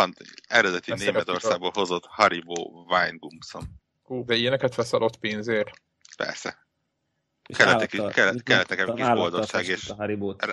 Van 0.00 0.14
eredeti 0.48 0.92
Németországból 0.92 1.70
hozott 1.74 2.04
Haribo 2.06 2.54
Weingumszom. 2.88 3.62
Hú, 4.02 4.24
de 4.24 4.34
ilyeneket 4.34 4.74
veszel 4.74 5.02
ott 5.02 5.16
pénzért. 5.16 5.70
Persze. 6.16 6.68
Kellett, 7.42 8.68
nekem 8.68 8.94
kis 8.94 9.06
boldogság, 9.06 9.66
és 9.66 9.92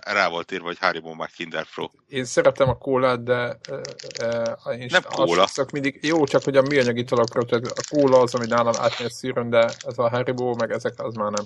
rá- 0.03 0.29
volt 0.29 0.51
írva, 0.51 0.65
hogy 0.65 0.77
Haribo 0.77 1.13
meg 1.13 1.29
Kinder 1.29 1.65
Pro. 1.73 1.89
Én 2.07 2.25
szeretem 2.25 2.69
a 2.69 2.77
kólát, 2.77 3.23
de 3.23 3.33
e, 3.33 4.57
e, 4.63 4.71
én 4.71 4.87
Nem 4.91 5.01
kóla. 5.01 5.47
szok 5.47 5.71
mindig, 5.71 5.99
jó, 6.01 6.25
csak 6.25 6.43
hogy 6.43 6.57
a 6.57 6.61
műanyag 6.61 6.97
italokra, 6.97 7.43
tehát 7.43 7.65
a 7.65 7.95
kóla 7.95 8.19
az, 8.19 8.35
ami 8.35 8.45
nálam 8.45 8.73
átmegy 8.77 9.11
szűrön, 9.11 9.49
de 9.49 9.63
ez 9.85 9.97
a 9.97 10.09
Haribo, 10.09 10.55
meg 10.55 10.71
ezek 10.71 10.99
az 10.99 11.13
már 11.13 11.31
nem. 11.31 11.45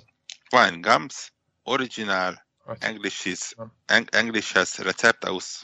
Wine 0.51 0.89
Gums, 0.89 1.33
Original, 1.63 2.45
Azt- 2.65 2.83
English 2.83 3.27
is, 3.27 3.51
Nem. 3.55 3.73
Eng- 3.85 4.15
English 4.15 4.53
has 4.53 4.77
Recept 4.77 5.23
aus 5.25 5.63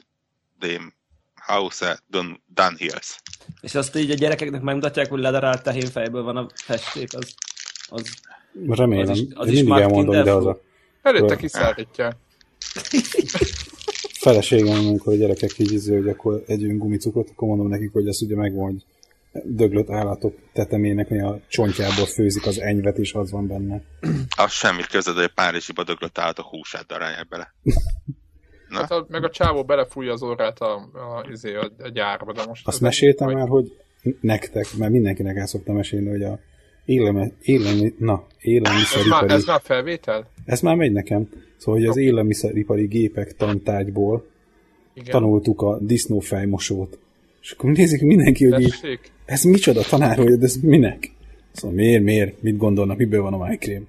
dem 1.47 1.55
Hause 1.55 1.99
Dun- 2.07 2.41
Dunhills. 2.53 3.19
És 3.61 3.75
azt 3.75 3.95
így 3.95 4.11
a 4.11 4.13
gyerekeknek 4.13 4.61
megmutatják, 4.61 5.09
hogy 5.09 5.19
ledarált 5.19 5.63
tehén 5.63 5.85
fejből 5.85 6.23
van 6.23 6.37
a 6.37 6.47
festék, 6.55 7.09
az, 7.17 7.33
az 7.89 8.01
Remélem. 8.67 9.03
Az 9.03 9.09
Az 9.09 9.17
is- 9.19 9.33
az 9.35 9.47
is, 9.47 9.53
is 9.53 9.63
mindig 9.63 9.81
elmondom 9.83 10.03
Kinder 10.05 10.21
idehaza. 10.21 10.61
Előtte 11.01 11.33
Jó. 11.33 11.39
kiszállítják. 11.39 12.15
Feleségem, 14.19 14.85
amikor 14.85 15.13
a 15.13 15.15
gyerekek 15.15 15.57
így 15.57 15.71
izé, 15.71 15.95
hogy 15.95 16.07
akkor 16.07 16.43
együnk 16.47 16.81
gumicukrot, 16.81 17.29
akkor 17.29 17.47
mondom 17.47 17.67
nekik, 17.67 17.91
hogy 17.91 18.07
ez 18.07 18.21
ugye 18.21 18.35
megvan, 18.35 18.71
hogy 18.71 18.83
döglött 19.43 19.89
állatok 19.89 20.35
tetemének 20.53 21.11
a 21.11 21.39
csontjából 21.47 22.05
főzik 22.05 22.45
az 22.45 22.59
enyvet, 22.59 22.97
és 22.97 23.13
az 23.13 23.31
van 23.31 23.47
benne. 23.47 23.81
Az 24.37 24.51
semmi 24.51 24.81
között, 24.91 25.15
hogy 25.15 25.23
a 25.23 25.31
párizsiba 25.35 25.83
döglött 25.83 26.17
állatok 26.17 26.45
húsát 26.45 26.85
darálják 26.85 27.27
bele. 27.27 27.53
Na, 28.69 28.77
Hát 28.77 28.91
a, 28.91 29.05
meg 29.09 29.23
a 29.23 29.29
csávó 29.29 29.63
belefújja 29.63 30.11
az 30.11 30.21
orrát 30.21 30.59
a, 30.59 30.73
a, 30.75 31.25
izé, 31.31 31.55
a, 31.55 31.71
a 31.79 31.87
gyárba, 31.87 32.31
de 32.33 32.45
most... 32.47 32.67
Azt 32.67 32.81
meséltem 32.81 33.31
már, 33.31 33.47
hogy 33.47 33.77
nektek, 34.21 34.65
mert 34.77 34.91
mindenkinek 34.91 35.37
el 35.37 35.47
szoktam 35.47 35.75
mesélni, 35.75 36.09
hogy 36.09 36.23
a 36.23 36.39
élelme, 36.85 37.31
élelmi, 37.41 37.93
na, 37.97 38.13
Ez 38.13 38.19
már, 38.19 38.53
élelmiszeripari... 38.53 39.33
ez 39.33 39.45
már 39.45 39.61
felvétel? 39.63 40.27
Ez 40.45 40.61
már 40.61 40.75
megy 40.75 40.91
nekem. 40.91 41.29
Szóval, 41.57 41.79
hogy 41.79 41.89
az 41.89 41.97
élelmiszeripari 41.97 42.85
gépek 42.85 43.35
tantárgyból 43.35 44.25
Igen. 44.93 45.11
tanultuk 45.11 45.61
a 45.61 45.77
disznófejmosót. 45.79 46.99
És 47.41 47.51
akkor 47.51 47.71
nézik 47.71 48.01
mindenki, 48.01 48.45
hogy 48.45 48.61
így, 48.61 48.99
ez 49.25 49.43
micsoda 49.43 49.81
tanár, 49.81 50.17
hogy 50.17 50.43
ez 50.43 50.55
minek? 50.55 51.11
Szóval 51.51 51.75
miért, 51.75 52.03
miért, 52.03 52.41
mit 52.41 52.57
gondolnak, 52.57 52.97
miből 52.97 53.21
van 53.21 53.33
a 53.33 53.37
májkrém? 53.37 53.87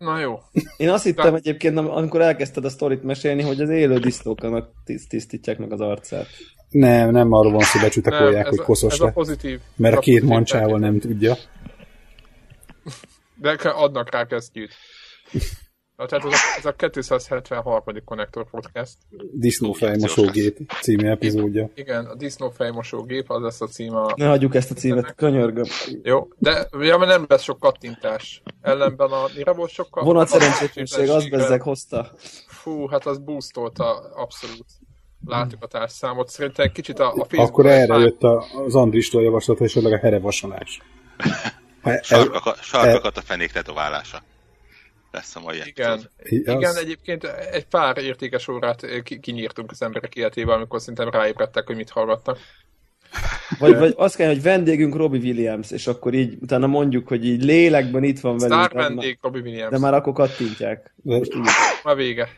Na 0.00 0.18
jó. 0.18 0.38
Én 0.76 0.88
azt 0.88 1.04
hittem 1.04 1.34
egyébként, 1.34 1.78
am- 1.78 1.90
amikor 1.90 2.20
elkezdted 2.20 2.64
a 2.64 2.68
sztorit 2.68 3.02
mesélni, 3.02 3.42
hogy 3.42 3.60
az 3.60 3.68
élő 3.68 3.98
disznóknak 3.98 4.70
tiszt, 4.84 5.08
tisztítják 5.08 5.58
meg 5.58 5.72
az 5.72 5.80
arcát. 5.80 6.26
Nem, 6.70 7.10
nem 7.10 7.32
arról 7.32 7.52
van 7.52 7.60
szó, 7.60 7.78
Nem, 7.78 7.88
becsütekolják, 7.88 8.46
ez, 8.46 8.56
hogy 8.56 8.66
koszos 8.66 8.92
ez 8.92 9.00
a 9.00 9.10
pozitív. 9.10 9.60
Mert 9.76 9.96
a 9.96 9.98
két 9.98 10.14
pozitív 10.14 10.34
mancsával 10.34 10.78
nem 10.78 10.98
tudja. 10.98 11.36
De 13.34 13.56
adnak 13.62 14.10
rá 14.10 14.26
kesztyűt. 14.26 14.74
Na, 16.00 16.06
tehát 16.06 16.24
ez 16.24 16.32
a, 16.32 16.56
ez 16.58 16.64
a 16.64 16.72
273. 16.72 17.82
Connector 18.04 18.50
Podcast. 18.50 18.96
Disznófejmosógép 19.32 20.58
című 20.80 21.08
epizódja. 21.08 21.70
Igen, 21.74 22.04
a 22.04 22.14
disznófejmosógép, 22.14 23.30
az 23.30 23.42
lesz 23.42 23.60
a 23.60 23.66
címe. 23.66 24.12
Ne 24.16 24.26
hagyjuk 24.26 24.54
ezt 24.54 24.70
a 24.70 24.74
címet, 24.74 25.14
könyörgöm. 25.14 25.64
Jó, 26.02 26.28
de 26.38 26.68
ja, 26.80 26.98
mert 26.98 27.10
nem 27.10 27.24
lesz 27.28 27.42
sok 27.42 27.58
kattintás. 27.58 28.42
Ellenben 28.60 29.10
a 29.10 29.26
mire 29.36 29.52
volt 29.52 29.70
sok 29.70 29.90
kattintás? 29.90 30.12
Vonat 30.12 30.28
szerencsétlenség, 30.28 31.08
az 31.08 31.28
bezzeg 31.28 31.62
hozta. 31.62 32.10
Fú, 32.46 32.86
hát 32.86 33.06
az 33.06 33.18
boostolta 33.18 33.98
abszolút. 34.14 34.66
Látjuk 35.26 35.62
a 35.62 35.66
társszámot. 35.66 36.28
Szerintem 36.28 36.64
egy 36.64 36.72
kicsit 36.72 36.98
a, 36.98 37.08
a 37.08 37.10
Facebook... 37.14 37.48
Akkor 37.48 37.66
erre 37.66 37.98
jött 37.98 38.22
a, 38.22 38.44
az 38.66 38.74
Andristól 38.74 39.22
javaslata, 39.22 39.64
és 39.64 39.76
a 39.76 39.98
herevasalás. 39.98 40.80
Ha 41.82 42.02
sarkakat, 42.02 42.62
sarkakat 42.62 43.16
a 43.16 43.20
fenék 43.20 43.52
tetoválása. 43.52 44.22
Lesz 45.10 45.36
a 45.36 45.40
mai 45.40 45.56
Igen, 45.66 45.90
epizód. 45.90 46.10
az- 46.24 46.30
igen, 46.58 46.76
egyébként 46.76 47.24
egy 47.24 47.66
pár 47.66 47.98
értékes 47.98 48.48
órát 48.48 48.82
eh, 48.82 49.02
ki- 49.02 49.20
kinyírtunk 49.20 49.70
az 49.70 49.82
emberek 49.82 50.14
életében, 50.14 50.56
amikor 50.56 50.80
szerintem 50.80 51.08
ráébredtek, 51.10 51.66
hogy 51.66 51.76
mit 51.76 51.90
hallgatnak. 51.90 52.38
Vagy, 53.58 53.76
vagy 53.78 53.94
azt 53.96 54.16
kell, 54.16 54.26
hogy 54.28 54.42
vendégünk 54.42 54.94
Robbie 54.94 55.20
Williams, 55.20 55.70
és 55.70 55.86
akkor 55.86 56.14
így 56.14 56.36
utána 56.40 56.66
mondjuk, 56.66 57.08
hogy 57.08 57.24
így 57.26 57.42
lélekben 57.42 58.02
itt 58.04 58.20
van 58.20 58.36
velünk. 58.36 58.52
Sztár 58.64 58.72
vendég, 58.72 59.18
Robbie 59.22 59.42
Williams. 59.42 59.70
de 59.70 59.78
már 59.78 59.94
akkor 59.94 60.12
kattintják. 60.12 60.94
Már 61.84 61.96
vége. 61.96 62.28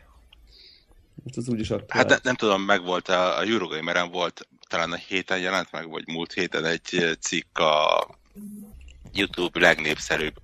Most 1.24 1.36
az 1.36 1.48
úgyis 1.48 1.70
aktuális. 1.70 1.92
Hát 1.92 2.08
ne, 2.08 2.16
nem 2.22 2.34
tudom, 2.34 2.62
megvolt 2.62 3.08
a, 3.08 3.38
a 3.38 3.42
Eurogameren 3.42 4.10
volt, 4.10 4.48
talán 4.68 4.92
a 4.92 4.96
héten 4.96 5.38
jelent 5.38 5.72
meg, 5.72 5.90
vagy 5.90 6.02
múlt 6.06 6.32
héten 6.32 6.64
egy 6.64 6.80
eh, 6.90 7.12
cikk 7.20 7.58
a 7.58 8.06
YouTube 9.12 9.60
legnépszerűbb, 9.60 10.34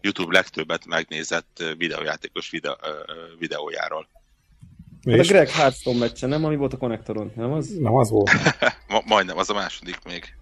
YouTube 0.00 0.32
legtöbbet 0.32 0.86
megnézett 0.86 1.62
videójátékos 1.76 2.50
videó, 2.50 2.76
videójáról. 3.38 4.08
Hát 5.08 5.18
a 5.18 5.22
Greg 5.22 5.48
Hearthstone 5.48 5.98
meccse, 5.98 6.26
nem? 6.26 6.44
Ami 6.44 6.56
volt 6.56 6.72
a 6.72 6.76
konnektoron, 6.76 7.32
nem 7.36 7.52
az? 7.52 7.68
nem 7.68 7.94
az 7.94 8.10
volt. 8.10 8.30
Ma, 8.88 9.02
majdnem, 9.06 9.38
az 9.38 9.50
a 9.50 9.54
második 9.54 9.98
még. 10.04 10.34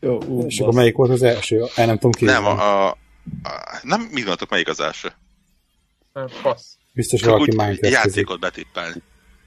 Jó, 0.00 0.22
ú, 0.22 0.46
És 0.46 0.60
akkor 0.60 0.74
melyik 0.74 0.96
volt 0.96 1.10
az 1.10 1.22
első? 1.22 1.64
El 1.74 1.86
nem 1.86 1.94
tudom 1.94 2.12
ki. 2.12 2.24
Nem, 2.24 2.44
a, 2.44 2.84
a, 2.84 2.88
a, 2.90 2.96
nem, 3.82 4.00
mit 4.00 4.14
gondoltok, 4.14 4.50
melyik 4.50 4.68
az 4.68 4.80
első? 4.80 5.12
Nem, 6.12 6.28
fasz. 6.28 6.76
Biztos 6.92 7.20
Csak 7.20 7.30
valaki 7.30 7.50
Minecraft 7.50 7.94
játékot 7.94 8.40
betippelni. 8.40 9.02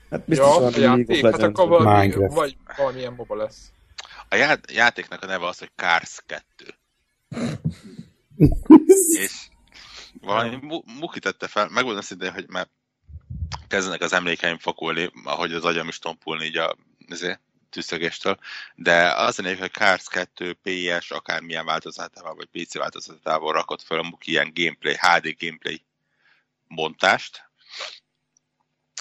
Hát 0.10 0.24
biztos 0.26 0.48
Ja, 0.48 0.60
League 0.60 0.82
játék, 0.82 1.26
hát 1.26 1.42
akkor 1.42 1.68
valami, 1.68 2.00
Minecraft. 2.00 2.36
vagy 2.36 2.58
valamilyen 2.78 3.14
moba 3.14 3.36
lesz. 3.36 3.72
A 4.30 4.36
já, 4.36 4.58
játéknak 4.74 5.24
a 5.24 5.26
neve 5.26 5.48
az, 5.48 5.60
hogy 5.60 5.72
Cars 5.76 6.22
2. 6.26 6.44
és 9.18 9.48
valami 10.22 10.56
mu- 10.62 10.86
muki 11.00 11.20
tette 11.20 11.48
fel, 11.48 11.68
megmondom 11.70 12.02
szintén, 12.02 12.34
hogy 12.34 12.48
már 12.48 12.68
kezdenek 13.68 14.02
az 14.02 14.14
emlékeim 14.14 14.58
fakulni, 14.58 15.12
ahogy 15.24 15.54
az 15.54 15.66
agyam 15.66 15.88
is 15.88 16.00
tompulni 16.00 16.46
így 16.46 16.58
a 16.58 16.76
azért, 17.10 17.40
de 18.76 19.14
az 19.14 19.38
név, 19.38 19.58
hogy 19.58 19.72
Cars 19.72 20.08
2 20.08 20.54
PS 20.54 21.12
akármilyen 21.12 21.66
változatával, 21.66 22.36
vagy 22.36 22.48
PC 22.52 22.74
változatával 22.74 23.54
rakott 23.54 23.82
fel 23.82 24.00
a 24.00 24.04
muki 24.04 24.32
ilyen 24.32 24.52
gameplay, 24.54 24.96
HD 25.00 25.36
gameplay 25.40 25.86
bontást. 26.68 27.42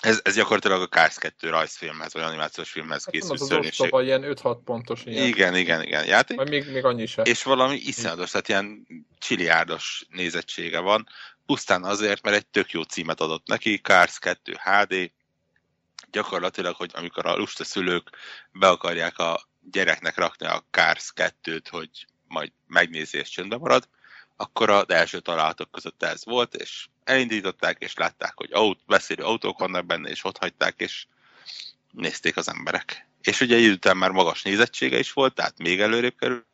Ez, 0.06 0.20
ez 0.24 0.34
gyakorlatilag 0.34 0.82
a 0.82 0.86
Cars 0.86 1.18
2 1.18 1.48
rajzfilmhez, 1.48 2.12
vagy 2.12 2.22
animációs 2.22 2.70
filmhez 2.70 3.04
Hát 3.04 3.12
készült 3.14 3.32
az 3.32 3.40
az 3.40 3.48
szörnyűség. 3.48 3.80
ostoba, 3.80 4.02
ilyen 4.02 4.22
5-6 4.24 4.58
pontos 4.64 5.04
ilyen. 5.04 5.26
Igen, 5.26 5.56
igen, 5.56 5.82
igen, 5.82 6.06
játék. 6.06 6.36
Vagy 6.36 6.48
még, 6.48 6.72
még 6.72 6.84
annyi 6.84 7.06
se. 7.06 7.22
És 7.22 7.42
valami 7.42 7.74
iszonyatos, 7.74 8.30
tehát 8.30 8.48
ilyen 8.48 8.86
csiliárdos 9.18 10.06
nézettsége 10.10 10.78
van, 10.78 11.08
pusztán 11.46 11.84
azért, 11.84 12.22
mert 12.22 12.36
egy 12.36 12.46
tök 12.46 12.70
jó 12.70 12.82
címet 12.82 13.20
adott 13.20 13.46
neki, 13.46 13.76
Cars 13.76 14.18
2 14.18 14.58
HD, 14.62 15.10
gyakorlatilag, 16.10 16.74
hogy 16.76 16.90
amikor 16.94 17.26
a 17.26 17.36
lusta 17.36 17.64
szülők 17.64 18.10
be 18.52 18.68
akarják 18.68 19.18
a 19.18 19.48
gyereknek 19.70 20.16
rakni 20.16 20.46
a 20.46 20.64
Cars 20.70 21.12
2-t, 21.14 21.66
hogy 21.70 21.90
majd 22.28 22.52
megnézi 22.66 23.18
és 23.18 23.28
csöndbe 23.28 23.56
marad, 23.56 23.88
akkor 24.36 24.70
az 24.70 24.88
első 24.88 25.20
találatok 25.20 25.70
között 25.70 26.02
ez 26.02 26.24
volt, 26.24 26.54
és 26.54 26.86
elindították, 27.04 27.76
és 27.78 27.94
látták, 27.94 28.32
hogy 28.34 28.52
aut, 28.52 28.80
beszélő 28.86 29.22
autók 29.22 29.58
vannak 29.58 29.86
benne, 29.86 30.08
és 30.08 30.24
ott 30.24 30.38
hagyták, 30.38 30.74
és 30.80 31.06
nézték 31.90 32.36
az 32.36 32.48
emberek. 32.48 33.06
És 33.22 33.40
ugye 33.40 33.56
egy 33.56 33.62
idő 33.62 33.72
után 33.72 33.96
már 33.96 34.10
magas 34.10 34.42
nézettsége 34.42 34.98
is 34.98 35.12
volt, 35.12 35.34
tehát 35.34 35.58
még 35.58 35.80
előrébb 35.80 36.16
kerül. 36.18 36.46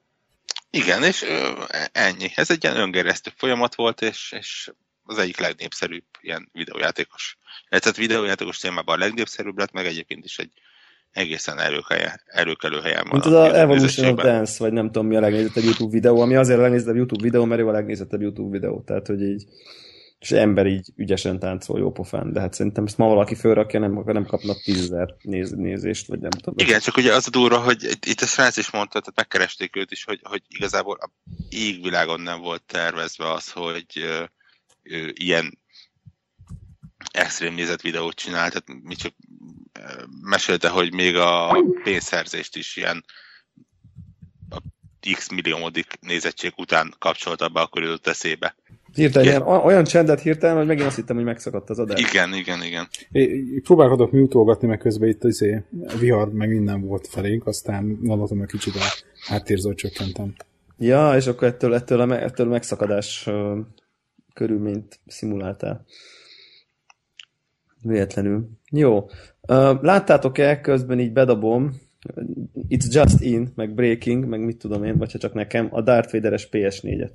Igen, 0.70 1.02
és 1.02 1.22
ö, 1.22 1.64
ennyi. 1.92 2.32
Ez 2.34 2.50
egy 2.50 2.64
ilyen 2.64 2.76
öngerjesztő 2.76 3.32
folyamat 3.36 3.74
volt, 3.74 4.00
és, 4.00 4.32
és 4.32 4.70
az 5.04 5.18
egyik 5.18 5.38
legnépszerűbb 5.38 6.04
ilyen 6.20 6.48
videójátékos. 6.52 7.36
Tehát 7.68 7.96
videójátékos 7.96 8.58
témában 8.58 8.94
a 8.94 8.98
legnépszerűbb 9.04 9.58
lett, 9.58 9.72
meg 9.72 9.86
egyébként 9.86 10.24
is 10.24 10.38
egy 10.38 10.52
egészen 11.12 11.58
erőkelő, 11.58 12.04
erőkelő 12.26 12.80
helyen 12.80 13.06
van. 13.08 13.20
Mint 13.20 13.24
az 13.24 13.32
a 13.32 13.58
Evolution 13.58 14.12
of. 14.12 14.22
Dance, 14.22 14.56
vagy 14.58 14.72
nem 14.72 14.86
tudom 14.86 15.06
mi 15.06 15.16
a 15.16 15.20
legnézettebb 15.20 15.64
YouTube 15.64 15.92
videó, 15.92 16.20
ami 16.20 16.34
azért 16.34 16.58
a 16.58 16.62
legnézettebb 16.62 16.96
YouTube 16.96 17.22
videó, 17.22 17.44
mert 17.44 17.60
ő 17.60 17.68
a 17.68 17.72
legnézettebb 17.72 18.20
YouTube 18.20 18.50
videó. 18.50 18.82
Tehát, 18.86 19.06
hogy 19.06 19.22
így 19.22 19.44
és 20.22 20.30
ember 20.30 20.66
így 20.66 20.92
ügyesen 20.96 21.38
táncol 21.38 21.78
jó 21.78 21.92
pofán, 21.92 22.32
de 22.32 22.40
hát 22.40 22.54
szerintem 22.54 22.84
ezt 22.84 22.98
ma 22.98 23.06
valaki 23.06 23.34
fölrakja, 23.34 23.80
nem, 23.80 24.02
nem 24.04 24.26
kapnak 24.26 24.62
tízezer 24.62 25.14
néz, 25.22 25.50
nézést, 25.50 26.06
vagy 26.06 26.20
nem 26.20 26.30
tudom. 26.30 26.54
Igen, 26.58 26.80
csak 26.80 26.96
ugye 26.96 27.14
az 27.14 27.26
a 27.26 27.30
durva, 27.30 27.58
hogy 27.58 27.84
itt- 28.06 28.20
a 28.20 28.26
srác 28.26 28.56
is 28.56 28.70
mondta, 28.70 29.00
tehát 29.00 29.16
megkeresték 29.16 29.76
őt 29.76 29.90
is, 29.90 30.04
hogy, 30.04 30.20
hogy 30.22 30.42
igazából 30.48 30.98
a 31.00 31.10
égvilágon 31.48 32.20
nem 32.20 32.40
volt 32.40 32.62
tervezve 32.62 33.32
az, 33.32 33.50
hogy 33.50 33.86
ö, 33.94 34.22
ö, 34.82 35.08
ilyen 35.12 35.58
extrém 37.12 37.54
nézett 37.54 37.80
videót 37.80 38.14
csinál, 38.14 38.50
tehát 38.50 38.82
mi 38.82 38.94
csak 38.94 39.12
mesélte, 40.22 40.68
hogy 40.68 40.94
még 40.94 41.16
a 41.16 41.56
pénzszerzést 41.82 42.56
is 42.56 42.76
ilyen 42.76 43.04
a 44.50 44.60
x 45.14 45.30
milliómodik 45.30 45.86
nézettség 46.00 46.52
után 46.56 46.94
kapcsolta 46.98 47.48
be, 47.48 47.60
akkor 47.60 47.82
jutott 47.82 48.06
eszébe. 48.06 48.54
Hirtelen, 48.94 49.28
Igen. 49.28 49.42
ilyen, 49.42 49.64
olyan 49.64 49.84
csendet 49.84 50.20
hirtelen, 50.20 50.56
hogy 50.56 50.66
megint 50.66 50.86
azt 50.86 50.96
hittem, 50.96 51.16
hogy 51.16 51.24
megszakadt 51.24 51.70
az 51.70 51.78
adás. 51.78 52.00
Igen, 52.00 52.34
igen, 52.34 52.62
igen. 52.62 52.88
É, 53.10 53.42
próbálkodok 53.62 54.12
mutolgatni, 54.12 54.68
meg 54.68 54.78
közben 54.78 55.08
itt 55.08 55.24
izé, 55.24 55.62
vihar, 55.98 56.32
meg 56.32 56.48
minden 56.48 56.80
volt 56.80 57.08
felénk, 57.08 57.46
aztán 57.46 57.98
gondoltam, 58.00 58.38
hogy 58.38 58.48
kicsit 58.48 58.74
a 58.74 58.84
háttérzőt 59.26 59.76
csökkentem. 59.76 60.34
Ja, 60.78 61.16
és 61.16 61.26
akkor 61.26 61.48
ettől, 61.48 61.74
ettől, 61.74 62.00
a, 62.00 62.22
ettől 62.22 62.46
a 62.46 62.50
megszakadás 62.50 63.26
uh, 63.26 63.58
körülményt 64.34 65.00
szimuláltál. 65.06 65.84
Véletlenül. 67.82 68.48
Jó. 68.70 69.10
Láttátok-e, 69.80 70.60
közben 70.60 71.00
így 71.00 71.12
bedobom, 71.12 71.70
It's 72.68 72.92
Just 72.92 73.20
In, 73.20 73.52
meg 73.54 73.74
Breaking, 73.74 74.24
meg 74.24 74.40
mit 74.40 74.56
tudom 74.56 74.84
én, 74.84 74.98
vagy 74.98 75.12
ha 75.12 75.18
csak 75.18 75.34
nekem, 75.34 75.68
a 75.70 75.80
Darth 75.80 76.12
Vader-es 76.12 76.48
PS4-et. 76.50 77.14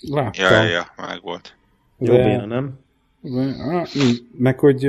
Láttam. 0.00 0.44
Ja, 0.44 0.62
ja, 0.62 0.92
meg 0.96 1.22
volt. 1.22 1.54
Jó 1.98 2.14
De- 2.14 2.24
béna, 2.24 2.46
nem? 2.46 2.78
Ah, 3.58 3.88
Meg 4.38 4.58
hogy 4.58 4.88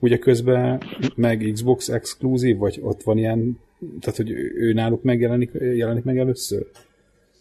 ugye 0.00 0.18
közben 0.18 0.82
meg 1.14 1.50
Xbox 1.52 1.88
exkluzív, 1.88 2.56
vagy 2.56 2.78
ott 2.82 3.02
van 3.02 3.18
ilyen, 3.18 3.60
tehát 4.00 4.16
hogy 4.16 4.30
ő 4.54 4.72
náluk 4.72 5.02
megjelenik 5.02 5.50
jelenik 5.52 6.04
meg 6.04 6.18
először? 6.18 6.66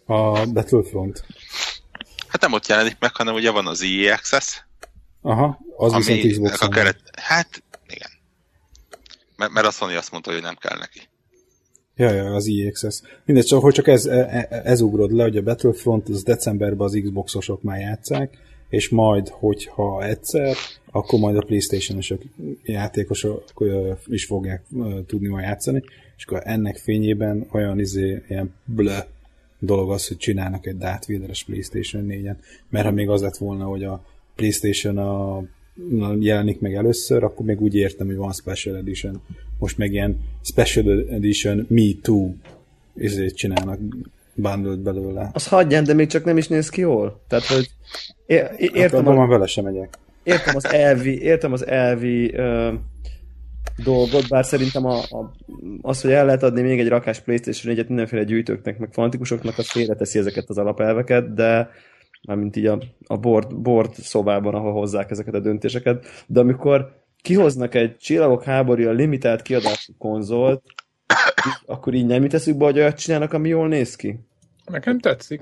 A 0.06 0.46
Battlefront. 0.46 1.26
Hát 2.28 2.42
nem 2.42 2.54
ott 2.54 2.68
jelenik 2.68 2.96
meg, 3.00 3.16
hanem 3.16 3.34
ugye 3.36 3.52
van 3.52 3.68
az 3.68 3.82
EA 3.84 4.14
Access, 4.14 4.64
Aha, 5.22 5.60
az 5.78 5.94
viszont 5.96 6.22
ami 6.22 6.32
Xbox 6.32 6.62
a 6.62 6.68
keret... 6.68 7.00
Hát. 7.22 7.64
Mert, 9.38 9.66
a 9.66 9.72
Sony 9.72 9.96
azt 9.96 10.12
mondta, 10.12 10.32
hogy 10.32 10.42
nem 10.42 10.56
kell 10.56 10.78
neki. 10.78 11.00
Ja, 11.96 12.12
ja, 12.12 12.34
az 12.34 12.48
EA 12.48 12.68
Access. 12.68 13.02
Mindegy, 13.26 13.46
csak, 13.46 13.62
hogy 13.62 13.74
csak 13.74 13.88
ez, 13.88 14.06
e- 14.06 14.48
e- 14.50 14.62
ez 14.64 14.82
ugrod 14.82 15.12
le, 15.12 15.24
hogy 15.24 15.38
a 15.38 15.42
Battlefront 15.42 16.10
az 16.10 16.24
decemberben 16.24 16.88
az 16.88 17.00
Xboxosok 17.04 17.62
már 17.62 17.80
játszák, 17.80 18.38
és 18.70 18.90
majd, 18.90 19.28
hogyha 19.28 20.04
egyszer, 20.04 20.56
akkor 20.92 21.20
majd 21.20 21.38
a 21.38 21.46
Playstation-osok 21.46 22.22
játékosok 22.64 23.44
is 24.06 24.26
fogják 24.26 24.64
tudni 25.08 25.28
majd 25.28 25.44
játszani, 25.44 25.84
és 26.18 26.26
akkor 26.26 26.42
ennek 26.44 26.78
fényében 26.78 27.48
olyan 27.52 27.80
izé, 27.80 28.24
ilyen 28.28 28.54
blö 28.66 28.98
dolog 29.60 29.92
az, 29.92 30.08
hogy 30.08 30.18
csinálnak 30.18 30.66
egy 30.66 30.78
Darth 30.78 31.12
Vader-es 31.12 31.44
Playstation 31.44 32.06
4-en, 32.10 32.36
mert 32.70 32.86
ha 32.86 32.92
még 32.92 33.10
az 33.10 33.22
lett 33.22 33.38
volna, 33.38 33.66
hogy 33.66 33.84
a 33.84 34.06
Playstation 34.36 34.98
a, 34.98 35.44
jelenik 36.20 36.60
meg 36.60 36.74
először, 36.76 37.24
akkor 37.24 37.46
még 37.46 37.62
úgy 37.62 37.76
értem, 37.76 38.08
hogy 38.08 38.16
van 38.16 38.32
Special 38.32 38.76
Edition. 38.76 39.22
Most 39.60 39.78
meg 39.78 39.94
ilyen 39.94 40.18
Special 40.44 41.06
Edition 41.10 41.66
Me 41.70 41.84
Too 42.02 42.30
ezért 42.96 43.36
csinálnak 43.36 43.80
bundled 44.34 44.80
belőle. 44.80 45.30
Az 45.34 45.48
hagyján, 45.48 45.84
de 45.84 45.94
még 45.94 46.08
csak 46.08 46.24
nem 46.24 46.38
is 46.38 46.48
néz 46.48 46.70
ki 46.70 46.82
jól. 46.82 47.22
Tehát, 47.28 47.46
hogy 47.46 47.70
é- 48.26 48.36
Értem, 48.58 48.76
értem, 48.76 49.08
akkor 49.08 49.24
a, 49.24 49.28
vele 49.28 49.46
sem 49.46 49.64
megyek. 49.64 49.98
értem 50.24 50.56
az 50.56 50.66
elvi, 50.66 51.22
értem 51.22 51.52
az 51.54 51.68
elvi 51.68 52.34
ö, 52.34 52.74
dolgot, 53.84 54.28
bár 54.30 54.46
szerintem 54.46 54.86
a, 54.86 54.98
a, 54.98 55.34
az, 55.82 56.02
hogy 56.02 56.12
el 56.12 56.26
lehet 56.26 56.44
adni 56.44 56.62
még 56.62 56.80
egy 56.80 56.88
rakás 56.88 57.20
Playstation 57.20 57.76
4-et 57.76 57.88
mindenféle 57.88 58.24
gyűjtőknek, 58.24 58.78
meg 58.78 58.90
fanatikusoknak, 58.92 59.58
az 59.58 59.70
félreteszi 59.72 60.20
ezeket 60.20 60.50
az 60.50 60.58
alapelveket, 60.58 61.34
de 61.34 61.70
mármint 62.28 62.56
így 62.56 62.66
a, 62.66 62.80
a 63.06 63.18
board, 63.18 63.56
board 63.56 63.94
szobában, 63.94 64.54
ahol 64.54 64.72
hozzák 64.74 65.12
ezeket 65.12 65.34
a 65.34 65.40
döntéseket, 65.40 66.06
de 66.28 66.40
amikor 66.40 67.04
kihoznak 67.22 67.76
egy 67.76 67.98
Csillagok 67.98 68.44
háborúja 68.44 68.92
limitált 68.92 69.42
kiadású 69.42 69.94
konzolt, 69.98 70.64
akkor 71.66 71.94
így 71.94 72.06
nem 72.06 72.22
jut 72.24 72.34
eszükbe, 72.34 72.66
hogy 72.66 72.78
olyat 72.78 73.00
csinálnak, 73.00 73.34
ami 73.34 73.50
jól 73.50 73.68
néz 73.68 73.96
ki. 73.96 74.20
Nekem 74.66 75.00
tetszik. 75.00 75.42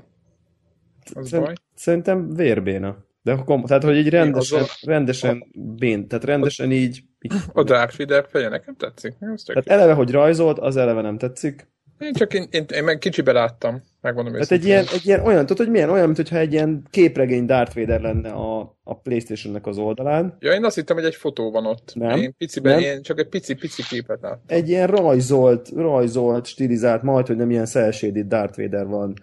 Az 1.14 1.28
Szerint- 1.28 1.46
baj. 1.46 1.54
Szerintem 1.74 2.34
vérbéna. 2.34 2.96
De 3.22 3.32
akkor, 3.32 3.44
kom- 3.44 3.66
tehát, 3.66 3.82
hogy 3.82 3.96
így 3.96 4.08
rendesen, 4.08 4.58
azon- 4.58 4.70
rendesen 4.82 5.44
bén, 5.54 6.08
tehát 6.08 6.24
rendesen 6.24 6.72
így, 6.72 7.02
így 7.20 7.32
A 7.52 7.62
Darth 7.62 7.98
Vader 7.98 8.26
feje 8.28 8.48
nekem 8.48 8.74
tetszik. 8.76 9.14
Tök 9.18 9.36
tehát 9.44 9.66
eleve, 9.66 9.92
hogy 9.92 10.10
rajzolt, 10.10 10.58
az 10.58 10.76
eleve 10.76 11.00
nem 11.00 11.18
tetszik. 11.18 11.68
Én 11.98 12.12
csak 12.12 12.34
én, 12.34 12.46
én, 12.50 12.64
én 12.74 12.84
meg 12.84 12.98
kicsibe 12.98 13.32
láttam, 13.32 13.82
megmondom 14.00 14.32
Tehát 14.32 14.50
egy 14.50 14.64
ilyen, 14.64 14.84
egy 14.92 15.06
ilyen 15.06 15.20
olyan, 15.20 15.46
tudod, 15.46 15.56
hogy 15.56 15.70
milyen, 15.70 15.90
olyan, 15.90 16.10
mintha 16.10 16.36
egy 16.36 16.52
ilyen 16.52 16.86
képregény 16.90 17.46
Darth 17.46 17.76
Vader 17.76 18.00
lenne 18.00 18.30
a, 18.30 18.76
a 18.82 18.98
Playstation-nek 18.98 19.66
az 19.66 19.78
oldalán. 19.78 20.36
Ja, 20.40 20.52
én 20.52 20.64
azt 20.64 20.74
hittem, 20.74 20.96
hogy 20.96 21.04
egy 21.04 21.14
fotó 21.14 21.50
van 21.50 21.66
ott. 21.66 21.92
Nem. 21.94 22.18
Én 22.18 22.34
piciben, 22.38 22.74
Nem. 22.74 22.82
Én 22.82 23.02
csak 23.02 23.18
egy 23.18 23.28
pici-pici 23.28 23.82
képet 23.88 24.20
láttam. 24.20 24.40
Egy 24.46 24.68
ilyen 24.68 24.86
rajzolt, 24.86 25.68
rajzolt, 25.76 26.46
stilizált, 26.46 27.02
majd, 27.02 27.26
hogy 27.26 27.36
nem 27.36 27.50
ilyen 27.50 27.66
cel 27.66 27.92
Darth 28.28 28.58
Vader 28.58 28.86
van, 28.86 29.14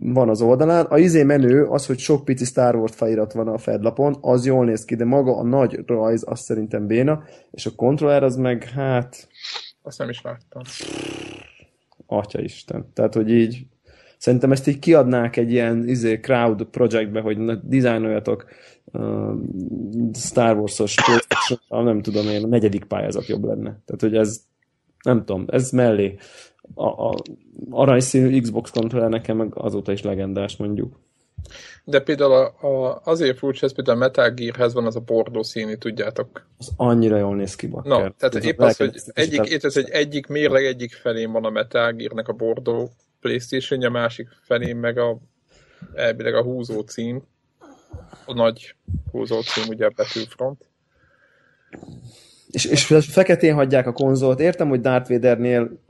van 0.00 0.28
az 0.28 0.42
oldalán. 0.42 0.84
A 0.86 0.98
izé 0.98 1.22
menő, 1.22 1.64
az, 1.64 1.86
hogy 1.86 1.98
sok 1.98 2.24
pici 2.24 2.44
Star 2.44 2.76
Wars 2.76 2.94
felirat 2.94 3.32
van 3.32 3.48
a 3.48 3.58
fedlapon, 3.58 4.16
az 4.20 4.46
jól 4.46 4.64
néz 4.64 4.84
ki, 4.84 4.94
de 4.94 5.04
maga 5.04 5.36
a 5.36 5.42
nagy 5.42 5.78
rajz, 5.86 6.24
az 6.26 6.40
szerintem 6.40 6.86
béna, 6.86 7.22
és 7.50 7.66
a 7.66 7.70
kontroller 7.76 8.22
az 8.22 8.36
meg, 8.36 8.64
hát, 8.64 9.28
Azt 9.82 9.98
nem 9.98 10.08
is 10.08 10.22
láttam. 10.22 10.62
Atya 12.06 12.40
Isten. 12.40 12.90
Tehát, 12.92 13.14
hogy 13.14 13.30
így 13.30 13.66
szerintem 14.18 14.52
ezt 14.52 14.68
így 14.68 14.78
kiadnák 14.78 15.36
egy 15.36 15.50
ilyen 15.50 15.88
izé, 15.88 16.20
crowd 16.20 16.64
projektbe, 16.64 17.20
hogy 17.20 17.38
na, 17.38 17.54
dizájnoljatok 17.54 18.44
uh, 18.84 19.34
Star 20.14 20.56
Wars-os 20.56 20.94
nem 21.68 22.02
tudom 22.02 22.26
én, 22.26 22.44
a 22.44 22.46
negyedik 22.46 22.84
pályázat 22.84 23.26
jobb 23.26 23.44
lenne. 23.44 23.80
Tehát, 23.84 24.00
hogy 24.00 24.16
ez 24.16 24.40
nem 25.02 25.24
tudom, 25.24 25.44
ez 25.48 25.70
mellé. 25.70 26.16
A, 26.74 27.08
a 27.08 27.14
aranyszínű 27.70 28.40
Xbox 28.40 28.70
controller 28.70 29.08
nekem 29.08 29.36
meg 29.36 29.52
azóta 29.54 29.92
is 29.92 30.02
legendás, 30.02 30.56
mondjuk. 30.56 31.00
De 31.84 32.00
például 32.00 32.32
a, 32.32 32.66
a, 32.66 33.00
azért 33.04 33.38
furcsa, 33.38 33.66
ez 33.66 33.74
például 33.74 33.96
a 33.96 34.00
Metal 34.00 34.30
Gearhez 34.30 34.72
van 34.72 34.86
az 34.86 34.96
a 34.96 35.00
bordó 35.00 35.42
színű, 35.42 35.74
tudjátok. 35.74 36.46
Az 36.58 36.70
annyira 36.76 37.16
jól 37.16 37.36
néz 37.36 37.54
ki, 37.54 37.66
bakker. 37.66 37.90
No, 37.90 38.10
tehát 38.10 38.34
Ez 38.34 38.44
épp 38.44 38.60
az, 38.60 38.76
hogy 38.76 39.00
egyik, 39.12 39.44
épp 39.44 39.62
az, 39.62 39.74
hogy 39.74 39.88
egyik 39.90 40.26
mérleg 40.26 40.64
egyik 40.64 40.92
felén 40.92 41.32
van 41.32 41.44
a 41.44 41.50
Metal 41.50 41.92
Gearnek 41.92 42.28
a 42.28 42.32
bordó 42.32 42.90
playstation 43.20 43.82
a 43.82 43.90
másik 43.90 44.28
felén 44.42 44.76
meg 44.76 44.98
a 44.98 45.18
elvileg 45.94 46.34
a 46.34 46.42
húzó 46.42 46.80
cím. 46.80 47.22
A 48.24 48.34
nagy 48.34 48.74
húzó 49.10 49.40
cím, 49.40 49.68
ugye 49.68 49.86
a 49.86 49.92
Battlefront. 49.96 50.68
És, 52.50 52.64
és 52.64 52.84
feketén 53.00 53.54
hagyják 53.54 53.86
a 53.86 53.92
konzolt. 53.92 54.40
Értem, 54.40 54.68
hogy 54.68 54.80
Darth 54.80 55.10
Vadernél 55.10 55.80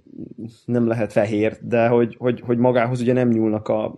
nem 0.65 0.87
lehet 0.87 1.13
fehér, 1.13 1.59
de 1.61 1.87
hogy, 1.87 2.17
hogy, 2.19 2.41
hogy 2.41 2.59
magához 2.59 3.01
ugye 3.01 3.13
nem 3.13 3.29
nyúlnak 3.29 3.69
a 3.69 3.95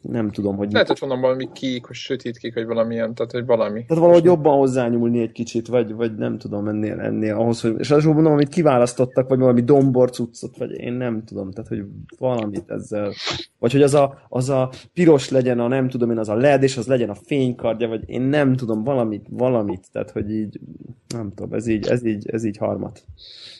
nem 0.00 0.30
tudom, 0.30 0.56
hogy... 0.56 0.72
Lehet, 0.72 0.88
hogy 0.88 0.98
mondom 1.00 1.20
valami 1.20 1.48
kék, 1.52 1.86
vagy 1.86 1.96
sötét 1.96 2.38
kék, 2.38 2.54
vagy 2.54 2.66
valamilyen, 2.66 3.14
tehát 3.14 3.32
hogy 3.32 3.46
valami. 3.46 3.84
Tehát 3.84 4.02
valahogy 4.02 4.24
jobban 4.24 4.56
hozzányúlni 4.56 5.20
egy 5.20 5.32
kicsit, 5.32 5.66
vagy, 5.66 5.92
vagy 5.92 6.14
nem 6.14 6.38
tudom 6.38 6.68
ennél, 6.68 7.00
ennél 7.00 7.34
ahhoz, 7.34 7.60
hogy... 7.60 7.74
És 7.78 7.90
az 7.90 8.04
mondom, 8.04 8.32
amit 8.32 8.48
kiválasztottak, 8.48 9.28
vagy 9.28 9.38
valami 9.38 9.62
dombor 9.62 10.10
cuccot, 10.10 10.56
vagy 10.56 10.70
én 10.70 10.92
nem 10.92 11.24
tudom, 11.24 11.50
tehát 11.50 11.68
hogy 11.68 11.84
valamit 12.18 12.70
ezzel... 12.70 13.12
Vagy 13.58 13.72
hogy 13.72 13.82
az 13.82 13.94
a, 13.94 14.26
az 14.28 14.48
a 14.48 14.70
piros 14.92 15.28
legyen 15.28 15.60
a 15.60 15.68
nem 15.68 15.88
tudom 15.88 16.10
én, 16.10 16.18
az 16.18 16.28
a 16.28 16.34
LED, 16.34 16.62
és 16.62 16.76
az 16.76 16.86
legyen 16.86 17.10
a 17.10 17.14
fénykardja, 17.14 17.88
vagy 17.88 18.02
én 18.06 18.22
nem 18.22 18.56
tudom, 18.56 18.84
valamit, 18.84 19.26
valamit, 19.30 19.86
tehát 19.92 20.10
hogy 20.10 20.30
így, 20.30 20.60
nem 21.08 21.32
tudom, 21.34 21.52
ez 21.52 21.66
így, 21.66 21.86
ez 21.86 22.04
így, 22.04 22.28
ez 22.28 22.44
így 22.44 22.56
harmat. 22.56 23.04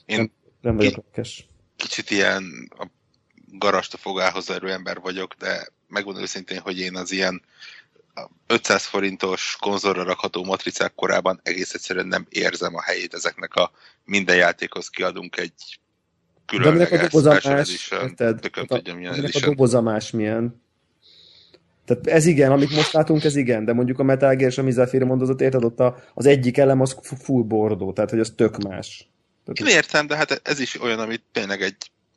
Én 0.07 0.17
Nem, 0.17 0.31
nem 0.61 0.77
vagyok 0.77 0.95
lökes. 0.95 1.49
kicsit 1.77 2.11
ilyen 2.11 2.43
a 2.79 2.87
garasta 3.59 3.97
fogához 3.97 4.51
erő 4.51 4.71
ember 4.71 5.01
vagyok, 5.03 5.35
de 5.35 5.69
megmondom 5.93 6.23
őszintén, 6.23 6.59
hogy 6.59 6.79
én 6.79 6.97
az 6.97 7.13
ilyen 7.13 7.43
500 8.47 8.85
forintos 8.85 9.57
konzolra 9.61 10.03
rakható 10.03 10.45
matricák 10.45 10.95
korában 10.95 11.41
egész 11.43 11.75
egyszerűen 11.75 12.07
nem 12.07 12.27
érzem 12.29 12.75
a 12.75 12.83
helyét 12.83 13.15
ezeknek 13.15 13.55
a 13.55 13.71
minden 14.05 14.37
játékhoz 14.37 14.89
kiadunk 14.89 15.37
egy 15.37 15.53
De 16.47 16.69
aminek 16.69 16.93
a 16.93 16.97
különleges 16.97 17.11
doboza 17.11 17.31
más, 17.31 17.45
edition, 17.45 18.15
tököm 18.17 18.65
a- 18.69 18.75
tudja 18.77 18.95
milyen 18.95 19.13
aminek 19.13 19.31
a 19.35 19.37
edition. 19.37 19.51
doboza 19.55 19.81
más 19.81 20.11
milyen. 20.11 20.61
Tehát 21.85 22.07
ez 22.07 22.27
igen, 22.27 22.53
amit 22.53 22.71
most 22.71 22.93
látunk, 22.93 23.25
ez 23.25 23.37
igen, 23.37 23.65
de 23.65 23.73
mondjuk 23.73 23.99
a 23.99 24.03
Metal 24.03 24.35
Gear 24.35 24.51
és 24.51 24.59
a 24.59 24.63
Mizafire 24.63 25.05
mondozott, 25.05 25.41
érted, 25.41 25.65
ott 25.65 25.95
az 26.15 26.27
egyik 26.27 26.57
elem 26.59 26.81
az 26.81 26.97
full 27.23 27.43
bordó, 27.43 27.93
tehát 27.93 28.11
hogy 28.11 28.21
az 28.21 28.33
tök 28.37 28.57
más. 28.57 29.09
Én 29.47 29.55
Tehát, 29.55 29.73
értem, 29.73 30.07
de 30.07 30.17
hát 30.17 30.41
ez 30.45 30.61
is 30.61 30.81
olyan, 30.81 30.99
amit 30.99 31.23
tényleg 31.33 31.63
egy 31.63 31.77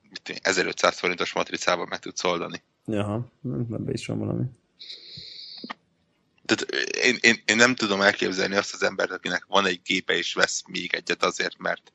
mit 0.10 0.22
tudom 0.24 0.42
én, 0.44 0.52
1500 0.52 1.00
forintos 1.00 1.34
matricában 1.34 1.88
meg 1.90 2.00
tudsz 2.00 2.24
oldani. 2.24 2.64
Jaha, 2.86 3.32
nem, 3.42 3.68
ebbe 3.74 3.92
is 3.92 4.06
van 4.06 4.18
valami. 4.18 4.44
Tehát 6.46 6.86
én, 6.96 7.18
én, 7.22 7.42
én 7.46 7.56
nem 7.56 7.76
tudom 7.76 8.02
elképzelni 8.02 8.56
azt 8.56 8.74
az 8.74 8.84
embert, 8.84 9.12
akinek 9.12 9.46
van 9.46 9.66
egy 9.66 9.82
gépe 9.84 10.14
és 10.14 10.34
vesz 10.34 10.64
még 10.68 10.94
egyet 10.94 11.24
azért, 11.24 11.58
mert 11.58 11.94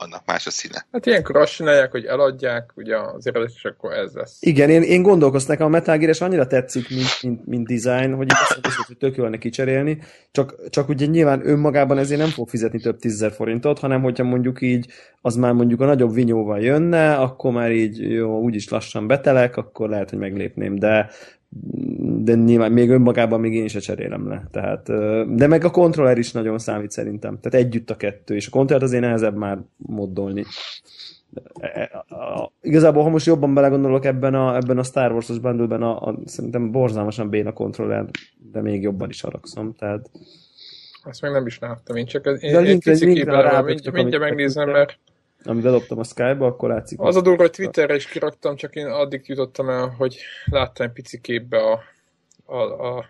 annak 0.00 0.22
más 0.26 0.46
a 0.46 0.50
színe. 0.50 0.86
Hát 0.92 1.06
ilyenkor 1.06 1.36
azt 1.36 1.54
csinálják, 1.54 1.90
hogy 1.90 2.04
eladják, 2.04 2.72
ugye 2.76 2.96
az 2.98 3.26
eredet, 3.26 3.50
és 3.54 3.64
akkor 3.64 3.92
ez 3.92 4.12
lesz. 4.12 4.36
Igen, 4.40 4.70
én, 4.70 4.82
én 4.82 5.02
gondolkoztam, 5.02 5.52
nekem 5.52 5.66
a 5.66 5.70
Metal 5.70 5.96
Gear 5.96 6.10
és 6.10 6.20
annyira 6.20 6.46
tetszik, 6.46 6.88
mint, 6.88 7.22
mint, 7.22 7.46
mint 7.46 7.66
design, 7.66 8.14
hogy 8.14 8.28
azt 8.30 8.54
hiszem, 8.62 8.84
hogy 8.86 8.96
tök 8.96 9.16
jó 9.16 9.24
lenne 9.24 9.38
kicserélni, 9.38 9.98
csak, 10.30 10.68
csak 10.70 10.88
ugye 10.88 11.06
nyilván 11.06 11.48
önmagában 11.48 11.98
ezért 11.98 12.20
nem 12.20 12.28
fog 12.28 12.48
fizetni 12.48 12.80
több 12.80 12.98
tízezer 12.98 13.32
forintot, 13.32 13.78
hanem 13.78 14.02
hogyha 14.02 14.24
mondjuk 14.24 14.60
így 14.60 14.86
az 15.20 15.36
már 15.36 15.52
mondjuk 15.52 15.80
a 15.80 15.84
nagyobb 15.84 16.14
vinyóval 16.14 16.60
jönne, 16.60 17.14
akkor 17.14 17.52
már 17.52 17.72
így 17.72 18.10
jó, 18.10 18.40
úgyis 18.40 18.68
lassan 18.68 19.06
betelek, 19.06 19.56
akkor 19.56 19.88
lehet, 19.88 20.10
hogy 20.10 20.18
meglépném, 20.18 20.78
de 20.78 21.10
de 22.22 22.34
nyilván 22.34 22.72
még 22.72 22.90
önmagában 22.90 23.40
még 23.40 23.54
én 23.54 23.68
se 23.68 23.78
cserélem 23.78 24.28
le. 24.28 24.46
Tehát, 24.50 24.86
de 25.34 25.46
meg 25.46 25.64
a 25.64 25.70
kontroller 25.70 26.18
is 26.18 26.32
nagyon 26.32 26.58
számít 26.58 26.90
szerintem. 26.90 27.38
Tehát 27.40 27.66
együtt 27.66 27.90
a 27.90 27.96
kettő, 27.96 28.34
és 28.34 28.46
a 28.46 28.50
kontrollert 28.50 28.86
azért 28.86 29.02
nehezebb 29.02 29.36
már 29.36 29.58
moddolni. 29.76 30.44
Igazából, 32.60 33.02
ha 33.02 33.08
most 33.08 33.26
jobban 33.26 33.54
belegondolok 33.54 34.04
ebben 34.04 34.34
a, 34.34 34.56
ebben 34.56 34.78
a 34.78 34.82
Star 34.82 35.12
Wars-os 35.12 35.38
bundle-ben, 35.38 35.82
a, 35.82 36.06
a, 36.08 36.18
szerintem 36.24 36.70
borzalmasan 36.70 37.28
béna 37.28 37.52
kontroller, 37.52 38.04
de 38.52 38.60
még 38.60 38.82
jobban 38.82 39.08
is 39.08 39.20
haragszom. 39.20 39.74
Tehát... 39.74 40.10
Ezt 41.04 41.22
még 41.22 41.30
nem 41.30 41.46
is 41.46 41.58
láttam, 41.58 41.96
én 41.96 42.06
csak 42.06 42.26
én, 42.40 42.78
De 42.78 42.94
képben, 42.94 43.42
rábökök, 43.42 43.66
mindjárt, 43.66 43.94
mindjárt 43.94 44.24
megnézem, 44.24 44.70
mert 44.70 44.98
Amit 45.44 45.62
bedobtam 45.62 45.98
a 45.98 46.04
Skype-ba, 46.04 46.46
akkor 46.46 46.68
látszik. 46.68 47.00
az 47.00 47.16
a 47.16 47.20
durva, 47.20 47.42
hogy 47.42 47.50
Twitterre 47.50 47.94
is 47.94 48.06
kiraktam, 48.06 48.56
csak 48.56 48.74
én 48.74 48.86
addig 48.86 49.22
jutottam 49.26 49.68
el, 49.68 49.88
hogy 49.88 50.18
láttam 50.44 50.86
egy 50.86 50.92
pici 50.92 51.20
képbe 51.20 51.58
a, 51.58 51.80
a, 52.44 52.56
a, 52.56 53.04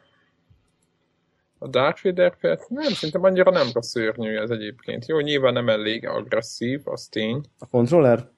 a 1.59 1.69
Darth 1.69 2.05
vader 2.05 2.37
-t. 2.41 2.69
Nem, 2.69 2.93
szerintem 2.93 3.25
annyira 3.25 3.51
nem 3.51 3.67
rossz 3.73 3.89
szörnyű 3.89 4.37
ez 4.37 4.51
egyébként. 4.51 5.07
Jó, 5.07 5.19
nyilván 5.19 5.53
nem 5.53 5.69
elég 5.69 6.07
agresszív, 6.07 6.81
az 6.85 7.07
tény. 7.07 7.41
A 7.59 7.67
kontroller? 7.67 8.29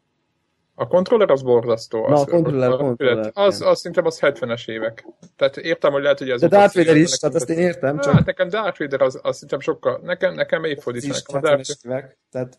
A 0.75 0.87
kontroller 0.87 1.31
az 1.31 1.43
borzasztó. 1.43 2.09
Na, 2.09 2.15
az, 2.15 2.21
a 2.21 2.25
kontroller, 2.25 2.71
az, 2.71 2.79
kontroller, 2.79 3.31
Az, 3.35 3.61
az 3.61 3.79
szerintem 3.79 4.07
az 4.07 4.19
70-es 4.23 4.69
évek. 4.69 5.07
Tehát 5.37 5.57
értem, 5.57 5.93
hogy 5.93 6.03
lehet, 6.03 6.19
hogy 6.19 6.31
ez... 6.31 6.41
De 6.41 6.49
Darth 6.49 6.77
Vader 6.77 6.97
is, 6.97 7.11
tehát 7.11 7.37
ezt 7.37 7.51
én 7.51 7.59
értem, 7.59 7.99
Csak... 7.99 8.13
Hát 8.13 8.25
nekem 8.25 8.49
Darth 8.49 8.79
Vader 8.79 9.01
az, 9.01 9.21
az 9.23 9.35
szerintem 9.35 9.61
sokkal... 9.61 10.01
Nekem, 10.03 10.35
nekem 10.35 10.65
évfordít. 10.65 11.03
is 11.03 11.23
a 11.25 11.41
Darth 11.41 11.61
70-es 11.61 11.87
évek, 11.87 12.19
tehát 12.31 12.59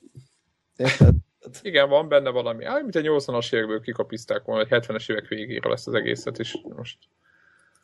érted? 0.76 1.16
Igen, 1.62 1.90
van 1.90 2.08
benne 2.08 2.30
valami. 2.30 2.66
Á, 2.66 2.78
mint 2.78 2.96
egy 2.96 3.06
80-as 3.08 3.54
évekből 3.54 3.82
kikapiszták 3.82 4.44
volna, 4.44 4.66
hogy 4.68 4.84
70-es 4.86 5.12
évek 5.12 5.28
végére 5.28 5.70
lesz 5.70 5.88
az 5.88 5.94
egészet, 5.94 6.40
és 6.40 6.58
most... 6.76 6.98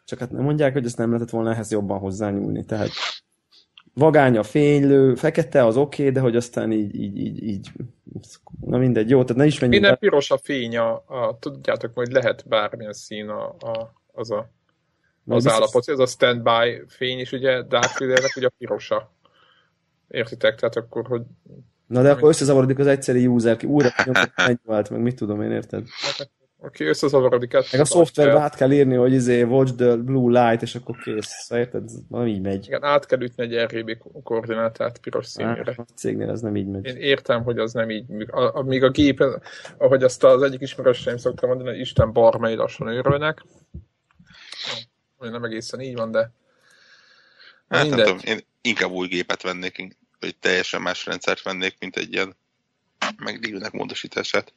Csak 0.06 0.20
hát 0.20 0.32
nem 0.32 0.44
mondják, 0.44 0.74
hogy 0.74 0.86
ezt 0.86 0.98
nem 0.98 1.10
lehetett 1.10 1.30
volna 1.30 1.52
ehhez 1.52 1.72
jobban 1.72 2.00
hozzányúlni, 2.00 2.66
tehát 2.66 2.90
vagány 3.94 4.38
a 4.38 4.44
fénylő, 4.44 5.16
fekete 5.16 5.66
az 5.66 5.78
oké, 5.78 6.02
okay, 6.02 6.14
de 6.14 6.20
hogy 6.20 6.36
aztán 6.36 6.72
így, 6.72 6.96
így, 6.96 7.18
így, 7.18 7.44
így, 7.44 7.72
na 8.62 8.78
mindegy, 8.78 9.10
jó, 9.10 9.22
tehát 9.22 9.42
ne 9.42 9.46
is 9.46 9.60
menjünk 9.60 9.82
Minden 9.82 9.92
be. 9.92 10.08
piros 10.08 10.32
a 10.32 10.38
fény, 10.38 10.78
a, 10.78 10.94
a, 10.94 11.38
tudjátok, 11.40 11.92
hogy 11.94 12.12
lehet 12.12 12.48
bármilyen 12.48 12.94
szín 12.94 13.28
a, 13.30 13.48
a, 13.48 13.94
az, 14.14 14.32
a, 14.32 14.50
Na, 15.24 15.36
az 15.36 15.44
biztos- 15.44 15.62
állapot. 15.62 15.90
Ez 15.90 16.00
a 16.00 16.06
standby 16.06 16.82
fény 16.88 17.20
is, 17.20 17.32
ugye 17.32 17.62
Darth 17.62 18.00
Vadernek 18.00 18.36
ugye 18.36 18.48
a 18.48 18.54
pirosa. 18.58 19.12
Értitek? 20.08 20.60
Tehát 20.60 20.76
akkor, 20.76 21.08
hogy 21.08 21.22
Na 21.90 22.02
de 22.02 22.12
akkor 22.12 22.30
összezavarodik 22.30 22.80
az 22.80 22.88
egyszeri 22.88 23.28
user, 23.28 23.58
ki 23.58 23.66
újra 23.66 23.90
nyomott 24.06 24.32
egy 24.36 24.60
vált, 24.66 24.90
meg 24.90 25.02
mit 25.02 25.16
tudom 25.16 25.42
én, 25.42 25.52
érted? 25.52 25.88
aki 26.62 26.84
összezavarodik, 26.84 27.54
hát 27.54 27.72
Meg 27.72 27.82
a 27.82 27.86
szoftverbe 27.86 28.40
át 28.40 28.56
kell 28.56 28.72
írni, 28.72 28.96
hogy 28.96 29.14
izé, 29.14 29.42
watch 29.42 29.76
the 29.76 29.96
blue 29.96 30.50
light, 30.50 30.62
és 30.62 30.76
akkor 30.76 30.98
kész. 30.98 31.28
Szóval 31.28 31.64
érted? 31.64 31.90
Valami 32.08 32.30
így 32.30 32.42
megy. 32.42 32.66
Igen, 32.66 32.84
át 32.84 33.06
kell 33.06 33.22
ütni 33.22 33.44
egy 33.44 33.56
RGB 33.56 33.98
koordinátát 34.24 34.98
piros 34.98 35.26
Á, 35.26 35.30
színére. 35.30 35.74
a 35.78 35.86
cégnél 35.96 36.30
ez 36.30 36.42
nem 36.42 36.56
így 36.56 36.68
megy. 36.68 36.86
Én 36.86 36.96
értem, 36.96 37.44
hogy 37.44 37.58
az 37.58 37.74
nem 37.74 37.90
így 37.90 38.08
működik. 38.08 38.34
A, 38.34 38.56
a, 38.56 38.64
még 38.64 38.84
a 38.84 38.90
gép, 38.90 39.24
ahogy 39.78 40.04
azt 40.04 40.24
az 40.24 40.42
egyik 40.42 40.62
ismerőseim 40.62 41.18
szoktam 41.18 41.50
mondani, 41.50 41.70
hogy 41.70 41.80
Isten 41.80 42.14
barmai 42.14 42.56
lassan 42.56 42.88
őrölnek. 42.88 43.46
Nem 45.20 45.44
egészen 45.44 45.80
így 45.80 45.96
van, 45.96 46.12
de 46.12 46.32
Hát 47.70 47.90
nem 47.90 48.00
tudom, 48.00 48.18
én 48.24 48.40
inkább 48.62 48.92
új 48.92 49.08
gépet 49.08 49.42
vennék, 49.42 49.98
vagy 50.20 50.36
teljesen 50.36 50.82
más 50.82 51.06
rendszert 51.06 51.42
vennék, 51.42 51.76
mint 51.80 51.96
egy 51.96 52.14
ilyen 52.14 52.36
meglévőnek 53.18 53.72
módosítását. 53.72 54.54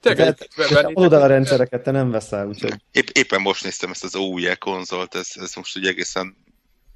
Tényleg, 0.00 0.36
Tehát, 0.56 1.12
a 1.12 1.26
rendszereket, 1.26 1.82
te 1.82 1.90
nem 1.90 2.10
veszel, 2.10 2.46
úgyhogy 2.46 2.74
Épp, 2.92 3.06
éppen 3.12 3.40
most 3.40 3.64
néztem 3.64 3.90
ezt 3.90 4.04
az 4.04 4.16
OUE 4.16 4.54
konzolt, 4.54 5.14
ez, 5.14 5.28
ez 5.34 5.54
most 5.54 5.76
úgy 5.76 5.86
egészen 5.86 6.36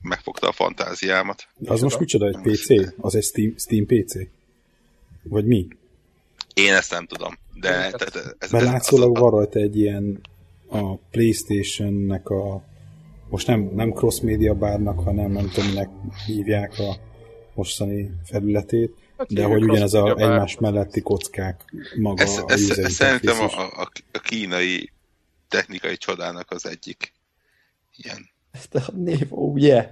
megfogta 0.01 0.49
a 0.49 0.53
fantáziámat. 0.53 1.49
Az 1.65 1.81
most 1.81 1.99
micsoda 1.99 2.27
egy 2.27 2.41
PC? 2.43 2.69
Az 2.97 3.15
egy 3.15 3.23
Steam, 3.23 3.55
Steam 3.57 3.87
PC? 3.87 4.15
Vagy 5.23 5.47
mi? 5.47 5.69
Én 6.55 6.73
ezt 6.73 6.91
nem 6.91 7.07
tudom, 7.07 7.39
de 7.55 7.69
Hát, 7.69 7.97
tehát 7.97 8.17
ez, 8.17 8.35
ez, 8.39 8.51
Mert 8.51 8.65
látszólag 8.65 9.19
van 9.19 9.31
rajta 9.31 9.59
egy 9.59 9.79
ilyen 9.79 10.21
a 10.69 10.97
Playstation-nek 10.97 12.29
a 12.29 12.63
most 13.29 13.47
nem, 13.47 13.71
nem 13.75 13.93
cross-media 13.93 14.55
bárnak, 14.55 15.01
hanem 15.01 15.33
nem 15.33 15.49
tudom, 15.49 15.69
minek 15.69 15.89
hívják 16.27 16.79
a 16.79 16.97
mostani 17.55 18.11
felületét, 18.25 18.95
Hát 19.21 19.33
de 19.33 19.45
hogy 19.45 19.63
ugyanez 19.63 19.95
a 19.95 20.09
egymás 20.09 20.59
melletti 20.59 21.01
kockák 21.01 21.65
maga 21.99 22.23
ez, 22.23 22.37
a 22.37 22.45
ez, 22.47 22.79
ez 22.79 22.93
szerintem 22.93 23.41
a, 23.41 23.81
a, 23.81 23.91
a 24.13 24.19
kínai 24.19 24.93
technikai 25.49 25.97
csodának 25.97 26.51
az 26.51 26.67
egyik 26.67 27.13
ilyen. 27.97 28.31
ezt 28.51 28.75
a 28.75 28.93
név, 28.97 29.27
oh 29.29 29.59
yeah. 29.59 29.87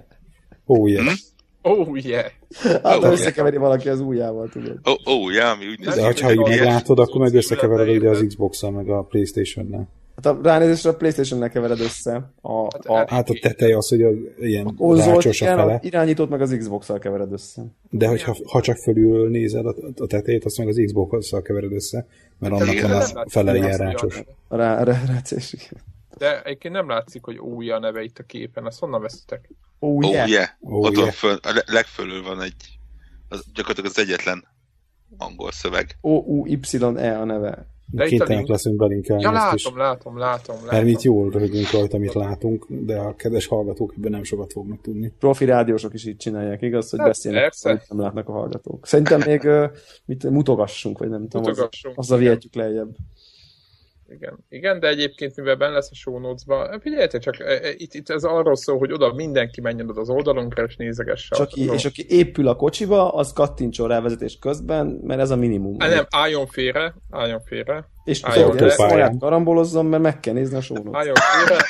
Oh, 0.65 0.89
yeah. 0.89 1.05
Hm? 1.05 1.13
Oh, 1.61 2.03
yeah. 2.03 2.31
Hát, 2.55 2.75
Oh, 2.75 2.81
ha 2.81 2.99
yeah. 2.99 3.11
összekeveri 3.11 3.57
valaki 3.57 3.89
az 3.89 3.99
ujjával, 3.99 4.49
tudod. 4.49 4.79
Oh, 4.83 4.97
oh, 5.03 5.33
ja, 5.33 5.49
ami 5.49 5.67
úgy 5.67 5.79
néz 5.79 5.95
De 5.95 6.03
hogy 6.03 6.31
így 6.31 6.37
meglátod, 6.37 6.99
akkor 6.99 7.21
meg 7.21 7.33
összekevered 7.33 7.89
ugye 7.89 8.09
az 8.09 8.23
Xbox-al, 8.27 8.71
meg 8.71 8.89
a 8.89 9.01
Playstation-nel. 9.01 9.87
Hát 10.23 10.37
a 10.37 10.39
ránézésre 10.43 10.89
a 10.89 10.95
Playstation-nek 10.95 11.51
kevered 11.51 11.79
össze. 11.79 12.31
A, 12.41 12.51
a, 12.51 13.05
Hát 13.07 13.29
a 13.29 13.33
teteje 13.41 13.77
az, 13.77 13.87
hogy 13.89 14.01
az 14.01 14.15
ilyen 14.39 14.75
konzolt, 14.75 15.07
rácsos 15.15 15.41
a 15.41 15.45
fele, 15.45 15.79
irányítót 15.83 16.29
meg 16.29 16.41
az 16.41 16.55
Xbox-szal 16.59 16.99
kevered 16.99 17.31
össze. 17.31 17.65
de 17.89 18.07
hogyha 18.07 18.35
ha 18.45 18.61
csak 18.61 18.77
fölül 18.77 19.29
nézed 19.29 19.65
a, 19.65 19.75
a 19.95 20.05
tetejét, 20.07 20.45
azt 20.45 20.57
meg 20.57 20.67
az 20.67 20.81
Xbox-szal 20.85 21.41
kevered 21.41 21.71
össze, 21.71 22.07
mert 22.39 22.53
annak 22.53 22.71
igen, 22.71 22.89
van 22.89 22.91
nem 22.99 22.99
a 22.99 23.13
látszik, 23.13 23.31
fele 23.31 23.55
ilyen 23.55 23.69
az 23.69 23.77
rácsos. 23.77 24.23
rá, 24.49 24.83
rá, 24.83 25.01
igen. 25.29 25.81
De 26.17 26.41
egyébként 26.43 26.73
nem 26.73 26.89
látszik, 26.89 27.23
hogy 27.23 27.37
új 27.37 27.69
a 27.71 27.79
neve 27.79 28.01
itt 28.01 28.17
a 28.17 28.23
képen. 28.23 28.67
Ezt 28.67 28.79
honnan 28.79 29.01
veszitek? 29.01 29.49
Oh 29.79 29.95
Oh, 29.95 30.11
yeah. 30.11 30.29
yeah. 30.29 30.47
Oh, 30.59 30.77
Ott 30.77 30.95
van 30.95 31.03
yeah. 31.03 31.15
föl, 31.15 31.31
a 31.41 31.51
le- 31.53 31.63
legfölül 31.65 32.23
van 32.23 32.41
egy, 32.41 32.79
az, 33.29 33.43
gyakorlatilag 33.53 33.89
az 33.89 33.99
egyetlen 33.99 34.43
angol 35.17 35.51
szöveg. 35.51 35.97
O-U-Y-E 36.01 37.19
a 37.19 37.23
neve. 37.25 37.65
De 37.91 38.03
itt 38.03 38.09
Kénytelenek 38.09 38.37
link. 38.37 38.49
leszünk 38.49 38.75
belinkelni 38.75 39.21
Ja, 39.21 39.35
ezt 39.35 39.53
is. 39.53 39.63
látom, 39.63 39.79
látom, 39.79 40.17
látom, 40.17 40.55
látom. 40.55 40.69
Mert 40.71 40.83
mi 40.83 40.89
itt 40.91 41.01
jól 41.01 41.29
röhögünk 41.31 41.71
rajta, 41.71 41.95
amit 41.97 42.13
látunk, 42.13 42.65
de 42.69 42.97
a 42.97 43.15
kedves 43.15 43.47
hallgatók 43.47 43.93
ebben 43.97 44.11
nem 44.11 44.23
sokat 44.23 44.51
fognak 44.51 44.81
tudni. 44.81 45.13
Profi 45.19 45.45
rádiósok 45.45 45.93
is 45.93 46.05
így 46.05 46.17
csinálják, 46.17 46.61
igaz, 46.61 46.89
hogy 46.89 46.99
Hát, 46.99 47.07
beszélnek, 47.07 47.41
persze. 47.41 47.69
amit 47.69 47.89
nem 47.89 47.99
látnak 47.99 48.27
a 48.29 48.31
hallgatók. 48.31 48.87
Szerintem 48.87 49.21
még 49.25 49.49
mit, 50.05 50.29
mutogassunk, 50.29 50.97
vagy 50.97 51.09
nem 51.09 51.27
tudom, 51.27 51.41
az, 51.41 51.47
Mutogassunk, 51.47 51.97
azzal 51.97 52.17
igen. 52.19 52.29
vihetjük 52.29 52.55
lejjebb. 52.55 52.95
Igen. 54.09 54.45
Igen, 54.49 54.79
de 54.79 54.87
egyébként, 54.87 55.35
mivel 55.35 55.55
benne 55.55 55.73
lesz 55.73 55.91
a 55.91 55.95
show 55.95 56.19
notes-ba, 56.19 56.79
figyeljetek 56.81 57.21
csak, 57.21 57.39
e, 57.39 57.43
e, 57.51 57.69
itt, 57.77 57.93
itt 57.93 58.09
ez 58.09 58.23
arról 58.23 58.55
szól, 58.55 58.77
hogy 58.77 58.91
oda 58.91 59.13
mindenki 59.13 59.61
menjen 59.61 59.89
oda 59.89 60.01
az 60.01 60.09
oldalunkra, 60.09 60.63
és 60.63 60.75
nézegesse. 60.75 61.35
Aki, 61.35 61.67
az- 61.67 61.73
és 61.75 61.85
aki 61.85 62.05
épül 62.09 62.47
a 62.47 62.55
kocsiba, 62.55 63.13
az 63.13 63.33
kattintson 63.33 63.87
rá 63.87 64.01
vezetés 64.01 64.37
közben, 64.39 64.99
mert 65.03 65.19
ez 65.21 65.29
a 65.29 65.35
minimum. 65.35 65.75
Á, 65.79 65.87
nem, 65.87 66.05
álljon 66.09 66.47
félre, 66.47 66.95
álljon 67.09 67.41
félre, 67.41 67.89
és 68.03 68.23
álljon 68.23 68.69
saját 68.69 69.17
karambolozzon, 69.19 69.85
mert 69.85 70.03
meg 70.03 70.19
kell 70.19 70.33
nézni 70.33 70.57
a 70.57 70.61
sónot. 70.61 70.95
álljon 70.95 71.15
félre, 71.15 71.63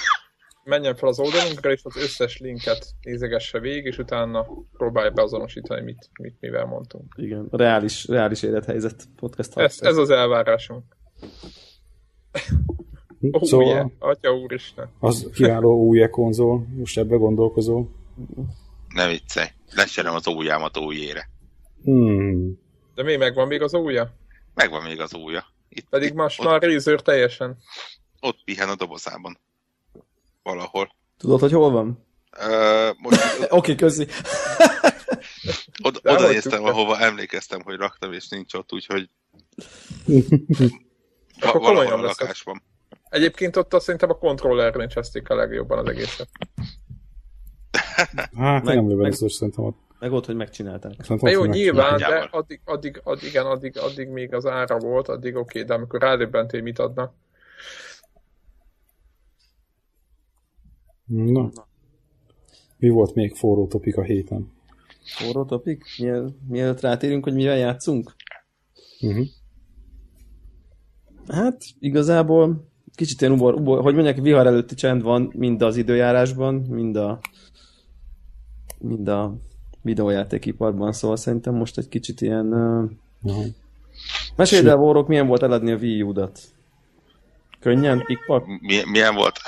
menjen 0.64 0.96
fel 0.96 1.10
az 1.10 1.20
oldalunkra, 1.20 1.72
és 1.72 1.82
az 1.84 1.98
összes 1.98 2.38
linket 2.40 2.86
nézegesse 3.02 3.60
végig, 3.60 3.86
és 3.86 3.98
utána 3.98 4.46
próbálja 4.78 5.10
beazonosítani, 5.12 5.82
mit, 5.82 6.10
mit 6.22 6.36
mivel 6.40 6.66
mondtunk. 6.66 7.14
Igen, 7.18 7.48
reális, 7.52 8.08
reális 8.08 8.44
élethelyzet 8.44 9.04
podcast. 9.16 9.58
Ez, 9.58 9.78
ez 9.82 9.98
az 9.98 10.10
elvárásunk. 10.10 10.84
Szóval 13.42 13.68
yeah. 13.68 13.90
Atya 14.00 14.34
úristen. 14.36 14.90
az 15.00 15.30
kiváló 15.34 15.86
új 15.86 16.10
konzol, 16.10 16.66
most 16.78 16.98
ebbe 16.98 17.16
gondolkozol. 17.16 17.90
Ne 18.94 19.08
viccelj. 19.08 19.48
Leserem 19.72 20.16
az 20.16 20.28
ujjámat 20.28 20.78
ójére. 20.78 21.30
Hmm. 21.84 22.60
De 22.96 23.04
mi 23.04 23.16
megvan 23.16 23.48
még 23.48 23.62
az 23.62 23.74
újja? 23.74 24.14
Megvan 24.54 24.84
még 24.84 25.00
az 25.00 25.14
újja. 25.14 25.46
Itt, 25.70 25.90
Pedig 25.90 26.10
itt, 26.10 26.16
most 26.16 26.40
ott, 26.40 26.46
már 26.46 26.62
Razer 26.62 27.02
teljesen. 27.02 27.58
ott 28.20 28.44
pihen 28.44 28.70
a 28.70 28.76
dobozában. 28.76 29.38
Valahol. 30.44 30.96
Tudod, 31.18 31.40
hogy 31.40 31.52
hol 31.52 31.72
van? 31.72 32.06
Uh, 32.38 32.98
most 32.98 33.22
Oké, 33.42 33.48
okay, 33.50 33.76
köszi. 33.76 34.08
oda, 35.84 36.28
néztem, 36.28 36.64
ahova 36.64 37.00
emlékeztem, 37.00 37.62
hogy 37.62 37.76
raktam, 37.76 38.14
és 38.14 38.28
nincs 38.30 38.54
ott, 38.54 38.74
úgyhogy 38.74 39.10
Akkor 41.42 41.62
komolyan 41.62 42.00
a 42.00 42.02
lakásban. 42.02 42.62
Egyébként 43.10 43.56
ott 43.56 43.74
azt 43.74 43.84
szerintem 43.84 44.10
a 44.10 44.18
kontrollernél 44.18 44.88
cseszték 44.88 45.30
a 45.30 45.36
legjobban 45.36 45.78
az 45.78 45.88
egészet. 45.90 46.30
Hát 48.36 48.64
Meg- 48.64 48.76
nem 48.76 48.86
meg- 48.86 49.10
biztos, 49.10 49.34
szerintem 49.34 49.64
ott. 49.64 49.78
Meg 50.00 50.12
ott, 50.12 50.26
hogy 50.26 50.36
megcsinálták. 50.36 50.94
Szerintem 51.00 51.32
jó, 51.32 51.46
nyilván, 51.46 51.98
de 51.98 52.28
addig, 52.32 52.62
addig, 52.66 53.02
addig, 53.04 53.30
igen, 53.30 53.46
addig, 53.46 53.78
addig 53.78 54.08
még 54.08 54.34
az 54.34 54.46
ára 54.46 54.78
volt, 54.78 55.08
addig 55.08 55.36
oké, 55.36 55.40
okay, 55.40 55.64
de 55.64 55.74
amikor 55.74 56.02
rádöbbentél, 56.02 56.62
mit 56.62 56.80
adnak. 56.80 57.14
Na. 61.06 61.52
Mi 62.78 62.90
volt 62.90 63.14
még 63.14 63.36
forró 63.36 63.68
topik 63.68 63.98
a 63.98 64.04
héten? 64.04 64.52
Forró 65.04 65.46
topik? 65.46 65.84
Miel, 65.98 66.36
mielőtt 66.48 66.82
rátérünk, 66.82 67.24
hogy 67.24 67.34
mivel 67.34 67.58
játszunk? 67.58 68.16
Uh-huh. 69.02 69.26
Hát, 71.32 71.64
igazából 71.80 72.68
kicsit 72.96 73.22
ilyen 73.22 73.34
ubor, 73.34 73.54
ubor, 73.54 73.82
hogy 73.82 73.94
mondják, 73.94 74.18
vihar 74.20 74.48
előtti 74.48 74.76
csend 74.76 75.02
van 75.02 75.32
mind 75.36 75.62
az 75.62 75.78
időjárásban, 75.78 76.56
mind 76.56 76.96
a 76.96 77.20
mind 78.80 79.08
a 79.08 79.36
videójátékiparban, 79.82 80.92
szóval 80.92 81.18
szerintem 81.18 81.54
most 81.54 81.78
egy 81.78 81.90
kicsit 81.90 82.22
ilyen... 82.22 82.54
Uh... 82.54 82.92
Aha. 83.24 83.44
Mesélj 84.36 84.68
el, 84.68 84.76
Vórok, 84.76 85.08
milyen 85.08 85.28
volt 85.28 85.44
eladni 85.44 85.72
a 85.72 85.76
Wii 85.76 86.02
U-dat? 86.02 86.40
Könnyen, 87.60 88.04
pikpak? 88.06 88.46
Mi, 88.46 88.82
milyen 88.86 89.16
volt? 89.16 89.40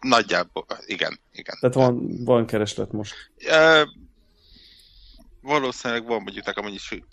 Nagyjából, 0.00 0.66
igen, 0.86 1.18
igen. 1.32 1.56
Tehát 1.60 1.74
van, 1.74 2.24
van 2.24 2.46
kereslet 2.46 2.92
most. 2.92 3.14
Ö, 3.48 3.82
valószínűleg 5.40 6.06
van 6.06 6.22
mondjuk 6.22 6.46
nekem 6.46 6.76
sü- 6.76 7.06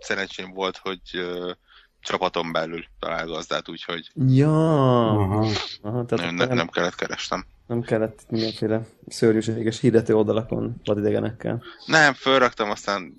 szerencsém 0.00 0.52
volt, 0.52 0.76
hogy 0.76 1.00
csapaton 2.06 2.52
belül 2.52 2.84
találgazdát, 2.98 3.68
úgyhogy 3.68 4.10
Ja, 4.28 5.10
Aha. 5.10 5.46
Aha, 5.82 6.04
tehát 6.04 6.24
nem, 6.24 6.34
nem, 6.34 6.48
nem, 6.48 6.56
nem 6.56 6.68
kellett 6.68 6.94
kerestem. 6.94 7.46
nem 7.66 7.82
kellett 7.82 8.24
mindenféle 8.30 8.86
szörnyűséges 9.08 9.80
hirdető 9.80 10.14
oldalakon 10.14 10.80
vadidegenekkel. 10.84 11.62
Nem, 11.86 12.14
fölraktam, 12.14 12.70
aztán 12.70 13.14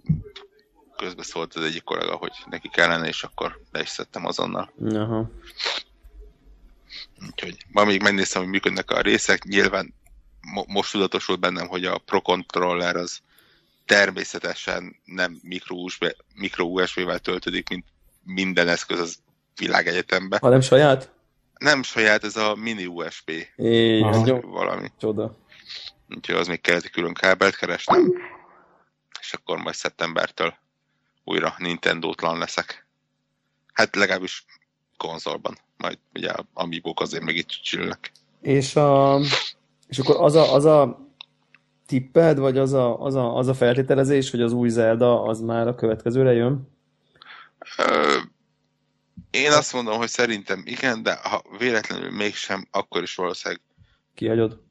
közbe 0.97 1.23
szólt 1.23 1.53
az 1.53 1.63
egyik 1.63 1.83
kollega, 1.83 2.15
hogy 2.15 2.31
neki 2.49 2.69
kellene, 2.69 3.07
és 3.07 3.23
akkor 3.23 3.59
le 3.71 3.81
is 3.81 3.89
szedtem 3.89 4.25
azonnal. 4.25 4.71
Aha. 4.93 5.29
Úgyhogy 7.31 7.57
ma 7.71 7.83
még 7.83 8.01
megnéztem, 8.01 8.41
hogy 8.41 8.51
működnek 8.51 8.91
a 8.91 9.01
részek. 9.01 9.43
Nyilván 9.43 9.93
mo- 10.53 10.67
most 10.67 10.91
tudatosult 10.91 11.39
bennem, 11.39 11.67
hogy 11.67 11.85
a 11.85 11.97
Pro 11.97 12.21
Controller 12.21 12.95
az 12.95 13.19
természetesen 13.85 14.95
nem 15.05 15.39
micro 16.35 16.65
USB-vel 16.65 17.19
töltődik, 17.19 17.69
mint 17.69 17.85
minden 18.27 18.67
eszköz 18.67 18.99
az 18.99 19.17
világegyetembe. 19.55 20.37
Ha 20.41 20.49
nem 20.49 20.61
saját? 20.61 21.11
Nem 21.59 21.83
saját, 21.83 22.23
ez 22.23 22.35
a 22.35 22.55
mini 22.55 22.85
USB 22.85 23.31
jó, 23.55 24.39
valami. 24.39 24.91
csoda. 24.99 25.35
Úgyhogy 26.15 26.35
az 26.35 26.47
még 26.47 26.61
kellett 26.61 26.83
egy 26.83 26.91
külön 26.91 27.13
kábelt 27.13 27.55
keresnem. 27.55 28.13
És 29.19 29.33
akkor 29.33 29.57
majd 29.57 29.75
szeptembertől 29.75 30.53
újra 31.23 31.55
Nintendo-tlan 31.57 32.37
leszek. 32.37 32.87
Hát 33.73 33.95
legalábbis 33.95 34.45
konzolban. 34.97 35.57
Majd 35.77 35.97
ugye 36.13 36.29
a 36.29 36.45
Amiibók 36.53 37.01
azért 37.01 37.23
még 37.23 37.37
itt 37.37 37.47
csillnek. 37.47 38.11
És, 38.41 38.75
a, 38.75 39.19
és 39.87 39.99
akkor 39.99 40.15
az 40.19 40.35
a, 40.35 40.53
az 40.53 40.65
a 40.65 41.07
tipped, 41.85 42.37
vagy 42.37 42.57
az 42.57 42.73
a, 42.73 43.01
az, 43.01 43.15
a, 43.15 43.37
az 43.37 43.47
a 43.47 43.53
feltételezés, 43.53 44.29
hogy 44.29 44.41
az 44.41 44.51
új 44.51 44.69
Zelda 44.69 45.23
az 45.23 45.41
már 45.41 45.67
a 45.67 45.75
következőre 45.75 46.33
jön? 46.33 46.76
Én 49.31 49.51
azt 49.51 49.73
mondom, 49.73 49.97
hogy 49.97 50.09
szerintem 50.09 50.61
igen, 50.65 51.03
de 51.03 51.15
ha 51.15 51.41
véletlenül 51.57 52.11
mégsem, 52.11 52.67
akkor 52.71 53.03
is 53.03 53.15
valószínűleg 53.15 53.61
Kihagyod? 54.13 54.65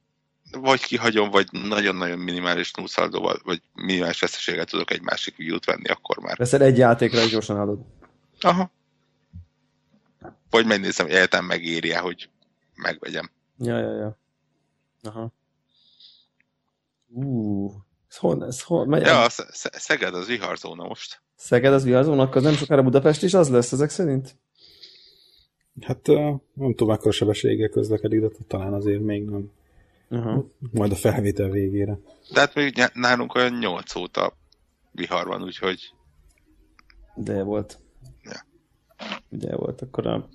vagy 0.50 0.80
kihagyom, 0.82 1.30
vagy 1.30 1.48
nagyon-nagyon 1.52 2.18
minimális 2.18 2.72
nuszaldóval, 2.72 3.40
vagy 3.44 3.62
minimális 3.74 4.20
veszteséggel 4.20 4.64
tudok 4.64 4.90
egy 4.90 5.02
másik 5.02 5.38
U-t 5.38 5.64
venni, 5.64 5.88
akkor 5.88 6.18
már. 6.18 6.36
Veszel 6.36 6.62
egy 6.62 6.78
játékra, 6.78 7.18
és 7.20 7.30
gyorsan 7.30 7.60
adod. 7.60 7.78
Aha. 8.40 8.70
Vagy 10.50 10.66
megnézem, 10.66 11.06
hogy 11.06 11.14
egyetem 11.14 11.44
megéri 11.44 11.92
hogy 11.92 12.30
megvegyem. 12.74 13.30
Ja, 13.58 13.78
ja, 13.78 13.92
ja. 13.96 14.18
Aha. 15.02 15.32
Ú, 17.08 17.70
ez 18.08 18.16
hol, 18.16 18.46
ez 18.46 18.62
hol 18.62 18.86
megy? 18.86 19.02
Ja, 19.02 19.22
a 19.22 19.28
Sze- 19.28 19.52
Sze- 19.52 19.78
Szeged 19.78 20.14
az 20.14 20.26
viharzóna 20.26 20.84
most. 20.86 21.22
Szeged 21.36 21.72
az 21.72 21.84
viharzónak, 21.84 22.34
az 22.34 22.42
nem 22.42 22.54
sokára 22.54 22.82
Budapest 22.82 23.22
is 23.22 23.34
az 23.34 23.48
lesz 23.48 23.72
ezek 23.72 23.90
szerint? 23.90 24.36
Hát 25.80 26.06
nem 26.06 26.74
tudom, 26.74 26.88
mekkora 26.88 27.10
sebességgel 27.10 27.68
közlekedik, 27.68 28.20
de 28.20 28.28
talán 28.46 28.72
azért 28.72 29.00
még 29.00 29.24
nem. 29.24 29.50
Aha. 30.08 30.46
Majd 30.72 30.92
a 30.92 30.94
felvétel 30.94 31.50
végére. 31.50 31.98
De 32.32 32.40
hát 32.40 32.54
még 32.54 32.90
nálunk 32.94 33.34
olyan 33.34 33.52
8 33.52 33.94
óta 33.94 34.36
vihar 34.92 35.26
van, 35.26 35.42
úgyhogy 35.42 35.92
De 37.14 37.42
volt. 37.42 37.78
Ja. 38.22 38.46
De 39.28 39.56
volt, 39.56 39.82
akkor 39.82 40.06
a 40.06 40.28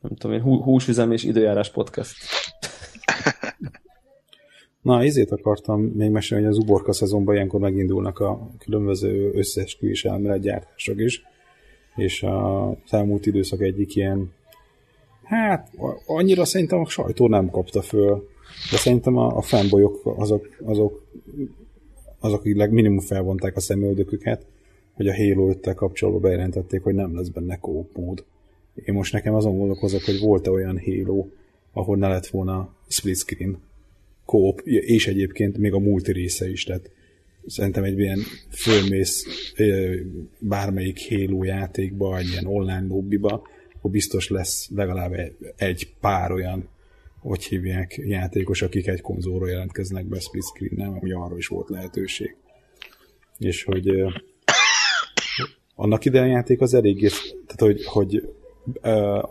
nem 0.00 0.14
tudom 0.16 0.36
én, 0.36 0.42
hú- 0.42 0.62
húsüzem 0.62 1.12
és 1.12 1.22
időjárás 1.24 1.70
podcast. 1.70 2.16
Na, 4.82 5.02
ezért 5.02 5.30
akartam 5.30 5.80
még 5.80 6.10
mesélni, 6.10 6.44
hogy 6.44 6.52
az 6.52 6.58
uborka 6.58 6.92
szezonban 6.92 7.34
ilyenkor 7.34 7.60
megindulnak 7.60 8.18
a 8.18 8.50
különböző 8.58 9.30
összeesküvés 9.34 10.04
elméletgyártások 10.04 11.00
is, 11.00 11.22
és 11.96 12.22
a 12.22 12.76
elmúlt 12.90 13.26
időszak 13.26 13.60
egyik 13.60 13.96
ilyen, 13.96 14.32
hát 15.22 15.70
annyira 16.06 16.44
szerintem 16.44 16.78
a 16.78 16.88
sajtó 16.88 17.28
nem 17.28 17.50
kapta 17.50 17.82
föl, 17.82 18.28
de 18.70 18.76
szerintem 18.76 19.16
a, 19.16 19.36
a 19.36 19.42
fanboyok 19.42 20.00
azok, 20.04 20.48
azok, 20.64 21.02
azok, 22.18 22.44
minimum 22.44 23.00
felvonták 23.00 23.56
a 23.56 23.60
szemöldöküket, 23.60 24.46
hogy 24.92 25.08
a 25.08 25.16
Halo 25.16 25.48
5 25.48 25.74
kapcsolatban 25.74 26.22
bejelentették, 26.22 26.82
hogy 26.82 26.94
nem 26.94 27.16
lesz 27.16 27.28
benne 27.28 27.58
co 27.58 27.84
mód. 27.94 28.24
Én 28.74 28.94
most 28.94 29.12
nekem 29.12 29.34
azon 29.34 29.58
gondolkozok, 29.58 30.04
hogy 30.04 30.20
volt-e 30.20 30.50
olyan 30.50 30.80
Halo, 30.84 31.26
ahol 31.72 31.96
ne 31.96 32.08
lett 32.08 32.26
volna 32.26 32.74
split 32.88 33.16
screen 33.16 33.58
kóp, 34.30 34.60
és 34.64 35.06
egyébként 35.06 35.58
még 35.58 35.72
a 35.72 35.78
multi 35.78 36.12
része 36.12 36.48
is, 36.48 36.64
tehát 36.64 36.90
szerintem 37.46 37.84
egy 37.84 37.98
ilyen 37.98 38.18
fölmész 38.50 39.26
bármelyik 40.38 40.98
Halo 41.08 41.44
játékba, 41.44 42.18
egy 42.18 42.28
ilyen 42.28 42.46
online 42.46 42.86
lobbyba, 42.88 43.42
akkor 43.76 43.90
biztos 43.90 44.28
lesz 44.28 44.68
legalább 44.74 45.12
egy, 45.56 45.92
pár 46.00 46.32
olyan, 46.32 46.68
hogy 47.18 47.44
hívják, 47.44 48.00
játékos, 48.04 48.62
akik 48.62 48.86
egy 48.86 49.00
konzolra 49.00 49.48
jelentkeznek 49.48 50.06
be 50.06 50.20
split 50.20 50.44
screen 50.44 50.72
nem, 50.76 50.98
ami 51.00 51.12
arra 51.12 51.36
is 51.36 51.46
volt 51.46 51.68
lehetőség. 51.68 52.36
És 53.38 53.64
hogy 53.64 53.88
ö, 53.88 54.08
annak 55.74 56.04
idején 56.04 56.28
a 56.28 56.32
játék 56.32 56.60
az 56.60 56.74
eléggé, 56.74 57.08
tehát 57.46 57.60
hogy, 57.60 57.84
hogy 57.84 58.28
ö, 58.82 59.22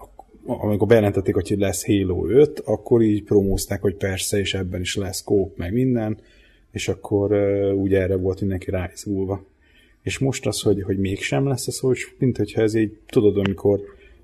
amikor 0.50 0.88
bejelentették, 0.88 1.34
hogy 1.34 1.56
lesz 1.58 1.86
Halo 1.86 2.28
5, 2.28 2.60
akkor 2.60 3.02
így 3.02 3.24
promózták, 3.24 3.82
hogy 3.82 3.96
persze, 3.96 4.40
és 4.40 4.54
ebben 4.54 4.82
is 4.82 4.96
lesz 4.96 5.24
kóp, 5.24 5.58
meg 5.58 5.74
minden, 5.74 6.18
és 6.72 6.88
akkor 6.88 7.32
uh, 7.32 7.74
úgy 7.76 7.94
erre 7.94 8.16
volt 8.16 8.40
mindenki 8.40 8.72
ráizgulva. 8.72 9.46
És 10.02 10.18
most 10.18 10.46
az, 10.46 10.62
hogy, 10.62 10.82
hogy 10.82 10.98
mégsem 10.98 11.48
lesz 11.48 11.68
ez, 11.68 11.80
hogy 11.80 11.98
mint 12.18 12.38
hogyha 12.38 12.62
ez 12.62 12.74
így, 12.74 12.98
tudod, 13.06 13.38
amikor 13.38 13.80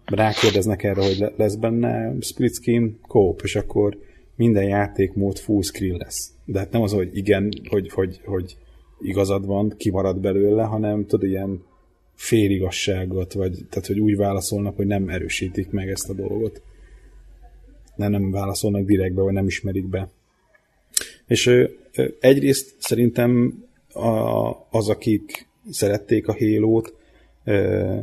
rákérdeznek 0.05 0.83
erre, 0.83 1.05
hogy 1.05 1.17
le- 1.19 1.33
lesz 1.35 1.55
benne 1.55 2.13
split 2.19 2.53
screen 2.53 2.99
kóp, 3.07 3.41
és 3.43 3.55
akkor 3.55 3.97
minden 4.35 4.63
játékmód 4.63 5.38
full 5.38 5.61
screen 5.61 5.97
lesz. 5.97 6.31
De 6.45 6.59
hát 6.59 6.71
nem 6.71 6.81
az, 6.81 6.91
hogy 6.91 7.17
igen, 7.17 7.49
hogy, 7.69 7.91
hogy, 7.91 8.21
hogy 8.25 8.57
igazad 9.01 9.45
van, 9.45 9.73
kimarad 9.77 10.19
belőle, 10.19 10.63
hanem 10.63 11.05
tudod, 11.05 11.29
ilyen 11.29 11.63
féligasságot, 12.15 13.34
vagy 13.34 13.65
tehát, 13.69 13.88
hogy 13.88 13.99
úgy 13.99 14.15
válaszolnak, 14.15 14.75
hogy 14.75 14.88
nem 14.88 15.10
erősítik 15.10 15.69
meg 15.69 15.89
ezt 15.89 16.10
a 16.10 16.13
dolgot. 16.13 16.62
Nem, 17.95 18.12
nem 18.12 18.32
válaszolnak 18.32 18.86
direktbe, 18.86 19.21
vagy 19.21 19.34
nem 19.34 19.47
ismerik 19.47 19.86
be. 19.86 20.10
És 21.28 21.45
ö, 21.45 21.67
ö, 21.95 22.08
egyrészt 22.19 22.75
szerintem 22.80 23.63
a, 23.93 24.49
az, 24.69 24.89
akik 24.89 25.47
szerették 25.69 26.28
a 26.28 26.36
Halo-t, 26.38 26.93
ö, 27.43 27.97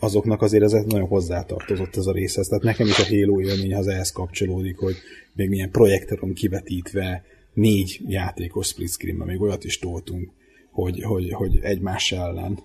azoknak 0.00 0.42
azért 0.42 0.62
ez 0.62 0.72
nagyon 0.72 1.08
hozzátartozott 1.08 1.96
ez 1.96 2.06
a 2.06 2.12
részhez. 2.12 2.46
Tehát 2.46 2.64
nekem 2.64 2.86
is 2.86 2.98
a 2.98 3.06
Halo 3.08 3.40
élmény 3.40 3.74
az 3.74 3.86
ehhez 3.86 4.10
kapcsolódik, 4.10 4.78
hogy 4.78 4.96
még 5.32 5.48
milyen 5.48 5.70
projektoron 5.70 6.32
kivetítve 6.32 7.24
négy 7.54 8.00
játékos 8.06 8.66
split 8.66 8.88
screenben, 8.88 9.26
még 9.26 9.40
olyat 9.40 9.64
is 9.64 9.78
toltunk, 9.78 10.30
hogy, 10.70 11.02
hogy, 11.02 11.32
hogy 11.32 11.58
egymás 11.62 12.12
ellen 12.12 12.58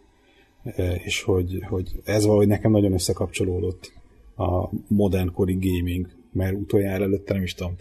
és 1.03 1.21
hogy, 1.21 1.63
hogy 1.67 1.91
ez 2.03 2.25
valahogy 2.25 2.47
nekem 2.47 2.71
nagyon 2.71 2.93
összekapcsolódott 2.93 3.91
a 4.35 4.69
modern 4.87 5.31
kori 5.31 5.57
gaming, 5.59 6.07
mert 6.31 6.55
utoljára 6.55 7.03
előtte 7.03 7.33
nem 7.33 7.43
is 7.43 7.53
tudom, 7.53 7.75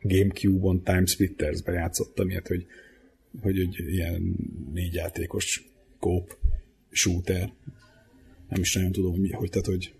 Gamecube-on 0.00 0.82
Time 0.82 1.06
Splitters-be 1.06 1.72
játszottam 1.72 2.30
ilyet, 2.30 2.48
hogy, 2.48 2.66
hogy, 3.42 3.58
hogy 3.58 3.92
ilyen 3.92 4.36
négy 4.72 4.94
játékos 4.94 5.72
kóp 5.98 6.36
shooter. 6.90 7.52
Nem 8.48 8.60
is 8.60 8.74
nagyon 8.74 8.92
tudom, 8.92 9.10
hogy, 9.10 9.20
mi, 9.20 9.30
hogy 9.30 9.50
tehát, 9.50 9.66
hogy 9.66 9.94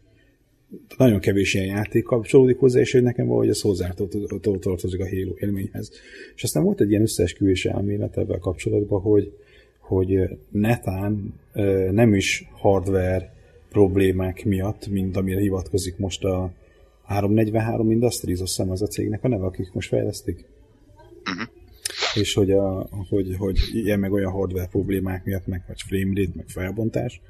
nagyon 0.96 1.20
kevés 1.20 1.54
ilyen 1.54 1.66
játék 1.66 2.02
kapcsolódik 2.02 2.58
hozzá, 2.58 2.80
és 2.80 2.92
hogy 2.92 3.02
nekem 3.02 3.26
valahogy 3.26 3.48
ez 3.48 3.60
hozzátartozik 3.60 5.00
a 5.00 5.08
Halo 5.08 5.34
élményhez. 5.36 5.90
És 6.34 6.42
aztán 6.42 6.62
volt 6.62 6.80
egy 6.80 6.90
ilyen 6.90 7.02
összeesküvés 7.02 7.64
elmélet 7.64 8.18
ebben 8.18 8.38
kapcsolatban, 8.38 9.00
hogy, 9.00 9.32
hogy 9.86 10.38
netán 10.50 11.34
nem 11.90 12.14
is 12.14 12.48
hardware 12.52 13.34
problémák 13.68 14.44
miatt, 14.44 14.86
mint 14.86 15.16
amire 15.16 15.40
hivatkozik 15.40 15.98
most 15.98 16.24
a 16.24 16.52
343 17.04 17.90
Industries, 17.90 18.40
azt 18.40 18.56
hiszem 18.56 18.70
az 18.70 18.82
a 18.82 18.86
cégnek 18.86 19.24
a 19.24 19.28
neve, 19.28 19.44
akik 19.44 19.72
most 19.72 19.88
fejlesztik. 19.88 20.44
És 22.14 22.34
hogy, 22.34 22.50
a, 22.50 22.88
hogy, 23.08 23.36
hogy 23.38 23.58
ilyen 23.72 23.98
meg 23.98 24.12
olyan 24.12 24.32
hardware 24.32 24.66
problémák 24.66 25.24
miatt, 25.24 25.46
meg 25.46 25.64
vagy 25.66 25.82
frame 25.82 26.12
rate, 26.14 26.32
meg 26.34 26.48
felbontás, 26.48 27.20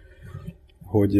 hogy, 0.82 1.18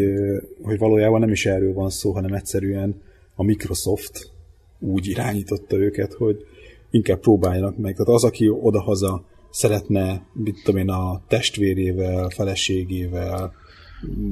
hogy 0.61 0.77
valójában 0.77 1.19
nem 1.19 1.31
is 1.31 1.45
erről 1.45 1.73
van 1.73 1.89
szó, 1.89 2.11
hanem 2.11 2.33
egyszerűen 2.33 3.01
a 3.35 3.43
Microsoft 3.43 4.31
úgy 4.79 5.07
irányította 5.07 5.77
őket, 5.77 6.13
hogy 6.13 6.45
inkább 6.89 7.19
próbáljanak 7.19 7.77
meg. 7.77 7.95
Tehát 7.95 8.13
az, 8.13 8.23
aki 8.23 8.49
odahaza 8.49 9.25
szeretne, 9.55 10.25
mit 10.33 10.61
tudom 10.63 10.81
én, 10.81 10.89
a 10.89 11.21
testvérével, 11.27 12.29
feleségével, 12.29 13.53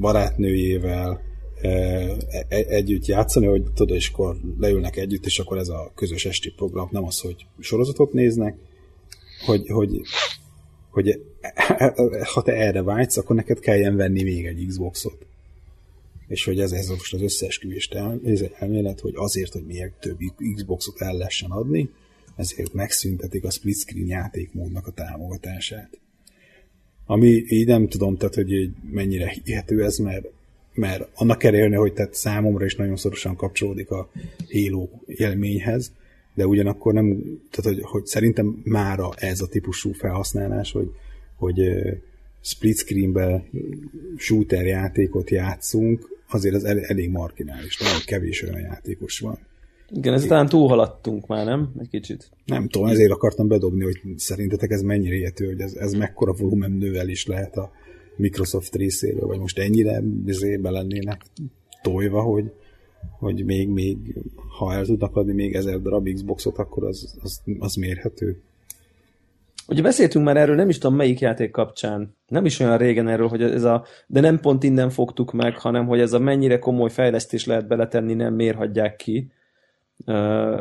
barátnőjével 0.00 1.20
e, 1.60 1.68
e, 1.68 2.46
együtt 2.48 3.06
játszani, 3.06 3.46
hogy 3.46 3.62
tudod, 3.74 3.96
és 3.96 4.08
akkor 4.08 4.36
leülnek 4.58 4.96
együtt, 4.96 5.26
és 5.26 5.38
akkor 5.38 5.58
ez 5.58 5.68
a 5.68 5.92
közös 5.94 6.24
esti 6.24 6.52
program, 6.56 6.88
nem 6.90 7.04
az, 7.04 7.20
hogy 7.20 7.46
sorozatot 7.58 8.12
néznek, 8.12 8.56
hogy, 9.44 9.68
hogy, 9.68 10.00
hogy 10.90 11.20
ha 12.32 12.42
te 12.42 12.52
erre 12.52 12.82
vágysz, 12.82 13.16
akkor 13.16 13.36
neked 13.36 13.58
kelljen 13.58 13.96
venni 13.96 14.22
még 14.22 14.46
egy 14.46 14.64
Xboxot. 14.66 15.26
És 16.28 16.44
hogy 16.44 16.60
ez, 16.60 16.72
ez 16.72 16.88
most 16.88 17.14
az 17.14 17.22
összeesküvést 17.22 17.94
el, 17.94 18.20
elmélet, 18.58 19.00
hogy 19.00 19.12
azért, 19.16 19.52
hogy 19.52 19.64
még 19.64 19.92
több 20.00 20.18
Xboxot 20.54 21.00
el 21.00 21.16
lehessen 21.16 21.50
adni, 21.50 21.90
ezért 22.36 22.72
megszüntetik 22.72 23.44
a 23.44 23.50
split 23.50 23.76
screen 23.76 24.06
játékmódnak 24.06 24.86
a 24.86 24.92
támogatását. 24.92 25.98
Ami 27.06 27.44
így 27.48 27.66
nem 27.66 27.88
tudom, 27.88 28.16
tehát, 28.16 28.34
hogy 28.34 28.70
mennyire 28.90 29.34
hihető 29.44 29.84
ez, 29.84 29.98
mert, 29.98 30.26
mert 30.74 31.08
annak 31.14 31.38
kell 31.38 31.54
élni, 31.54 31.74
hogy 31.74 31.92
tehát 31.92 32.14
számomra 32.14 32.64
is 32.64 32.74
nagyon 32.74 32.96
szorosan 32.96 33.36
kapcsolódik 33.36 33.90
a 33.90 34.10
Halo 34.52 34.88
élményhez, 35.06 35.92
de 36.34 36.46
ugyanakkor 36.46 36.92
nem, 36.92 37.22
tehát 37.50 37.74
hogy, 37.74 37.90
hogy 37.90 38.06
szerintem 38.06 38.60
mára 38.64 39.10
ez 39.16 39.40
a 39.40 39.46
típusú 39.46 39.92
felhasználás, 39.92 40.72
hogy, 40.72 40.90
hogy 41.36 41.60
split 42.40 42.76
screenben 42.76 43.44
shooter 44.16 44.66
játékot 44.66 45.30
játszunk, 45.30 46.12
azért 46.28 46.54
az 46.54 46.64
elég 46.64 47.10
marginális, 47.10 47.78
nagyon 47.78 48.00
kevés 48.04 48.42
olyan 48.42 48.60
játékos 48.60 49.18
van. 49.18 49.38
Igen, 49.90 50.12
ezután 50.14 50.48
túlhaladtunk 50.48 51.26
már, 51.26 51.44
nem? 51.44 51.72
Egy 51.78 51.88
kicsit. 51.88 52.30
Nem 52.44 52.68
tudom, 52.68 52.88
ezért 52.88 53.10
akartam 53.10 53.48
bedobni, 53.48 53.84
hogy 53.84 54.00
szerintetek 54.16 54.70
ez 54.70 54.80
mennyire 54.80 55.14
értő, 55.14 55.46
hogy 55.46 55.60
ez, 55.60 55.74
ez 55.74 55.92
mekkora 55.92 56.32
volumen 56.32 56.72
növelés 56.72 57.26
lehet 57.26 57.56
a 57.56 57.70
Microsoft 58.16 58.74
részéről, 58.74 59.26
vagy 59.26 59.38
most 59.38 59.58
ennyire 59.58 60.02
be 60.60 60.70
lennének 60.70 61.22
tojva, 61.82 62.22
hogy, 62.22 62.52
hogy 63.18 63.44
még, 63.44 63.68
még 63.68 63.96
ha 64.58 64.72
el 64.72 64.84
tudnak 64.84 65.16
adni 65.16 65.32
még 65.32 65.54
ezer 65.54 65.80
darab 65.80 66.08
Xboxot, 66.08 66.58
akkor 66.58 66.84
az, 66.84 67.18
az, 67.22 67.42
az 67.58 67.74
mérhető. 67.74 68.40
Ugye 69.68 69.82
beszéltünk 69.82 70.24
már 70.24 70.36
erről, 70.36 70.54
nem 70.54 70.68
is 70.68 70.78
tudom 70.78 70.96
melyik 70.96 71.20
játék 71.20 71.50
kapcsán, 71.50 72.16
nem 72.28 72.44
is 72.44 72.60
olyan 72.60 72.78
régen 72.78 73.08
erről, 73.08 73.28
hogy 73.28 73.42
ez 73.42 73.64
a, 73.64 73.84
de 74.06 74.20
nem 74.20 74.40
pont 74.40 74.62
innen 74.62 74.90
fogtuk 74.90 75.32
meg, 75.32 75.58
hanem 75.58 75.86
hogy 75.86 76.00
ez 76.00 76.12
a 76.12 76.18
mennyire 76.18 76.58
komoly 76.58 76.90
fejlesztés 76.90 77.46
lehet 77.46 77.66
beletenni, 77.66 78.14
nem 78.14 78.34
mérhatják 78.34 78.96
ki. 78.96 79.30
Uh, 80.06 80.60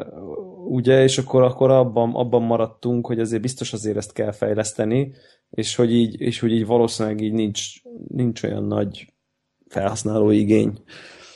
ugye, 0.67 1.03
és 1.03 1.17
akkor, 1.17 1.43
akkor 1.43 1.71
abban, 1.71 2.15
abban 2.15 2.41
maradtunk, 2.41 3.07
hogy 3.07 3.19
azért 3.19 3.41
biztos 3.41 3.73
azért 3.73 3.97
ezt 3.97 4.13
kell 4.13 4.31
fejleszteni, 4.31 5.11
és 5.49 5.75
hogy 5.75 5.93
így, 5.93 6.21
és 6.21 6.39
hogy 6.39 6.51
így 6.51 6.65
valószínűleg 6.65 7.21
így 7.21 7.33
nincs, 7.33 7.69
nincs 8.07 8.43
olyan 8.43 8.63
nagy 8.63 9.13
felhasználó 9.67 10.29
igény 10.29 10.83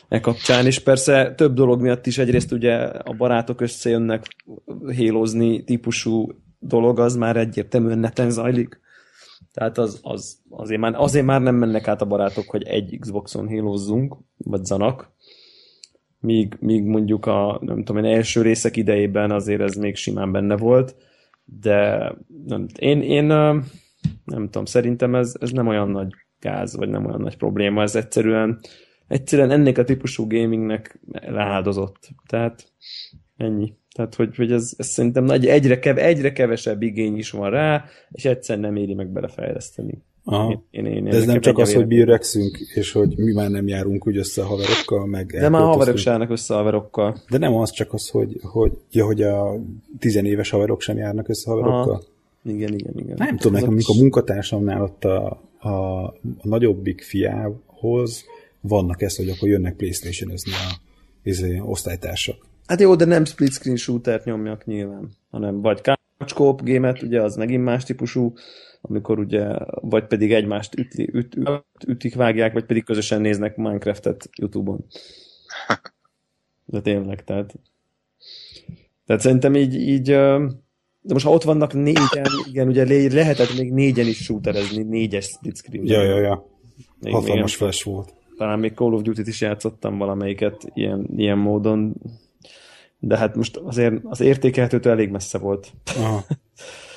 e 0.07 0.19
kapcsán, 0.19 0.65
és 0.65 0.79
persze 0.79 1.33
több 1.35 1.53
dolog 1.53 1.81
miatt 1.81 2.05
is 2.05 2.17
egyrészt 2.17 2.51
ugye 2.51 2.75
a 2.83 3.13
barátok 3.13 3.61
összejönnek 3.61 4.25
hélozni 4.87 5.63
típusú 5.63 6.27
dolog, 6.59 6.99
az 6.99 7.15
már 7.15 7.37
egyértelműen 7.37 7.99
neten 7.99 8.29
zajlik. 8.29 8.79
Tehát 9.53 9.77
az, 9.77 9.99
az, 10.01 10.39
azért, 10.49 10.79
már, 10.79 10.93
azért 10.95 11.25
már 11.25 11.41
nem 11.41 11.55
mennek 11.55 11.87
át 11.87 12.01
a 12.01 12.05
barátok, 12.05 12.49
hogy 12.49 12.63
egy 12.63 12.97
Xboxon 12.99 13.47
hélozzunk, 13.47 14.17
vagy 14.37 14.65
zanak, 14.65 15.11
míg, 16.19 16.57
míg 16.59 16.83
mondjuk 16.83 17.25
a 17.25 17.59
nem 17.61 17.83
tudom, 17.83 18.03
én 18.03 18.15
első 18.15 18.41
részek 18.41 18.77
idejében 18.77 19.31
azért 19.31 19.61
ez 19.61 19.75
még 19.75 19.95
simán 19.95 20.31
benne 20.31 20.57
volt, 20.57 20.95
de 21.45 22.11
nem, 22.45 22.65
én, 22.79 23.01
én 23.01 23.23
nem 23.23 24.45
tudom, 24.45 24.65
szerintem 24.65 25.15
ez, 25.15 25.33
ez 25.39 25.51
nem 25.51 25.67
olyan 25.67 25.89
nagy 25.89 26.13
gáz, 26.39 26.75
vagy 26.75 26.89
nem 26.89 27.05
olyan 27.05 27.21
nagy 27.21 27.37
probléma, 27.37 27.81
ez 27.81 27.95
egyszerűen 27.95 28.59
egyszerűen 29.07 29.51
ennek 29.51 29.77
a 29.77 29.83
típusú 29.83 30.27
gamingnek 30.27 30.99
leáldozott. 31.11 32.09
Tehát 32.25 32.71
ennyi. 33.37 33.73
Tehát, 33.95 34.15
hogy, 34.15 34.35
hogy 34.35 34.51
ez, 34.51 34.73
ez 34.77 34.87
szerintem 34.87 35.23
nagy, 35.23 35.45
egyre, 35.45 35.79
kev, 35.79 35.97
egyre 35.97 36.31
kevesebb 36.31 36.81
igény 36.81 37.17
is 37.17 37.31
van 37.31 37.49
rá, 37.49 37.85
és 38.11 38.25
egyszer 38.25 38.59
nem 38.59 38.75
éri 38.75 38.93
meg 38.93 39.11
belefejleszteni. 39.11 40.03
Aha. 40.29 40.63
Én, 40.71 40.85
én, 40.85 40.93
én, 40.93 41.03
De 41.03 41.15
ez 41.15 41.25
nem 41.25 41.41
csak 41.41 41.57
az, 41.57 41.73
hogy 41.73 41.87
mi 41.87 41.99
öregszünk, 41.99 42.57
és 42.73 42.91
hogy 42.91 43.17
mi 43.17 43.33
már 43.33 43.49
nem 43.49 43.67
járunk 43.67 44.07
úgy 44.07 44.17
össze 44.17 44.41
a 44.41 44.45
haverokkal, 44.45 45.05
meg 45.05 45.25
De 45.25 45.49
már 45.49 45.61
haverok 45.61 45.97
sem 45.97 46.11
járnak 46.11 46.31
össze 46.31 46.53
a 46.53 46.57
haverokkal. 46.57 47.21
De 47.29 47.37
nem 47.37 47.55
az 47.55 47.71
csak 47.71 47.93
az, 47.93 48.09
hogy, 48.09 48.39
hogy, 48.41 48.71
ja, 48.91 49.05
hogy 49.05 49.21
a 49.21 49.59
tizenéves 49.99 50.49
haverok 50.49 50.81
sem 50.81 50.97
járnak 50.97 51.29
össze 51.29 51.51
a 51.51 51.53
haverokkal. 51.53 51.93
Aha. 51.93 52.03
Igen, 52.43 52.73
igen, 52.73 52.93
igen. 52.95 53.15
Nem 53.17 53.37
tudom, 53.37 53.53
nekem, 53.53 53.69
amikor 53.69 53.95
a 53.95 53.99
munkatársamnál 53.99 54.81
ott 54.81 55.03
a, 55.03 55.41
a, 55.59 55.69
a 55.69 56.13
nagyobbik 56.41 57.01
fiához 57.01 58.23
vannak 58.61 59.01
ezt, 59.01 59.17
hogy 59.17 59.29
akkor 59.29 59.49
jönnek 59.49 59.75
Playstation-özni 59.75 60.51
a, 60.51 60.55
a 60.55 60.79
izé, 61.23 61.61
osztálytársak. 61.65 62.45
Hát 62.65 62.81
jó, 62.81 62.95
de 62.95 63.05
nem 63.05 63.25
split 63.25 63.51
screen 63.51 63.75
shootert 63.75 64.25
nyomjak 64.25 64.65
nyilván, 64.65 65.09
hanem 65.29 65.61
vagy 65.61 65.81
couch 66.35 66.63
gémet, 66.63 67.01
ugye 67.01 67.21
az 67.21 67.35
megint 67.35 67.63
más 67.63 67.83
típusú, 67.83 68.33
amikor 68.89 69.19
ugye, 69.19 69.55
vagy 69.67 70.07
pedig 70.07 70.33
egymást 70.33 70.75
üti, 70.75 71.09
üt, 71.13 71.35
üt, 71.35 71.63
ütik, 71.87 72.15
vágják, 72.15 72.53
vagy 72.53 72.65
pedig 72.65 72.83
közösen 72.83 73.21
néznek 73.21 73.55
Minecraftet 73.55 74.29
Youtube-on. 74.37 74.85
De 76.65 76.81
tényleg, 76.81 77.23
tehát 77.23 77.53
tehát 79.05 79.21
szerintem 79.21 79.55
így, 79.55 79.75
így 79.75 80.03
de 81.07 81.13
most 81.13 81.25
ha 81.25 81.31
ott 81.31 81.43
vannak 81.43 81.73
négyen, 81.73 82.25
igen, 82.47 82.67
ugye 82.67 83.09
lehetett 83.13 83.57
még 83.57 83.73
négyen 83.73 84.07
is 84.07 84.23
shooterezni, 84.23 84.83
négyes 84.83 85.25
split 85.25 85.57
screen. 85.57 85.85
Ja, 85.85 86.01
ja, 86.01 86.19
ja. 86.19 86.45
Még, 86.99 87.13
Hatalmas 87.13 87.55
flash 87.55 87.85
volt. 87.85 88.13
Talán 88.37 88.59
még 88.59 88.73
Call 88.73 88.93
of 88.93 89.01
Duty-t 89.01 89.27
is 89.27 89.41
játszottam 89.41 89.97
valamelyiket 89.97 90.71
ilyen, 90.73 91.09
ilyen 91.15 91.37
módon, 91.37 91.95
de 92.99 93.17
hát 93.17 93.35
most 93.35 93.57
azért 93.57 93.93
az 94.03 94.19
értékelhetőtől 94.19 94.91
elég 94.93 95.09
messze 95.09 95.37
volt. 95.37 95.73
Aha. 95.95 96.23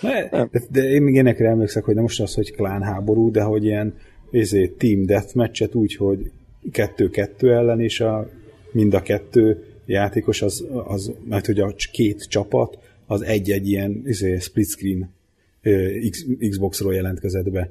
De, 0.01 0.29
de, 0.31 0.63
de 0.71 0.91
én 0.91 1.03
még 1.03 1.15
énekre 1.15 1.49
emlékszek, 1.49 1.85
hogy 1.85 1.95
nem 1.95 2.03
most 2.03 2.21
az, 2.21 2.35
hogy 2.35 2.53
klán 2.53 2.83
háború, 2.83 3.31
de 3.31 3.43
hogy 3.43 3.65
ilyen 3.65 3.95
ezért 4.31 4.73
team 4.73 5.07
deathmatchet 5.07 5.75
úgy, 5.75 5.95
hogy 5.97 6.31
kettő-kettő 6.73 7.53
ellen, 7.53 7.81
és 7.81 8.01
a, 8.01 8.31
mind 8.73 8.95
a 8.95 9.03
kettő 9.03 9.65
játékos 9.87 10.43
az, 10.43 10.67
az 10.85 11.13
mert 11.29 11.47
hogy 11.47 11.61
a 11.61 11.75
két 11.93 12.29
csapat 12.29 12.79
az 13.07 13.23
egy-egy 13.23 13.69
ilyen 13.69 14.03
izé, 14.05 14.39
split 14.39 14.69
screen 14.69 15.11
Xboxról 16.49 16.95
jelentkezett 16.95 17.51
be. 17.51 17.71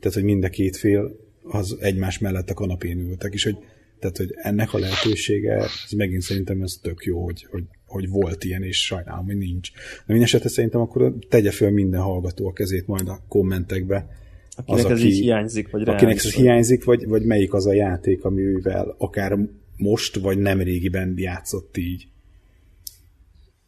Tehát, 0.00 0.16
hogy 0.16 0.22
mind 0.22 0.44
a 0.44 0.48
két 0.48 0.76
fél 0.76 1.16
az 1.42 1.76
egymás 1.80 2.18
mellett 2.18 2.50
a 2.50 2.54
kanapén 2.54 2.98
ültek, 2.98 3.32
és 3.32 3.44
hogy 3.44 3.56
tehát, 3.98 4.16
hogy 4.16 4.34
ennek 4.34 4.72
a 4.74 4.78
lehetősége, 4.78 5.54
ez 5.56 5.92
megint 5.96 6.22
szerintem 6.22 6.62
ez 6.62 6.78
tök 6.82 7.04
jó, 7.04 7.24
hogy, 7.24 7.46
hogy, 7.50 7.64
hogy 7.92 8.08
volt 8.08 8.44
ilyen, 8.44 8.62
és 8.62 8.84
sajnálom, 8.84 9.26
hogy 9.26 9.36
nincs. 9.36 9.70
De 9.72 10.04
minden 10.06 10.26
esetre 10.26 10.48
szerintem 10.48 10.80
akkor 10.80 11.14
tegye 11.28 11.50
föl 11.50 11.70
minden 11.70 12.00
hallgató 12.00 12.46
a 12.46 12.52
kezét 12.52 12.86
majd 12.86 13.08
a 13.08 13.20
kommentekbe. 13.28 14.08
Akinek 14.56 14.84
az, 14.84 14.90
ez 14.90 14.98
aki, 14.98 15.08
így 15.08 15.18
hiányzik, 15.18 15.70
vagy 15.70 15.88
Akinek 15.88 16.16
ez 16.16 16.34
hiányzik, 16.34 16.84
vagy, 16.84 17.06
vagy 17.06 17.24
melyik 17.24 17.52
az 17.52 17.66
a 17.66 17.72
játék, 17.72 18.24
amivel 18.24 18.94
akár 18.98 19.38
most, 19.76 20.16
vagy 20.16 20.38
nem 20.38 20.60
régiben 20.60 21.14
játszott 21.16 21.76
így. 21.76 22.06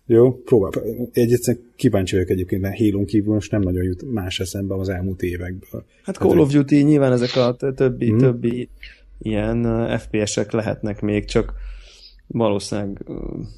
Jó, 0.07 0.33
próbál. 0.33 0.71
Egyébként 1.13 1.61
kíváncsi 1.77 2.15
vagyok 2.15 2.31
egyébként, 2.31 2.63
mert 2.63 2.79
Halo 2.79 3.05
kívül 3.05 3.35
most 3.35 3.51
nem 3.51 3.61
nagyon 3.61 3.83
jut 3.83 4.13
más 4.13 4.41
eszembe 4.41 4.75
az 4.75 4.89
elmúlt 4.89 5.23
évekből. 5.23 5.85
Hát 6.03 6.17
Call 6.17 6.31
hát, 6.31 6.41
of 6.41 6.53
Duty 6.53 6.83
nyilván 6.83 7.13
ezek 7.13 7.37
a 7.37 7.57
többi, 7.75 8.09
hmm. 8.09 8.19
többi 8.19 8.69
ilyen 9.19 9.89
FPS-ek 9.99 10.53
lehetnek 10.53 11.01
még, 11.01 11.25
csak 11.25 11.53
valószínűleg 12.27 13.05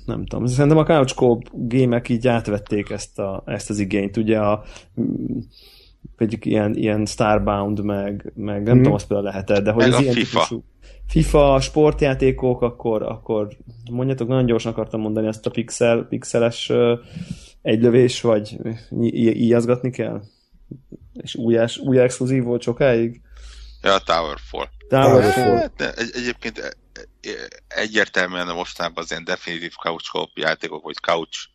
nem 0.06 0.26
tudom. 0.26 0.46
Szerintem 0.46 0.78
a 0.78 0.84
Couch 0.84 1.14
Co-op 1.14 1.48
gémek 1.52 2.08
így 2.08 2.28
átvették 2.28 2.90
ezt, 2.90 3.18
a, 3.18 3.42
ezt 3.46 3.70
az 3.70 3.78
igényt. 3.78 4.16
Ugye 4.16 4.38
a 4.38 4.64
egyik 6.16 6.44
ilyen, 6.44 6.74
ilyen 6.74 7.06
Starbound, 7.06 7.84
meg, 7.84 8.32
meg 8.34 8.62
nem 8.62 8.72
hmm. 8.72 8.76
tudom, 8.76 8.92
azt 8.92 9.06
például 9.06 9.28
lehet 9.28 9.62
de 9.62 9.70
hogy 9.70 9.82
meg 9.84 9.92
az 9.92 10.00
ilyen 10.00 10.14
FIFA. 10.14 10.30
Típusú, 10.30 10.64
FIFA, 11.06 11.60
sportjátékok, 11.60 12.62
akkor, 12.62 13.02
akkor 13.02 13.48
mondjatok, 13.90 14.28
nagyon 14.28 14.46
gyorsan 14.46 14.72
akartam 14.72 15.00
mondani 15.00 15.26
azt 15.26 15.46
a 15.46 15.50
pixel, 15.50 16.02
pixeles 16.02 16.72
egylövés, 17.62 18.20
vagy 18.20 18.58
íjazgatni 19.00 19.90
kell? 19.90 20.22
És 21.12 21.34
új, 21.34 21.58
új 21.84 21.98
exkluzív 21.98 22.42
volt 22.42 22.62
sokáig? 22.62 23.20
Ja, 23.82 23.98
Towerfall. 23.98 24.04
Towerfall. 24.04 24.75
De 24.88 25.92
egy, 25.94 26.10
egyébként 26.14 26.58
e, 26.58 26.72
e, 27.20 27.30
egyértelműen 27.68 28.54
mostában 28.54 29.02
az 29.04 29.10
ilyen 29.10 29.24
definitív 29.24 29.72
couch 29.74 30.10
co 30.10 30.24
játékok, 30.34 30.82
vagy 30.82 30.96
couch 30.96 31.48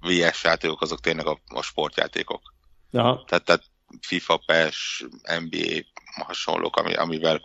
VS 0.00 0.44
játékok, 0.44 0.80
azok 0.80 1.00
tényleg 1.00 1.26
a, 1.26 1.40
a 1.46 1.62
sportjátékok. 1.62 2.54
Aha. 2.92 3.24
Tehát, 3.26 3.44
tehát 3.44 3.64
FIFA, 4.00 4.42
PES, 4.46 5.04
NBA 5.40 5.84
hasonlók, 6.24 6.76
ami, 6.76 6.94
amivel 6.94 7.40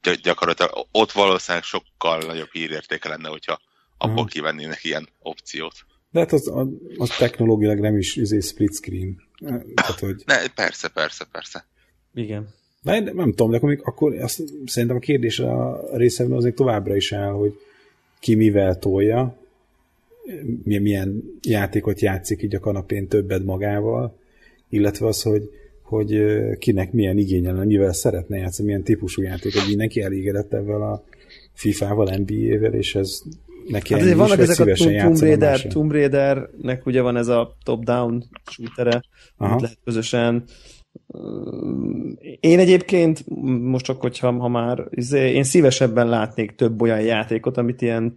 gy- 0.00 0.20
gyakorlatilag 0.20 0.86
ott 0.92 1.12
valószínűleg 1.12 1.64
sokkal 1.64 2.18
nagyobb 2.18 2.52
hírértéke 2.52 3.08
lenne, 3.08 3.28
hogyha 3.28 3.60
abból 3.98 4.16
Aha. 4.16 4.24
kivennének 4.24 4.84
ilyen 4.84 5.08
opciót. 5.18 5.74
De 6.10 6.20
hát 6.20 6.32
az, 6.32 6.50
az, 6.54 6.68
az 6.96 7.08
technológilag 7.08 7.78
nem 7.78 7.96
is 7.96 8.16
izé 8.16 8.40
split 8.40 8.74
screen. 8.74 9.16
Tehát, 9.74 9.98
hogy 9.98 10.22
Ne, 10.24 10.48
persze, 10.48 10.88
persze, 10.88 11.24
persze. 11.24 11.66
Igen. 12.14 12.54
De 12.82 13.00
nem, 13.00 13.16
nem 13.16 13.30
tudom, 13.30 13.50
de 13.50 13.56
akkor, 13.56 13.68
még, 13.68 13.80
akkor 13.82 14.14
azt, 14.14 14.42
szerintem 14.66 14.96
a 14.98 15.00
kérdés 15.00 15.38
a 15.38 15.80
részemben 15.92 16.36
az 16.36 16.44
még 16.44 16.54
továbbra 16.54 16.96
is 16.96 17.12
áll, 17.12 17.32
hogy 17.32 17.58
ki 18.20 18.34
mivel 18.34 18.78
tolja, 18.78 19.36
mi- 20.64 20.78
milyen 20.78 21.22
játékot 21.42 22.00
játszik 22.00 22.42
így 22.42 22.54
a 22.54 22.60
kanapén 22.60 23.08
többet 23.08 23.44
magával, 23.44 24.16
illetve 24.68 25.06
az, 25.06 25.22
hogy, 25.22 25.50
hogy 25.82 26.22
kinek 26.58 26.92
milyen 26.92 27.18
igénye 27.18 27.52
lenne, 27.52 27.64
mivel 27.64 27.92
szeretne 27.92 28.36
játszani, 28.36 28.66
milyen 28.66 28.82
típusú 28.82 29.22
játék, 29.22 29.52
hogy 29.52 29.68
mindenki 29.68 30.00
elégedett 30.00 30.52
ezzel 30.52 30.82
a 30.82 31.04
FIFA-val, 31.52 32.16
NBA-vel, 32.16 32.74
és 32.74 32.94
ez 32.94 33.22
neki 33.68 33.94
Hát 33.94 34.12
vannak 34.14 34.38
ezek 34.38 34.66
a 34.66 34.74
Tomb 34.74 35.18
Raider? 35.18 35.66
Tomb 35.66 35.92
Raidernek 35.92 36.86
ugye 36.86 37.00
van 37.00 37.16
ez 37.16 37.28
a 37.28 37.56
top-down 37.64 38.24
shootere, 38.50 39.02
amit 39.36 39.60
lehet 39.60 39.78
közösen. 39.84 40.44
Én 42.40 42.58
egyébként, 42.58 43.24
most 43.60 43.84
csak 43.84 44.00
hogyha 44.00 44.32
ha 44.32 44.48
már, 44.48 44.86
izé, 44.90 45.32
én 45.32 45.42
szívesebben 45.42 46.08
látnék 46.08 46.54
több 46.54 46.82
olyan 46.82 47.00
játékot, 47.00 47.56
amit 47.56 47.82
ilyen 47.82 48.16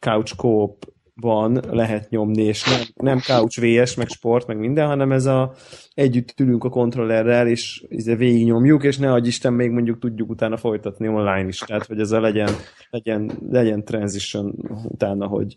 couch 0.00 0.36
co 0.36 0.76
van, 1.14 1.60
lehet 1.70 2.10
nyomni, 2.10 2.42
és 2.42 2.64
nem, 2.64 2.80
nem 2.94 3.20
couch 3.20 3.60
VS, 3.60 3.94
meg 3.94 4.08
sport, 4.08 4.46
meg 4.46 4.58
minden, 4.58 4.86
hanem 4.86 5.12
ez 5.12 5.26
a 5.26 5.54
együtt 5.94 6.40
ülünk 6.40 6.64
a 6.64 6.68
kontrollerrel, 6.68 7.48
és 7.48 7.84
izé 7.88 8.14
végignyomjuk, 8.14 8.84
és 8.84 8.98
ne 8.98 9.12
adj 9.12 9.28
Isten, 9.28 9.52
még 9.52 9.70
mondjuk 9.70 9.98
tudjuk 9.98 10.30
utána 10.30 10.56
folytatni 10.56 11.08
online 11.08 11.46
is. 11.46 11.58
Tehát, 11.58 11.86
hogy 11.86 12.00
ez 12.00 12.10
a 12.10 12.20
legyen, 12.20 12.50
legyen, 12.90 13.30
legyen 13.50 13.84
transition 13.84 14.54
utána, 14.84 15.26
hogy, 15.26 15.54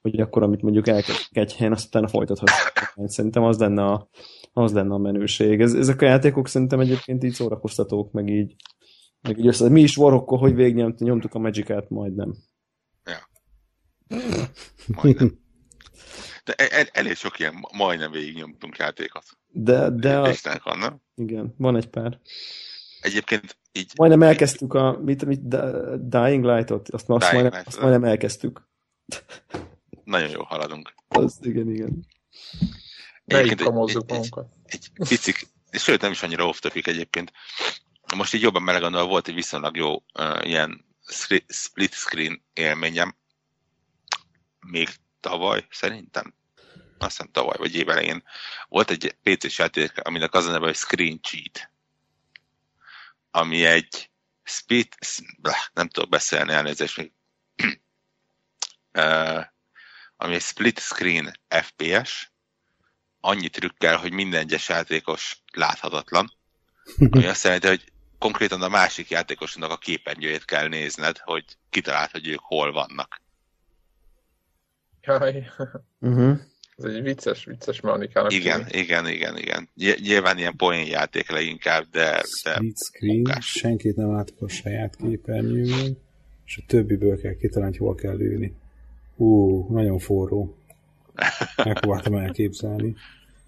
hogy 0.00 0.20
akkor, 0.20 0.42
amit 0.42 0.62
mondjuk 0.62 0.88
elkezdtek 0.88 1.42
egy 1.42 1.56
helyen, 1.56 1.72
azt 1.72 1.86
utána 1.86 2.08
folytathatsz. 2.08 2.72
Szerintem 3.06 3.42
az 3.42 3.58
lenne 3.58 3.84
a, 3.84 4.08
az 4.56 4.72
lenne 4.72 4.94
a 4.94 4.98
menőség. 4.98 5.60
Ez, 5.60 5.74
ezek 5.74 6.02
a 6.02 6.06
játékok 6.06 6.48
szerintem 6.48 6.80
egyébként 6.80 7.24
így 7.24 7.32
szórakoztatók, 7.32 8.12
meg 8.12 8.28
így, 8.28 8.54
meg 9.20 9.38
így 9.38 9.46
össze. 9.46 9.68
Mi 9.68 9.80
is 9.80 9.96
Warhawkkal, 9.96 10.38
hogy 10.38 10.54
végignyomtuk 10.54 11.06
nyomtuk 11.06 11.34
a 11.34 11.38
Magic-át, 11.38 11.90
majdnem. 11.90 12.34
Majdnem. 14.86 15.38
De 16.44 16.54
e- 16.56 16.78
el, 16.78 16.86
elég 16.92 17.14
sok 17.14 17.38
ilyen 17.38 17.66
majdnem 17.76 18.10
végignyomtunk 18.10 18.76
játékot. 18.76 19.24
De, 19.46 19.90
de 19.90 20.18
a, 20.18 20.28
Istenek 20.28 20.62
van, 20.62 20.78
nem? 20.78 21.00
igen, 21.14 21.54
van 21.58 21.76
egy 21.76 21.88
pár. 21.88 22.20
Egyébként 23.00 23.58
így 23.72 23.92
Majdnem 23.96 24.22
elkezdtük 24.22 24.74
a 24.74 24.98
mit, 25.02 25.24
mit, 25.24 25.48
Dying 26.08 26.44
Light-ot, 26.44 26.88
azt, 26.88 27.10
azt, 27.10 27.30
Dying 27.30 27.32
majdnem, 27.32 27.52
Light, 27.52 27.66
azt 27.66 27.80
majdnem 27.80 28.04
elkezdtük. 28.04 28.68
nagyon 30.04 30.30
jól 30.30 30.44
haladunk. 30.44 30.94
Az, 31.08 31.38
igen, 31.42 31.70
igen. 31.70 32.06
Egyébként 33.26 33.90
egy, 33.90 34.28
egy, 34.64 34.90
egy 34.94 35.08
picik, 35.08 35.46
sőt 35.70 36.00
nem 36.00 36.10
is 36.10 36.22
annyira 36.22 36.46
off 36.46 36.58
topic 36.58 36.86
egyébként. 36.86 37.32
Most 38.16 38.34
így 38.34 38.42
jobban 38.42 38.62
melegondolva 38.62 39.08
volt 39.08 39.28
egy 39.28 39.34
viszonylag 39.34 39.76
jó 39.76 39.94
uh, 39.94 40.46
ilyen 40.46 40.84
split 41.48 41.94
screen 41.94 42.44
élményem. 42.52 43.16
Még 44.60 44.88
tavaly, 45.20 45.66
szerintem. 45.70 46.34
Azt 46.98 47.16
hiszem 47.16 47.32
tavaly, 47.32 47.56
vagy 47.58 47.74
év 47.74 47.88
elején. 47.88 48.22
Volt 48.68 48.90
egy 48.90 49.16
PC-s 49.22 49.58
játék, 49.58 50.00
aminek 50.02 50.34
az 50.34 50.46
a 50.46 50.50
neve, 50.50 50.66
hogy 50.66 50.76
Screen 50.76 51.20
Cheat. 51.22 51.70
Ami 53.30 53.64
egy 53.64 54.10
split, 54.42 54.96
nem 55.72 55.88
tudok 55.88 56.10
beszélni, 56.10 56.52
elnézést 56.52 56.96
még. 56.96 57.12
uh, 58.98 59.44
ami 60.16 60.34
egy 60.34 60.42
split 60.42 60.78
screen 60.78 61.40
FPS, 61.48 62.30
annyi 63.26 63.48
trükkel, 63.48 63.96
hogy 63.96 64.12
minden 64.12 64.40
egyes 64.40 64.68
játékos 64.68 65.42
láthatatlan. 65.52 66.32
Ami 67.10 67.26
azt 67.26 67.44
jelenti, 67.44 67.66
hogy 67.66 67.84
konkrétan 68.18 68.62
a 68.62 68.68
másik 68.68 69.10
játékosnak 69.10 69.70
a 69.70 69.76
képernyőjét 69.76 70.44
kell 70.44 70.68
nézned, 70.68 71.18
hogy 71.18 71.44
kitalált, 71.70 72.10
hogy 72.10 72.26
ők 72.28 72.40
hol 72.42 72.72
vannak. 72.72 73.20
Jaj, 75.02 75.46
Uh-huh. 76.00 76.38
ez 76.76 76.84
egy 76.84 77.02
vicces, 77.02 77.44
vicces 77.44 77.80
mechanikának. 77.80 78.32
Igen, 78.32 78.58
tűnik. 78.58 78.74
igen, 78.84 79.08
igen, 79.08 79.36
igen. 79.36 79.68
Gy- 79.74 80.00
Nyilván 80.00 80.38
ilyen 80.38 80.56
poén 80.56 80.86
játék 80.86 81.30
leginkább, 81.30 81.84
de, 81.90 82.10
de 82.10 82.22
Split 82.54 82.76
screen, 82.78 83.14
munkás. 83.14 83.46
senkit 83.46 83.96
nem 83.96 84.12
látok 84.12 84.42
a 84.42 84.48
saját 84.48 84.96
képernyőmön, 84.96 85.98
és 86.44 86.56
a 86.56 86.62
többiből 86.66 87.20
kell 87.20 87.36
kitalálni, 87.36 87.76
hogy 87.76 87.86
hol 87.86 87.94
kell 87.94 88.16
lőni. 88.16 88.54
Ú, 89.16 89.60
nagyon 89.72 89.98
forró. 89.98 90.58
Megpróbáltam 91.64 92.14
elképzelni. 92.14 92.96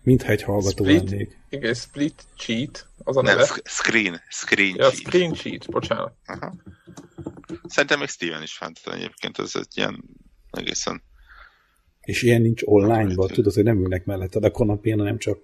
Mintha 0.02 0.30
egy 0.30 0.42
hallgató 0.42 0.84
Split? 0.84 1.10
lennék. 1.10 1.38
Igen, 1.48 1.74
split 1.74 2.24
cheat, 2.36 2.86
az 3.04 3.16
a 3.16 3.22
nem, 3.22 3.34
neve. 3.36 3.46
sc- 3.46 3.68
screen, 3.68 4.20
screen 4.28 4.74
Ja, 4.76 4.90
cheat. 4.90 4.94
screen 4.94 5.32
cheat, 5.32 5.70
bocsánat. 5.70 6.12
Aha. 6.26 6.54
Szerintem 7.64 7.98
még 7.98 8.08
Steven 8.08 8.42
is 8.42 8.52
fent 8.56 8.80
egyébként, 8.84 9.38
ez 9.38 9.50
egy 9.54 9.68
ilyen 9.74 10.04
egészen 10.50 11.02
És 12.00 12.22
ilyen 12.22 12.42
nincs 12.42 12.62
online-ban, 12.64 13.28
tudod, 13.28 13.54
hogy 13.54 13.64
nem 13.64 13.78
ülnek 13.78 14.04
melletted 14.04 14.44
a 14.44 14.50
kanapén, 14.50 14.98
hanem 14.98 15.18
csak 15.18 15.38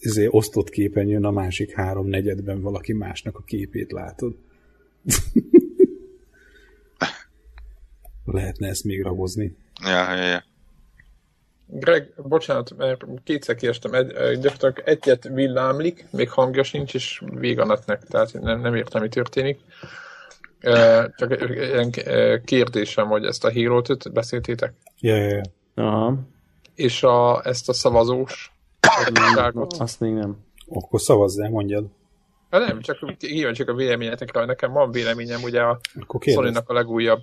ezért 0.00 0.34
osztott 0.34 0.68
képen 0.70 1.06
jön 1.06 1.24
a 1.24 1.30
másik 1.30 1.72
három 1.74 2.06
negyedben 2.06 2.60
valaki 2.60 2.92
másnak 2.92 3.36
a 3.36 3.42
képét 3.42 3.92
látod. 3.92 4.36
Lehetne 8.24 8.68
ezt 8.68 8.84
még 8.84 9.02
ragozni. 9.02 9.56
Ja, 9.82 10.14
ja, 10.14 10.24
ja. 10.24 10.44
Greg, 11.70 12.12
bocsánat, 12.16 12.76
mert 12.76 13.04
kétszer 13.24 13.54
kiestem, 13.54 13.94
egy, 13.94 14.06
gyakorlatilag 14.12 14.82
egyet 14.84 15.28
villámlik, 15.32 16.06
még 16.10 16.30
hangja 16.30 16.62
sincs, 16.62 16.94
és 16.94 17.22
vége 17.30 17.62
a 17.62 17.66
netnek, 17.66 18.02
tehát 18.02 18.32
nem, 18.40 18.60
nem 18.60 18.74
értem, 18.74 19.02
mi 19.02 19.08
történik. 19.08 19.60
Csak 21.16 21.30
egy 21.30 21.50
ilyen 21.50 21.92
kérdésem, 22.44 23.06
hogy 23.06 23.24
ezt 23.24 23.44
a 23.44 23.50
hero 23.50 23.82
beszéltétek, 24.12 24.72
Ja, 25.00 25.16
ja, 25.16 25.26
ja. 25.26 25.42
Aha. 25.74 26.14
és 26.74 27.02
a, 27.02 27.46
ezt 27.46 27.68
a 27.68 27.72
szavazós. 27.72 28.52
Azt 29.78 30.00
még 30.00 30.12
nem. 30.12 30.36
Akkor 30.68 31.00
szavazzál, 31.00 31.50
mondjad. 31.50 31.86
Hát 32.50 32.66
nem, 32.66 32.80
csak 32.80 33.16
kíváncsiak 33.18 33.68
a 33.68 33.74
véleményetekre, 33.74 34.44
nekem 34.44 34.72
van 34.72 34.90
véleményem, 34.90 35.42
ugye 35.42 35.60
a. 35.60 35.80
Sony-nak 36.20 36.68
a 36.68 36.72
legújabb 36.72 37.20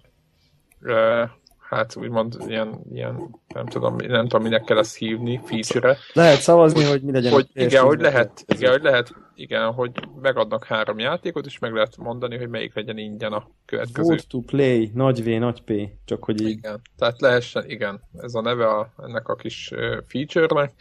hát 1.69 1.95
úgymond 1.95 2.35
ilyen, 2.47 2.81
ilyen 2.91 3.35
nem 3.47 3.65
tudom, 3.65 3.95
nem 3.95 4.27
tudom, 4.27 4.43
minek 4.43 4.63
kell 4.63 4.77
ezt 4.77 4.97
hívni, 4.97 5.41
feature 5.45 5.97
Lehet 6.13 6.39
szavazni, 6.41 6.83
hogy 6.83 7.01
mi 7.01 7.11
legyen. 7.11 7.31
hogy 7.31 7.47
igen, 7.53 7.83
hogy 7.83 7.97
PS10-ben. 7.97 8.11
lehet, 8.11 8.45
igen, 8.47 8.71
hogy 8.71 8.81
lehet, 8.81 9.13
igen, 9.35 9.73
hogy 9.73 9.91
megadnak 10.21 10.65
három 10.65 10.99
játékot, 10.99 11.45
és 11.45 11.59
meg 11.59 11.73
lehet 11.73 11.97
mondani, 11.97 12.37
hogy 12.37 12.49
melyik 12.49 12.75
legyen 12.75 12.97
ingyen 12.97 13.33
a 13.33 13.47
következő. 13.65 14.09
Vote 14.09 14.23
to 14.27 14.39
play, 14.39 14.91
nagy 14.93 15.23
V, 15.23 15.39
nagy 15.39 15.61
P, 15.61 15.71
csak 16.05 16.23
hogy 16.23 16.41
így. 16.41 16.49
Igen, 16.49 16.81
tehát 16.97 17.21
lehessen, 17.21 17.69
igen, 17.69 18.01
ez 18.17 18.33
a 18.33 18.41
neve 18.41 18.67
a, 18.67 18.93
ennek 18.97 19.27
a 19.27 19.35
kis 19.35 19.71
feature-nek, 20.07 20.73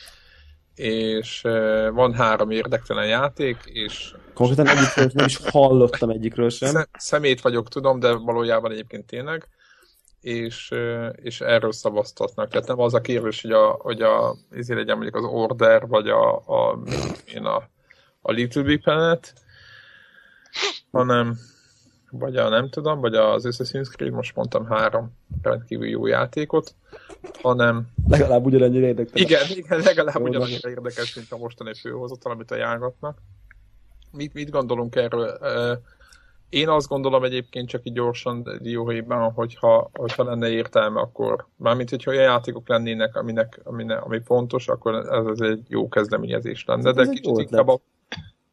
és 0.74 1.40
van 1.92 2.14
három 2.14 2.50
érdektelen 2.50 3.06
játék, 3.06 3.56
és 3.64 4.14
Konkrétan 4.34 4.66
egyikről 4.66 5.10
nem 5.12 5.26
is 5.26 5.36
hallottam 5.36 6.10
egyikről 6.10 6.50
sem. 6.50 6.68
szem, 6.68 6.84
szemét 6.92 7.40
vagyok, 7.40 7.68
tudom, 7.68 7.98
de 7.98 8.12
valójában 8.12 8.72
egyébként 8.72 9.06
tényleg, 9.06 9.48
és, 10.24 10.74
és 11.14 11.40
erről 11.40 11.72
szavaztatnak. 11.72 12.48
Tehát 12.48 12.66
nem 12.66 12.80
az 12.80 12.94
a 12.94 13.00
kérdés, 13.00 13.42
hogy 13.42 13.52
a, 13.52 13.66
hogy 13.78 14.02
a 14.02 14.36
ezért 14.50 14.78
legyen 14.78 14.96
mondjuk 14.96 15.16
az 15.16 15.24
Order, 15.24 15.86
vagy 15.86 16.08
a, 16.08 16.36
a, 16.36 16.78
én 17.34 17.44
a, 17.44 17.68
a 18.20 18.32
Little 18.32 18.62
Big 18.62 18.82
Planet, 18.82 19.34
hanem 20.90 21.38
vagy 22.10 22.36
a 22.36 22.48
nem 22.48 22.68
tudom, 22.68 23.00
vagy 23.00 23.14
az 23.14 23.44
Assassin's 23.46 23.90
Creed, 23.94 24.12
most 24.12 24.36
mondtam 24.36 24.66
három 24.66 25.12
rendkívül 25.42 25.88
jó 25.88 26.06
játékot, 26.06 26.74
hanem 27.42 27.86
Legalább 28.08 28.44
ugyanennyire 28.44 28.86
érdektelen. 28.86 29.26
igen, 29.26 29.42
igen 29.56 29.80
legalább 29.80 30.18
Jó, 30.18 30.24
ugyanannyira 30.24 30.68
érdekes, 30.68 31.14
mint 31.14 31.32
a 31.32 31.36
mostani 31.36 31.74
főhozatal, 31.74 32.32
amit 32.32 32.50
ajánlatnak. 32.50 33.18
Mit, 34.10 34.34
mit 34.34 34.50
gondolunk 34.50 34.96
erről? 34.96 35.38
Én 36.54 36.68
azt 36.68 36.88
gondolom 36.88 37.24
egyébként 37.24 37.68
csak 37.68 37.80
így 37.84 37.92
gyorsan 37.92 38.58
dióhéjban, 38.60 39.32
hogyha, 39.32 39.90
hogyha 39.92 40.24
lenne 40.24 40.48
értelme, 40.48 41.00
akkor 41.00 41.46
mármint, 41.56 41.90
hogyha 41.90 42.10
olyan 42.10 42.22
játékok 42.22 42.68
lennének, 42.68 43.16
aminek, 43.16 43.60
aminek, 43.64 44.04
ami 44.04 44.20
fontos, 44.24 44.68
akkor 44.68 44.94
ez, 44.94 45.26
ez 45.26 45.40
egy 45.40 45.60
jó 45.68 45.88
kezdeményezés 45.88 46.64
lenne. 46.66 46.88
Ez 46.88 46.94
De 46.94 47.06
kicsit 47.06 47.38
inkább 47.38 47.68
a, 47.68 47.80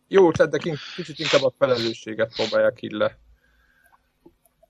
jó 0.08 0.28
ötlet, 0.28 0.50
de 0.50 0.58
kicsit 0.96 1.20
inkább 1.20 1.44
a 1.44 1.54
felelősséget 1.58 2.34
próbálják 2.36 2.82
így 2.82 2.92
le. 2.92 3.18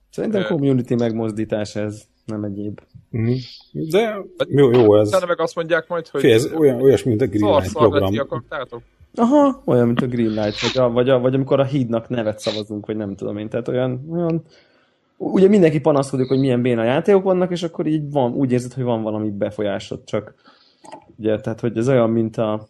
Szerintem 0.10 0.44
community 0.44 0.94
megmozdítás 0.94 1.76
ez, 1.76 2.04
nem 2.26 2.44
egyéb. 2.44 2.82
Mhm. 3.10 3.34
De 3.72 4.22
jó, 4.48 4.72
jó 4.72 4.96
ez. 4.96 5.08
Utána 5.08 5.26
meg 5.26 5.40
azt 5.40 5.56
mondják 5.56 5.88
majd, 5.88 6.08
hogy 6.08 6.22
Fé, 6.22 6.32
ez 6.32 6.54
olyan, 6.54 6.82
olyas, 6.82 7.04
mint 7.04 7.22
a 7.22 7.28
Green 7.28 7.60
Light 7.60 7.74
program. 7.74 8.20
akartátok? 8.20 8.82
Aha, 9.16 9.62
olyan, 9.66 9.86
mint 9.86 10.02
a 10.02 10.08
Green 10.08 10.30
Light, 10.30 10.60
vagy, 10.62 10.84
a, 10.84 10.90
vagy, 10.90 11.10
a, 11.10 11.20
vagy 11.20 11.34
amikor 11.34 11.60
a 11.60 11.64
hídnak 11.64 12.10
nevet 12.10 12.40
szavazunk, 12.40 12.86
vagy 12.86 12.96
nem 12.96 13.16
tudom 13.16 13.38
én, 13.38 13.50
tehát 13.50 13.68
olyan, 13.68 14.08
olyan 14.12 14.44
ugye 15.18 15.48
mindenki 15.48 15.80
panaszkodik, 15.80 16.28
hogy 16.28 16.40
milyen 16.40 16.62
béna 16.62 16.84
játékok 16.84 17.24
vannak, 17.24 17.52
és 17.52 17.64
akkor 17.64 17.86
így 17.88 18.12
van, 18.12 18.34
úgy 18.34 18.52
érzed, 18.52 18.74
hogy 18.74 18.84
van 18.84 19.02
valami 19.02 19.30
befolyásod, 19.30 20.04
csak 20.04 20.34
ugye, 21.18 21.40
tehát 21.40 21.60
hogy 21.60 21.78
ez 21.78 21.88
olyan, 21.88 22.10
mint 22.10 22.38
a 22.38 22.68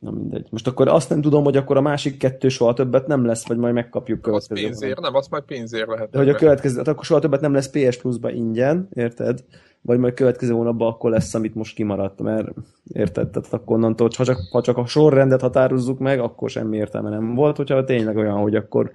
Na 0.00 0.10
mindegy. 0.10 0.46
Most 0.50 0.66
akkor 0.66 0.88
azt 0.88 1.08
nem 1.08 1.20
tudom, 1.20 1.44
hogy 1.44 1.56
akkor 1.56 1.76
a 1.76 1.80
másik 1.80 2.16
kettő 2.16 2.48
soha 2.48 2.72
többet 2.72 3.06
nem 3.06 3.24
lesz, 3.24 3.46
vagy 3.46 3.56
majd 3.56 3.74
megkapjuk 3.74 4.20
következő. 4.20 4.54
Az 4.54 4.60
pénzért, 4.60 5.00
nem, 5.00 5.14
azt 5.14 5.30
majd 5.30 5.42
pénzért 5.42 5.88
lehet. 5.88 6.10
De 6.10 6.18
hogy 6.18 6.28
a 6.28 6.34
következő, 6.34 6.76
hát 6.76 6.88
akkor 6.88 7.04
soha 7.04 7.20
többet 7.20 7.40
nem 7.40 7.52
lesz 7.52 7.70
PS 7.70 7.96
Plus-ba 7.96 8.30
ingyen, 8.30 8.88
érted? 8.94 9.44
Vagy 9.82 9.98
majd 9.98 10.14
következő 10.14 10.52
hónapban 10.52 10.88
akkor 10.88 11.10
lesz, 11.10 11.34
amit 11.34 11.54
most 11.54 11.74
kimaradt, 11.74 12.20
mert 12.20 12.48
érted? 12.92 13.30
Tehát 13.30 13.52
akkor 13.52 13.76
onnantól, 13.76 14.08
ha 14.16 14.24
csak, 14.24 14.38
ha 14.50 14.60
csak 14.60 14.76
a 14.76 14.86
sorrendet 14.86 15.40
határozzuk 15.40 15.98
meg, 15.98 16.20
akkor 16.20 16.50
semmi 16.50 16.76
értelme 16.76 17.10
nem 17.10 17.34
volt, 17.34 17.56
hogyha 17.56 17.84
tényleg 17.84 18.16
olyan, 18.16 18.36
hogy 18.36 18.54
akkor 18.54 18.92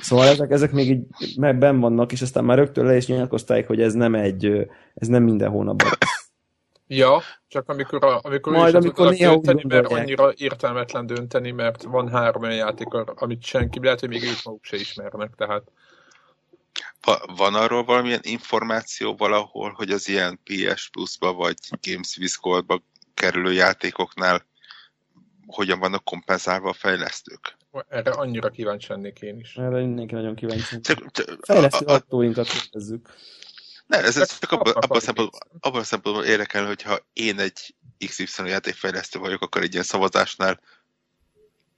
Szóval 0.00 0.26
ezek, 0.26 0.50
ezek 0.50 0.72
még 0.72 0.90
így 0.90 1.04
ben 1.36 1.80
vannak, 1.80 2.12
és 2.12 2.22
aztán 2.22 2.44
már 2.44 2.58
rögtön 2.58 2.84
le 2.84 2.96
is 2.96 3.06
nyilatkozták, 3.06 3.66
hogy 3.66 3.80
ez 3.80 3.92
nem 3.92 4.14
egy, 4.14 4.68
ez 4.94 5.08
nem 5.08 5.22
minden 5.22 5.50
hónapban. 5.50 5.88
Ja, 6.90 7.20
csak 7.48 7.68
amikor, 7.68 8.04
a, 8.04 8.20
amikor 8.22 8.52
Majd, 8.52 8.74
amikor 8.74 9.10
néha 9.10 9.32
dönteni, 9.32 9.62
mert 9.68 9.86
annyira 9.86 10.32
értelmetlen 10.36 11.06
dönteni, 11.06 11.50
mert 11.50 11.82
van 11.82 12.08
három 12.08 12.42
olyan 12.42 12.54
játék, 12.54 12.94
amit 12.94 13.42
senki, 13.42 13.80
lehet, 13.82 14.00
hogy 14.00 14.08
még 14.08 14.22
ők 14.22 14.44
maguk 14.44 14.64
se 14.64 14.76
ismernek, 14.76 15.34
tehát 15.36 15.62
van 17.36 17.54
arról 17.54 17.84
valamilyen 17.84 18.20
információ 18.22 19.16
valahol, 19.16 19.72
hogy 19.72 19.90
az 19.90 20.08
ilyen 20.08 20.40
PS 20.44 20.88
Plus-ba 20.88 21.32
vagy 21.32 21.56
Games 21.82 22.16
with 22.16 22.34
Gold-ba 22.40 22.82
kerülő 23.14 23.52
játékoknál 23.52 24.46
hogyan 25.46 25.78
vannak 25.78 26.04
kompenzálva 26.04 26.68
a 26.68 26.72
fejlesztők? 26.72 27.56
Erre 27.88 28.10
annyira 28.10 28.50
kíváncsi 28.50 28.86
lennék 28.88 29.20
én 29.20 29.38
is. 29.38 29.56
Erre 29.56 29.80
mindenki 29.80 30.14
nagyon 30.14 30.34
kíváncsi. 30.34 30.80
Csak, 30.80 31.10
csak, 31.10 31.38
Fejlesztő 31.40 31.84
a, 31.86 31.94
a, 31.94 32.42
kérdezzük. 32.42 33.08
Ne, 33.86 33.98
ez, 33.98 34.16
ez 34.16 34.38
csak 34.38 34.52
abban, 34.52 34.72
abban, 34.72 34.96
a 34.96 35.00
szempontból, 35.00 35.40
abban 35.60 35.80
a 35.80 35.84
szempontból 35.84 36.24
érdekel, 36.24 36.66
hogyha 36.66 36.98
én 37.12 37.38
egy 37.38 37.74
XY 38.06 38.46
játékfejlesztő 38.46 39.18
vagyok, 39.18 39.42
akkor 39.42 39.62
egy 39.62 39.72
ilyen 39.72 39.84
szavazásnál 39.84 40.60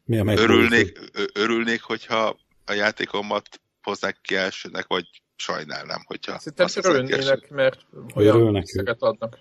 örülnék, 0.06 0.98
örülnék, 1.32 1.82
hogyha 1.82 2.38
a 2.64 2.72
játékomat 2.72 3.60
hoznák 3.90 4.18
ki 4.22 4.34
elsőnek, 4.34 4.84
vagy 4.88 5.04
sajnálnám, 5.36 6.02
hogyha... 6.06 6.38
Szerintem 6.38 6.92
örülnének, 6.92 7.50
mert 7.50 7.86
olyan 8.14 8.56
összeget 8.56 9.02
adnak. 9.02 9.38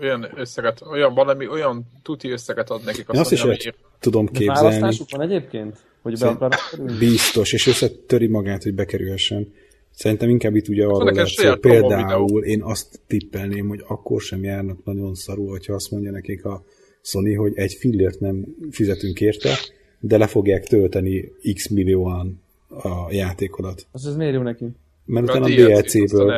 Olyan 0.00 0.28
összeget, 0.36 0.82
olyan 0.90 1.14
valami, 1.14 1.48
olyan 1.48 1.86
tuti 2.02 2.30
összeget 2.30 2.70
ad 2.70 2.84
nekik. 2.84 3.08
Azt, 3.08 3.20
azt 3.20 3.32
is 3.32 3.42
el 3.42 3.74
tudom 4.00 4.26
képzelni. 4.26 4.60
De 4.60 4.60
választásuk 4.60 5.10
van 5.10 5.20
egyébként? 5.20 5.76
Hogy 6.02 6.18
be 6.18 6.28
akarnak 6.28 6.98
Biztos, 6.98 7.52
és 7.52 7.66
összetöri 7.66 8.26
magát, 8.26 8.62
hogy 8.62 8.74
bekerülhessen. 8.74 9.52
Szerintem 9.90 10.28
inkább 10.28 10.54
itt 10.54 10.68
ugye 10.68 10.84
arról 10.84 11.12
lesz, 11.12 11.42
hogy 11.42 11.58
például 11.58 12.44
én 12.44 12.62
azt 12.62 13.00
tippelném, 13.06 13.68
hogy 13.68 13.84
akkor 13.86 14.20
sem 14.20 14.44
járnak 14.44 14.84
nagyon 14.84 15.14
szarul, 15.14 15.48
hogyha 15.48 15.74
azt 15.74 15.90
mondja 15.90 16.10
nekik 16.10 16.44
a 16.44 16.64
Sony, 17.02 17.36
hogy 17.36 17.52
egy 17.54 17.72
fillért 17.72 18.20
nem 18.20 18.44
fizetünk 18.70 19.20
érte, 19.20 19.58
de 19.98 20.18
le 20.18 20.26
fogják 20.26 20.64
tölteni 20.64 21.32
x 21.54 21.68
millióan 21.68 22.42
a 22.82 23.12
játékodat. 23.12 23.86
Az 23.92 24.06
ez 24.06 24.16
miért 24.16 24.34
jó 24.34 24.42
neki? 24.42 24.64
Mert 25.04 25.28
utána 25.28 25.44
a 25.44 25.48
DLC-ből, 25.48 26.30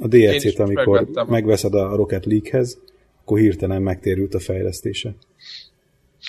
a 0.00 0.06
DLC-t, 0.06 0.58
amikor 0.58 1.00
megvettem. 1.00 1.26
megveszed 1.26 1.74
a 1.74 1.96
Rocket 1.96 2.26
League-hez, 2.26 2.78
akkor 3.20 3.38
hirtelen 3.38 3.82
megtérült 3.82 4.34
a 4.34 4.38
fejlesztése. 4.38 5.14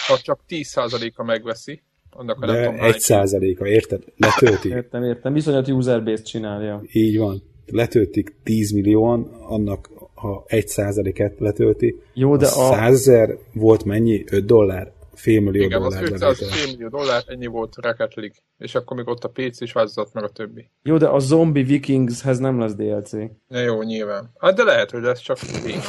Ha 0.07 0.17
csak 0.17 0.39
10%-a 0.49 1.23
megveszi, 1.23 1.81
annak 2.09 2.41
a 2.41 2.45
De 2.45 2.59
nem 2.61 2.83
egy 2.83 2.99
százaléka, 2.99 3.67
érted? 3.67 4.03
Letöltik. 4.17 4.71
Értem, 4.71 5.03
értem. 5.03 5.33
Viszonyat 5.33 5.67
user 5.67 6.03
base 6.03 6.23
csinálja. 6.23 6.83
Így 6.91 7.17
van. 7.17 7.43
Letöltik 7.71 8.35
10 8.43 8.71
millióan, 8.71 9.23
annak 9.47 9.89
ha 10.13 10.43
egy 10.47 10.67
százaléket 10.67 11.39
letölti. 11.39 12.01
Jó, 12.13 12.37
de 12.37 12.45
a, 12.45 12.69
a... 12.69 12.73
százezer 12.73 13.37
volt 13.53 13.83
mennyi? 13.83 14.23
5 14.31 14.45
dollár? 14.45 14.91
Fél 15.15 15.41
millió 15.41 15.63
Igen, 15.63 15.81
dollár. 15.81 16.01
Igen, 16.01 16.13
az 16.13 16.21
500 16.21 16.53
fél 16.53 16.71
millió 16.71 16.87
dollár, 16.87 17.23
ennyi 17.27 17.45
volt 17.45 17.75
Rocket 17.75 18.13
League. 18.13 18.35
És 18.57 18.75
akkor 18.75 18.97
még 18.97 19.07
ott 19.07 19.23
a 19.23 19.29
PC 19.29 19.61
is 19.61 19.71
változott 19.71 20.13
meg 20.13 20.23
a 20.23 20.29
többi. 20.29 20.69
Jó, 20.83 20.97
de 20.97 21.07
a 21.07 21.19
Zombie 21.19 21.63
Vikingshez 21.63 22.37
nem 22.37 22.59
lesz 22.59 22.73
DLC. 22.73 23.11
Ja, 23.49 23.59
jó, 23.59 23.81
nyilván. 23.81 24.31
Hát 24.37 24.55
de 24.55 24.63
lehet, 24.63 24.91
hogy 24.91 25.01
lesz 25.01 25.19
csak 25.19 25.37
béna. 25.63 25.81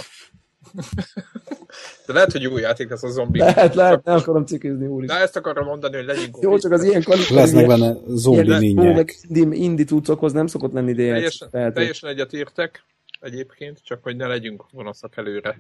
De 2.07 2.13
lehet, 2.13 2.33
hogy 2.33 2.43
jó 2.43 2.59
játék 2.59 2.91
lesz 2.91 3.03
a 3.03 3.09
zombi. 3.09 3.39
Lehet, 3.39 3.75
lehet, 3.75 4.05
nem 4.05 4.17
akarom 4.17 4.45
cikizni, 4.45 4.87
úr. 4.87 5.05
De 5.05 5.15
ezt 5.15 5.37
akarom 5.37 5.65
mondani, 5.65 5.97
hogy 5.97 6.05
legyünk 6.05 6.37
Jó, 6.41 6.59
csak 6.59 6.73
az 6.73 6.85
ilyen 6.85 7.05
Lesznek 7.31 7.67
benne 7.67 7.97
zombi 8.07 8.59
lények. 8.59 9.15
Indi, 9.29 9.63
indi 9.63 9.85
cuccokhoz 9.85 10.33
nem 10.33 10.47
szokott 10.47 10.73
lenni 10.73 10.93
DLC. 10.93 11.07
Teljesen, 11.07 11.73
teljesen 11.73 12.11
egyetértek 12.11 12.85
egyébként, 13.21 13.81
csak 13.85 14.03
hogy 14.03 14.17
ne 14.17 14.27
legyünk 14.27 14.65
gonoszak 14.73 15.17
előre. 15.17 15.59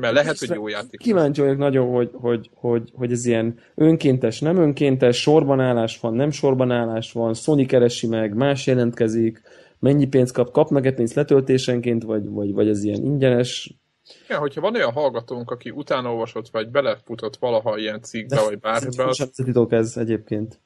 Mert 0.00 0.14
lehet, 0.14 0.38
hogy 0.38 0.50
jó 0.50 0.68
játék. 0.68 1.00
Kíváncsi 1.00 1.40
vagyok 1.40 1.58
nagyon, 1.58 1.90
hogy, 1.90 2.10
hogy, 2.12 2.50
hogy, 2.54 2.92
hogy 2.94 3.12
ez 3.12 3.26
ilyen 3.26 3.58
önkéntes, 3.74 4.40
nem 4.40 4.56
önkéntes, 4.56 5.20
sorban 5.20 5.60
állás 5.60 5.98
van, 6.00 6.14
nem 6.14 6.30
sorban 6.30 6.70
állás 6.70 7.12
van, 7.12 7.34
Sony 7.34 7.66
keresi 7.66 8.06
meg, 8.06 8.34
más 8.34 8.66
jelentkezik, 8.66 9.42
mennyi 9.78 10.06
pénzt 10.06 10.32
kap, 10.32 10.50
kapnak-e 10.50 10.92
pénzt 10.92 11.14
letöltésenként, 11.14 12.02
vagy, 12.02 12.28
vagy, 12.28 12.52
vagy 12.52 12.68
ez 12.68 12.84
ilyen 12.84 13.04
ingyenes, 13.04 13.76
igen, 14.24 14.38
hogyha 14.38 14.60
van 14.60 14.74
olyan 14.74 14.92
hallgatónk, 14.92 15.50
aki 15.50 15.70
utána 15.70 16.10
olvasott, 16.10 16.48
vagy 16.48 16.68
belefutott 16.68 17.36
valaha 17.36 17.78
ilyen 17.78 18.02
cikkbe, 18.02 18.42
vagy 18.42 18.58
bármibe. 18.58 19.04
Az... 19.04 19.30
titok 19.44 19.72
ez 19.72 19.96
egyébként. 19.96 20.60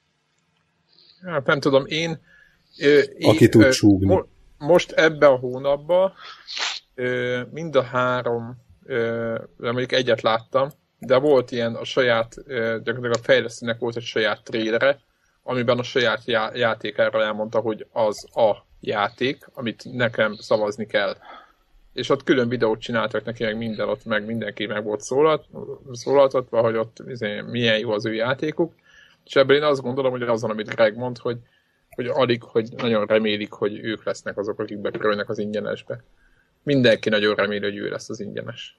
Hát 1.23 1.47
nem 1.47 1.61
tudom, 1.61 1.85
én... 1.87 2.21
Aki 3.21 3.45
én, 3.45 3.51
tud 3.51 3.73
súgni. 3.73 4.07
Mo- 4.07 4.29
most 4.59 4.93
ebbe 4.93 5.27
a 5.27 5.37
hónapban 5.37 6.13
mind 7.51 7.77
a 7.77 7.83
három, 7.83 8.57
mondjuk 9.57 9.93
egyet 9.93 10.21
láttam, 10.21 10.69
de 10.99 11.17
volt 11.19 11.51
ilyen 11.51 11.75
a 11.75 11.85
saját, 11.85 12.35
gyakorlatilag 12.47 13.15
a 13.15 13.23
fejlesztőnek 13.23 13.79
volt 13.79 13.97
egy 13.97 14.03
saját 14.03 14.43
trélere, 14.45 15.01
amiben 15.43 15.79
a 15.79 15.83
saját 15.83 16.25
já- 16.25 16.57
játékára 16.57 17.23
elmondta, 17.23 17.59
hogy 17.59 17.87
az 17.93 18.37
a 18.37 18.67
játék, 18.81 19.49
amit 19.55 19.83
nekem 19.93 20.35
szavazni 20.35 20.87
kell 20.87 21.17
és 21.97 22.09
ott 22.09 22.25
külön 22.25 22.49
videót 22.49 22.81
csináltak 22.81 23.25
neki, 23.25 23.45
meg 23.45 23.57
minden, 23.57 23.89
ott 23.89 24.05
meg 24.05 24.25
mindenki 24.25 24.67
meg 24.67 24.85
volt 24.85 25.01
szólalt, 25.01 25.45
szólaltatva, 25.93 26.61
hogy 26.61 26.77
ott 26.77 27.03
izé, 27.07 27.41
milyen 27.41 27.79
jó 27.79 27.91
az 27.91 28.07
ő 28.07 28.15
játékuk, 28.15 28.75
és 29.25 29.37
ebből 29.37 29.57
én 29.57 29.63
azt 29.63 29.83
gondolom, 29.83 30.11
hogy 30.11 30.23
azon, 30.23 30.51
amit 30.51 30.75
Greg 30.75 30.97
mond, 30.97 31.19
hogy, 31.19 31.39
hogy 31.91 32.07
alig, 32.07 32.43
hogy 32.43 32.69
nagyon 32.77 33.07
remélik, 33.07 33.53
hogy 33.53 33.79
ők 33.79 34.05
lesznek 34.05 34.39
azok, 34.39 34.59
akik 34.59 34.79
bekerülnek 34.79 35.29
az 35.29 35.39
ingyenesbe. 35.39 36.03
Mindenki 36.67 37.09
nagyon 37.09 37.35
reméli, 37.35 37.65
hogy 37.65 37.77
ő 37.77 37.89
lesz 37.89 38.09
az 38.09 38.21
ingyenes. 38.21 38.79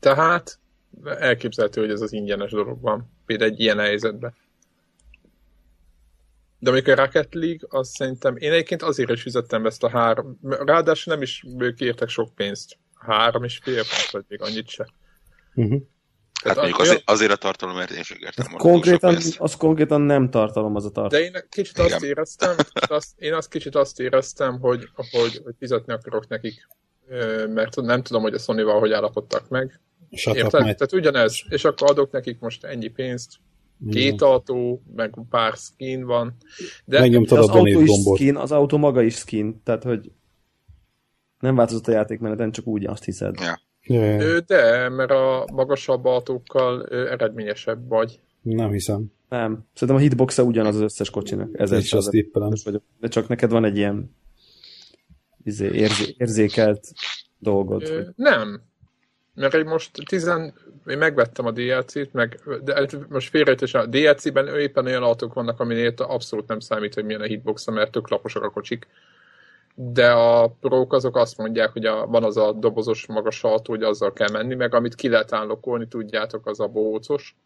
Tehát 0.00 0.58
elképzelhető, 1.04 1.80
hogy 1.80 1.90
ez 1.90 2.00
az 2.00 2.12
ingyenes 2.12 2.50
dolog 2.50 2.80
van, 2.80 3.12
például 3.26 3.50
egy 3.50 3.60
ilyen 3.60 3.78
helyzetben. 3.78 4.34
De 6.58 6.70
amikor 6.70 6.98
a 6.98 7.04
Rocket 7.04 7.34
League, 7.34 7.68
azt 7.68 7.90
szerintem, 7.90 8.36
én 8.36 8.52
egyébként 8.52 8.82
azért 8.82 9.10
is 9.10 9.22
fizettem 9.22 9.66
ezt 9.66 9.82
a 9.82 9.88
három, 9.88 10.38
ráadásul 10.42 11.12
nem 11.12 11.22
is 11.22 11.44
kértek 11.76 12.08
sok 12.08 12.34
pénzt. 12.34 12.78
Három 12.94 13.44
és 13.44 13.58
fél 13.62 13.82
vagy 14.10 14.24
még 14.28 14.42
annyit 14.42 14.68
se. 14.68 14.88
Uh-huh. 15.54 15.82
Hát 16.44 16.56
mondjuk 16.56 16.78
azért, 16.78 17.10
azért 17.10 17.30
a 17.30 17.36
tartalomért 17.36 17.90
én 17.90 18.02
sem 18.02 18.18
értem. 18.20 18.46
Konkrétan, 18.56 19.16
az 19.38 19.56
konkrétan 19.56 20.00
nem 20.00 20.30
tartalom 20.30 20.76
az 20.76 20.84
a 20.84 20.90
tartalom. 20.90 21.30
De 21.30 21.38
én 21.38 21.44
kicsit 21.48 21.78
Igen. 21.78 21.92
azt 21.92 22.04
éreztem, 22.04 22.56
azt, 22.88 23.08
én 23.16 23.32
azt 23.32 23.48
kicsit 23.48 23.74
azt 23.74 24.00
éreztem, 24.00 24.60
hogy, 24.60 24.88
hogy, 24.94 25.40
hogy 25.44 25.54
fizetni 25.58 25.92
akarok 25.92 26.28
nekik, 26.28 26.68
mert 27.48 27.76
nem 27.76 28.02
tudom, 28.02 28.22
hogy 28.22 28.34
a 28.34 28.38
Sony-val 28.38 28.78
hogy 28.78 28.92
állapodtak 28.92 29.48
meg. 29.48 29.80
Érted? 30.10 30.50
Tehát 30.50 30.92
ugyanez, 30.92 31.42
és 31.48 31.64
akkor 31.64 31.90
adok 31.90 32.10
nekik 32.10 32.38
most 32.38 32.64
ennyi 32.64 32.88
pénzt, 32.88 33.30
Két 33.90 34.22
autó, 34.22 34.82
meg 34.94 35.14
pár 35.30 35.52
skin 35.56 36.04
van. 36.04 36.36
De 36.84 37.18
az 37.28 37.48
autó 37.48 37.80
is 37.80 37.90
skin, 38.14 38.36
az 38.36 38.52
autó 38.52 38.76
maga 38.76 39.02
is 39.02 39.14
skin, 39.14 39.62
tehát 39.62 39.82
hogy 39.82 40.12
nem 41.38 41.54
változott 41.54 41.88
a 41.88 41.92
játékmeneten, 41.92 42.52
csak 42.52 42.66
úgy 42.66 42.86
azt 42.86 43.04
hiszed. 43.04 43.40
Ja. 43.40 43.60
Yeah. 43.82 44.38
De, 44.38 44.88
mert 44.88 45.10
a 45.10 45.48
magasabb 45.52 46.04
autókkal 46.04 46.86
eredményesebb 46.86 47.88
vagy. 47.88 48.20
Nem 48.42 48.70
hiszem. 48.70 49.12
Nem. 49.28 49.66
Szerintem 49.74 49.96
a 49.96 50.08
hitbox 50.08 50.38
-e 50.38 50.42
ugyanaz 50.42 50.74
az 50.74 50.80
összes 50.80 51.10
kocsinak. 51.10 51.48
Ez 51.52 51.72
is 51.72 51.92
azt 51.92 52.10
tippelem. 52.10 52.52
De 53.00 53.08
csak 53.08 53.28
neked 53.28 53.50
van 53.50 53.64
egy 53.64 53.76
ilyen 53.76 54.16
izé, 55.44 55.70
érzé, 55.72 56.14
érzékelt 56.18 56.92
dolgod. 57.38 57.82
Ö, 57.82 57.94
hogy... 57.94 58.06
Nem. 58.16 58.62
Mert 59.34 59.54
egy 59.54 59.64
most 59.64 59.90
tizen, 60.08 60.54
én 60.86 60.98
megvettem 60.98 61.46
a 61.46 61.50
DLC-t, 61.50 62.12
meg, 62.12 62.40
de 62.64 62.86
most 63.08 63.28
félrejtés, 63.28 63.74
a 63.74 63.86
DLC-ben 63.86 64.46
éppen 64.46 64.86
olyan 64.86 65.02
autók 65.02 65.34
vannak, 65.34 65.60
aminél 65.60 65.94
abszolút 65.96 66.48
nem 66.48 66.60
számít, 66.60 66.94
hogy 66.94 67.04
milyen 67.04 67.20
a 67.20 67.24
hitbox 67.24 67.66
mert 67.66 67.90
tök 67.90 68.08
laposak 68.08 68.42
a 68.42 68.50
kocsik. 68.50 68.86
De 69.82 70.10
a 70.10 70.48
prók 70.48 70.92
azok 70.92 71.16
azt 71.16 71.36
mondják, 71.36 71.72
hogy 71.72 71.84
a, 71.84 72.06
van 72.06 72.24
az 72.24 72.36
a 72.36 72.52
dobozos 72.52 73.06
magas 73.06 73.44
autó, 73.44 73.72
hogy 73.72 73.82
azzal 73.82 74.12
kell 74.12 74.30
menni, 74.32 74.54
meg 74.54 74.74
amit 74.74 74.94
ki 74.94 75.08
lehet 75.08 75.32
állokolni, 75.32 75.88
tudjátok, 75.88 76.46
az 76.46 76.60
a 76.60 76.66
bohócos. 76.66 77.36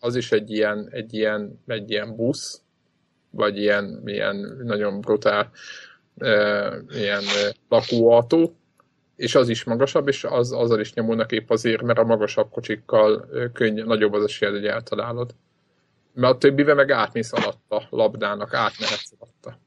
Az 0.00 0.16
is 0.16 0.32
egy 0.32 0.50
ilyen, 0.50 0.88
egy 0.90 1.14
ilyen, 1.14 1.62
egy 1.66 1.90
ilyen 1.90 2.16
busz, 2.16 2.62
vagy 3.30 3.58
ilyen, 3.58 4.02
ilyen 4.04 4.60
nagyon 4.62 5.00
brutál 5.00 5.50
e, 6.18 6.72
ilyen 6.90 7.22
e, 7.22 7.54
lakóautó, 7.68 8.56
és 9.16 9.34
az 9.34 9.48
is 9.48 9.64
magasabb, 9.64 10.08
és 10.08 10.24
az, 10.24 10.52
azzal 10.52 10.80
is 10.80 10.94
nyomulnak 10.94 11.32
épp 11.32 11.50
azért, 11.50 11.82
mert 11.82 11.98
a 11.98 12.04
magasabb 12.04 12.50
kocsikkal 12.50 13.28
könny, 13.52 13.84
nagyobb 13.84 14.12
az 14.12 14.24
esély, 14.24 14.50
hogy 14.50 14.66
eltalálod. 14.66 15.34
Mert 16.12 16.34
a 16.34 16.38
többivel 16.38 16.74
meg 16.74 16.90
átmész 16.90 17.32
alatta, 17.32 17.86
labdának, 17.90 18.54
átmehetsz 18.54 19.12
alatta. 19.18 19.60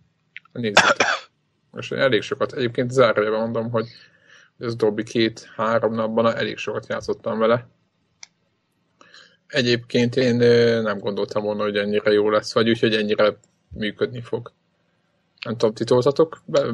Nézzétek. 0.51 1.35
Most 1.71 1.91
elég 1.93 2.21
sokat, 2.21 2.53
egyébként 2.53 2.91
zárójelben 2.91 3.39
mondom, 3.39 3.69
hogy 3.71 3.87
ez 4.59 4.75
dobbi 4.75 5.03
két-három 5.03 5.93
napban 5.93 6.35
elég 6.35 6.57
sokat 6.57 6.87
játszottam 6.87 7.39
vele. 7.39 7.67
Egyébként 9.47 10.15
én 10.15 10.35
nem 10.81 10.97
gondoltam 10.97 11.43
volna, 11.43 11.63
hogy 11.63 11.77
ennyire 11.77 12.11
jó 12.11 12.29
lesz, 12.29 12.53
vagy 12.53 12.69
úgy, 12.69 12.79
hogy 12.79 12.95
ennyire 12.95 13.37
működni 13.69 14.21
fog. 14.21 14.51
Nem 15.45 15.57
tudom, 15.57 15.75
titoltatok 15.75 16.41
be, 16.45 16.71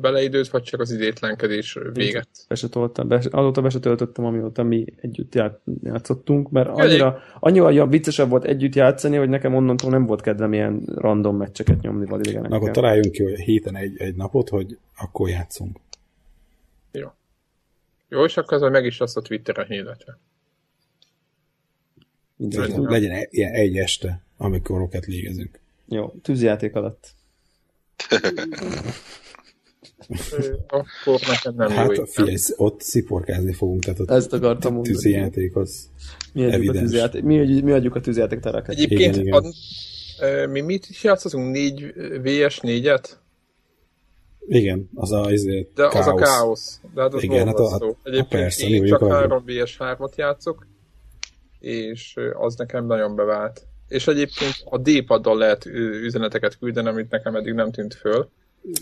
bele 0.00 0.22
időt, 0.22 0.48
vagy 0.48 0.62
csak 0.62 0.80
az 0.80 0.90
idétlenkedés 0.90 1.78
véget? 1.92 2.28
Be 2.48 2.54
se 2.54 2.68
toltam, 2.68 3.08
be, 3.08 3.22
azóta 3.30 3.62
be 3.62 3.68
se 3.68 3.78
töltöttem, 3.78 4.24
amióta 4.24 4.62
mi 4.62 4.84
együtt 5.00 5.34
játszottunk, 5.82 6.50
mert 6.50 6.68
annyira, 6.68 7.22
annyira 7.40 7.86
viccesebb 7.86 8.28
volt 8.28 8.44
együtt 8.44 8.74
játszani, 8.74 9.16
hogy 9.16 9.28
nekem 9.28 9.54
onnantól 9.54 9.90
nem 9.90 10.06
volt 10.06 10.20
kedvem 10.20 10.52
ilyen 10.52 10.82
random 10.94 11.36
meccseket 11.36 11.80
nyomni 11.80 12.06
vadidegenekkel. 12.06 12.56
Akkor 12.56 12.70
találjunk 12.70 13.12
ki 13.12 13.22
hogy 13.22 13.38
héten 13.38 13.76
egy, 13.76 14.00
egy 14.00 14.14
napot, 14.14 14.48
hogy 14.48 14.78
akkor 14.96 15.28
játszunk. 15.28 15.78
Jó. 16.92 17.08
Jó, 18.08 18.24
és 18.24 18.36
akkor 18.36 18.62
ez 18.62 18.70
meg 18.70 18.84
is 18.84 19.00
azt 19.00 19.16
a 19.16 19.20
Twitteren 19.20 19.66
hirdetve. 19.66 20.18
Legyen, 22.36 22.82
legyen 22.82 23.10
egy, 23.10 23.28
ilyen 23.30 23.52
egy 23.52 23.76
este, 23.76 24.22
amikor 24.36 24.78
rocket 24.78 25.06
légezünk. 25.06 25.60
Jó, 25.88 26.14
tűzjáték 26.22 26.74
alatt. 26.74 27.14
Akkor 30.68 31.20
nekem 31.28 31.54
nem 31.56 31.70
hát, 31.70 31.96
jó 31.96 32.04
figyelj, 32.04 32.36
ott 32.56 32.80
sziporkázni 32.80 33.52
fogunk, 33.52 33.84
tehát 33.84 34.00
ott 34.00 34.10
Ezt 34.10 34.32
akartam 34.32 34.72
mondani. 34.72 34.94
tűzijáték 34.94 35.56
az 35.56 35.88
mi 36.32 36.44
adjuk, 36.44 36.74
a 36.74 36.78
tűzijáték, 36.78 37.22
mi, 37.22 37.60
mi 37.60 37.72
adjuk 37.72 37.94
a 37.94 38.00
tűzijáték 38.00 38.40
tereket. 38.40 38.74
Egyébként 38.74 39.16
igen, 39.16 39.26
igen. 39.26 39.52
A, 40.44 40.46
mi 40.46 40.60
mit 40.60 40.86
is 40.88 41.04
játszhatunk? 41.04 41.50
4 41.52 41.92
VS 42.22 42.60
4-et? 42.62 43.04
Igen, 44.46 44.90
az 44.94 45.12
a, 45.12 45.20
az, 45.20 45.44
De 45.44 45.66
káosz. 45.74 45.94
az 45.94 46.06
a 46.06 46.14
káosz. 46.14 46.80
De 46.94 47.00
hát 47.02 47.14
az 47.14 47.22
Igen, 47.22 47.46
hát 47.46 47.58
a, 47.58 47.74
a, 47.74 47.96
Egyébként 48.02 48.28
persze, 48.28 48.66
én 48.66 48.84
csak 48.86 49.08
3 49.12 49.44
VS 49.44 49.76
3-ot 49.78 50.14
játszok, 50.14 50.66
és 51.58 52.16
az 52.32 52.54
nekem 52.56 52.86
nagyon 52.86 53.16
bevált 53.16 53.66
és 53.94 54.06
egyébként 54.06 54.54
a 54.64 54.78
D-paddal 54.78 55.36
lehet 55.36 55.66
üzeneteket 55.66 56.58
küldeni, 56.58 56.88
amit 56.88 57.10
nekem 57.10 57.34
eddig 57.34 57.52
nem 57.52 57.70
tűnt 57.70 57.94
föl. 57.94 58.28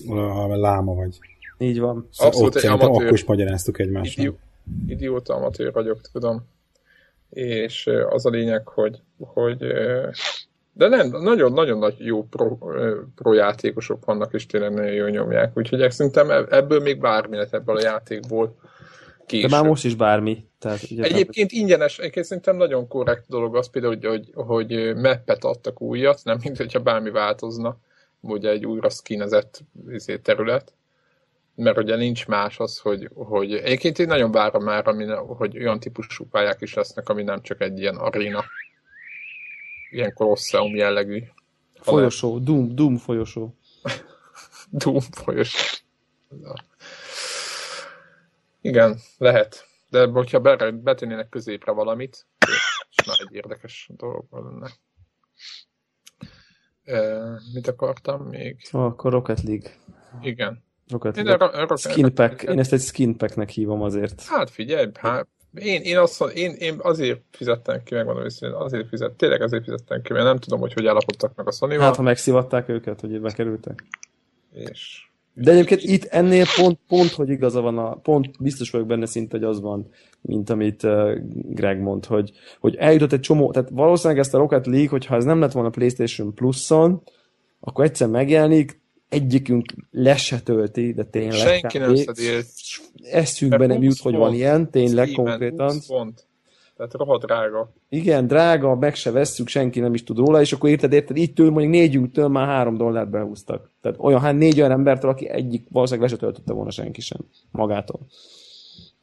A 0.09 0.57
láma 0.57 0.95
vagy. 0.95 1.19
Így 1.59 1.81
van. 1.81 2.09
Szóval 2.11 2.33
Abszolút 2.33 2.57
egy 2.57 2.67
amatőr. 2.67 3.03
Akkor 3.03 3.13
is 3.13 3.25
magyaráztuk 3.25 3.79
egymásnak. 3.79 4.17
Idió, 4.17 4.39
idióta 4.87 5.35
amatőr 5.35 5.73
vagyok, 5.73 6.01
tudom. 6.13 6.43
És 7.31 7.91
az 8.11 8.27
a 8.27 8.31
lényeg, 8.31 8.69
hogy, 8.69 9.01
hogy 9.19 9.59
de 10.73 10.89
nem, 10.89 11.09
nagyon-nagyon 11.11 11.79
nagy 11.79 11.95
jó 11.99 12.25
pro, 12.25 12.57
pro 13.15 13.33
játékosok 13.33 14.05
vannak, 14.05 14.33
és 14.33 14.47
tényleg 14.47 14.73
nagyon 14.73 14.93
jól 14.93 15.11
nyomják. 15.11 15.57
Úgyhogy 15.57 15.91
szerintem 15.91 16.31
ebből 16.51 16.81
még 16.81 17.01
bármi 17.01 17.37
lehet 17.37 17.55
ebből 17.55 17.77
a 17.77 17.83
játékból 17.83 18.57
később. 19.27 19.51
De 19.51 19.57
már 19.57 19.67
most 19.67 19.85
is 19.85 19.95
bármi. 19.95 20.45
Tehát, 20.59 20.83
ugye, 20.91 21.03
egyébként 21.03 21.51
tehát... 21.51 21.65
ingyenes, 21.65 21.99
egyébként 21.99 22.27
szerintem 22.27 22.57
nagyon 22.57 22.89
korrekt 22.89 23.25
dolog 23.29 23.57
az 23.57 23.71
például, 23.71 23.95
hogy, 23.95 24.05
hogy, 24.05 24.31
hogy 24.35 24.97
meppet 24.97 25.45
adtak 25.45 25.81
újat, 25.81 26.21
nem 26.25 26.39
mint 26.43 26.57
hogyha 26.57 26.81
bármi 26.81 27.11
változna, 27.11 27.79
ugye 28.21 28.51
egy 28.51 28.67
újra 28.67 28.91
skinezett 28.91 29.61
izé, 29.89 30.19
terület, 30.19 30.73
mert 31.55 31.79
ugye 31.79 31.97
nincs 31.97 32.27
más 32.27 32.59
az, 32.59 32.79
hogy, 32.79 33.11
hogy 33.15 33.55
egyébként 33.55 33.99
én 33.99 34.07
nagyon 34.07 34.31
várom 34.31 34.65
már, 34.65 34.89
ami, 34.89 35.07
hogy 35.27 35.59
olyan 35.59 35.81
típusú 35.81 36.27
pályák 36.27 36.61
is 36.61 36.75
lesznek, 36.75 37.09
ami 37.09 37.23
nem 37.23 37.43
csak 37.43 37.61
egy 37.61 37.79
ilyen 37.79 37.97
aréna, 37.97 38.45
ilyen 39.91 40.13
Colosseum 40.15 40.77
jellegű. 40.77 41.23
Folyosó, 41.75 42.39
Doom, 42.39 42.75
Doom 42.75 42.97
folyosó. 42.97 43.55
Doom 44.71 45.01
folyosó. 45.01 45.59
Igen, 48.63 48.99
lehet. 49.19 49.67
De 49.91 50.07
hogyha 50.07 50.41
betennének 50.73 51.29
középre 51.29 51.73
valamit, 51.73 52.27
és 52.91 53.07
már 53.07 53.17
egy 53.21 53.35
érdekes 53.35 53.91
dolog 53.97 54.25
lenne. 54.31 54.71
E, 56.85 57.23
mit 57.55 57.69
akartam 57.69 58.23
még? 58.23 58.57
Szóval 58.61 58.89
akkor 58.89 59.13
Rocket 59.13 59.43
League. 59.43 59.71
Igen. 60.21 60.65
Rocket 60.89 61.17
League. 61.17 61.33
Én, 61.33 61.41
a, 61.41 61.73
a, 61.73 61.77
skin 61.77 62.15
pack. 62.15 62.43
Én 62.43 62.59
ezt 62.59 62.73
egy 62.73 62.81
skin 62.81 63.17
packnek 63.17 63.49
hívom 63.49 63.83
azért. 63.83 64.23
Hát 64.23 64.51
figyelj, 64.51 64.91
hát 64.95 65.29
én, 65.55 65.83
én, 65.83 65.99
azt, 65.99 66.23
én, 66.23 66.55
én 66.59 66.79
azért 66.79 67.21
fizettem 67.31 67.83
ki, 67.83 67.95
megmondom 67.95 68.25
őszintén, 68.25 68.59
azért 68.59 68.89
fizettem, 68.89 69.17
tényleg 69.17 69.43
azért 69.43 69.65
fizettem 69.65 70.03
ki, 70.03 70.13
mert 70.13 70.25
nem 70.25 70.39
tudom, 70.39 70.61
hogy 70.61 70.73
hogy 70.73 70.87
állapodtak 70.87 71.35
meg 71.35 71.47
a 71.47 71.51
sony 71.51 71.79
Hát, 71.79 71.97
ha 71.97 72.03
megszivatták 72.03 72.69
őket, 72.69 73.01
hogy 73.01 73.21
bekerültek. 73.21 73.85
És 74.53 75.11
de 75.35 75.51
egyébként 75.51 75.83
itt 75.83 76.05
ennél 76.05 76.45
pont, 76.57 76.79
pont, 76.89 77.11
hogy 77.11 77.29
igaza 77.29 77.61
van, 77.61 77.79
a, 77.79 77.95
pont 77.95 78.31
biztos 78.39 78.71
vagyok 78.71 78.87
benne 78.87 79.07
szinte, 79.07 79.37
hogy 79.37 79.47
az 79.47 79.61
van, 79.61 79.89
mint 80.21 80.51
amit 80.51 80.83
uh, 80.83 81.13
Greg 81.33 81.81
mond, 81.81 82.05
hogy, 82.05 82.33
hogy 82.61 82.75
eljutott 82.75 83.13
egy 83.13 83.21
csomó, 83.21 83.51
tehát 83.51 83.71
valószínűleg 83.73 84.23
ezt 84.23 84.35
a 84.35 84.39
Rocket 84.39 84.67
League, 84.67 84.89
hogyha 84.89 85.17
ez 85.17 85.25
nem 85.25 85.41
lett 85.41 85.53
volna 85.53 85.71
PlayStation 85.71 86.35
Plus-on, 86.35 87.03
akkor 87.61 87.85
egyszer 87.85 88.09
megjelenik, 88.09 88.81
egyikünk 89.09 89.65
le 89.91 90.17
se 90.17 90.41
tölti, 90.41 90.93
de 90.93 91.05
tényleg. 91.05 91.35
Senki 91.35 91.79
nem 91.79 91.95
szedi 91.95 92.23
Eszünkbe 93.11 93.67
nem 93.67 93.83
jut, 93.83 93.99
hogy 93.99 94.15
van 94.15 94.35
ilyen, 94.35 94.71
tényleg 94.71 95.11
konkrétan. 95.11 95.77
Pont. 95.87 96.27
Tehát 96.77 96.93
rohadt 96.93 97.25
drága. 97.25 97.73
Igen, 97.89 98.27
drága, 98.27 98.75
meg 98.75 98.95
se 98.95 99.11
vesszük, 99.11 99.49
senki 99.49 99.81
nem 99.81 99.95
is 99.95 100.05
tud 100.05 100.19
róla, 100.19 100.41
és 100.41 100.53
akkor 100.53 100.71
érted, 100.71 100.93
érted, 100.93 101.17
itt 101.17 101.35
től 101.35 101.51
mondjuk 101.51 101.73
négyünktől 101.73 102.29
már 102.29 102.47
három 102.47 102.77
dollárt 102.77 103.11
behúztak. 103.11 103.71
Tehát 103.81 103.99
olyan, 104.01 104.21
hát 104.21 104.37
négy 104.37 104.59
olyan 104.59 104.71
embertől, 104.71 105.11
aki 105.11 105.29
egyik 105.29 105.67
valószínűleg 105.71 106.11
le 106.11 106.17
se 106.17 106.23
töltötte 106.23 106.53
volna 106.53 106.71
senki 106.71 107.01
sem 107.01 107.19
magától. 107.51 108.01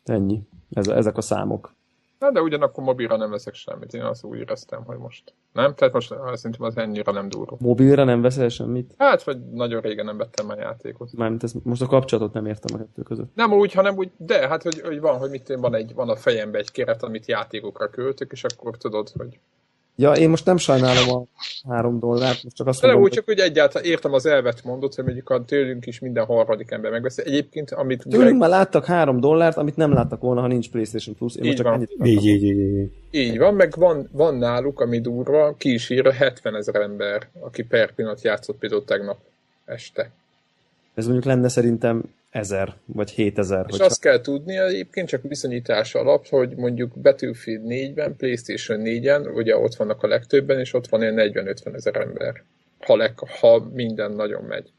Ennyi. 0.04 0.42
Ez, 0.70 0.88
ezek 0.88 1.18
a 1.18 1.22
számok. 1.22 1.76
Na, 2.20 2.32
de 2.32 2.42
ugyanakkor 2.42 2.84
mobilra 2.84 3.18
nem 3.18 3.30
veszek 3.30 3.54
semmit. 3.54 3.94
Én 3.94 4.02
azt 4.02 4.24
úgy 4.24 4.38
éreztem, 4.38 4.84
hogy 4.84 4.98
most. 4.98 5.34
Nem? 5.54 5.76
Tehát 5.76 5.94
most 5.94 6.14
szerintem 6.34 6.66
az 6.66 6.78
ennyire 6.78 7.12
nem 7.12 7.30
durva. 7.30 7.58
Mobilra 7.60 8.04
nem 8.04 8.22
veszel 8.22 8.50
semmit? 8.50 8.94
Hát, 8.98 9.24
vagy 9.24 9.40
nagyon 9.52 9.82
régen 9.82 10.06
nem 10.06 10.18
vettem 10.18 10.46
már 10.46 10.58
játékot. 10.58 11.14
Mármint 11.14 11.44
ez, 11.44 11.54
most 11.64 11.82
a 11.82 11.86
kapcsolatot 11.86 12.34
nem 12.34 12.46
értem 12.46 12.76
a 12.76 12.84
kettő 12.84 13.02
között. 13.02 13.36
Nem 13.36 13.54
úgy, 13.54 13.74
hanem 13.74 13.98
úgy, 13.98 14.12
de 14.18 14.48
hát, 14.48 14.64
hogy, 14.64 14.82
hogy 14.82 15.00
van, 15.00 15.18
hogy 15.18 15.30
mit 15.30 15.50
én, 15.50 15.62
van, 15.62 15.76
egy, 15.76 15.94
van 15.94 16.10
a 16.10 16.16
fejembe 16.16 16.58
egy 16.58 16.72
keret, 16.72 17.04
amit 17.04 17.28
játékokra 17.28 17.90
költök, 17.90 18.32
és 18.32 18.44
akkor 18.44 18.78
tudod, 18.78 19.10
hogy 19.10 19.40
Ja, 20.02 20.12
én 20.12 20.30
most 20.30 20.46
nem 20.46 20.58
sajnálom 20.58 21.10
a 21.10 21.24
három 21.70 22.00
dollárt, 22.00 22.44
most 22.44 22.56
csak 22.56 22.68
azt 22.68 22.82
mondom, 22.82 23.02
úgy, 23.02 23.12
csak 23.12 23.26
hogy 23.26 23.40
egyáltalán 23.40 23.88
értem 23.88 24.14
az 24.14 24.26
elvet 24.26 24.64
mondott, 24.64 24.96
hogy 24.96 25.04
mondjuk 25.04 25.30
a 25.30 25.46
tőlünk 25.46 25.86
is 25.86 26.00
minden 26.00 26.26
harmadik 26.26 26.72
ember 26.72 26.92
megveszi. 26.92 27.22
Egyébként, 27.26 27.72
amit... 27.72 28.02
Tőlünk 28.02 28.24
Greg... 28.24 28.38
már 28.38 28.50
láttak 28.50 28.86
három 28.86 29.20
dollárt, 29.20 29.58
amit 29.58 29.76
nem 29.76 29.94
láttak 29.94 30.22
volna, 30.22 30.42
ha 30.42 30.48
nincs 30.48 30.70
PlayStation 30.70 31.16
Plus. 31.16 31.36
Én 31.36 31.44
így 31.44 31.56
csak 31.56 31.66
van. 31.66 31.82
így, 31.82 32.26
így, 32.26 32.44
így, 32.44 32.58
így. 32.58 32.90
így 33.12 33.38
van, 33.38 33.54
meg 33.54 33.74
van, 33.78 34.10
van 34.12 34.36
náluk, 34.36 34.80
ami 34.80 35.02
durva, 35.02 35.56
ki 35.58 35.74
is 35.74 35.90
ír 35.90 36.14
70 36.14 36.56
ezer 36.56 36.82
ember, 36.82 37.28
aki 37.40 37.64
per 37.64 37.94
pillanat 37.94 38.22
játszott 38.22 38.58
például 38.58 38.86
tegnap 38.86 39.18
este. 39.66 40.12
Ez 40.94 41.04
mondjuk 41.06 41.26
lenne 41.26 41.48
szerintem 41.48 42.04
ezer, 42.30 42.76
vagy 42.86 43.10
7000. 43.12 43.66
És 43.66 43.72
hogyha... 43.72 43.86
azt 43.86 44.02
kell 44.02 44.22
tudni 44.22 44.58
egyébként 44.58 45.08
csak 45.08 45.22
viszonyítás 45.24 45.96
alap, 45.96 46.28
hogy 46.28 46.56
mondjuk 46.56 47.00
Battlefield 47.00 47.62
4-ben, 47.68 48.16
Playstation 48.16 48.82
4-en, 48.84 49.36
ugye 49.36 49.58
ott 49.58 49.76
vannak 49.76 50.04
a 50.04 50.08
legtöbben, 50.08 50.60
és 50.60 50.74
ott 50.74 50.88
van 50.88 51.02
ilyen 51.02 51.16
40-50 51.18 51.76
ezer 51.76 51.96
ember. 51.96 52.44
Ha, 52.80 52.96
leg, 52.96 53.20
ha 53.20 53.70
minden 53.74 54.12
nagyon 54.12 54.44
megy. 54.44 54.72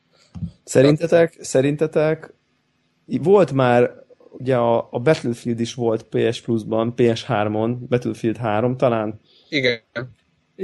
Szerintetek, 0.64 1.36
szerintetek 1.40 2.32
volt 3.04 3.52
már, 3.52 3.92
ugye 4.30 4.56
a, 4.56 4.88
a 4.90 4.98
Battlefield 4.98 5.60
is 5.60 5.74
volt 5.74 6.02
PS 6.02 6.40
Plus-ban, 6.40 6.94
PS3-on, 6.96 7.76
Battlefield 7.88 8.36
3 8.36 8.76
talán? 8.76 9.20
Igen 9.48 9.80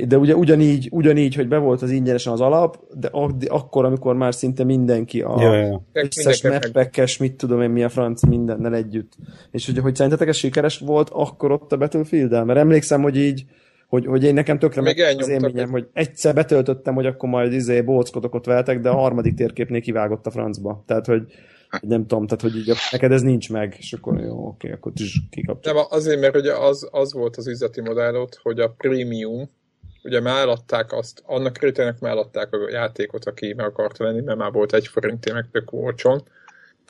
de 0.04 0.18
ugye 0.18 0.34
ugyanígy, 0.34 0.88
ugyanígy, 0.90 1.34
hogy 1.34 1.48
be 1.48 1.58
volt 1.58 1.82
az 1.82 1.90
ingyenesen 1.90 2.32
az 2.32 2.40
alap, 2.40 2.78
de 2.94 3.08
ak- 3.12 3.48
akkor, 3.48 3.84
amikor 3.84 4.14
már 4.14 4.34
szinte 4.34 4.64
mindenki 4.64 5.20
a 5.20 5.36
ja, 5.40 5.54
ja. 5.54 5.82
összes 5.92 6.42
mappekes, 6.42 7.16
mit 7.16 7.34
tudom 7.36 7.62
én, 7.62 7.70
mi 7.70 7.82
a 7.82 7.88
franc 7.88 8.22
mindennel 8.22 8.74
együtt. 8.74 9.12
És 9.50 9.66
hogy, 9.66 9.78
hogy 9.78 9.94
szerintetek 9.94 10.28
ez 10.28 10.36
sikeres 10.36 10.78
volt 10.78 11.10
akkor 11.12 11.50
ott 11.50 11.72
a 11.72 11.76
battlefield 11.76 12.32
-el? 12.32 12.44
Mert 12.44 12.58
emlékszem, 12.58 13.02
hogy 13.02 13.16
így 13.16 13.44
hogy, 13.88 14.06
hogy 14.06 14.24
én 14.24 14.34
nekem 14.34 14.58
tökre 14.58 14.80
meg 14.80 14.98
az 15.18 15.28
élményem, 15.28 15.64
egy- 15.64 15.70
hogy 15.70 15.88
egyszer 15.92 16.34
betöltöttem, 16.34 16.94
hogy 16.94 17.06
akkor 17.06 17.28
majd 17.28 17.52
izé 17.52 17.80
bóckodok 17.82 18.34
ott 18.34 18.44
veletek, 18.44 18.80
de 18.80 18.88
a 18.88 18.94
harmadik 18.94 19.34
térképnél 19.34 19.80
kivágott 19.80 20.26
a 20.26 20.30
francba. 20.30 20.82
Tehát, 20.86 21.06
hogy 21.06 21.22
hogy 21.70 21.88
nem 21.88 22.06
tudom, 22.06 22.26
tehát, 22.26 22.42
hogy 22.42 22.56
így 22.56 22.72
neked 22.90 23.12
ez 23.12 23.22
nincs 23.22 23.50
meg, 23.50 23.74
és 23.78 23.92
akkor 23.92 24.20
jó, 24.20 24.46
oké, 24.46 24.72
akkor 24.72 24.92
is 24.94 25.20
kikapcsolod. 25.30 25.76
Nem, 25.76 25.86
azért, 25.90 26.20
mert 26.20 26.36
ugye 26.36 26.52
az, 26.52 26.88
az 26.90 27.12
volt 27.12 27.36
az 27.36 27.48
üzleti 27.48 27.80
modellot, 27.80 28.38
hogy 28.42 28.60
a 28.60 28.68
prémium, 28.68 29.50
ugye 30.06 30.20
már 30.20 30.40
eladták 30.40 30.92
azt, 30.92 31.22
annak 31.24 31.52
kritének 31.52 32.00
már 32.00 32.12
eladták 32.12 32.52
a 32.52 32.70
játékot, 32.70 33.26
aki 33.26 33.52
meg 33.52 33.66
akarta 33.66 34.04
venni, 34.04 34.20
mert 34.20 34.38
már 34.38 34.52
volt 34.52 34.72
egy 34.72 34.86
forinté, 34.86 35.32
meg 35.32 35.48
tök 35.50 35.72
olcsón, 35.72 36.22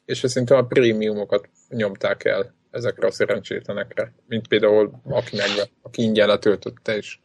és 0.04 0.18
szerintem 0.18 0.56
a 0.56 0.66
prémiumokat 0.66 1.48
nyomták 1.68 2.24
el 2.24 2.54
ezekre 2.70 3.06
a 3.06 3.10
szerencsétlenekre, 3.10 4.12
mint 4.26 4.48
például 4.48 5.00
aki 5.04 5.36
megvett, 5.36 5.70
aki 5.82 6.02
ingyen 6.02 6.28
letöltötte 6.28 6.96
is. 6.96 7.22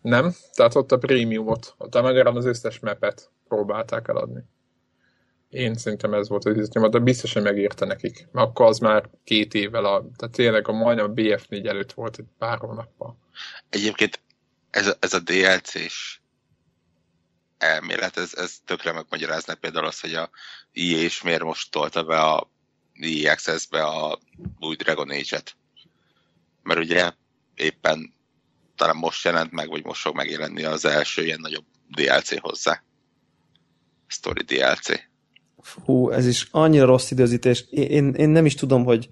Nem? 0.00 0.34
Tehát 0.54 0.74
ott 0.74 0.92
a 0.92 0.98
prémiumot, 0.98 1.74
ott 1.78 1.94
a 1.94 2.02
magyarán 2.02 2.36
az 2.36 2.44
összes 2.44 2.78
mapet 2.78 3.30
próbálták 3.48 4.08
eladni. 4.08 4.44
Én 5.48 5.74
szerintem 5.74 6.14
ez 6.14 6.28
volt 6.28 6.44
az 6.44 6.56
üzletem, 6.56 6.90
de 6.90 6.98
biztos, 6.98 7.32
hogy 7.32 7.42
nekik. 7.78 8.28
Mert 8.32 8.48
akkor 8.48 8.66
az 8.66 8.78
már 8.78 9.10
két 9.24 9.54
évvel, 9.54 9.84
a, 9.84 10.06
tehát 10.16 10.34
tényleg 10.34 10.68
a 10.68 10.72
majdnem 10.72 11.10
a 11.10 11.12
BF4 11.12 11.66
előtt 11.66 11.92
volt 11.92 12.18
egy 12.18 12.24
pár 12.38 12.58
hónappal. 12.58 13.16
Egyébként 13.68 14.20
ez 14.74 14.94
ez 15.00 15.14
a 15.14 15.20
DLC-s 15.20 16.20
elmélet, 17.58 18.16
ez, 18.16 18.34
ez 18.34 18.56
tökre 18.64 18.92
megmagyarázna 18.92 19.54
például 19.54 19.86
azt, 19.86 20.00
hogy 20.00 20.14
a 20.14 20.30
EA 20.72 20.98
és 20.98 21.22
miért 21.22 21.42
most 21.42 21.70
tolta 21.70 22.02
be 22.02 22.20
a 22.20 22.50
EA 22.92 23.32
Access-be 23.32 23.82
a 23.82 24.20
új 24.58 24.76
Dragon 24.76 25.10
Age-et. 25.10 25.56
Mert 26.62 26.80
ugye 26.80 27.12
éppen 27.54 28.14
talán 28.76 28.96
most 28.96 29.24
jelent 29.24 29.50
meg, 29.50 29.68
vagy 29.68 29.84
most 29.84 30.00
fog 30.00 30.16
megjelenni 30.16 30.64
az 30.64 30.84
első 30.84 31.24
ilyen 31.24 31.40
nagyobb 31.40 31.64
DLC 31.88 32.40
hozzá. 32.40 32.82
Story 34.06 34.42
DLC. 34.42 34.88
Hú, 35.84 36.10
ez 36.10 36.26
is 36.26 36.48
annyira 36.50 36.84
rossz 36.84 37.10
időzítés. 37.10 37.64
Én, 37.70 38.14
én 38.14 38.28
nem 38.28 38.46
is 38.46 38.54
tudom, 38.54 38.84
hogy 38.84 39.08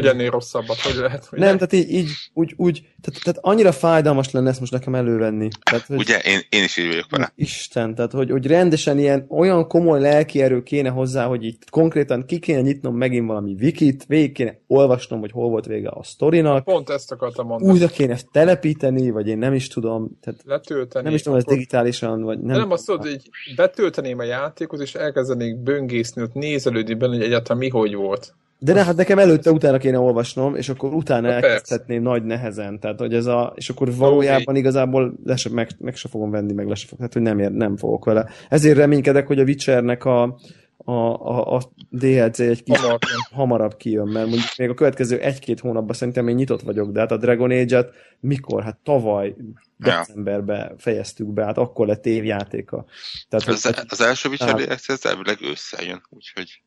Hogy 0.00 0.06
ennél 0.06 0.30
rosszabbat, 0.30 0.78
hogy 0.80 0.94
lehet, 0.94 1.24
hogy 1.24 1.38
nem, 1.38 1.54
tehát 1.54 1.72
így, 1.72 1.90
így 1.90 2.08
úgy, 2.32 2.54
úgy 2.56 2.80
tehát, 3.00 3.22
tehát 3.24 3.38
annyira 3.42 3.72
fájdalmas 3.72 4.30
lenne 4.30 4.48
ezt 4.50 4.60
most 4.60 4.72
nekem 4.72 4.94
elővenni. 4.94 5.48
Tehát, 5.70 5.86
hogy 5.86 5.96
Ugye? 5.98 6.18
Én, 6.18 6.40
én 6.48 6.64
is 6.64 6.76
így 6.76 6.86
vagyok 6.86 7.10
vele. 7.10 7.32
Isten, 7.34 7.94
tehát 7.94 8.12
hogy, 8.12 8.30
hogy 8.30 8.46
rendesen 8.46 8.98
ilyen 8.98 9.26
olyan 9.28 9.68
komoly 9.68 10.00
lelki 10.00 10.42
erő 10.42 10.62
kéne 10.62 10.88
hozzá, 10.88 11.26
hogy 11.26 11.44
így 11.44 11.56
konkrétan 11.70 12.24
ki 12.26 12.38
kéne 12.38 12.60
nyitnom 12.60 12.96
megint 12.96 13.26
valami 13.26 13.56
wikit, 13.60 14.04
végig 14.08 14.32
kéne 14.32 14.58
olvasnom, 14.66 15.20
hogy 15.20 15.30
hol 15.30 15.48
volt 15.48 15.66
vége 15.66 15.88
a 15.88 16.02
sztorinak, 16.02 16.64
Pont 16.64 16.90
ezt 16.90 17.12
akartam 17.12 17.46
mondani. 17.46 17.72
újra 17.72 17.86
kéne 17.86 18.12
ezt 18.12 18.26
telepíteni, 18.32 19.10
vagy 19.10 19.28
én 19.28 19.38
nem 19.38 19.54
is 19.54 19.68
tudom, 19.68 20.18
tehát 20.20 20.40
Letölteni. 20.44 21.04
nem 21.04 21.14
is 21.14 21.22
tudom, 21.22 21.38
ez 21.38 21.44
akkor- 21.44 21.56
digitálisan, 21.56 22.22
vagy 22.22 22.38
nem. 22.38 22.46
Nem, 22.46 22.58
nem 22.58 22.70
azt 22.70 22.86
tudod, 22.86 23.02
hogy 23.02 23.30
betölteném 23.56 24.18
a 24.18 24.22
játékot, 24.24 24.80
és 24.80 24.94
elkezdenék 24.94 25.56
böngészni, 25.56 26.22
ott 26.22 26.32
nézelődni 26.34 26.94
benne, 26.94 27.14
hogy 27.16 27.24
egyáltalán 27.24 27.58
mi 27.58 27.68
hogy 27.68 27.94
volt. 27.94 28.34
De 28.58 28.72
ne, 28.72 28.84
hát 28.84 28.96
nekem 28.96 29.18
előtte 29.18 29.50
utána 29.50 29.78
kéne 29.78 29.98
olvasnom, 29.98 30.54
és 30.54 30.68
akkor 30.68 30.94
utána 30.94 31.28
elkezdhetném 31.28 32.02
nagy 32.02 32.24
nehezen. 32.24 32.80
Tehát, 32.80 32.98
hogy 32.98 33.14
ez 33.14 33.26
a, 33.26 33.52
és 33.56 33.68
akkor 33.68 33.94
valójában 33.94 34.56
igazából 34.56 35.14
le 35.24 35.36
se, 35.36 35.50
meg, 35.50 35.70
meg 35.78 35.96
se 35.96 36.08
fogom 36.08 36.30
venni, 36.30 36.52
meg 36.52 36.68
le 36.68 36.74
se 36.74 36.86
fog, 36.86 36.98
tehát, 36.98 37.12
hogy 37.12 37.22
nem, 37.22 37.38
ér, 37.38 37.50
nem 37.50 37.76
fogok 37.76 38.04
vele. 38.04 38.28
Ezért 38.48 38.76
reménykedek, 38.76 39.26
hogy 39.26 39.38
a 39.38 39.42
Witchernek 39.42 40.04
a, 40.04 40.38
a, 40.76 40.92
a, 40.92 41.54
a 41.56 41.62
DLC 41.90 42.38
egy 42.38 42.62
Hamar. 42.66 42.98
hamarabb 43.30 43.76
kijön, 43.76 44.08
mert 44.08 44.26
mondjuk 44.26 44.56
még 44.56 44.68
a 44.68 44.74
következő 44.74 45.18
egy-két 45.18 45.60
hónapban 45.60 45.94
szerintem 45.94 46.28
én 46.28 46.34
nyitott 46.34 46.62
vagyok, 46.62 46.92
de 46.92 47.00
hát 47.00 47.12
a 47.12 47.16
Dragon 47.16 47.50
Age-et 47.50 47.90
mikor? 48.20 48.62
Hát 48.62 48.78
tavaly 48.82 49.34
decemberben 49.76 50.74
fejeztük 50.78 51.26
be, 51.26 51.44
hát 51.44 51.58
akkor 51.58 51.86
lett 51.86 52.06
évjátéka. 52.06 52.84
Tehát, 53.28 53.48
Az, 53.48 53.62
hogy, 53.62 53.84
az 53.88 54.00
első 54.00 54.28
Witcher 54.28 54.54
DLC 54.54 55.04
elvileg 55.04 55.38
ősszel 55.42 55.84
jön, 55.84 56.02
úgyhogy 56.08 56.62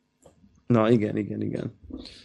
na 0.70 0.90
igen, 0.90 1.16
igen, 1.16 1.40
igen. 1.40 1.78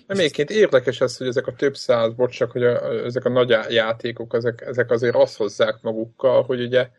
Nem, 0.08 0.18
egyébként 0.18 0.50
érdekes 0.50 1.02
ez, 1.02 1.18
hogy 1.18 1.28
ezek 1.28 1.48
a 1.48 1.56
több 1.56 1.76
száz, 1.76 2.14
bocs, 2.14 2.36
csak 2.36 2.52
hogy 2.52 2.64
a, 2.64 3.04
ezek 3.06 3.26
a 3.26 3.30
nagy 3.30 3.50
já- 3.50 3.72
játékok, 3.72 4.34
ezek, 4.34 4.62
ezek 4.62 4.91
azért 4.91 5.16
azt 5.16 5.38
hozzák 5.38 5.82
magukkal, 5.82 6.43
hogy 6.43 6.62
ugye 6.62 6.89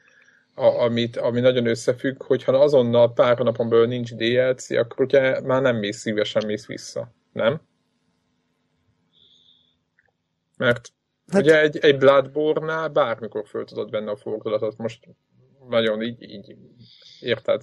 a, 0.55 0.65
amit, 0.65 1.17
ami 1.17 1.41
nagyon 1.41 1.67
összefügg, 1.67 2.23
hogyha 2.23 2.53
azonnal 2.53 3.13
pár 3.13 3.39
napon 3.39 3.69
belül 3.69 3.87
nincs 3.87 4.15
DLC, 4.15 4.71
akkor 4.71 5.05
ugye 5.05 5.41
már 5.41 5.63
nem 5.63 5.77
mész 5.77 5.99
szívesen 5.99 6.47
mész 6.47 6.67
vissza, 6.67 7.15
nem? 7.33 7.61
Mert 10.57 10.77
Hát- 10.77 10.93
hát, 11.33 11.43
ugye 11.43 11.61
egy, 11.61 11.79
egy 11.79 11.99
Bloodborne-nál 11.99 12.89
bármikor 12.89 13.47
föl 13.47 13.65
tudod 13.65 13.91
venni 13.91 14.09
a 14.09 14.17
fordulatot, 14.17 14.77
most 14.77 15.09
nagyon 15.69 16.03
így, 16.03 16.23
így 16.23 16.57
érted? 17.21 17.63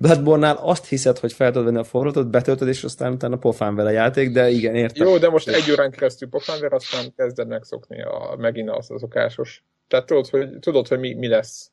Bloodborne-nál 0.00 0.56
azt 0.56 0.86
hiszed, 0.86 1.18
hogy 1.18 1.32
fel 1.32 1.50
tudod 1.50 1.64
venni 1.64 1.78
a 1.78 1.84
forrótot, 1.84 2.30
betöltöd, 2.30 2.68
és 2.68 2.84
aztán 2.84 3.12
utána 3.12 3.36
pofán 3.36 3.74
vele 3.74 3.88
a 3.88 3.92
játék, 3.92 4.30
de 4.30 4.48
igen, 4.48 4.74
értem. 4.74 5.06
Jó, 5.06 5.18
de 5.18 5.28
most 5.28 5.48
egy 5.48 5.70
órán 5.70 5.90
keresztül 5.90 6.28
pofán 6.28 6.60
ver, 6.60 6.72
aztán 6.72 7.12
kezded 7.16 7.48
megszokni 7.48 8.02
a, 8.02 8.34
megint 8.38 8.70
az, 8.70 8.90
az 8.90 9.00
szokásos. 9.00 9.64
Tehát 9.88 10.06
tudod, 10.06 10.28
hogy, 10.28 10.58
tudod, 10.60 10.88
hogy 10.88 10.98
mi, 10.98 11.14
mi 11.14 11.28
lesz. 11.28 11.70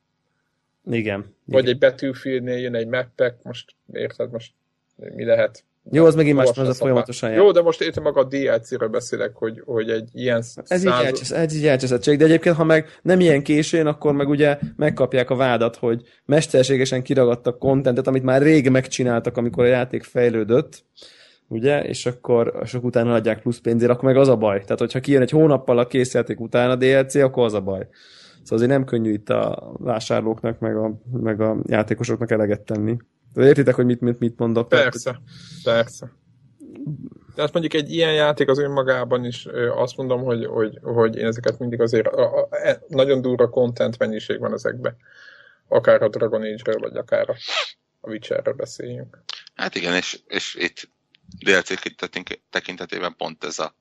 Igen. 0.92 1.36
Vagy 1.46 1.64
igen. 1.64 1.74
egy 1.74 1.80
Battlefield-nél 1.80 2.58
jön 2.58 2.76
egy 2.76 2.88
mappek, 2.88 3.36
most 3.44 3.76
érted, 3.94 4.32
most 4.32 4.54
mi 4.96 5.26
lehet. 5.26 5.64
Jó, 5.92 6.06
az 6.06 6.16
megint 6.16 6.38
más, 6.38 6.46
mert 6.46 6.58
ez 6.58 6.68
a 6.68 6.74
folyamatosan 6.74 7.32
Jó, 7.32 7.52
de 7.52 7.62
most 7.62 7.82
értem 7.82 8.04
maga 8.04 8.22
a 8.22 8.24
DLC-ről 8.24 8.90
beszélek, 8.90 9.32
hogy, 9.36 9.62
hogy 9.66 9.90
egy 9.90 10.10
ilyen 10.14 10.44
Ez 10.68 10.84
így, 10.84 10.92
elcsesz, 10.92 11.32
ez 11.32 11.56
így 11.56 11.68
elcseszettség, 11.68 12.18
de 12.18 12.26
egyébként, 12.26 12.56
ha 12.56 12.64
meg 12.64 13.00
nem 13.02 13.20
ilyen 13.20 13.44
későn, 13.44 13.88
akkor 13.88 14.14
meg 14.14 14.30
ugye 14.30 14.58
megkapják 14.76 15.30
a 15.30 15.36
vádat, 15.36 15.76
hogy 15.76 16.02
mesterségesen 16.26 17.04
kiragadtak 17.04 17.60
kontentet, 17.60 18.08
amit 18.08 18.24
már 18.24 18.42
rég 18.42 18.70
megcsináltak, 18.70 19.38
amikor 19.38 19.64
a 19.64 19.68
játék 19.68 20.04
fejlődött, 20.04 20.84
ugye, 21.48 21.84
és 21.84 22.06
akkor, 22.06 22.48
akkor 22.56 22.80
utána 22.82 23.14
adják 23.14 23.42
plusz 23.42 23.60
pénzért, 23.60 23.92
akkor 23.92 24.04
meg 24.04 24.18
az 24.18 24.28
a 24.28 24.36
baj. 24.36 24.62
Tehát, 24.62 24.80
hogyha 24.80 25.00
kijön 25.00 25.22
egy 25.22 25.32
hónappal 25.32 25.78
a 25.78 25.88
kész 25.88 26.14
játék 26.14 26.40
után 26.40 26.70
a 26.70 26.76
DLC, 26.76 27.16
akkor 27.16 27.46
az 27.46 27.54
a 27.54 27.62
baj. 27.62 27.88
Szóval 28.44 28.58
azért 28.58 28.72
nem 28.72 28.86
könnyű 28.86 29.12
itt 29.12 29.30
a 29.30 29.74
vásárlóknak, 29.78 30.60
meg 30.60 30.78
a, 30.78 31.00
meg 31.12 31.42
a 31.42 31.58
játékosoknak 31.66 32.32
eleget 32.32 32.62
tenni. 32.62 32.98
De 33.36 33.46
értitek, 33.46 33.76
hogy 33.76 33.86
mit, 33.86 34.02
mit, 34.02 34.20
mit 34.20 34.38
mondok? 34.38 34.68
Tehát, 34.70 34.86
Persze, 34.86 35.22
persze. 35.64 36.12
De 37.36 37.42
hát 37.42 37.54
mondjuk 37.54 37.74
egy 37.74 37.92
ilyen 37.94 38.14
játék 38.14 38.50
az 38.50 38.60
önmagában 38.60 39.26
is 39.26 39.46
azt 39.76 39.98
mondom, 39.98 40.24
hogy, 40.24 40.46
hogy, 40.46 40.80
hogy 40.82 41.16
én 41.16 41.26
ezeket 41.26 41.60
mindig 41.60 41.82
azért 41.82 42.08
a, 42.08 42.38
a, 42.38 42.48
e- 42.52 42.82
nagyon 42.88 43.22
durva 43.22 43.50
content 43.50 43.98
mennyiség 43.98 44.40
van 44.40 44.54
ezekben. 44.54 44.96
Akár 45.68 46.02
a 46.02 46.10
Dragon 46.10 46.42
Age-ről, 46.42 46.80
vagy 46.80 46.96
akár 46.96 47.30
a, 47.30 47.36
a 48.00 48.10
Witcherről 48.10 48.54
beszéljünk. 48.54 49.24
hát 49.56 49.76
igen, 49.76 49.94
és, 49.94 50.20
és 50.28 50.56
itt 50.60 50.90
DLC 51.40 51.74
tekintetében 52.50 53.16
pont 53.18 53.44
ez 53.44 53.60
a 53.60 53.76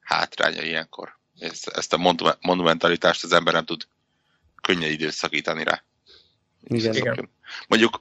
hátránya 0.00 0.62
ilyenkor. 0.62 1.18
Ezt, 1.38 1.68
ezt 1.68 1.92
a 1.92 1.96
monume- 1.96 2.38
monumentalitást 2.40 3.24
az 3.24 3.32
ember 3.32 3.52
nem 3.52 3.64
tud 3.64 3.82
könnyen 4.62 4.90
időszakítani 4.90 5.64
rá. 5.64 5.82
Igen. 6.62 6.94
Igen. 6.94 7.30
Mondjuk 7.68 8.00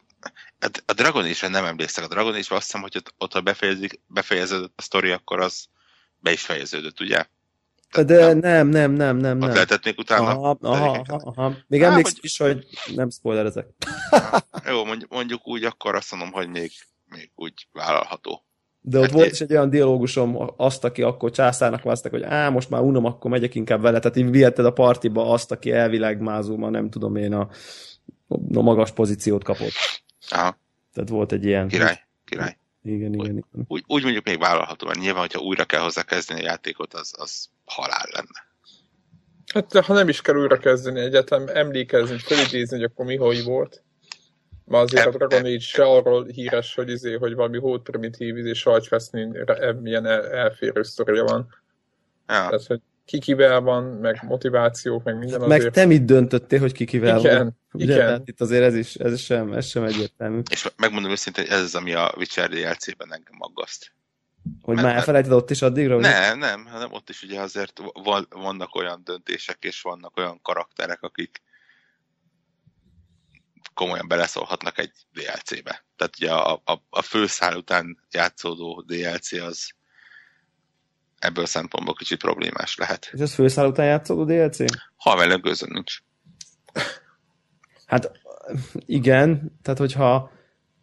a- 0.59 0.81
a 0.85 0.93
Dragon 0.93 1.23
age 1.23 1.47
nem 1.49 1.65
emlékszek. 1.65 2.03
A 2.03 2.07
Dragon 2.07 2.33
age 2.33 2.39
azt 2.49 2.49
hiszem, 2.65 2.81
hogy 2.81 2.97
ott, 2.97 3.13
ott 3.17 3.33
ha 3.33 3.41
befejezik, 3.41 3.99
befejeződött 4.07 4.73
a 4.75 4.81
sztori, 4.81 5.11
akkor 5.11 5.39
az 5.39 5.65
be 6.19 6.31
is 6.31 6.41
fejeződött, 6.41 6.99
ugye? 6.99 7.25
De 8.05 8.33
nem, 8.33 8.67
nem, 8.67 8.91
nem, 8.91 9.15
nem, 9.17 9.35
Ott 9.35 9.39
nem. 9.45 9.53
lehetett 9.53 9.83
még 9.85 9.97
utána. 9.97 10.25
Aha, 10.27 10.57
aha, 10.61 11.03
aha, 11.07 11.21
aha. 11.35 11.55
Még 11.67 11.83
Á, 11.83 11.89
emlékszem 11.89 12.15
hogy- 12.15 12.23
is, 12.25 12.37
hogy 12.37 12.67
nem 12.95 13.09
spoilerezek. 13.09 13.67
Jó, 14.67 14.85
mondjuk, 14.85 15.11
mondjuk 15.11 15.47
úgy, 15.47 15.63
akkor 15.63 15.95
azt 15.95 16.11
mondom, 16.11 16.31
hogy 16.31 16.47
még, 16.49 16.71
még 17.05 17.31
úgy 17.35 17.67
vállalható. 17.71 18.43
De 18.81 18.97
ott 18.97 19.03
Hát 19.03 19.13
volt 19.13 19.31
is 19.31 19.41
egy 19.41 19.51
olyan 19.51 19.69
dialógusom, 19.69 20.53
azt, 20.57 20.83
aki 20.83 21.01
akkor 21.01 21.31
császárnak 21.31 21.83
választak, 21.83 22.11
hogy 22.11 22.23
á, 22.23 22.49
most 22.49 22.69
már 22.69 22.81
unom, 22.81 23.05
akkor 23.05 23.31
megyek 23.31 23.55
inkább 23.55 23.81
vele. 23.81 23.99
Tehát 23.99 24.17
így 24.17 24.29
vihetted 24.29 24.65
a 24.65 24.71
partiba 24.73 25.31
azt, 25.31 25.51
aki 25.51 25.71
elvileg 25.71 26.21
mázulma, 26.21 26.69
nem 26.69 26.89
tudom 26.89 27.15
én, 27.15 27.33
a, 27.33 27.49
a 28.53 28.61
magas 28.61 28.91
pozíciót 28.91 29.43
kapott. 29.43 29.71
Aha, 30.29 30.59
Tehát 30.93 31.09
volt 31.09 31.31
egy 31.31 31.45
ilyen. 31.45 31.67
király, 31.67 32.05
király. 32.25 32.57
Igen, 32.83 33.13
igen, 33.13 33.25
igen. 33.25 33.65
Úgy, 33.67 33.83
úgy 33.87 34.03
mondjuk 34.03 34.25
még 34.25 34.39
vállalható, 34.39 34.87
mert 34.87 34.99
nyilván, 34.99 35.21
hogyha 35.21 35.39
újra 35.39 35.65
kell 35.65 35.81
hozzá 35.81 36.03
kezdeni 36.03 36.39
a 36.41 36.43
játékot, 36.43 36.93
az, 36.93 37.13
az 37.17 37.49
halál 37.65 38.07
lenne. 38.11 38.47
Hát 39.53 39.67
de 39.67 39.83
ha 39.83 39.93
nem 39.93 40.09
is 40.09 40.21
kell 40.21 40.35
újra 40.35 40.57
kezdeni 40.57 40.99
egyetem, 40.99 41.47
emlékezni, 41.47 42.17
felidézni, 42.17 42.77
hogy 42.77 42.85
akkor 42.85 43.05
mi 43.05 43.15
hogy 43.15 43.43
volt. 43.43 43.83
Ma 44.65 44.79
azért 44.79 45.05
a 45.05 45.09
Dragon 45.09 45.45
Age 45.45 45.59
se 45.59 45.83
arról 45.83 46.25
híres, 46.25 46.75
hogy, 46.75 46.89
izé, 46.89 47.13
hogy 47.13 47.35
valami 47.35 47.57
hód 47.57 47.81
primitív 47.81 48.37
izé, 48.37 48.53
sajtfeszni, 48.53 49.27
milyen 49.79 50.05
el, 50.05 50.27
elférő 50.27 50.83
sztoria 50.83 51.23
van. 51.23 51.47
Ja, 52.27 52.35
Tehát, 52.35 52.65
hogy 52.65 52.81
ki 53.09 53.19
kivel 53.19 53.59
van, 53.61 53.83
meg 53.83 54.19
motivációk, 54.23 55.03
meg 55.03 55.17
minden 55.17 55.39
Meg 55.41 55.57
azért. 55.59 55.73
te 55.73 55.85
mit 55.85 56.05
döntöttél, 56.05 56.59
hogy 56.59 56.71
ki 56.71 56.85
kivel 56.85 57.19
Igen, 57.19 57.37
van? 57.37 57.57
Ugye? 57.73 57.83
igen. 57.83 57.97
Tehát 57.97 58.27
itt 58.27 58.41
azért 58.41 58.63
ez 58.63 58.75
is, 58.75 58.95
ez 58.95 59.19
sem, 59.19 59.53
ez 59.53 59.65
sem 59.65 59.83
egyértelmű. 59.83 60.41
és 60.51 60.67
megmondom 60.77 61.11
őszintén, 61.11 61.45
ez 61.49 61.61
az, 61.61 61.75
ami 61.75 61.93
a 61.93 62.13
Witcher 62.17 62.49
DLC-ben 62.49 63.13
engem 63.13 63.35
aggaszt. 63.37 63.91
Hogy 64.61 64.75
Nem, 64.75 64.83
már 64.83 64.93
nem. 64.93 64.99
elfelejted 64.99 65.31
ott 65.31 65.49
is 65.49 65.61
addigra? 65.61 65.93
hogy- 65.93 66.03
Nem, 66.03 66.37
nem, 66.39 66.65
hanem 66.65 66.91
ott 66.93 67.09
is 67.09 67.21
ugye 67.23 67.39
azért 67.41 67.81
van, 68.03 68.27
vannak 68.29 68.75
olyan 68.75 69.01
döntések, 69.03 69.57
és 69.59 69.81
vannak 69.81 70.17
olyan 70.17 70.39
karakterek, 70.41 71.01
akik 71.01 71.41
komolyan 73.73 74.07
beleszólhatnak 74.07 74.77
egy 74.77 74.91
DLC-be. 75.13 75.85
Tehát 75.95 76.15
ugye 76.19 76.31
a, 76.31 76.53
a, 76.65 76.83
a 76.89 77.01
főszál 77.01 77.57
után 77.57 77.97
játszódó 78.11 78.83
DLC 78.87 79.31
az 79.31 79.69
ebből 81.19 81.45
szempontból 81.45 81.93
kicsit 81.93 82.19
problémás 82.19 82.75
lehet. 82.77 83.09
És 83.13 83.19
ez 83.19 83.33
főszál 83.33 83.67
után 83.67 83.85
játszódó 83.85 84.23
DLC? 84.23 84.57
Ha 84.97 85.17
velem 85.17 85.41
közön 85.41 85.69
nincs. 85.71 85.97
Hát 87.85 88.11
igen, 88.85 89.57
tehát 89.61 89.79
hogyha 89.79 90.31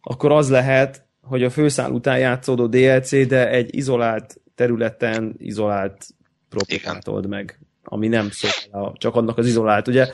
akkor 0.01 0.31
az 0.31 0.49
lehet, 0.49 1.05
hogy 1.21 1.43
a 1.43 1.49
főszál 1.49 1.91
után 1.91 2.19
játszódó 2.19 2.67
DLC, 2.67 3.27
de 3.27 3.49
egy 3.49 3.75
izolált 3.75 4.41
területen 4.55 5.35
izolált 5.37 6.05
problémát 6.49 7.07
old 7.07 7.27
meg, 7.27 7.59
ami 7.83 8.07
nem 8.07 8.29
szól 8.31 8.81
a, 8.81 8.97
csak 8.97 9.15
annak 9.15 9.37
az 9.37 9.47
izolált. 9.47 9.87
Ugye 9.87 10.07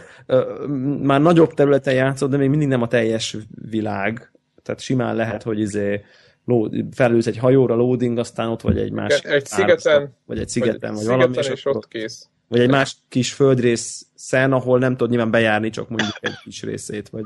már 1.02 1.22
nagyobb 1.22 1.54
területen 1.54 1.94
játszod, 1.94 2.32
de 2.32 2.38
még 2.38 2.50
mindig 2.50 2.68
nem 2.68 2.82
a 2.82 2.88
teljes 2.88 3.38
világ, 3.70 4.32
tehát 4.64 4.82
simán 4.82 5.16
lehet, 5.16 5.44
hogy 5.44 5.60
izé 5.60 6.04
ló, 6.46 6.70
felülsz 6.92 7.28
egy 7.28 7.38
hajóra, 7.38 7.76
loading, 7.76 8.18
aztán 8.18 8.50
ott 8.50 8.62
vagy 8.62 8.78
egy 8.78 8.92
másik 8.92 9.26
Egy 9.26 9.46
szigeten, 9.46 10.16
vagy 10.26 10.40
egy 10.40 10.50
szigeten, 10.50 10.94
vagy, 10.94 11.06
vagy 11.06 11.16
valami, 11.16 11.38
és, 11.38 11.48
és 11.48 11.66
ott 11.66 11.88
kész. 11.88 12.30
vagy 12.48 12.60
egy 12.60 12.70
más 12.70 12.98
kis 13.10 13.34
földrészen, 13.34 14.52
ahol 14.52 14.80
nem 14.80 14.92
tudod 14.92 15.10
nyilván 15.10 15.32
bejárni, 15.32 15.70
csak 15.70 15.90
mondjuk 15.90 16.18
egy 16.22 16.38
kis 16.44 16.64
részét, 16.64 17.10
vagy 17.10 17.24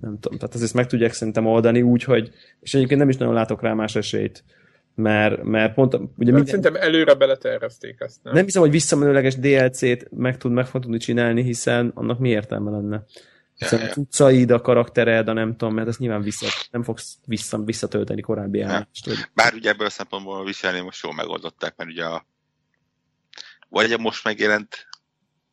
nem 0.00 0.18
tudom. 0.20 0.38
Tehát 0.38 0.54
ezt 0.54 0.74
meg 0.74 0.86
tudják 0.86 1.12
szerintem 1.12 1.46
oldani 1.46 1.82
úgy, 1.82 2.02
hogy, 2.02 2.30
és 2.60 2.74
egyébként 2.74 3.00
nem 3.00 3.08
is 3.08 3.16
nagyon 3.16 3.34
látok 3.34 3.62
rá 3.62 3.74
más 3.74 3.96
esélyt, 3.96 4.44
mert, 4.94 5.42
mert 5.42 5.74
pont, 5.74 5.94
ugye 5.94 6.02
Minden... 6.16 6.34
minden, 6.34 6.46
Szerintem 6.46 6.74
előre 6.74 7.14
beletervezték 7.14 7.96
ezt, 7.98 8.18
nem? 8.22 8.34
nem 8.34 8.44
hiszem, 8.44 8.62
hogy 8.62 8.70
visszamenőleges 8.70 9.36
DLC-t 9.36 10.08
meg 10.10 10.36
tud, 10.36 10.52
meg 10.52 10.66
fog 10.66 10.82
tudni 10.82 10.98
csinálni, 10.98 11.42
hiszen 11.42 11.92
annak 11.94 12.18
mi 12.18 12.28
értelme 12.28 12.70
lenne? 12.70 13.04
Ja, 13.58 13.68
a 13.68 13.76
ja. 13.76 13.88
cuccaid, 13.88 14.50
a 14.50 14.60
karaktered, 14.60 15.28
a 15.28 15.32
nem 15.32 15.56
tudom, 15.56 15.74
mert 15.74 15.88
ezt 15.88 15.98
nyilván 15.98 16.22
vissza, 16.22 16.46
nem 16.70 16.82
fogsz 16.82 17.18
vissza, 17.24 17.58
visszatölteni 17.58 18.20
korábbi 18.20 18.60
állást. 18.60 19.30
Bár 19.34 19.54
ugye 19.54 19.70
ebből 19.70 19.86
a 19.86 19.90
szempontból 19.90 20.44
viselni 20.44 20.80
most 20.80 21.02
jól 21.02 21.14
megoldották, 21.14 21.76
mert 21.76 21.90
ugye 21.90 22.04
a, 22.04 22.26
vagy 23.68 23.92
a 23.92 23.98
most 23.98 24.24
megjelent 24.24 24.88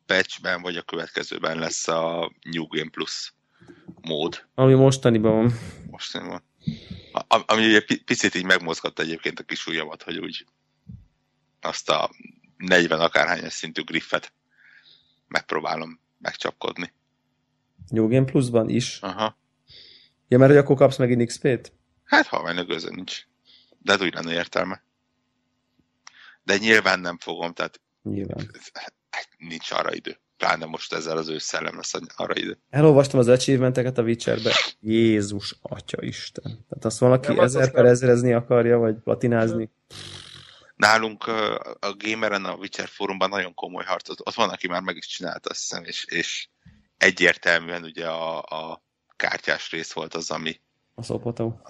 patchben, 0.06 0.62
vagy 0.62 0.76
a 0.76 0.82
következőben 0.82 1.58
lesz 1.58 1.88
a 1.88 2.32
New 2.50 2.66
Game 2.66 2.90
Plus 2.90 3.34
mód. 4.00 4.46
Ami 4.54 4.74
mostaniban 4.74 5.34
van. 5.34 5.52
Most 5.90 6.12
nem 6.12 6.26
van. 6.26 6.42
A- 7.12 7.42
Ami 7.46 7.66
ugye 7.66 7.80
pi- 7.80 8.02
picit 8.02 8.34
így 8.34 8.44
megmozgatta 8.44 9.02
egyébként 9.02 9.38
a 9.40 9.42
kis 9.42 9.66
ujjamat, 9.66 10.02
hogy 10.02 10.18
úgy 10.18 10.46
azt 11.60 11.90
a 11.90 12.10
40 12.56 13.00
akárhányas 13.00 13.52
szintű 13.52 13.82
griffet 13.82 14.32
megpróbálom 15.28 16.00
megcsapkodni. 16.18 16.92
New 17.88 18.08
Game 18.08 18.24
Plus-ban 18.24 18.68
is. 18.68 18.98
Aha. 19.00 19.38
Ja, 20.28 20.38
mert 20.38 20.50
hogy 20.50 20.60
akkor 20.60 20.76
kapsz 20.76 20.96
megint 20.96 21.26
XP-t? 21.26 21.72
Hát 22.04 22.26
ha 22.26 22.42
menő 22.42 22.64
közön 22.64 22.92
nincs. 22.94 23.22
De 23.78 23.92
hát 23.92 24.02
úgy 24.02 24.14
lenne 24.14 24.32
értelme. 24.32 24.82
De 26.42 26.56
nyilván 26.56 27.00
nem 27.00 27.18
fogom, 27.18 27.52
tehát 27.52 27.80
Nyilván. 28.02 28.50
hát 29.10 29.28
nincs 29.38 29.70
arra 29.70 29.94
idő. 29.94 30.18
Pláne 30.36 30.64
most 30.64 30.92
ezzel 30.92 31.16
az 31.16 31.28
ősszel 31.28 31.60
nem 31.60 31.76
lesz 31.76 31.92
arra 32.16 32.34
idő. 32.36 32.58
Elolvastam 32.70 33.20
az 33.20 33.28
achievementeket 33.28 33.98
a 33.98 34.02
Witcherbe. 34.02 34.52
Jézus, 34.80 35.56
atya 35.62 36.02
Isten. 36.02 36.42
Tehát 36.42 36.84
azt 36.84 36.98
valaki 36.98 37.28
Nem, 37.28 37.38
az 37.38 37.54
ezer 37.56 37.70
per 37.70 37.82
nem. 37.82 37.92
ezerezni 37.92 38.32
akarja, 38.32 38.78
vagy 38.78 38.94
platinázni. 38.94 39.70
Nálunk 40.76 41.26
a 41.80 41.94
Gameren, 41.98 42.44
a 42.44 42.54
Witcher 42.54 42.88
fórumban 42.88 43.28
nagyon 43.28 43.54
komoly 43.54 43.84
harc, 43.84 44.08
ott, 44.08 44.26
ott 44.26 44.34
van, 44.34 44.48
aki 44.50 44.68
már 44.68 44.82
meg 44.82 44.96
is 44.96 45.06
csinálta, 45.06 45.50
azt 45.50 45.60
hiszem, 45.60 45.84
és, 45.84 46.04
és 46.04 46.48
egyértelműen 47.04 47.82
ugye 47.82 48.06
a, 48.06 48.38
a 48.38 48.82
kártyás 49.16 49.70
rész 49.70 49.92
volt 49.92 50.14
az, 50.14 50.30
ami 50.30 50.60
A 50.94 51.02
szopató. 51.02 51.60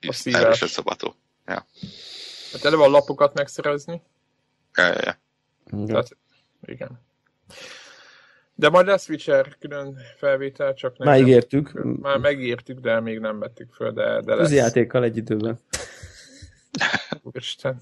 szívás. 0.00 0.40
erősen 0.42 0.68
szobató. 0.68 1.14
Hát 1.44 2.64
eleve 2.64 2.82
a 2.82 2.88
lapokat 2.88 3.34
megszerezni. 3.34 4.02
Ja, 4.74 4.86
ja, 4.86 5.00
ja. 5.04 5.18
Igen. 5.70 5.86
Tehát, 5.86 6.16
igen. 6.64 7.00
De 8.54 8.68
majd 8.68 8.86
lesz 8.86 9.08
Witcher 9.08 9.56
külön 9.58 9.98
felvétel, 10.16 10.74
csak 10.74 10.98
nem. 10.98 11.08
Már 11.08 11.18
ígértük. 11.20 11.72
Már 12.00 12.18
megírtük, 12.18 12.78
de 12.78 13.00
még 13.00 13.18
nem 13.18 13.38
vettük 13.38 13.72
föl, 13.72 13.92
de, 13.92 14.20
de 14.20 14.34
lesz. 14.34 14.50
játékkal 14.50 15.04
egy 15.04 15.16
időben. 15.16 15.58
Úristen. 17.22 17.80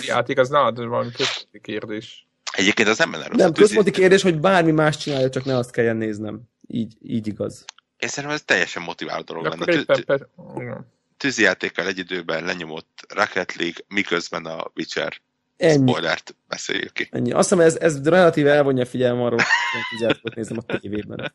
játék 0.00 0.38
az 0.38 0.48
nálad 0.48 0.86
valami 0.86 1.10
központi 1.10 1.60
kérdés. 1.60 2.27
Egyébként 2.58 2.88
az 2.88 2.98
nem 2.98 3.10
lenne 3.12 3.26
rossz. 3.26 3.38
Nem, 3.38 3.52
tűzi- 3.52 3.60
központi 3.74 4.00
kérdés, 4.00 4.22
hogy 4.22 4.40
bármi 4.40 4.70
más 4.70 4.96
csinálja, 4.96 5.30
csak 5.30 5.44
ne 5.44 5.56
azt 5.56 5.70
kelljen 5.70 5.96
néznem. 5.96 6.40
Így, 6.66 6.96
így 7.02 7.26
igaz. 7.26 7.64
Én 7.98 8.08
szerintem 8.08 8.38
ez 8.38 8.44
teljesen 8.44 8.82
motiváló 8.82 9.22
dolog 9.22 9.42
De 9.42 9.48
lenne. 9.48 9.84
éppen... 9.98 10.86
Tűzijátékkal 11.16 11.86
egy 11.86 11.98
időben 11.98 12.44
lenyomott 12.44 13.06
Rocket 13.08 13.54
League, 13.54 13.78
miközben 13.88 14.44
a 14.44 14.70
Witcher 14.76 15.12
Ennyi. 15.56 15.88
spoilert 15.90 16.36
beszéljük 16.48 16.92
ki. 16.92 17.08
Ennyi. 17.10 17.32
Azt 17.32 17.48
hiszem, 17.48 17.64
ez, 17.64 17.76
ez 17.76 18.08
relatíve 18.08 18.52
elvonja 18.52 18.84
figyelme 18.86 19.22
arról, 19.22 19.38
hogy 19.90 20.00
játékot 20.00 20.34
nézem 20.34 20.56
a 20.66 20.78
tévében. 20.78 21.32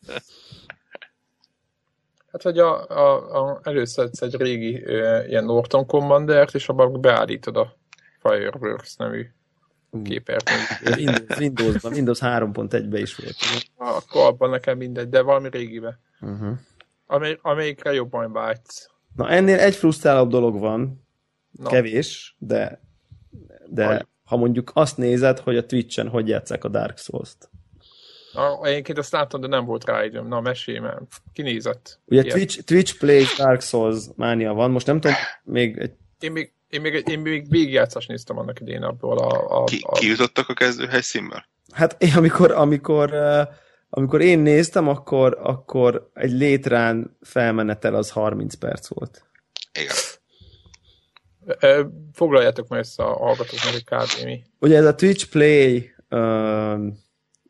Hát, 2.31 2.41
hogy 2.41 2.59
a, 2.59 2.87
a, 2.89 3.41
a, 3.43 3.59
előszedsz 3.63 4.21
egy 4.21 4.35
régi 4.35 4.83
ö, 4.83 5.23
ilyen 5.25 5.45
Norton 5.45 5.85
Commander-t, 5.85 6.55
és 6.55 6.67
abban 6.69 7.01
beállítod 7.01 7.57
a 7.57 7.77
Fireworks 8.21 8.95
nevű 8.95 9.25
képernyőt. 10.03 10.97
Windows, 10.97 11.39
Windowsban, 11.39 11.93
Windows 11.93 12.19
3.1-ben 12.19 13.01
is 13.01 13.15
volt. 13.15 13.35
Akkor 13.75 14.25
abban 14.25 14.49
nekem 14.49 14.77
mindegy, 14.77 15.09
de 15.09 15.21
valami 15.21 15.49
régibe. 15.51 15.99
Uh-huh. 16.21 16.57
Amely, 17.05 17.39
amelyikre 17.41 17.93
jobban 17.93 18.31
vágysz. 18.31 18.89
Na 19.15 19.29
ennél 19.29 19.59
egy 19.59 19.75
frusztrálóbb 19.75 20.29
dolog 20.29 20.59
van, 20.59 21.05
Na, 21.51 21.69
kevés, 21.69 22.35
de, 22.39 22.81
de 23.69 24.07
ha 24.23 24.37
mondjuk 24.37 24.71
azt 24.73 24.97
nézed, 24.97 25.39
hogy 25.39 25.57
a 25.57 25.65
Twitch-en 25.65 26.07
hogy 26.07 26.27
játszák 26.27 26.63
a 26.63 26.67
Dark 26.67 26.97
Souls-t. 26.97 27.49
Na, 28.33 28.65
egyébként 28.65 28.97
azt 28.97 29.11
látom, 29.11 29.41
de 29.41 29.47
nem 29.47 29.65
volt 29.65 29.85
rá 29.85 30.05
időm. 30.05 30.27
Na, 30.27 30.41
mesélj 30.41 30.79
már. 30.79 31.01
Kinézett. 31.33 31.99
Ugye 32.05 32.21
Ilyet. 32.21 32.35
Twitch, 32.35 32.63
Twitch 32.63 32.97
Plays 32.97 33.35
Dark 33.35 33.61
Souls 33.61 34.03
mánia 34.15 34.53
van, 34.53 34.71
most 34.71 34.85
nem 34.85 34.99
tudom, 34.99 35.15
még 35.43 35.77
egy, 35.77 35.93
Én 36.19 36.31
még, 36.31 36.53
én 36.73 36.81
még, 36.81 37.03
én 37.07 37.19
még 37.19 37.49
végigjátszást 37.49 38.07
néztem 38.07 38.37
annak 38.37 38.59
idén 38.59 38.83
abból 38.83 39.17
a... 39.17 39.61
a, 39.61 39.63
Ki, 39.63 39.79
a 39.81 39.91
kijutottak 39.91 40.49
a 40.49 40.53
kezdőhelyszínből? 40.53 41.43
hát 41.71 41.95
én, 42.03 42.13
amikor, 42.15 42.51
amikor, 42.51 43.13
amikor 43.89 44.21
én 44.21 44.39
néztem, 44.39 44.87
akkor, 44.87 45.37
akkor 45.41 46.09
egy 46.13 46.31
létrán 46.31 47.17
felmenetel 47.21 47.95
az 47.95 48.09
30 48.09 48.53
perc 48.53 48.87
volt. 48.87 49.25
Igen. 49.79 49.95
Foglaljátok 52.13 52.67
meg 52.67 52.79
össze 52.79 53.03
a 53.03 53.17
hallgatóknak, 53.17 53.71
hogy 53.71 53.83
kb. 53.83 54.25
mi. 54.25 54.43
Ugye 54.59 54.77
ez 54.77 54.85
a 54.85 54.95
Twitch 54.95 55.29
Play, 55.29 55.93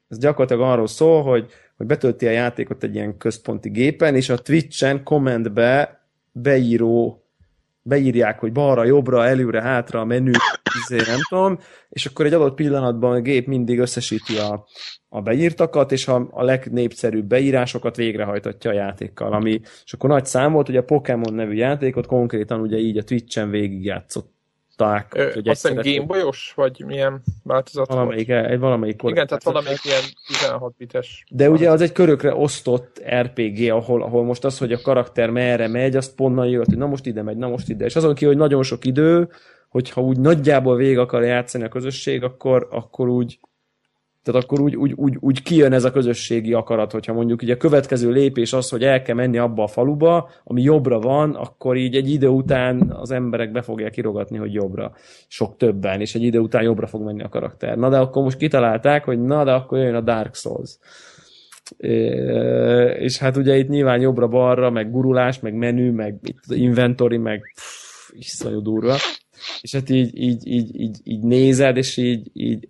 ez 0.10 0.18
gyakorlatilag 0.18 0.72
arról 0.72 0.88
szól, 0.88 1.24
hogy, 1.24 1.52
hogy 1.78 1.86
betölti 1.86 2.28
a 2.28 2.32
játékot 2.32 2.84
egy 2.84 2.96
ilyen 2.96 3.18
központi 3.18 3.70
gépen, 3.70 4.16
és 4.16 4.30
a 4.30 4.38
Twitch-en 4.38 5.04
kommentbe 5.04 6.02
beíró 6.32 7.23
beírják, 7.84 8.40
hogy 8.40 8.52
balra, 8.52 8.84
jobbra, 8.84 9.26
előre, 9.26 9.62
hátra, 9.62 10.00
a 10.00 10.06
menü, 10.06 10.32
izé, 10.82 10.96
nem 11.12 11.20
tudom, 11.30 11.58
és 11.90 12.06
akkor 12.06 12.26
egy 12.26 12.34
adott 12.34 12.56
pillanatban 12.56 13.16
a 13.16 13.22
gép 13.22 13.48
mindig 13.48 13.80
összesíti 13.80 14.38
a, 14.38 14.66
a 15.10 15.22
beírtakat, 15.22 15.92
és 15.92 16.08
a, 16.08 16.28
a 16.32 16.44
legnépszerűbb 16.44 17.26
beírásokat 17.26 17.96
végrehajtatja 17.96 18.72
a 18.72 18.74
játékkal, 18.74 19.34
ami, 19.34 19.60
és 19.84 19.94
akkor 19.94 20.10
nagy 20.10 20.26
szám 20.26 20.52
volt, 20.52 20.66
hogy 20.66 20.78
a 20.78 20.84
Pokémon 20.84 21.34
nevű 21.34 21.54
játékot 21.54 22.06
konkrétan 22.06 22.60
ugye 22.60 22.78
így 22.78 22.98
a 22.98 23.04
Twitch-en 23.04 23.50
végigjátszották. 24.84 25.14
Ö, 25.16 25.34
hogy 25.34 25.48
Azt 25.48 25.68
hiszem 25.68 25.94
Gameboyos, 25.94 26.54
vagy 26.56 26.84
milyen 26.86 27.22
változat 27.44 27.88
Valamelyik, 27.88 28.30
egy 28.30 28.60
valamelyik 28.60 29.02
volt? 29.02 29.14
Igen, 29.14 29.28
tehát 29.28 29.44
korrekt- 29.44 29.64
valamelyik 29.64 29.86
ilyen 29.86 30.02
16 30.28 30.76
bites. 30.78 31.24
De 31.32 31.50
ugye 31.50 31.70
az 31.70 31.82
egy 31.82 31.92
körökre 31.92 32.36
osztott 32.36 33.02
RPG, 33.20 33.72
ahol, 33.72 34.04
ahol 34.04 34.24
most 34.24 34.46
az, 34.46 34.58
hogy 34.58 34.74
a 34.74 34.82
karakter 34.82 35.30
merre 35.30 35.68
megy, 35.68 35.96
azt 35.96 36.16
ponnan 36.16 36.48
jött, 36.48 36.66
hogy 36.66 36.78
na 36.78 36.86
most 36.86 37.06
ide 37.06 37.22
megy, 37.22 37.38
na 37.38 37.48
most 37.48 37.70
ide. 37.70 37.86
És 37.86 37.96
azon 37.96 38.14
ki, 38.14 38.26
hogy 38.26 38.38
nagyon 38.38 38.64
sok 38.64 38.86
idő, 38.86 39.30
hogyha 39.70 40.02
úgy 40.02 40.20
nagyjából 40.20 40.76
végig 40.76 40.98
akar 40.98 41.24
játszani 41.24 41.64
a 41.64 41.68
közösség, 41.70 42.24
akkor, 42.24 42.68
akkor 42.72 43.10
úgy 43.10 43.40
tehát 44.24 44.44
akkor 44.44 44.60
úgy, 44.60 44.76
úgy, 44.76 44.94
úgy, 44.96 45.18
úgy 45.20 45.42
kijön 45.42 45.74
ez 45.74 45.84
a 45.84 45.92
közösségi 45.92 46.54
akarat, 46.54 46.92
hogyha 46.92 47.14
mondjuk 47.14 47.42
ugye 47.42 47.54
a 47.54 47.58
következő 47.58 48.12
lépés 48.12 48.54
az, 48.54 48.70
hogy 48.70 48.84
el 48.84 49.02
kell 49.02 49.16
menni 49.16 49.38
abba 49.38 49.64
a 49.64 49.68
faluba, 49.68 50.30
ami 50.44 50.62
jobbra 50.62 51.00
van, 51.00 51.36
akkor 51.36 51.78
így 51.78 51.96
egy 51.96 52.10
idő 52.10 52.28
után 52.28 52.92
az 52.92 53.12
emberek 53.12 53.52
be 53.52 53.62
fogják 53.62 53.92
kirogatni, 53.92 54.38
hogy 54.38 54.54
jobbra. 54.54 54.92
Sok 55.28 55.58
többen, 55.58 56.02
és 56.02 56.16
egy 56.16 56.24
idő 56.24 56.40
után 56.40 56.64
jobbra 56.64 56.88
fog 56.88 57.02
menni 57.02 57.24
a 57.24 57.30
karakter. 57.30 57.78
Na 57.78 57.90
de 57.90 57.98
akkor 57.98 58.24
most 58.24 58.38
kitalálták, 58.38 59.04
hogy 59.04 59.22
na 59.22 59.44
de 59.44 59.52
akkor 59.52 59.78
jön 59.78 59.96
a 59.96 60.02
Dark 60.02 60.36
Souls. 60.36 60.78
É, 61.78 61.96
és 63.00 63.18
hát 63.18 63.38
ugye 63.38 63.58
itt 63.58 63.68
nyilván 63.68 64.02
jobbra-balra, 64.02 64.70
meg 64.70 64.92
gurulás, 64.92 65.40
meg 65.40 65.54
menü, 65.54 65.92
meg 65.92 66.20
inventory, 66.48 67.18
meg 67.18 67.42
pff, 67.56 68.10
iszonyú 68.14 68.62
durva. 68.62 68.96
és 69.62 69.74
hát 69.74 69.90
így, 69.90 70.18
így, 70.18 70.48
így, 70.48 70.80
így, 70.80 71.00
így 71.04 71.24
nézed, 71.24 71.78
és 71.78 71.98
így, 71.98 72.30
így 72.34 72.68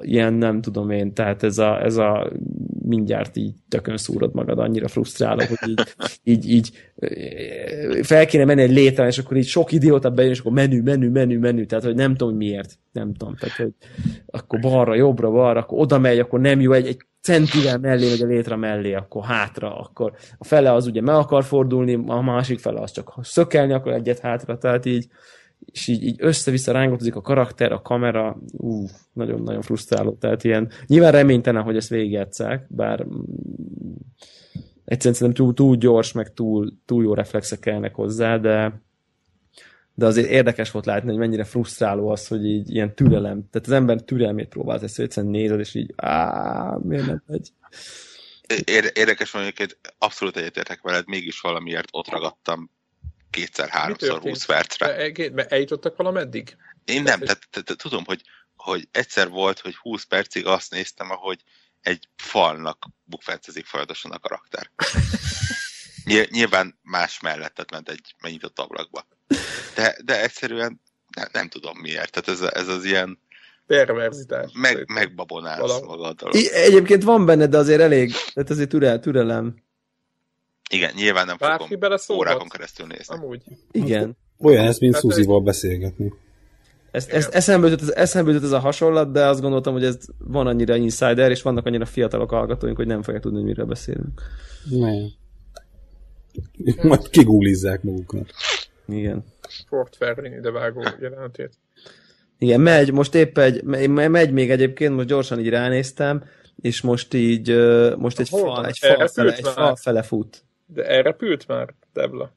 ilyen 0.00 0.32
nem 0.32 0.60
tudom 0.60 0.90
én, 0.90 1.12
tehát 1.12 1.42
ez 1.42 1.58
a, 1.58 1.82
ez 1.84 1.96
a 1.96 2.32
mindjárt 2.82 3.36
így 3.36 3.54
tökön 3.68 3.96
szúrod 3.96 4.34
magad, 4.34 4.58
annyira 4.58 4.88
frusztráló, 4.88 5.42
hogy 5.48 5.68
így, 5.68 5.80
így, 6.24 6.48
így 6.48 6.72
fel 8.02 8.26
kéne 8.26 8.44
menni 8.44 8.62
egy 8.62 8.72
létre, 8.72 9.06
és 9.06 9.18
akkor 9.18 9.36
így 9.36 9.46
sok 9.46 9.72
idióta 9.72 10.10
bejön, 10.10 10.30
és 10.30 10.40
akkor 10.40 10.52
menü, 10.52 10.82
menü, 10.82 11.10
menü, 11.10 11.38
menü, 11.38 11.66
tehát 11.66 11.84
hogy 11.84 11.94
nem 11.94 12.14
tudom 12.14 12.36
miért, 12.36 12.78
nem 12.92 13.14
tudom, 13.14 13.36
tehát 13.36 13.56
hogy 13.56 13.72
akkor 14.26 14.58
balra, 14.60 14.94
jobbra, 14.94 15.30
balra, 15.30 15.60
akkor 15.60 15.80
oda 15.80 15.98
megy, 15.98 16.18
akkor 16.18 16.40
nem 16.40 16.60
jó, 16.60 16.72
egy, 16.72 16.86
egy 16.86 17.00
centivel 17.20 17.78
mellé, 17.78 18.08
vagy 18.08 18.22
a 18.22 18.26
létre 18.26 18.56
mellé, 18.56 18.94
akkor 18.94 19.24
hátra, 19.24 19.78
akkor 19.78 20.12
a 20.38 20.44
fele 20.44 20.72
az 20.72 20.86
ugye 20.86 21.00
meg 21.00 21.14
akar 21.14 21.44
fordulni, 21.44 22.04
a 22.06 22.20
másik 22.20 22.58
fele 22.58 22.80
az 22.80 22.90
csak 22.90 23.14
szökelni 23.22 23.72
akkor 23.72 23.92
egyet 23.92 24.18
hátra, 24.18 24.58
tehát 24.58 24.86
így, 24.86 25.06
és 25.64 25.86
így, 25.86 26.02
így 26.02 26.16
össze-vissza 26.18 26.72
rángotozik 26.72 27.14
a 27.14 27.20
karakter, 27.20 27.72
a 27.72 27.82
kamera, 27.82 28.38
ú, 28.52 28.86
nagyon-nagyon 29.12 29.62
frusztráló, 29.62 30.12
tehát 30.12 30.44
ilyen, 30.44 30.70
nyilván 30.86 31.12
reménytelen, 31.12 31.62
hogy 31.62 31.76
ezt 31.76 31.88
végigjátszák, 31.88 32.66
bár 32.68 33.04
mm, 33.04 33.20
egyszerűen 34.84 35.14
szerintem 35.14 35.32
túl, 35.32 35.54
túl 35.54 35.76
gyors, 35.76 36.12
meg 36.12 36.32
túl, 36.32 36.72
túl 36.84 37.02
jó 37.02 37.14
reflexek 37.14 37.58
kellnek 37.58 37.94
hozzá, 37.94 38.38
de 38.38 38.84
de 39.98 40.06
azért 40.06 40.30
érdekes 40.30 40.70
volt 40.70 40.86
látni, 40.86 41.08
hogy 41.08 41.18
mennyire 41.18 41.44
frusztráló 41.44 42.08
az, 42.08 42.26
hogy 42.26 42.44
így 42.44 42.74
ilyen 42.74 42.94
türelem, 42.94 43.48
tehát 43.50 43.66
az 43.66 43.72
ember 43.72 44.00
türelmét 44.00 44.48
próbált, 44.48 44.82
ezt 44.82 44.98
egyszerűen 44.98 45.32
nézed, 45.32 45.58
és 45.58 45.74
így, 45.74 45.92
á, 45.96 46.76
miért 46.82 47.06
nem 47.06 47.22
megy? 47.26 47.48
Érdekes 48.94 49.30
van, 49.30 49.42
hogy 49.42 49.78
abszolút 49.98 50.36
egyetértek 50.36 50.80
veled, 50.82 51.06
mégis 51.06 51.40
valamiért 51.40 51.88
ott 51.90 52.08
ragadtam 52.08 52.70
kétszer, 53.30 53.68
háromszor, 53.68 54.20
húsz 54.20 54.44
percre. 54.44 55.12
Eljutottak 55.48 55.96
valameddig? 55.96 56.56
Én 56.84 57.02
nem, 57.02 57.20
tehát, 57.20 57.48
tehát 57.50 57.76
tudom, 57.76 58.04
hogy, 58.04 58.22
hogy 58.56 58.88
egyszer 58.90 59.28
volt, 59.28 59.60
hogy 59.60 59.76
20 59.76 60.04
percig 60.04 60.46
azt 60.46 60.70
néztem, 60.70 61.10
ahogy 61.10 61.42
egy 61.80 62.08
falnak 62.16 62.86
bukfencezik 63.04 63.66
folyamatosan 63.66 64.10
a 64.10 64.18
karakter. 64.18 64.70
Nyilván 66.30 66.78
más 66.82 67.20
mellettet 67.20 67.70
ment 67.70 67.88
egy 67.88 68.14
megnyitott 68.22 68.58
ablakba. 68.58 69.06
De, 69.74 69.96
de 70.04 70.22
egyszerűen 70.22 70.80
nem, 71.16 71.28
nem 71.32 71.48
tudom 71.48 71.78
miért. 71.78 72.12
Tehát 72.12 72.28
ez, 72.28 72.40
ez 72.40 72.68
az 72.68 72.84
ilyen 72.84 73.18
perverzitás. 73.66 74.50
Meg, 74.54 74.88
megbabonálsz 74.88 75.80
magaddal. 75.80 76.32
Egyébként 76.52 77.02
van 77.02 77.26
benne, 77.26 77.46
de 77.46 77.56
azért 77.56 77.80
elég, 77.80 78.12
tehát 78.34 78.50
azért 78.50 78.68
türel, 78.68 79.00
türelem. 79.00 79.64
Igen, 80.70 80.92
nyilván 80.96 81.26
nem 81.26 81.36
Bárki 81.38 81.62
fogom 81.62 81.80
bele 81.80 81.98
órákon 82.12 82.48
keresztül 82.48 82.86
nézni. 82.86 83.14
Amúgy. 83.14 83.42
Igen. 83.70 84.16
Olyan 84.38 84.66
ez, 84.66 84.78
mint 84.78 84.94
Szuzival 84.94 85.40
beszélgetni. 85.40 86.12
Ezt, 86.90 87.10
ezt 87.10 87.34
eszembe, 87.34 87.68
jutott, 87.68 87.88
eszembe 87.88 88.30
jutott 88.30 88.46
ez 88.46 88.52
a 88.52 88.58
hasonlat, 88.58 89.12
de 89.12 89.26
azt 89.26 89.40
gondoltam, 89.40 89.72
hogy 89.72 89.84
ez 89.84 89.98
van 90.18 90.46
annyira 90.46 90.76
insider, 90.76 91.30
és 91.30 91.42
vannak 91.42 91.66
annyira 91.66 91.84
fiatalok 91.84 92.30
hallgatóink, 92.30 92.76
hogy 92.76 92.86
nem 92.86 93.02
fogják 93.02 93.22
tudni, 93.22 93.38
hogy 93.38 93.46
miről 93.46 93.66
beszélünk. 93.66 94.22
Nem. 94.70 95.12
Majd 96.82 97.08
kigulizzák 97.08 97.82
maguknak. 97.82 98.30
Igen. 98.88 99.24
Fort 99.68 99.96
Ferrin 99.96 100.52
vágó 100.52 100.82
jelenetét. 101.00 101.52
Igen, 102.38 102.60
megy, 102.60 102.92
most 102.92 103.14
épp 103.14 103.38
egy, 103.38 103.62
megy 103.62 104.32
még 104.32 104.50
egyébként, 104.50 104.94
most 104.94 105.06
gyorsan 105.06 105.40
így 105.40 105.48
ránéztem, 105.48 106.24
és 106.60 106.80
most 106.80 107.14
így, 107.14 107.48
most 107.96 108.20
egy, 108.20 108.28
fal, 108.28 108.66
egy, 108.66 108.78
fal, 108.78 109.08
fele, 109.08 109.34
egy 109.34 109.46
fal 109.48 109.76
fele 109.76 110.02
fut. 110.02 110.44
De 110.66 110.84
elrepült 110.86 111.46
már, 111.46 111.74
Debla? 111.92 112.32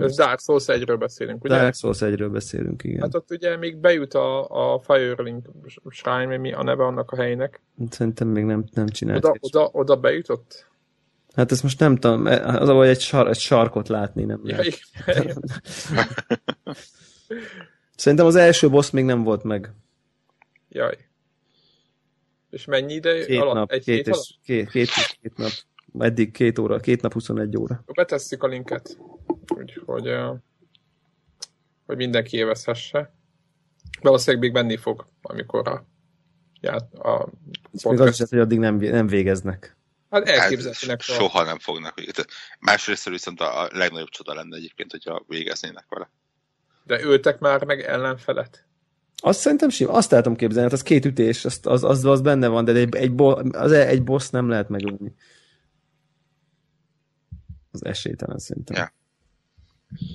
Ez 0.00 0.16
Dark 0.16 0.40
Souls 0.40 0.64
1-ről 0.66 0.96
beszélünk, 0.98 1.44
ugye? 1.44 1.58
Dark 1.58 1.74
Souls 1.74 1.98
1-ről 2.00 2.28
beszélünk, 2.32 2.84
igen. 2.84 3.00
Hát 3.00 3.14
ott 3.14 3.30
ugye 3.30 3.56
még 3.56 3.76
bejut 3.76 4.14
a, 4.14 4.48
a 4.74 4.80
Firelink 4.80 5.48
Shrine, 5.90 6.36
mi 6.36 6.52
a 6.52 6.62
neve 6.62 6.84
annak 6.84 7.10
a 7.10 7.16
helynek. 7.16 7.62
Szerintem 7.90 8.28
még 8.28 8.44
nem, 8.44 8.64
nem 8.72 8.86
csinált. 8.86 9.24
Oda, 9.24 9.36
oda, 9.40 9.68
oda 9.72 9.96
bejutott? 9.96 10.66
Hát 11.34 11.52
ezt 11.52 11.62
most 11.62 11.78
nem 11.78 11.96
tudom, 11.96 12.26
az 12.44 12.68
a 12.68 12.82
egy, 12.82 13.00
sar, 13.00 13.28
egy 13.28 13.38
sarkot 13.38 13.88
látni 13.88 14.24
nem 14.24 14.40
ja, 14.44 14.62
Szerintem 17.96 18.26
az 18.26 18.36
első 18.36 18.70
boss 18.70 18.90
még 18.90 19.04
nem 19.04 19.22
volt 19.22 19.42
meg. 19.42 19.72
Jaj. 20.68 20.96
És 22.50 22.64
mennyi 22.64 22.94
ide 22.94 23.24
két 23.24 23.40
alatt? 23.40 23.54
Nap, 23.54 23.70
egy 23.70 23.84
két, 23.84 24.06
és, 24.06 24.34
két, 24.44 24.70
két, 24.70 24.88
két 25.20 25.36
nap. 25.36 25.50
Eddig 25.98 26.30
két 26.30 26.58
óra, 26.58 26.80
két 26.80 27.02
nap 27.02 27.12
21 27.12 27.56
óra. 27.56 27.84
Betesszük 27.94 28.42
a 28.42 28.46
linket, 28.46 28.98
úgy, 29.56 29.82
hogy, 29.84 30.16
hogy 31.86 31.96
mindenki 31.96 32.36
élvezhesse. 32.36 33.12
Valószínűleg 34.00 34.42
még 34.42 34.52
benni 34.52 34.76
fog, 34.76 35.06
amikor 35.22 35.68
a, 35.68 35.86
já, 36.60 36.76
a 36.76 37.28
még 37.88 38.00
az 38.00 38.20
is, 38.20 38.28
hogy 38.28 38.38
addig 38.38 38.58
nem, 38.58 38.76
nem 38.76 39.06
végeznek. 39.06 39.76
Hát 40.10 40.28
elképzelhetőnek. 40.28 41.02
Hát, 41.02 41.16
soha 41.16 41.44
nem 41.44 41.58
fognak. 41.58 41.94
Másrészt 42.60 43.08
viszont 43.08 43.40
a 43.40 43.68
legnagyobb 43.72 44.08
csoda 44.08 44.34
lenne 44.34 44.56
egyébként, 44.56 44.90
hogyha 44.90 45.24
végeznének 45.26 45.84
vele. 45.88 46.10
De 46.84 47.02
öltek 47.02 47.38
már 47.38 47.64
meg 47.64 47.80
ellenfelet? 47.80 48.64
Azt 49.16 49.40
szerintem 49.40 49.68
sim, 49.68 49.88
azt 49.90 50.10
látom 50.10 50.36
képzelni, 50.36 50.62
hát 50.62 50.72
az 50.72 50.82
két 50.82 51.04
ütés, 51.04 51.44
az, 51.44 51.60
az, 51.62 51.84
az, 51.84 52.04
az 52.04 52.20
benne 52.20 52.48
van, 52.48 52.64
de 52.64 52.72
egy, 52.72 52.94
egy, 52.94 53.14
bo, 53.14 53.30
az 53.52 53.72
egy 53.72 54.02
boss 54.02 54.30
nem 54.30 54.48
lehet 54.48 54.68
megölni. 54.68 55.14
Az 57.74 57.84
esélytelen 57.84 58.38
szerintem. 58.38 58.76
Ja. 58.76 58.92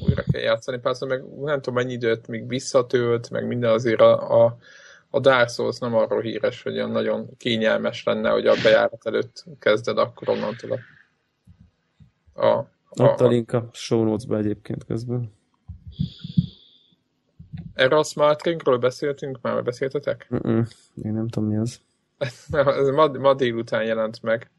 Újra 0.07 0.24
kell 0.32 0.41
játszani, 0.41 0.78
persze 0.80 1.05
meg 1.05 1.24
nem 1.41 1.62
tudom 1.62 1.74
mennyi 1.74 1.93
időt 1.93 2.28
még 2.28 2.47
visszatölt, 2.47 3.30
meg 3.30 3.47
minden 3.47 3.72
azért 3.72 4.01
a, 4.01 4.43
a, 4.45 4.57
a 5.10 5.20
Dark 5.20 5.49
Souls 5.49 5.78
nem 5.78 5.95
arról 5.95 6.22
híres, 6.22 6.62
hogy 6.62 6.74
olyan 6.74 6.91
nagyon 6.91 7.30
kényelmes 7.38 8.03
lenne, 8.03 8.30
hogy 8.30 8.47
a 8.47 8.55
bejárat 8.64 9.05
előtt 9.05 9.43
kezded, 9.60 9.97
akkor 9.97 10.30
onnantól 10.30 10.80
a, 12.34 12.45
a, 12.45 12.57
a, 12.89 13.03
Ott 13.03 13.20
a 13.20 13.28
link 13.28 13.51
a 13.51 13.70
show 13.74 14.03
notes-ba 14.03 14.38
egyébként 14.38 14.86
közben. 14.86 15.32
Erre 17.74 17.97
a 17.97 18.03
Smart 18.03 18.43
Ringről 18.43 18.78
beszéltünk? 18.78 19.39
Már 19.41 19.64
beszéltetek? 19.64 20.28
Mm-mm. 20.34 20.66
Én 21.03 21.14
nem 21.14 21.28
tudom, 21.28 21.49
mi 21.49 21.57
az. 21.57 21.82
Ez 22.82 22.89
ma, 22.93 23.07
ma 23.07 23.34
délután 23.34 23.84
jelent 23.84 24.22
meg. 24.22 24.51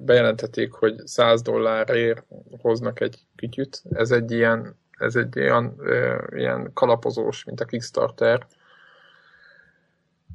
Bejelentették, 0.00 0.72
hogy 0.72 1.06
100 1.06 1.42
dollárért 1.42 2.24
hoznak 2.60 3.00
egy 3.00 3.18
kütyüt. 3.36 3.82
Ez 3.90 4.10
egy 4.10 4.30
ilyen, 4.30 4.78
ez 4.98 5.16
egy 5.16 5.38
olyan 5.38 5.80
ilyen 6.34 6.70
kalapozós, 6.74 7.44
mint 7.44 7.60
a 7.60 7.64
Kickstarter. 7.64 8.46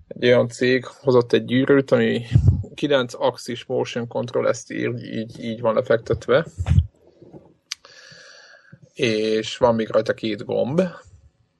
Egy 0.08 0.26
olyan 0.26 0.48
cég 0.48 0.86
hozott 0.86 1.34
egy 1.34 1.46
gyűrűt, 1.46 1.92
ami 1.92 2.26
9 2.74 3.14
axis 3.18 3.66
motion 3.66 4.08
control, 4.08 4.48
ezt 4.48 4.72
így, 4.72 5.04
így, 5.04 5.44
így 5.44 5.62
van 5.62 5.74
lefektetve 5.74 6.46
és 8.94 9.58
van 9.58 9.76
még 9.76 9.90
rajta 9.90 10.14
két 10.14 10.46
gomb, 10.46 10.82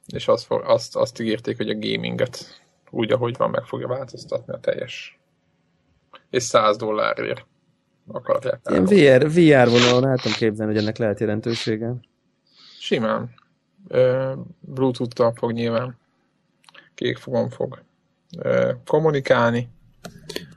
és 0.08 0.28
azt, 0.28 0.48
azt, 0.50 0.96
azt 0.96 1.20
ígérték, 1.20 1.58
hogy 1.58 1.70
a 1.70 1.78
gaminget 1.80 2.62
úgy, 2.90 3.12
ahogy 3.12 3.38
van, 3.38 3.50
meg 3.50 3.66
fogja 3.66 3.88
változtatni 3.88 4.54
a 4.54 4.60
teljes. 4.60 5.20
És 6.32 6.44
100 6.44 6.78
dollárért 6.78 7.46
akarják. 8.08 8.60
Ilyen 8.70 8.86
VR, 8.86 9.28
VR 9.28 9.70
vonalon 9.70 10.08
el 10.08 10.18
tudom 10.18 10.38
képzelni, 10.38 10.74
hogy 10.74 10.82
ennek 10.82 10.98
lehet 10.98 11.20
jelentősége. 11.20 11.96
Simán. 12.80 13.30
Bluetooth-tal 14.60 15.34
fog 15.36 15.52
nyilván. 15.52 15.98
Kék 16.96 17.18
fogom 17.18 17.50
fog 17.50 17.82
kommunikálni. 18.86 19.70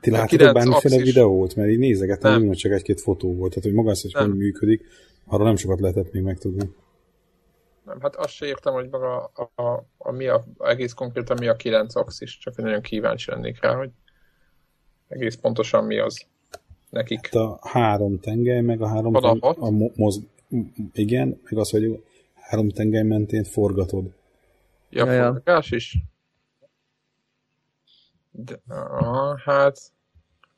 Ti 0.01 0.09
láttatok 0.11 0.53
bármiféle 0.53 1.01
videót? 1.01 1.55
Mert 1.55 1.69
így 1.69 1.79
nézegettem, 1.79 2.43
nem. 2.43 2.53
csak 2.53 2.71
egy-két 2.71 3.01
fotó 3.01 3.35
volt. 3.35 3.49
Tehát, 3.49 3.63
hogy 3.63 3.73
maga 3.73 3.89
az, 3.89 4.01
hogy 4.01 4.13
hogy 4.13 4.35
működik, 4.35 4.85
arra 5.25 5.43
nem 5.43 5.55
sokat 5.55 5.79
lehetett 5.79 6.11
még 6.11 6.21
megtudni. 6.23 6.69
Nem, 7.85 7.99
hát 8.01 8.15
azt 8.15 8.33
se 8.33 8.45
értem, 8.45 8.73
hogy 8.73 8.89
maga 8.89 9.31
a, 9.33 9.61
a, 9.61 9.87
a, 9.97 10.11
mi 10.11 10.27
a, 10.27 10.43
egész 10.59 10.93
konkrétan 10.93 11.37
mi 11.39 11.47
a 11.47 11.55
9 11.55 11.95
axis, 11.95 12.37
csak 12.37 12.55
nagyon 12.55 12.81
kíváncsi 12.81 13.31
lennék 13.31 13.61
rá, 13.61 13.75
hogy 13.75 13.89
egész 15.07 15.35
pontosan 15.35 15.83
mi 15.83 15.99
az 15.99 16.25
nekik. 16.89 17.19
Hát 17.23 17.33
a 17.33 17.59
három 17.61 18.19
tengely, 18.19 18.61
meg 18.61 18.81
a 18.81 18.87
három 18.87 19.13
tengely, 19.13 19.39
a 19.41 19.69
moz, 19.95 20.21
igen, 20.93 21.39
meg 21.43 21.57
az, 21.57 21.69
hogy 21.69 22.03
három 22.33 22.69
tengely 22.69 23.03
mentén 23.03 23.43
forgatod. 23.43 24.13
Ja, 24.89 25.11
ja, 25.11 25.31
forgás 25.31 25.71
is. 25.71 25.97
De, 28.31 28.59
aha, 28.67 29.39
hát 29.45 29.77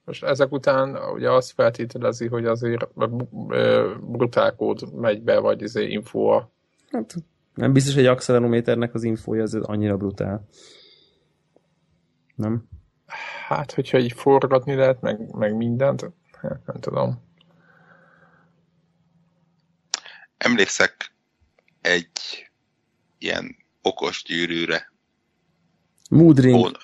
most 0.04 0.24
ezek 0.24 0.52
után 0.52 0.98
ugye 1.14 1.32
azt 1.32 1.52
feltételezi, 1.52 2.28
hogy 2.28 2.46
azért 2.46 2.88
brutálkód 4.02 4.94
megy 4.94 5.22
be, 5.22 5.40
vagy 5.40 5.64
azért 5.64 5.90
info 5.90 6.28
a 6.28 6.50
Hát 6.92 7.16
nem 7.54 7.74
biztos, 7.74 7.94
hogy 7.94 8.04
egy 8.04 8.10
accelerométernek 8.10 8.94
az 8.94 9.04
infója 9.04 9.42
az 9.42 9.54
annyira 9.54 9.98
brutál. 9.98 10.46
Nem? 12.36 12.68
Hát, 13.48 13.72
hogyha 13.72 13.98
így 14.00 14.12
forgatni 14.12 14.76
lehet, 14.76 15.02
meg, 15.02 15.36
meg 15.36 15.56
mindent, 15.56 16.02
hát 16.42 16.66
nem 16.66 16.80
tudom. 16.80 17.26
Emlékszek 20.38 21.12
egy 21.82 22.12
ilyen 23.18 23.56
okos 23.82 24.24
gyűrűre 24.24 24.92
Moodring, 26.10 26.56
hón, 26.56 26.78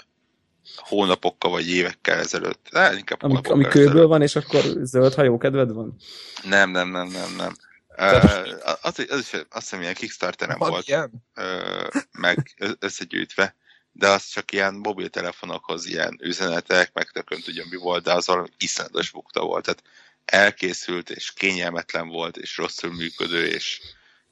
hónapokkal 0.75 1.51
vagy 1.51 1.69
évekkel 1.69 2.17
ezelőtt. 2.19 2.67
De 2.71 2.93
inkább 2.97 3.23
ami, 3.23 3.39
ami 3.49 3.63
kőből 3.63 3.87
ezelőtt. 3.89 4.07
van, 4.07 4.21
és 4.21 4.35
akkor 4.35 4.61
zöld 4.81 5.13
hajó 5.13 5.37
kedved 5.37 5.71
van? 5.71 5.95
Nem, 6.43 6.69
nem, 6.69 6.89
nem, 6.89 7.07
nem, 7.07 7.35
nem. 7.37 7.53
Tehát- 7.95 8.47
Uh, 8.47 8.69
az, 8.81 9.05
az 9.09 9.19
is 9.19 9.33
azt 9.33 9.47
hiszem 9.51 9.81
ilyen 9.81 9.93
Kickstarteren 9.93 10.57
volt 10.57 10.87
ilyen? 10.87 11.11
ö, 11.33 11.87
meg 12.11 12.37
összegyűjtve, 12.79 13.55
de 13.93 14.07
az 14.07 14.27
csak 14.27 14.51
ilyen 14.51 14.73
mobiltelefonokhoz 14.73 15.85
ilyen 15.85 16.17
üzenetek, 16.21 16.93
meg 16.93 17.09
tökön 17.11 17.41
tudja 17.41 17.65
mi 17.69 17.75
volt, 17.75 18.03
de 18.03 18.13
az 18.13 18.27
valami 18.27 18.47
iszonyatos 18.57 19.11
bukta 19.11 19.45
volt. 19.45 19.63
Tehát 19.63 19.83
elkészült, 20.25 21.09
és 21.09 21.33
kényelmetlen 21.33 22.07
volt, 22.07 22.37
és 22.37 22.57
rosszul 22.57 22.93
működő, 22.93 23.47
és 23.47 23.81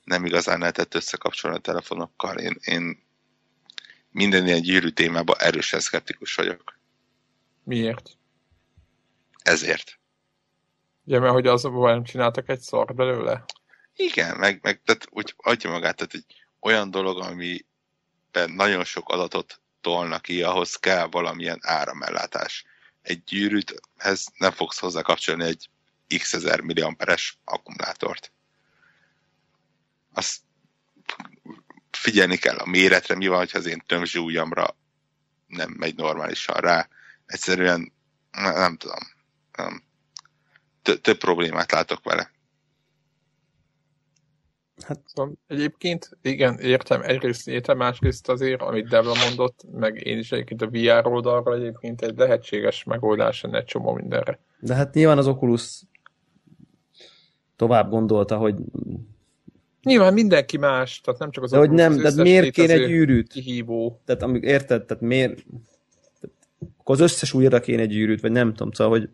nem 0.03 0.26
igazán 0.26 0.59
lehetett 0.59 0.93
összekapcsolni 0.93 1.57
a 1.57 1.59
telefonokkal. 1.59 2.38
Én, 2.38 2.57
én 2.62 3.03
minden 4.12 4.47
ilyen 4.47 4.62
gyűrű 4.62 4.89
témában 4.89 5.36
erősen 5.39 5.80
szkeptikus 5.80 6.36
vagyok. 6.36 6.80
Miért? 7.64 8.09
Ezért. 9.43 9.99
Ugye, 11.05 11.20
mert 11.20 11.34
hogy 11.34 11.47
az 11.47 11.64
nem 11.64 12.03
csináltak 12.03 12.49
egy 12.49 12.59
szar 12.59 12.95
belőle? 12.95 13.45
Igen, 13.95 14.38
meg, 14.38 14.59
meg 14.62 14.82
tehát 14.86 15.07
úgy 15.09 15.34
adja 15.38 15.70
magát, 15.70 15.95
tehát 15.95 16.14
egy 16.14 16.43
olyan 16.59 16.91
dolog, 16.91 17.20
amiben 18.34 18.55
nagyon 18.55 18.84
sok 18.84 19.09
adatot 19.09 19.61
tolnak 19.82 20.21
ki, 20.21 20.43
ahhoz 20.43 20.75
kell 20.75 21.07
valamilyen 21.07 21.59
áramellátás. 21.61 22.65
Egy 23.01 23.23
gyűrűthez 23.23 24.27
nem 24.38 24.51
fogsz 24.51 24.79
hozzá 24.79 25.01
kapcsolni 25.01 25.43
egy 25.43 25.69
x 26.17 26.34
ezer 26.34 26.61
milliamperes 26.61 27.38
akkumulátort. 27.43 28.32
Azt 30.13 30.39
figyelni 31.91 32.38
kell 32.38 32.57
a 32.57 32.65
méretre, 32.65 33.15
mi 33.15 33.27
van, 33.27 33.38
hogyha 33.38 33.57
az 33.57 33.65
én 33.65 33.84
tömzsi 33.86 34.39
nem 35.47 35.71
megy 35.71 35.95
normálisan 35.95 36.55
rá. 36.55 36.88
Egyszerűen 37.25 37.91
ne- 38.32 38.53
nem 38.53 38.77
tudom. 38.77 38.99
Nem. 39.51 39.84
Tö- 40.82 41.01
Több 41.01 41.17
problémát 41.17 41.71
látok 41.71 42.03
vele. 42.03 42.32
Szóval 45.05 45.34
egyébként, 45.47 46.17
igen, 46.21 46.57
értem, 46.59 47.01
egyrészt 47.01 47.47
értem, 47.47 47.77
másrészt 47.77 48.29
azért, 48.29 48.61
amit 48.61 48.89
Devla 48.89 49.13
mondott, 49.27 49.65
meg 49.71 50.05
én 50.05 50.17
is 50.17 50.32
egyébként 50.32 50.61
a 50.61 50.67
VR 50.67 51.07
oldalra 51.07 51.55
egyébként 51.55 52.01
egy 52.01 52.17
lehetséges 52.17 52.84
megoldás 52.84 53.41
lenne 53.41 53.57
egy 53.57 53.65
csomó 53.65 53.93
mindenre. 53.93 54.39
De 54.59 54.75
hát 54.75 54.93
nyilván 54.93 55.17
az 55.17 55.27
Oculus 55.27 55.82
tovább 57.55 57.89
gondolta, 57.89 58.38
hogy 58.38 58.55
Nyilván 59.84 60.13
mindenki 60.13 60.57
más, 60.57 61.01
tehát 61.01 61.19
nem 61.19 61.32
csak 61.32 61.43
az 61.43 61.51
de 61.51 61.57
hogy 61.57 61.67
Oculus, 61.67 61.84
nem, 61.84 61.91
az 61.91 62.01
de 62.01 62.07
összes 62.07 62.23
miért 62.23 62.49
kéne 62.49 62.73
létező 62.73 62.88
gyűrűt? 62.93 63.27
Kihívó. 63.27 64.01
Tehát 64.05 64.21
amíg 64.21 64.43
érted, 64.43 64.86
tehát 64.86 65.03
miért 65.03 65.45
tehát, 66.19 66.36
akkor 66.77 66.95
az 66.95 67.01
összes 67.01 67.34
újra 67.34 67.59
kéne 67.59 67.86
gyűrűt, 67.86 68.21
vagy 68.21 68.32
nem 68.32 68.53
tudom, 68.53 68.71
szóval, 68.71 68.99
hogy, 68.99 69.09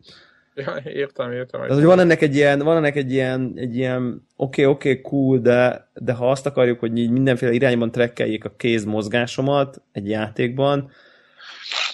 Ja, 0.58 0.92
értem, 0.92 1.32
értem. 1.32 1.62
tehát, 1.62 1.76
hogy 1.76 1.84
van 1.84 2.00
ennek 2.00 2.22
egy 2.22 2.36
ilyen, 2.36 2.60
van 2.60 2.78
ennek 2.78 2.96
egy 2.96 3.12
ilyen, 3.12 3.54
egy 3.56 3.76
ilyen 3.76 4.28
oké, 4.36 4.62
okay, 4.62 4.74
oké, 4.74 4.90
okay, 4.90 5.02
cool, 5.02 5.40
de, 5.40 5.90
de 5.94 6.14
ha 6.14 6.32
azt 6.32 6.46
akarjuk, 6.46 6.80
hogy 6.80 6.98
így 6.98 7.10
mindenféle 7.10 7.52
irányban 7.52 7.92
trekkeljék 7.92 8.46
a 8.46 8.54
kézmozgásomat 8.58 9.82
egy 9.92 10.10
játékban, 10.10 10.92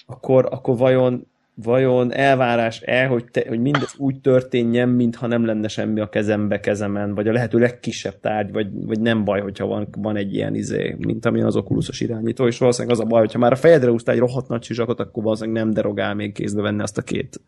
akkor, 0.05 0.47
akkor 0.51 0.78
vajon, 0.78 1.28
vajon 1.56 2.14
elvárás-e, 2.14 3.06
hogy, 3.06 3.26
te, 3.32 3.45
hogy 3.47 3.60
mindez 3.60 3.93
úgy 3.97 4.22
történjen, 4.22 4.89
mintha 4.89 5.28
nem 5.28 5.45
lenne 5.45 5.68
semmi 5.68 5.99
a 5.99 6.10
kezembe, 6.10 6.60
kezemen, 6.60 7.16
vagy 7.16 7.28
a 7.28 7.32
lehető 7.32 7.60
legkisebb 7.60 8.20
tárgy, 8.20 8.51
vagy, 8.51 8.86
vagy 8.86 8.99
nem 8.99 9.24
baj, 9.24 9.41
hogyha 9.41 9.66
van, 9.66 9.88
van 9.97 10.16
egy 10.16 10.34
ilyen 10.34 10.56
izé, 10.56 10.95
mint 10.99 11.26
amilyen 11.26 11.47
az 11.47 11.56
okulusos 11.56 11.99
irányító, 11.99 12.47
és 12.47 12.58
valószínűleg 12.58 12.97
az 12.97 13.04
a 13.04 13.08
baj, 13.08 13.20
hogyha 13.20 13.39
már 13.39 13.51
a 13.51 13.56
fejedre 13.56 13.91
úsztál 13.91 14.14
egy 14.14 14.20
rohadt 14.20 14.47
nagy 14.47 14.62
csizsakot, 14.62 14.99
akkor 14.99 15.24
valószínűleg 15.24 15.64
nem 15.64 15.74
derogál 15.74 16.14
még 16.14 16.34
kézbe 16.34 16.62
venni 16.62 16.82
azt 16.82 16.97
a 16.97 17.01
két 17.01 17.41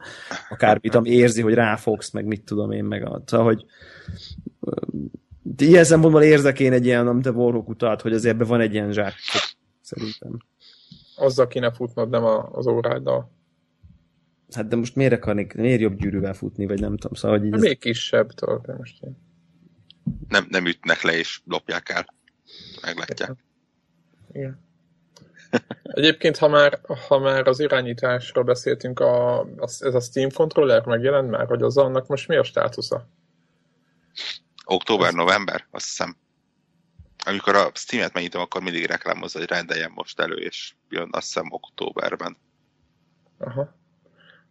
akármit, 0.49 0.95
ami 0.95 1.09
érzi, 1.09 1.41
hogy 1.41 1.53
ráfogsz, 1.53 2.11
meg 2.11 2.25
mit 2.25 2.43
tudom 2.43 2.71
én, 2.71 2.83
meg 2.83 3.05
a, 3.05 3.21
szóval, 3.25 3.45
hogy 3.45 3.65
ilyen 5.57 5.83
szempontból 5.83 6.23
érzek 6.23 6.59
én 6.59 6.73
egy 6.73 6.85
ilyen, 6.85 7.07
amit 7.07 7.25
a 7.25 7.31
Warhawk 7.31 7.69
utalt, 7.69 8.01
hogy 8.01 8.13
azért 8.13 8.33
ebben 8.33 8.47
van 8.47 8.61
egy 8.61 8.73
ilyen 8.73 8.91
zsák, 8.91 9.13
szerintem. 9.81 10.37
Azzal 11.17 11.47
kéne 11.47 11.71
futnod, 11.71 12.09
nem 12.09 12.23
az 12.51 12.67
óráddal. 12.67 13.33
Hát 14.55 14.67
de 14.67 14.75
most 14.75 14.95
miért 14.95 15.13
akarnék, 15.13 15.53
miért 15.53 15.81
jobb 15.81 15.97
gyűrűvel 15.97 16.33
futni, 16.33 16.65
vagy 16.65 16.79
nem 16.79 16.97
tudom, 16.97 17.13
szóval, 17.13 17.37
hogy 17.37 17.45
így 17.45 17.53
Hát 17.53 17.61
ez, 17.61 17.67
még 17.67 17.79
kisebb, 17.79 18.31
tudod, 18.31 18.65
de 18.65 18.73
most 18.73 19.03
én. 19.03 19.17
Nem, 20.27 20.45
nem 20.49 20.65
ütnek 20.65 21.01
le 21.01 21.17
és 21.17 21.41
lopják 21.45 21.89
el. 21.89 22.05
Meglátják. 22.81 23.45
Igen. 24.31 24.63
Egyébként, 25.83 26.37
ha 26.37 26.47
már, 26.47 26.79
ha 27.07 27.19
már 27.19 27.47
az 27.47 27.59
irányításról 27.59 28.43
beszéltünk, 28.43 28.99
a, 28.99 29.41
az, 29.41 29.83
ez 29.83 29.93
a 29.93 29.99
Steam 29.99 30.31
controller 30.31 30.85
megjelent 30.85 31.29
már, 31.29 31.47
hogy 31.47 31.61
az 31.61 31.77
annak 31.77 32.07
most 32.07 32.27
mi 32.27 32.35
a 32.35 32.43
státusza? 32.43 33.07
Október-november, 34.65 35.65
azt 35.71 35.85
hiszem. 35.85 36.17
Amikor 37.25 37.55
a 37.55 37.71
Steam-et 37.73 38.13
megnyitom, 38.13 38.41
akkor 38.41 38.61
mindig 38.61 38.85
reklámozza, 38.85 39.39
hogy 39.39 39.47
rendeljen 39.47 39.91
most 39.95 40.19
elő, 40.19 40.35
és 40.35 40.75
jön 40.89 41.09
azt 41.11 41.25
hiszem 41.25 41.47
októberben. 41.49 42.37
Aha. 43.37 43.75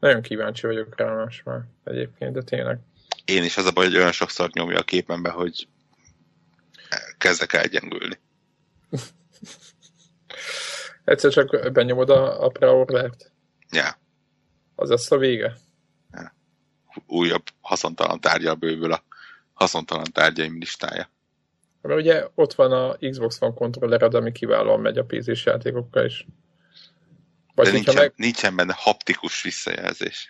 Nagyon 0.05 0.23
kíváncsi 0.23 0.67
vagyok 0.67 0.97
rá 0.97 1.15
most 1.15 1.45
már 1.45 1.61
egyébként, 1.85 2.33
de 2.33 2.43
tényleg. 2.43 2.79
Én 3.25 3.45
is 3.45 3.57
az 3.57 3.67
a 3.67 3.71
baj, 3.71 3.85
hogy 3.85 3.97
olyan 3.97 4.13
sokszor 4.13 4.51
nyomja 4.53 4.79
a 4.79 4.83
képembe, 4.83 5.31
hogy 5.31 5.69
kezdek 7.19 7.53
el 7.53 7.67
gyengülni. 7.67 8.19
Egyszer 11.05 11.33
csak 11.33 11.73
benyomod 11.73 12.11
a, 12.11 12.45
a 12.45 12.49
preordert, 12.49 13.33
Ja, 13.71 13.99
az 14.75 14.89
lesz 14.89 15.11
a 15.11 15.17
vége. 15.17 15.57
újabb 17.07 17.43
haszontalan 17.61 18.21
tárgyal 18.21 18.55
bővül 18.55 18.93
a 18.93 19.05
haszontalan 19.53 20.13
tárgyaim 20.13 20.59
listája. 20.59 21.11
Mert 21.83 22.01
ugye 22.01 22.27
ott 22.35 22.55
van 22.55 22.73
a 22.73 22.97
Xbox 23.11 23.41
One 23.41 23.55
kontrollered, 23.55 24.15
ami 24.15 24.33
kiválóan 24.33 24.81
megy 24.81 24.99
a 24.99 25.05
PC-s 25.05 25.45
játékokkal 25.45 26.05
is. 26.05 26.27
Vagy 27.55 27.67
De 27.67 27.73
nincsen, 27.73 27.95
meg... 27.95 28.13
nincsen 28.17 28.57
benne 28.57 28.75
haptikus 28.77 29.43
visszajelzés. 29.43 30.29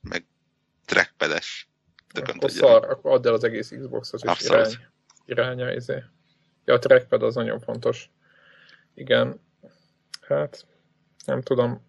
Meg 0.00 0.24
trackpedes. 0.84 1.68
Tökön 2.12 2.36
Akkor 2.36 2.50
tudja. 2.50 2.66
szar, 2.66 2.90
akkor 2.90 3.12
add 3.12 3.26
el 3.26 3.32
az 3.32 3.44
egész 3.44 3.68
Xboxot, 3.78 4.22
és 4.22 4.28
Abszolút. 4.28 4.66
irány, 4.66 5.54
iránya 5.56 5.72
izé. 5.74 6.02
Ja, 6.64 6.74
a 6.74 6.78
trackpad 6.78 7.22
az 7.22 7.34
nagyon 7.34 7.60
fontos. 7.60 8.10
Igen. 8.94 9.40
Hát, 10.20 10.66
nem 11.26 11.42
tudom. 11.42 11.86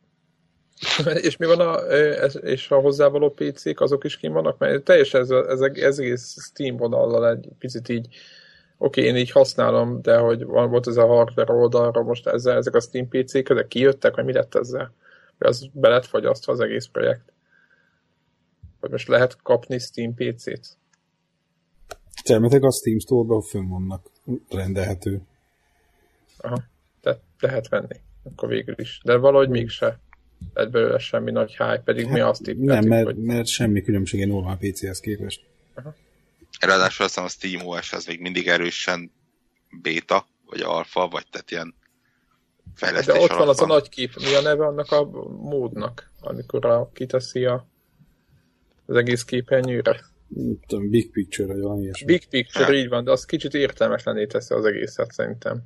és 1.28 1.38
mi 1.38 1.46
van 1.46 1.60
a, 1.60 1.92
ez- 1.94 2.44
és 2.44 2.72
a 2.72 2.80
hozzávaló 2.80 3.30
PC-k, 3.30 3.80
azok 3.82 4.04
is 4.04 4.18
kim 4.18 4.32
vannak? 4.34 4.58
Mert 4.58 4.84
teljesen 4.84 5.22
ez, 5.22 5.30
ez, 5.30 5.60
ez 5.62 6.00
egész 6.00 6.38
Steam 6.42 6.78
vonallal 6.78 7.30
egy 7.30 7.50
picit 7.60 7.90
így 7.90 8.16
oké, 8.78 9.04
én 9.04 9.16
így 9.16 9.32
használom, 9.32 10.02
de 10.02 10.18
hogy 10.18 10.44
van, 10.44 10.70
volt 10.70 10.88
ez 10.88 10.98
a 10.98 11.06
hardware 11.06 11.54
oldalra, 11.54 12.04
most 12.04 12.28
ezzel, 12.28 12.58
ezek 12.58 12.76
a 12.76 12.80
Steam 12.80 13.08
PC-k, 13.08 13.50
ezek 13.50 13.68
kijöttek, 13.68 14.16
vagy 14.16 14.26
mi 14.26 14.34
lett 14.34 14.56
ezzel? 14.56 14.94
Vagy 15.38 15.50
az 15.50 15.70
be 15.74 15.90
lett 15.90 16.06
fagyasztva 16.06 16.54
az 16.54 16.60
egész 16.60 16.86
projekt? 16.86 17.34
Vagy 18.80 18.92
most 18.92 19.08
lehet 19.08 19.42
kapni 19.42 19.80
Steam 19.80 20.14
PC-t? 20.14 20.78
Termetek 22.24 22.64
a 22.64 22.72
Steam 22.72 23.00
Store-ban 23.00 23.42
fönn 23.42 23.70
vannak 23.70 24.06
rendelhető. 24.50 25.22
Aha, 26.38 26.64
tehát 27.02 27.22
lehet 27.40 27.70
venni. 27.70 28.00
Akkor 28.24 28.50
végül 28.50 28.76
is. 28.78 29.02
De 29.04 29.18
valahogy 29.18 29.50
mégse 29.50 30.00
lett 30.54 30.72
belőle 30.72 30.98
semmi 30.98 31.32
nagy 31.32 31.52
hype, 31.52 31.82
pedig 31.86 32.10
mi 32.10 32.20
azt 32.20 32.44
tippeltük, 32.44 32.66
Nem, 32.66 32.88
mert, 32.88 33.06
hogy 33.06 33.18
mert 33.18 33.48
semmi 33.48 33.82
különbség 33.82 34.22
egy 34.22 34.28
normál 34.28 34.58
PC-hez 34.58 35.00
képest. 35.00 35.46
Ráadásul 36.60 37.06
azt 37.06 37.14
hiszem 37.14 37.24
a 37.24 37.28
Steam 37.28 37.68
OS 37.68 37.94
az 37.94 38.06
még 38.06 38.20
mindig 38.20 38.48
erősen 38.48 39.12
beta, 39.82 40.26
vagy 40.46 40.62
alfa, 40.62 41.08
vagy 41.08 41.28
tehát 41.30 41.52
ilyen 41.52 41.76
fejlesztés 42.76 43.14
de 43.14 43.22
ott 43.22 43.30
van 43.30 43.38
alatt 43.38 43.50
az 43.50 43.62
a 43.62 43.66
nagy 43.66 43.90
kép, 43.90 44.16
mi 44.16 44.34
a 44.34 44.42
neve 44.42 44.66
annak 44.66 44.92
a 44.92 45.06
módnak, 45.42 46.12
amikor 46.22 46.66
a, 46.66 46.90
kiteszi 46.94 47.46
a, 47.46 47.68
az 48.86 48.96
egész 48.96 49.24
képernyőre. 49.24 50.06
Nem 50.28 50.60
tudom, 50.68 50.90
Big 50.90 51.12
Picture, 51.12 51.54
vagy 51.54 51.62
valami 51.62 51.82
ilyesmi. 51.82 52.06
Big 52.06 52.28
picture, 52.28 52.74
Ja. 52.74 52.80
így 52.80 52.90
van, 52.90 53.04
de 53.04 53.12
az 53.12 53.26
kicsit 53.26 53.54
értelmetlené 53.54 54.26
teszi 54.26 54.54
az 54.54 54.66
egészet 54.66 55.12
szerintem. 55.12 55.64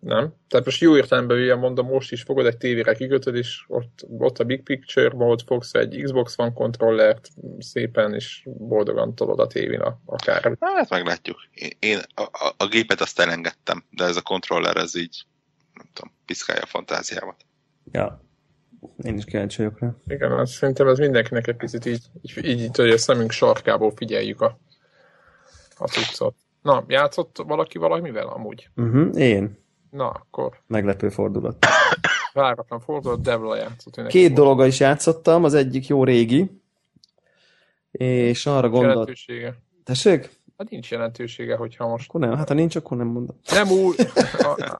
Nem? 0.00 0.34
Tehát 0.48 0.64
most 0.64 0.80
jó 0.80 0.96
értelemben 0.96 1.38
ilyen 1.38 1.58
mondom, 1.58 1.86
most 1.86 2.12
is 2.12 2.22
fogod 2.22 2.46
egy 2.46 2.56
tévére 2.56 2.94
kikötöd, 2.94 3.34
és 3.34 3.64
ott, 3.68 4.06
ott 4.18 4.38
a 4.38 4.44
Big 4.44 4.62
Picture 4.62 5.14
mód, 5.14 5.42
fogsz 5.42 5.74
egy 5.74 6.00
Xbox 6.02 6.38
One 6.38 6.52
kontrollert, 6.52 7.28
szépen 7.58 8.14
és 8.14 8.42
boldogan 8.44 9.14
tolod 9.14 9.40
a 9.40 9.46
tévén 9.46 9.80
akár. 10.04 10.56
Hát 10.60 10.90
meglátjuk. 10.90 11.36
Én, 11.54 11.70
én 11.78 11.98
a, 12.14 12.22
a, 12.22 12.54
a 12.56 12.68
gépet 12.68 13.00
azt 13.00 13.20
elengedtem, 13.20 13.84
de 13.90 14.04
ez 14.04 14.16
a 14.16 14.22
kontroller, 14.22 14.76
ez 14.76 14.96
így, 14.96 15.24
nem 15.74 15.86
tudom, 15.92 16.12
piszkálja 16.26 16.62
a 16.62 16.66
fantáziámat. 16.66 17.44
Ja. 17.92 18.22
Én 19.02 19.16
is 19.16 19.24
kíváncsi 19.24 19.56
vagyok 19.62 19.78
rá. 19.78 19.94
Igen, 20.06 20.32
az, 20.32 20.50
szerintem 20.50 20.88
ez 20.88 20.98
mindenkinek 20.98 21.46
egy 21.46 21.56
picit 21.56 21.86
így, 21.86 22.04
így, 22.22 22.44
így, 22.44 22.60
így 22.60 22.76
hogy 22.76 22.90
a 22.90 22.98
szemünk 22.98 23.30
sarkából 23.30 23.92
figyeljük 23.96 24.40
a, 24.40 24.58
a 25.76 25.86
cuccot. 25.86 26.34
Na, 26.62 26.84
játszott 26.88 27.36
valaki 27.46 27.78
valamivel 27.78 28.26
amúgy? 28.26 28.70
Uh-huh, 28.76 29.20
én. 29.20 29.66
Na, 29.90 30.08
akkor 30.08 30.60
Meglepő 30.66 31.08
fordulat. 31.08 31.66
váratlan 32.32 32.80
fordulat, 32.80 33.20
Devla 33.20 33.56
játszott. 33.56 34.06
Két 34.06 34.22
volt. 34.22 34.34
dologgal 34.34 34.66
is 34.66 34.80
játszottam, 34.80 35.44
az 35.44 35.54
egyik 35.54 35.86
jó 35.86 36.04
régi, 36.04 36.50
és 37.90 38.46
arra 38.46 38.68
gondolt... 38.68 38.90
Jelentősége. 38.92 39.54
Tessék? 39.84 40.36
Hát 40.58 40.70
nincs 40.70 40.90
jelentősége, 40.90 41.56
hogyha 41.56 41.86
most 41.88 42.08
Akkor 42.08 42.20
nem, 42.20 42.36
hát 42.36 42.48
ha 42.48 42.54
nincs, 42.54 42.76
akkor 42.76 42.96
nem 42.96 43.06
mondom. 43.06 43.36
nem 43.52 43.70
úgy... 43.70 43.94
A- 44.38 44.78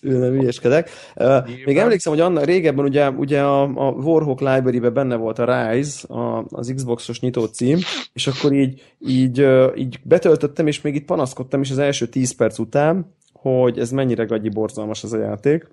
Ő 0.00 0.18
nem 0.18 0.34
ügyeskedek. 0.34 0.90
Uh, 1.16 1.48
még 1.64 1.78
emlékszem, 1.78 2.12
hogy 2.12 2.20
annak 2.22 2.44
régebben 2.44 2.84
ugye, 2.84 3.10
ugye 3.10 3.42
a, 3.42 3.62
a 3.62 3.90
Warhawk 3.90 4.40
library 4.40 4.78
benne 4.78 5.16
volt 5.16 5.38
a 5.38 5.70
Rise, 5.72 6.14
a, 6.14 6.44
az 6.48 6.72
Xboxos 6.76 7.20
nyitó 7.20 7.44
cím, 7.44 7.78
és 8.12 8.26
akkor 8.26 8.52
így, 8.52 8.94
így, 8.98 9.46
így 9.76 10.00
betöltöttem, 10.02 10.66
és 10.66 10.80
még 10.80 10.94
itt 10.94 11.04
panaszkodtam 11.04 11.60
is 11.60 11.70
az 11.70 11.78
első 11.78 12.06
10 12.08 12.34
perc 12.36 12.58
után, 12.58 13.14
hogy 13.40 13.78
ez 13.78 13.90
mennyire 13.90 14.24
gagyi 14.24 14.48
borzalmas 14.48 15.04
ez 15.04 15.12
a 15.12 15.18
játék. 15.18 15.66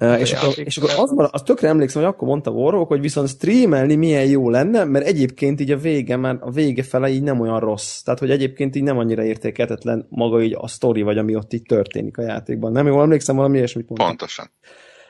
Uh, 0.00 0.20
és, 0.20 0.32
akkor, 0.32 0.52
és 0.58 0.76
akkor 0.76 0.90
az, 0.96 1.10
mara- 1.10 1.34
az 1.34 1.42
tökre 1.42 1.68
emlékszem, 1.68 2.02
hogy 2.02 2.10
akkor 2.10 2.28
mondta 2.28 2.50
Warhawk, 2.50 2.88
hogy 2.88 3.00
viszont 3.00 3.28
streamelni 3.28 3.94
milyen 3.94 4.26
jó 4.26 4.50
lenne, 4.50 4.84
mert 4.84 5.06
egyébként 5.06 5.60
így 5.60 5.70
a 5.70 5.76
vége, 5.76 6.16
már 6.16 6.36
a 6.40 6.50
vége 6.50 6.82
fele 6.82 7.08
így 7.08 7.22
nem 7.22 7.40
olyan 7.40 7.60
rossz. 7.60 8.00
Tehát, 8.00 8.20
hogy 8.20 8.30
egyébként 8.30 8.76
így 8.76 8.82
nem 8.82 8.98
annyira 8.98 9.24
értékelhetetlen 9.24 10.06
maga 10.10 10.42
így 10.42 10.56
a 10.58 10.68
sztori, 10.68 11.02
vagy 11.02 11.18
ami 11.18 11.36
ott 11.36 11.52
így 11.52 11.62
történik 11.62 12.18
a 12.18 12.22
játékban. 12.22 12.72
Nem 12.72 12.86
jól 12.86 13.02
emlékszem, 13.02 13.36
valami 13.36 13.56
ilyesmit 13.56 13.88
mondtam. 13.88 14.08
Pontosan. 14.08 14.50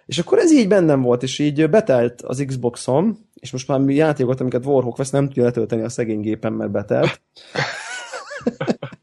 És 0.07 0.19
akkor 0.19 0.39
ez 0.39 0.53
így 0.53 0.69
bennem 0.69 1.01
volt, 1.01 1.23
és 1.23 1.39
így 1.39 1.71
betelt 1.71 2.23
az 2.23 2.45
Xboxom, 2.47 3.19
és 3.35 3.51
most 3.51 3.69
már 3.69 3.79
mi 3.79 3.95
játékokat, 3.95 4.41
amiket 4.41 4.67
Warhawk 4.67 4.97
vesz, 4.97 5.11
nem 5.11 5.27
tudja 5.27 5.43
letölteni 5.43 5.83
a 5.83 5.89
szegény 5.89 6.21
gépen, 6.21 6.53
mert 6.53 6.71
betelt. 6.71 7.21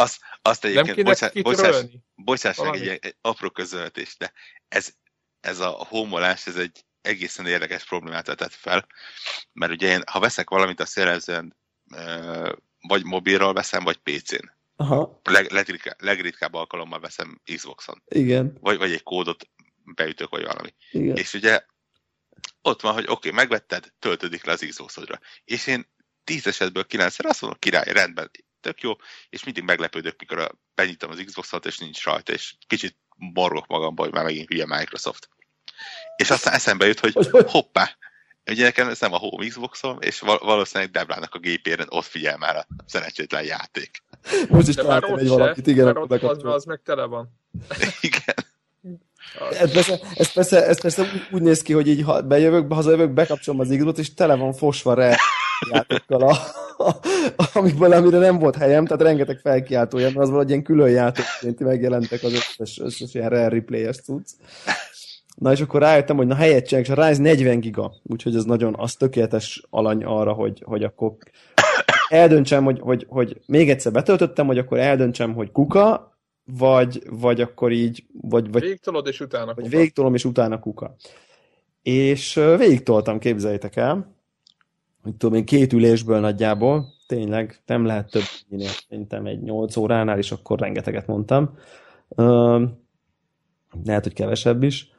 Azt, 0.00 0.20
azt 0.42 0.64
egyébként, 0.64 1.02
bocsás, 1.42 1.84
bocsáss 2.14 2.58
meg 2.58 2.74
egy, 2.74 2.98
egy 3.00 3.16
apró 3.20 3.50
közöltés, 3.50 4.16
de 4.16 4.32
ez, 4.68 4.92
ez 5.40 5.58
a 5.58 5.68
homolás, 5.70 6.46
ez 6.46 6.56
egy 6.56 6.84
egészen 7.00 7.46
érdekes 7.46 7.84
problémát 7.84 8.26
vetett 8.26 8.52
fel, 8.52 8.86
mert 9.52 9.72
ugye 9.72 9.88
én, 9.88 10.02
ha 10.10 10.20
veszek 10.20 10.50
valamit, 10.50 10.80
azt 10.80 10.96
jellemzően 10.96 11.56
vagy 12.80 13.04
mobilról 13.04 13.52
veszem, 13.52 13.84
vagy 13.84 13.96
PC-n. 13.96 14.52
Aha, 14.76 15.20
Leg, 15.24 15.50
legritká, 15.50 15.96
legritkább 15.98 16.54
alkalommal 16.54 17.00
veszem 17.00 17.40
Xboxon, 17.54 18.02
igen, 18.08 18.56
vagy, 18.60 18.78
vagy 18.78 18.92
egy 18.92 19.02
kódot 19.02 19.48
beütök, 19.84 20.30
vagy 20.30 20.44
valami. 20.44 20.74
igen. 20.90 21.16
És 21.16 21.34
ugye 21.34 21.64
ott 22.62 22.80
van, 22.80 22.92
hogy 22.92 23.04
oké, 23.04 23.12
okay, 23.12 23.30
megvetted, 23.30 23.92
töltődik 23.98 24.44
le 24.44 24.52
az 24.52 24.66
Xboxodra. 24.68 25.20
És 25.44 25.66
én 25.66 25.90
tíz 26.24 26.46
esetből 26.46 26.86
kilencszer 26.86 27.26
azt 27.26 27.40
mondom, 27.40 27.58
király, 27.58 27.92
rendben, 27.92 28.30
tök 28.62 28.80
jó, 28.80 28.92
és 29.28 29.44
mindig 29.44 29.62
meglepődök, 29.62 30.18
mikor 30.18 30.38
a, 30.38 30.50
benyitom 30.74 31.10
az 31.10 31.22
Xboxot, 31.24 31.66
és 31.66 31.78
nincs 31.78 32.04
rajta, 32.04 32.32
és 32.32 32.54
kicsit 32.66 32.96
morgok 33.16 33.66
magamban, 33.66 34.04
hogy 34.04 34.14
már 34.14 34.24
megint 34.24 34.48
hülye 34.48 34.66
Microsoft. 34.66 35.28
És 36.16 36.30
aztán 36.30 36.54
eszembe 36.54 36.86
jut, 36.86 37.00
hogy 37.00 37.14
hoppá, 37.46 37.96
ugye 38.50 38.64
nekem 38.64 38.88
ez 38.88 39.00
nem 39.00 39.12
a 39.12 39.16
home 39.16 39.46
Xboxom, 39.46 39.96
és 40.00 40.20
val- 40.20 40.42
valószínűleg 40.42 40.92
Deblának 40.92 41.34
a 41.34 41.38
gépéren 41.38 41.86
ott 41.88 42.04
figyel 42.04 42.36
már 42.36 42.56
a 42.56 42.66
szerencsétlen 42.86 43.44
játék. 43.44 44.02
Most 44.48 44.68
is 44.68 44.76
már 44.76 44.84
találtam 44.84 45.18
egy 45.18 45.28
valakit, 45.28 45.66
igen, 45.66 45.84
mert 45.84 45.96
akkor 45.96 46.24
ott 46.24 46.42
az, 46.42 46.54
az 46.54 46.64
meg 46.64 46.80
tele 46.84 47.04
van. 47.04 47.40
Igen. 48.00 48.34
Ez 49.50 49.72
persze, 49.72 50.00
ez 50.14 50.32
persze, 50.32 50.66
ez 50.66 50.80
persze 50.80 51.02
úgy, 51.02 51.26
úgy 51.30 51.42
néz 51.42 51.62
ki, 51.62 51.72
hogy 51.72 51.88
így 51.88 52.02
ha 52.02 52.22
bejövök, 52.22 52.72
hazajövök, 52.72 53.10
bekapcsolom 53.10 53.60
az 53.60 53.68
Xbox-ot, 53.68 53.98
és 53.98 54.14
tele 54.14 54.34
van 54.34 54.52
fosva 54.52 54.94
re 54.94 55.18
játékkal, 55.70 56.22
a, 56.22 56.36
a, 57.36 57.44
amikből, 57.54 57.92
amire 57.92 58.18
nem 58.18 58.38
volt 58.38 58.56
helyem, 58.56 58.84
tehát 58.86 59.02
rengeteg 59.02 59.38
felkiáltója, 59.38 60.04
mert 60.04 60.18
az 60.18 60.28
valahogy 60.28 60.48
ilyen 60.48 60.62
külön 60.62 60.90
játékként 60.90 61.60
megjelentek 61.60 62.22
az 62.22 62.32
összes, 62.32 62.78
összes 62.80 63.14
ilyen 63.14 63.28
rare 63.28 63.48
replay-es 63.48 63.96
cucc. 63.96 64.28
Na 65.34 65.52
és 65.52 65.60
akkor 65.60 65.80
rájöttem, 65.80 66.16
hogy 66.16 66.26
na 66.26 66.34
helyet 66.34 66.66
csinálják, 66.66 66.90
és 66.92 66.98
a 66.98 67.08
Rise 67.08 67.22
40 67.22 67.60
giga, 67.60 67.92
úgyhogy 68.02 68.36
ez 68.36 68.44
nagyon, 68.44 68.74
az 68.78 68.94
tökéletes 68.94 69.62
alany 69.70 70.04
arra, 70.04 70.32
hogy, 70.32 70.62
hogy 70.66 70.84
akkor 70.84 71.16
eldöntsem, 72.08 72.64
hogy, 72.64 72.80
hogy, 72.80 73.06
hogy 73.08 73.40
még 73.46 73.70
egyszer 73.70 73.92
betöltöttem, 73.92 74.46
hogy 74.46 74.58
akkor 74.58 74.78
eldöntsem, 74.78 75.34
hogy 75.34 75.52
kuka, 75.52 76.16
vagy, 76.44 77.02
vagy 77.10 77.40
akkor 77.40 77.72
így, 77.72 78.04
vagy, 78.20 78.52
vagy 78.52 78.62
Végtolod, 78.62 79.06
és 79.06 79.20
utána 79.20 79.54
vagy 79.54 79.64
kuka. 79.64 79.76
végtolom, 79.76 80.14
és 80.14 80.24
utána 80.24 80.60
kuka. 80.60 80.94
És 81.82 82.34
végigtoltam, 82.34 83.18
képzeljétek 83.18 83.76
el, 83.76 84.14
hogy 85.02 85.16
tudom 85.16 85.36
én, 85.36 85.44
két 85.44 85.72
ülésből 85.72 86.20
nagyjából, 86.20 86.86
tényleg 87.06 87.62
nem 87.66 87.84
lehet 87.84 88.10
több, 88.10 88.22
minél 88.48 88.68
szerintem 88.88 89.26
egy 89.26 89.42
8 89.42 89.76
óránál, 89.76 90.18
és 90.18 90.32
akkor 90.32 90.58
rengeteget 90.58 91.06
mondtam. 91.06 91.50
Lehet, 93.84 94.02
hogy 94.02 94.12
kevesebb 94.12 94.62
is. 94.62 94.90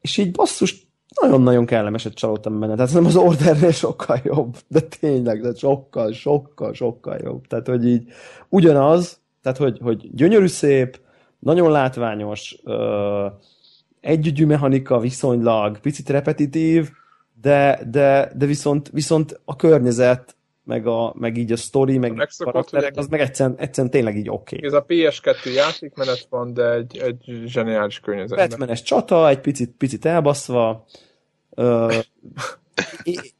És 0.00 0.16
így 0.16 0.30
basszus, 0.30 0.88
nagyon-nagyon 1.20 1.66
kellemeset 1.66 2.14
csalódtam 2.14 2.60
benne. 2.60 2.74
Tehát 2.74 2.92
nem 2.92 3.04
az 3.04 3.16
ordernél 3.16 3.70
sokkal 3.70 4.20
jobb, 4.24 4.56
de 4.68 4.80
tényleg, 4.80 5.40
de 5.40 5.54
sokkal, 5.54 6.12
sokkal, 6.12 6.74
sokkal 6.74 7.18
jobb. 7.22 7.46
Tehát, 7.46 7.66
hogy 7.66 7.86
így 7.86 8.08
ugyanaz, 8.48 9.20
tehát, 9.42 9.58
hogy, 9.58 9.78
hogy 9.82 10.14
gyönyörű 10.14 10.46
szép, 10.46 11.00
nagyon 11.38 11.70
látványos, 11.70 12.56
ö, 12.64 13.26
együgyű 14.00 14.46
mechanika 14.46 14.98
viszonylag, 14.98 15.80
picit 15.80 16.08
repetitív, 16.08 16.90
de, 17.40 17.80
de, 17.90 18.32
de 18.34 18.46
viszont, 18.46 18.88
viszont 18.92 19.40
a 19.44 19.56
környezet, 19.56 20.36
meg, 20.64 20.86
a, 20.86 21.14
meg 21.16 21.36
így 21.36 21.52
a 21.52 21.56
story, 21.56 21.98
meg 21.98 22.10
a 22.10 22.14
megszokott, 22.14 22.52
karakterek, 22.52 22.96
az 22.96 23.06
meg 23.06 23.20
egyszerűen, 23.20 23.58
egyszerűen 23.58 23.92
tényleg 23.92 24.16
így 24.16 24.28
oké. 24.28 24.56
Okay. 24.56 24.68
Ez 24.68 24.72
a 24.72 24.84
PS2 24.84 25.54
játékmenet 25.54 26.26
van, 26.30 26.54
de 26.54 26.70
egy, 26.70 26.98
egy 26.98 27.42
zseniális 27.46 28.00
környezetben. 28.00 28.48
Batmanes 28.48 28.82
csata, 28.82 29.28
egy 29.28 29.40
picit, 29.40 29.70
picit 29.78 30.04
elbaszva, 30.04 30.86
ö, 31.50 31.94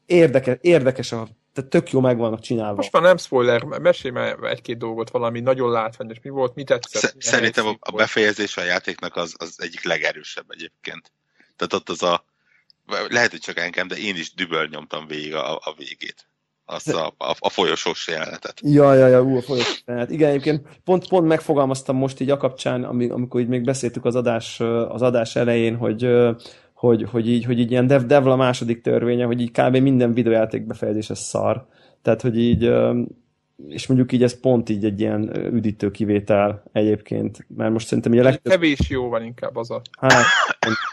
érdekes, 0.05 0.57
érdekes 0.61 1.11
a, 1.11 1.27
tehát 1.53 1.69
tök 1.69 1.91
jó 1.91 1.99
meg 1.99 2.17
vannak 2.17 2.39
csinálva. 2.39 2.75
Most 2.75 2.91
már 2.91 3.01
nem 3.01 3.17
spoiler, 3.17 3.63
mesélj 3.63 4.13
már 4.13 4.37
egy-két 4.43 4.77
dolgot, 4.77 5.09
valami 5.09 5.39
nagyon 5.39 5.71
látványos. 5.71 6.17
Mi 6.21 6.29
volt, 6.29 6.55
mi 6.55 6.63
tetszett? 6.63 7.21
Szerintem 7.21 7.77
a, 7.79 7.91
befejezés 7.91 8.57
a 8.57 8.63
játéknak 8.63 9.15
az, 9.15 9.35
az 9.37 9.55
egyik 9.57 9.83
legerősebb 9.83 10.45
egyébként. 10.47 11.11
Tehát 11.55 11.73
ott 11.73 11.89
az 11.89 12.03
a, 12.03 12.25
lehet, 13.09 13.31
hogy 13.31 13.39
csak 13.39 13.59
engem, 13.59 13.87
de 13.87 13.95
én 13.95 14.15
is 14.15 14.33
düböl 14.33 14.67
nyomtam 14.71 15.07
végig 15.07 15.33
a, 15.33 15.55
a 15.55 15.73
végét. 15.77 16.29
Azt 16.65 16.93
a, 16.93 17.13
a, 17.17 17.35
a 17.39 17.49
folyosós 17.49 18.07
jelenetet. 18.07 18.59
Ja, 18.63 18.93
ja, 18.93 19.07
ja, 19.07 19.21
ú, 19.21 19.37
a 19.37 19.41
folyos. 19.41 19.83
Tehát 19.83 20.11
igen, 20.11 20.29
egyébként 20.29 20.67
pont, 20.83 21.07
pont 21.07 21.27
megfogalmaztam 21.27 21.95
most 21.95 22.19
így 22.19 22.29
a 22.29 22.37
kapcsán, 22.37 22.83
ami, 22.83 23.09
amikor 23.09 23.41
így 23.41 23.47
még 23.47 23.63
beszéltük 23.63 24.05
az 24.05 24.15
adás, 24.15 24.59
az 24.89 25.01
adás 25.01 25.35
elején, 25.35 25.75
hogy, 25.75 26.09
hogy, 26.73 27.05
hogy, 27.11 27.29
így, 27.29 27.45
hogy 27.45 27.59
így 27.59 27.71
ilyen 27.71 27.87
dev, 27.87 28.01
devla 28.01 28.35
második 28.35 28.81
törvénye, 28.81 29.25
hogy 29.25 29.41
így 29.41 29.51
kb. 29.51 29.75
minden 29.75 30.13
videójáték 30.13 30.65
befejezés 30.65 31.09
ez 31.09 31.19
szar. 31.19 31.67
Tehát, 32.01 32.21
hogy 32.21 32.37
így, 32.37 32.71
és 33.67 33.87
mondjuk 33.87 34.11
így 34.11 34.23
ez 34.23 34.39
pont 34.39 34.69
így 34.69 34.85
egy 34.85 34.99
ilyen 34.99 35.35
üdítő 35.53 35.91
kivétel 35.91 36.63
egyébként, 36.71 37.45
mert 37.55 37.71
most 37.71 37.87
szerintem 37.87 38.13
így 38.13 38.19
a 38.19 38.23
legtöbb, 38.23 38.53
Kevés 38.53 38.89
jó 38.89 39.09
van 39.09 39.23
inkább 39.23 39.55
az 39.55 39.71
a... 39.71 39.81
hát, 39.99 40.25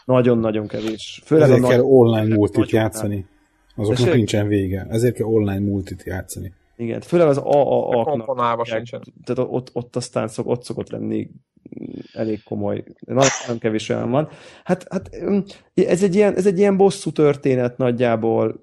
nagyon-nagyon 0.05 0.67
kevés. 0.67 1.23
Főleg 1.25 1.51
a 1.51 1.53
Ezért 1.53 1.69
kell 1.69 1.77
nagy, 1.77 1.87
online 1.89 2.35
multit 2.35 2.71
játszani. 2.71 3.27
Azoknak 3.77 4.15
nincsen 4.15 4.49
vége. 4.49 4.87
Ezért 4.91 5.15
kell 5.15 5.27
online 5.27 5.59
multit 5.59 6.03
játszani. 6.07 6.53
Igen, 6.79 7.01
főleg 7.01 7.27
az 7.29 7.37
AAA-knak 7.37 8.05
Komponálva 8.05 8.65
sincsen. 8.65 9.03
tehát 9.25 9.51
ott, 9.53 9.71
ott 9.73 9.97
aztán 9.97 10.29
szok, 10.29 10.47
ott 10.47 10.63
szokott 10.65 10.91
lenni 10.91 11.31
elég 12.13 12.43
komoly, 12.43 12.85
nagyon, 13.01 13.31
nagyon 13.41 13.59
kevés 13.59 13.89
olyan 13.89 14.11
van. 14.11 14.29
Hát, 14.65 14.87
hát 14.91 15.11
ez 15.75 16.03
egy 16.03 16.15
ilyen, 16.15 16.35
ez 16.35 16.47
egy 16.47 16.59
ilyen 16.59 16.77
bosszú 16.77 17.11
történet 17.11 17.77
nagyjából, 17.77 18.63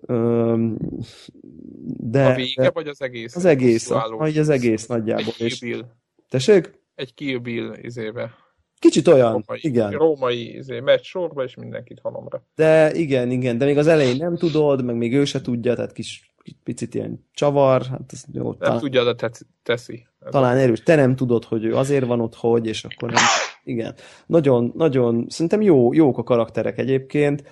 de, 1.97 2.26
A 2.26 2.36
vége, 2.36 2.61
de 2.61 2.70
vagy 2.74 2.88
az 2.88 3.01
egész? 3.01 3.36
az 3.36 3.45
egész, 3.45 3.89
vagy 4.18 4.38
az 4.38 4.49
egész 4.49 4.86
nagyjából. 4.88 5.26
Egy 5.28 5.36
Kill 5.36 5.45
És, 5.47 5.59
Bill. 5.59 5.82
tessék? 6.30 6.80
Egy 6.95 7.13
Kill 7.13 7.38
Bill 7.38 7.74
izébe. 7.82 8.32
Kicsit 8.80 9.07
olyan, 9.07 9.32
Római, 9.32 9.59
igen. 9.61 9.91
római 9.91 10.55
izé, 10.55 10.80
megy 10.80 11.03
sorba, 11.03 11.43
és 11.43 11.55
mindenkit 11.55 11.99
halomra. 11.99 12.43
De 12.55 12.93
igen, 12.93 13.32
igen, 13.32 13.57
de 13.57 13.66
még 13.66 13.78
az 13.78 13.88
elején 13.88 14.16
nem 14.16 14.38
tudod, 14.38 14.84
meg 14.84 14.95
még 14.95 15.13
ő 15.13 15.26
se 15.26 15.41
tudja, 15.41 15.76
tehát 15.76 15.91
kis 15.91 16.34
picit 16.63 16.95
ilyen 16.95 17.25
csavar, 17.33 17.85
hát 17.85 18.11
ez 18.13 18.23
jó, 18.31 18.43
Nem 18.43 18.57
talán, 18.57 18.79
tudja, 18.79 19.03
de 19.03 19.15
tesz- 19.15 19.47
teszi. 19.63 20.07
Talán 20.29 20.57
erős. 20.57 20.83
Te 20.83 20.95
nem 20.95 21.15
tudod, 21.15 21.43
hogy 21.43 21.63
ő 21.63 21.75
azért 21.75 22.05
van 22.05 22.21
ott, 22.21 22.35
hogy, 22.35 22.67
és 22.67 22.83
akkor 22.83 23.11
nem. 23.11 23.23
Igen. 23.63 23.93
Nagyon, 24.25 24.73
nagyon, 24.75 25.25
szerintem 25.29 25.61
jó, 25.61 25.93
jók 25.93 26.17
a 26.17 26.23
karakterek 26.23 26.77
egyébként. 26.77 27.43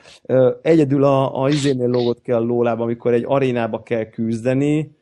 Egyedül 0.61 1.03
a, 1.03 1.43
a 1.43 1.49
izénél 1.49 1.87
lógott 1.87 2.21
ki 2.21 2.31
a 2.31 2.39
lólába, 2.39 2.83
amikor 2.83 3.13
egy 3.13 3.23
arénába 3.27 3.83
kell 3.83 4.05
küzdeni 4.05 4.95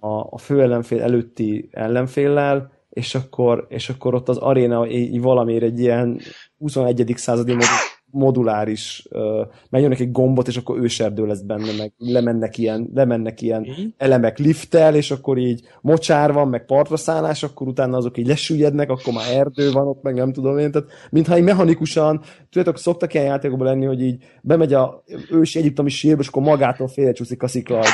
a, 0.00 0.08
a 0.08 0.38
fő 0.38 0.62
ellenfél 0.62 1.02
előtti 1.02 1.68
ellenféllel, 1.70 2.72
és 2.90 3.14
akkor, 3.14 3.66
és 3.68 3.88
akkor 3.88 4.14
ott 4.14 4.28
az 4.28 4.36
aréna 4.36 4.88
így 4.88 5.20
valamiért 5.20 5.62
egy 5.62 5.80
ilyen 5.80 6.20
21. 6.58 7.12
századi 7.16 7.52
módon 7.52 7.68
moduláris, 8.12 9.06
uh, 9.10 9.46
megnyomnak 9.70 10.00
egy 10.00 10.12
gombot, 10.12 10.48
és 10.48 10.56
akkor 10.56 10.78
őserdő 10.78 11.26
lesz 11.26 11.40
benne, 11.40 11.76
meg 11.78 11.92
lemennek 11.98 12.58
ilyen, 12.58 12.90
lemennek 12.94 13.40
ilyen 13.40 13.66
elemek 13.96 14.38
lifttel, 14.38 14.94
és 14.94 15.10
akkor 15.10 15.38
így 15.38 15.62
mocsár 15.80 16.32
van, 16.32 16.48
meg 16.48 16.64
partra 16.64 16.96
szállás, 16.96 17.42
akkor 17.42 17.68
utána 17.68 17.96
azok 17.96 18.18
így 18.18 18.26
lesüllyednek, 18.26 18.90
akkor 18.90 19.12
már 19.12 19.36
erdő 19.36 19.70
van 19.70 19.86
ott, 19.86 20.02
meg 20.02 20.14
nem 20.14 20.32
tudom 20.32 20.58
én, 20.58 20.70
tehát 20.70 20.88
mintha 21.10 21.36
így 21.38 21.44
mechanikusan, 21.44 22.22
tudjátok, 22.50 22.78
szoktak 22.78 23.14
ilyen 23.14 23.26
játékokban 23.26 23.66
lenni, 23.66 23.84
hogy 23.84 24.02
így 24.02 24.24
bemegy 24.42 24.72
a 24.72 25.04
ősi 25.30 25.58
egyiptomi 25.58 25.90
sírba, 25.90 26.20
és 26.20 26.28
akkor 26.28 26.42
magától 26.42 26.88
félrecsúszik 26.88 27.42
a 27.42 27.48
szikla, 27.48 27.84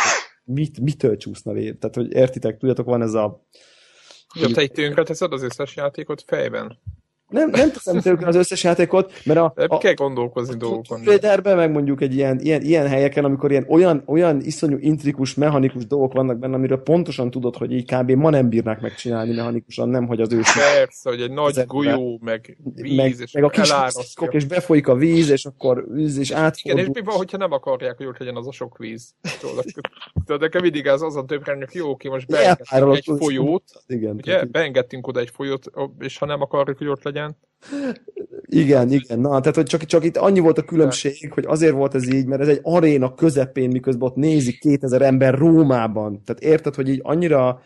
mit, 0.45 0.81
mitől 0.81 1.17
csúszna 1.17 1.53
vér? 1.53 1.77
Tehát, 1.79 1.97
hogy 1.97 2.13
értitek, 2.13 2.59
tudjátok, 2.59 2.87
van 2.87 3.03
ez 3.03 3.15
a... 3.15 3.47
Ja, 4.35 4.49
te 4.49 4.63
itt 4.63 4.73
tönkre 4.73 5.03
teszed 5.03 5.33
az 5.33 5.43
összes 5.43 5.77
játékot 5.77 6.23
fejben? 6.27 6.79
Nem, 7.29 7.51
nem 7.51 7.71
teszem 7.73 8.01
tönkre 8.01 8.27
az 8.27 8.37
összes 8.37 8.65
játékot, 8.65 9.13
mert 9.25 9.39
a, 9.39 9.53
a, 9.55 9.79
kell 9.79 9.95
gondolkozni 9.95 10.57
dolgokon. 10.57 11.03
Traderben, 11.03 11.57
meg 11.57 11.71
mondjuk 11.71 12.01
egy 12.01 12.15
ilyen, 12.15 12.39
ilyen, 12.41 12.63
ilyen 12.63 12.87
helyeken, 12.87 13.25
amikor 13.25 13.51
ilyen 13.51 13.67
olyan, 13.69 14.03
olyan 14.07 14.41
iszonyú 14.41 14.77
intrikus, 14.81 15.35
mechanikus 15.35 15.87
dolgok 15.87 16.13
vannak 16.13 16.39
benne, 16.39 16.55
amiről 16.55 16.83
pontosan 16.83 17.31
tudod, 17.31 17.57
hogy 17.57 17.73
így 17.73 17.95
kb. 17.95 18.11
ma 18.11 18.31
nem 18.31 18.49
bírnák 18.49 18.81
megcsinálni 18.81 19.35
mechanikusan, 19.35 19.89
nem, 19.89 20.07
hogy 20.07 20.21
az 20.21 20.33
ős 20.33 20.53
Persze, 20.55 21.11
hogy 21.11 21.21
egy 21.21 21.31
nagy 21.31 21.67
golyó, 21.67 22.21
meg 22.23 22.59
víz, 22.75 22.97
meg, 22.97 23.17
és 23.21 23.33
meg 23.33 23.45
a 23.45 23.49
kis 23.49 23.73
szkok, 23.89 24.35
és 24.35 24.45
befolyik 24.45 24.89
a 24.89 24.95
víz, 24.95 25.31
és 25.31 25.45
akkor 25.45 25.85
víz, 25.93 26.19
és 26.19 26.31
Igen, 26.31 26.43
átfordul. 26.43 26.81
és 26.81 26.89
mi 26.93 27.01
van, 27.01 27.17
hogyha 27.17 27.37
nem 27.37 27.53
akarják, 27.53 27.97
hogy 27.97 28.07
ott 28.07 28.19
legyen 28.19 28.37
az 28.37 28.47
a 28.47 28.53
sok 28.53 28.79
víz? 28.79 29.15
Tudod, 29.41 30.41
nekem 30.41 30.63
mindig 30.63 30.89
az 30.89 31.03
azon 31.03 31.27
többre, 31.27 31.55
hogy 31.55 31.69
jó, 31.73 31.91
oké, 31.91 32.09
most 32.09 32.27
beengedtünk 32.27 32.97
egy 32.97 33.11
folyót, 33.19 33.63
Igen, 33.87 34.15
ugye, 34.15 34.45
beengedtünk 34.45 35.07
oda 35.07 35.21
egy 35.21 35.31
folyót, 35.31 35.71
és 35.99 36.19
ha 36.19 36.27
nem 36.27 36.43
akarjuk, 36.43 36.79
hogy 36.79 36.87
ott 36.87 37.03
legyen, 37.03 37.18
Igen, 38.43 38.91
igen. 38.91 39.21
Na, 39.21 39.41
tehát 39.41 39.55
hogy 39.55 39.67
csak, 39.67 39.85
csak 39.85 40.05
itt 40.05 40.17
annyi 40.17 40.39
volt 40.39 40.59
a 40.59 40.63
különbség, 40.63 41.33
hogy 41.33 41.45
azért 41.47 41.73
volt 41.73 41.95
ez 41.95 42.13
így, 42.13 42.27
mert 42.27 42.41
ez 42.41 42.49
egy 42.49 42.61
aréna 42.63 43.15
közepén, 43.15 43.71
miközben 43.71 44.09
ott 44.09 44.17
nézik 44.17 44.61
2000 44.61 45.03
ember 45.03 45.35
Rómában. 45.35 46.23
Tehát 46.25 46.43
érted, 46.43 46.75
hogy 46.75 46.89
így 46.89 47.01
annyira 47.03 47.63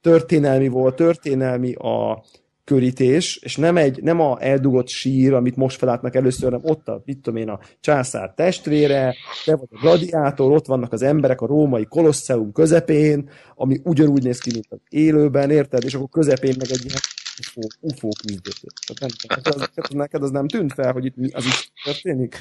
történelmi 0.00 0.68
volt, 0.68 0.96
történelmi 0.96 1.74
a 1.74 2.24
körítés, 2.64 3.36
és 3.42 3.56
nem, 3.56 3.76
egy, 3.76 4.02
nem 4.02 4.20
a 4.20 4.36
eldugott 4.40 4.88
sír, 4.88 5.32
amit 5.32 5.56
most 5.56 5.78
felálltnak 5.78 6.14
először, 6.14 6.52
hanem 6.52 6.70
ott 6.70 6.88
a, 6.88 7.02
mit 7.04 7.18
tudom 7.18 7.40
én, 7.40 7.48
a 7.48 7.60
császár 7.80 8.32
testvére, 8.36 9.14
te 9.44 9.56
vagy 9.56 9.68
a 9.70 9.78
gladiátor, 9.80 10.52
ott 10.52 10.66
vannak 10.66 10.92
az 10.92 11.02
emberek 11.02 11.40
a 11.40 11.46
római 11.46 11.84
kolosseum 11.84 12.52
közepén, 12.52 13.30
ami 13.54 13.80
ugyanúgy 13.84 14.22
néz 14.22 14.38
ki, 14.38 14.50
mint 14.52 14.66
az 14.68 14.78
élőben, 14.88 15.50
érted? 15.50 15.84
És 15.84 15.94
akkor 15.94 16.08
közepén 16.08 16.54
meg 16.58 16.70
egy 16.70 16.84
ilyen 16.84 17.00
UFO, 17.40 17.60
UFO 17.80 18.08
küzdötő. 18.08 18.68
Tehát 18.86 19.56
nem, 19.56 19.68
neked 19.88 20.22
az 20.22 20.30
nem 20.30 20.48
tűnt 20.48 20.72
fel, 20.72 20.92
hogy 20.92 21.04
itt 21.04 21.16
mi 21.16 21.30
az 21.30 21.44
is 21.44 21.72
történik? 21.84 22.36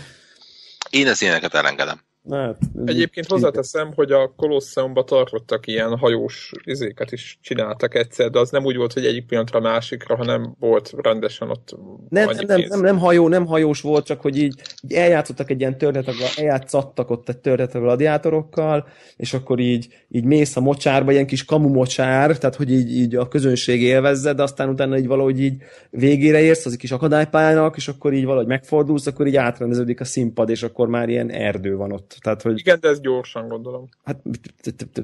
Én 0.89 1.07
az 1.07 1.21
ilyeneket 1.21 1.53
elengedem. 1.53 2.01
Hát, 2.29 2.57
Egyébként 2.85 3.27
hozzáteszem, 3.27 3.91
hogy 3.95 4.11
a 4.11 4.33
Kolosseumban 4.35 5.05
tartottak 5.05 5.67
ilyen 5.67 5.97
hajós 5.97 6.51
izéket 6.63 7.11
is 7.11 7.37
csináltak 7.41 7.95
egyszer, 7.95 8.29
de 8.29 8.39
az 8.39 8.49
nem 8.49 8.65
úgy 8.65 8.75
volt, 8.75 8.93
hogy 8.93 9.05
egyik 9.05 9.25
pillanatra 9.25 9.59
a 9.59 9.61
másikra, 9.61 10.15
hanem 10.15 10.55
volt 10.59 10.93
rendesen 10.97 11.49
ott 11.49 11.75
Nem, 12.09 12.29
nem, 12.29 12.45
nem, 12.45 12.61
nem, 12.67 12.81
nem, 12.81 12.97
hajó, 12.97 13.27
nem 13.27 13.45
hajós 13.45 13.81
volt, 13.81 14.05
csak 14.05 14.21
hogy 14.21 14.37
így, 14.37 14.61
így 14.81 14.93
eljátszottak 14.93 15.49
egy 15.49 15.59
ilyen 15.59 15.77
történetet, 15.77 16.15
eljátszattak 16.35 17.09
ott 17.09 17.29
egy 17.29 17.37
történetet 17.37 17.75
a 17.75 17.79
gladiátorokkal, 17.79 18.87
és 19.15 19.33
akkor 19.33 19.59
így, 19.59 19.87
így 20.09 20.23
mész 20.23 20.55
a 20.55 20.61
mocsárba, 20.61 21.11
ilyen 21.11 21.27
kis 21.27 21.45
kamu 21.45 21.69
mocsár, 21.69 22.37
tehát 22.37 22.55
hogy 22.55 22.71
így, 22.71 22.91
így 22.91 23.15
a 23.15 23.27
közönség 23.27 23.81
élvezze, 23.81 24.33
de 24.33 24.43
aztán 24.43 24.69
utána 24.69 24.97
így 24.97 25.07
valahogy 25.07 25.39
így 25.39 25.55
végére 25.89 26.41
érsz 26.41 26.65
az 26.65 26.71
egy 26.71 26.77
kis 26.77 26.91
akadálypályának, 26.91 27.77
és 27.77 27.87
akkor 27.87 28.13
így 28.13 28.25
valahogy 28.25 28.47
megfordulsz, 28.47 29.07
akkor 29.07 29.27
így 29.27 29.35
átrendeződik 29.35 29.99
a 29.99 30.05
színpad, 30.05 30.49
és 30.49 30.63
akkor 30.63 30.87
már 30.87 31.09
ilyen 31.09 31.31
erdő 31.31 31.75
van 31.75 31.91
ott. 31.91 32.08
Tehát, 32.19 32.41
hogy 32.41 32.59
Igen, 32.59 32.79
de 32.79 32.87
ez 32.87 32.99
gyorsan 32.99 33.47
gondolom. 33.47 33.89
hát 34.03 34.21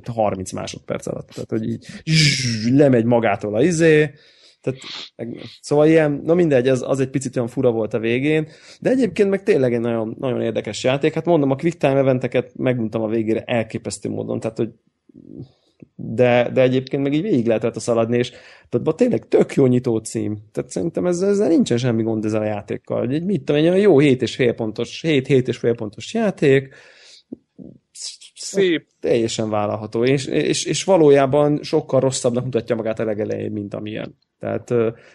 30 0.06 0.52
másodperc 0.52 1.08
alatt. 1.08 1.28
Tehát, 1.28 1.50
hogy 1.50 1.70
így 1.70 1.86
lemegy 2.72 3.06
magától 3.06 3.56
a 3.56 3.62
izé, 3.62 4.14
tehát, 4.66 4.80
szóval 5.62 5.88
ilyen, 5.88 6.22
na 6.24 6.34
mindegy, 6.34 6.68
ez, 6.68 6.82
az 6.82 7.00
egy 7.00 7.10
picit 7.10 7.36
olyan 7.36 7.48
fura 7.48 7.72
volt 7.72 7.94
a 7.94 8.00
végén, 8.00 8.48
de 8.80 8.90
egyébként 8.90 9.30
meg 9.30 9.44
tényleg 9.44 9.74
egy 9.74 9.80
nagyon, 9.80 10.16
nagyon 10.20 10.42
érdekes 10.42 10.84
játék. 10.84 11.14
Hát 11.14 11.26
mondom, 11.26 11.52
a 11.52 11.56
quick 11.56 11.78
time 11.78 11.98
eventeket 11.98 12.52
meguntam 12.56 13.02
a 13.02 13.08
végére 13.08 13.44
elképesztő 13.44 14.10
módon, 14.10 14.40
tehát, 14.40 14.58
hogy 14.58 14.70
de, 15.96 16.50
de 16.54 16.62
egyébként 16.62 17.04
meg 17.04 17.14
így 17.14 17.22
végig 17.22 17.48
lehetett 17.48 17.76
a 17.76 17.80
szaladni, 17.80 18.18
és 18.18 18.32
tehát 18.70 18.96
tényleg 18.96 19.28
tök 19.28 19.54
jó 19.54 19.66
nyitó 19.66 19.98
cím. 19.98 20.38
Tehát 20.52 20.70
szerintem 20.70 21.06
ezzel, 21.06 21.30
ezzel 21.30 21.48
nincsen 21.48 21.78
semmi 21.78 22.04
gond 22.04 22.26
ezzel 22.26 22.42
a 22.42 22.46
játékkal. 22.46 23.10
Egy, 23.10 23.24
mit 23.24 23.44
tudom, 23.44 23.62
egy 23.62 23.68
olyan 23.68 23.80
jó 23.80 24.00
7 24.00 24.22
és 24.22 24.36
fél 24.36 24.54
pontos, 24.54 25.04
7-7 25.08 25.48
és 25.48 25.58
fél 25.58 25.76
pontos 25.76 26.14
játék, 26.14 26.74
Szép. 28.62 28.88
teljesen 29.00 29.50
vállalható, 29.50 30.04
és, 30.04 30.26
és, 30.26 30.66
és 30.66 30.84
valójában 30.84 31.64
sokkal 31.64 32.00
rosszabbnak 32.00 32.44
mutatja 32.44 32.76
magát 32.76 33.00
a 33.00 33.06
legelején, 33.06 33.52
mint 33.52 33.74
amilyen. 33.74 34.18
Tehát, 34.40 34.74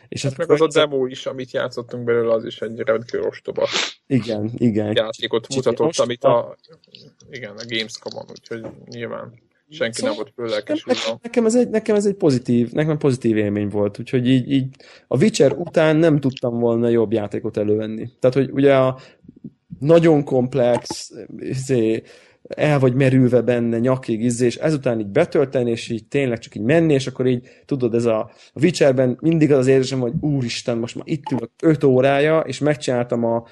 és 0.08 0.22
Hát 0.22 0.32
hát 0.32 0.46
meg 0.46 0.50
az 0.50 0.60
a 0.60 0.80
demo 0.80 1.06
is, 1.06 1.26
amit 1.26 1.52
játszottunk 1.52 2.04
belőle, 2.04 2.32
az 2.32 2.44
is 2.44 2.60
egy 2.60 2.78
rendkívül 2.78 3.26
ostoba 3.26 3.66
igen, 4.06 4.50
igen. 4.56 4.96
játékot 4.96 5.46
kicsit 5.46 5.64
mutatott, 5.64 5.86
ostoba. 5.86 6.08
amit 6.08 6.24
a, 6.24 6.56
igen, 7.30 7.50
a 7.56 7.62
Gamescom-on, 7.68 8.26
úgyhogy 8.30 8.66
nyilván 8.84 9.32
senki 9.68 10.02
nem 10.02 10.10
Szóval 10.10 10.14
volt 10.14 10.32
főlelkesülve. 10.36 10.98
Nekem, 11.00 11.18
nekem, 11.22 11.46
ez 11.46 11.54
egy, 11.54 11.68
nekem 11.68 11.96
ez 11.96 12.06
egy 12.06 12.14
pozitív, 12.14 12.72
nekem 12.72 12.98
pozitív 12.98 13.36
élmény 13.36 13.68
volt, 13.68 13.98
úgyhogy 13.98 14.28
így, 14.28 14.50
így 14.50 14.66
a 15.08 15.16
Witcher 15.16 15.52
után 15.52 15.96
nem 15.96 16.20
tudtam 16.20 16.58
volna 16.58 16.88
jobb 16.88 17.12
játékot 17.12 17.56
elővenni. 17.56 18.10
Tehát, 18.20 18.36
hogy 18.36 18.50
ugye 18.50 18.76
a 18.76 18.98
nagyon 19.78 20.24
komplex, 20.24 21.10
izé, 21.38 22.02
el 22.56 22.78
vagy 22.78 22.94
merülve 22.94 23.40
benne 23.40 23.78
nyakig, 23.78 24.24
izé, 24.24 24.46
és 24.46 24.56
ezután 24.56 25.00
így 25.00 25.06
betölteni, 25.06 25.70
és 25.70 25.88
így 25.88 26.06
tényleg 26.06 26.38
csak 26.38 26.54
így 26.54 26.62
menni, 26.62 26.92
és 26.92 27.06
akkor 27.06 27.26
így, 27.26 27.48
tudod, 27.64 27.94
ez 27.94 28.04
a, 28.04 28.18
a 28.52 28.60
Witcherben 28.60 29.18
mindig 29.20 29.52
az 29.52 29.58
az 29.58 29.66
érzésem, 29.66 30.00
hogy 30.00 30.12
úristen, 30.20 30.78
most 30.78 30.94
már 30.94 31.04
itt 31.08 31.30
ülök 31.30 31.50
5 31.62 31.84
órája, 31.84 32.40
és 32.40 32.58
megcsináltam 32.58 33.24
a 33.24 33.44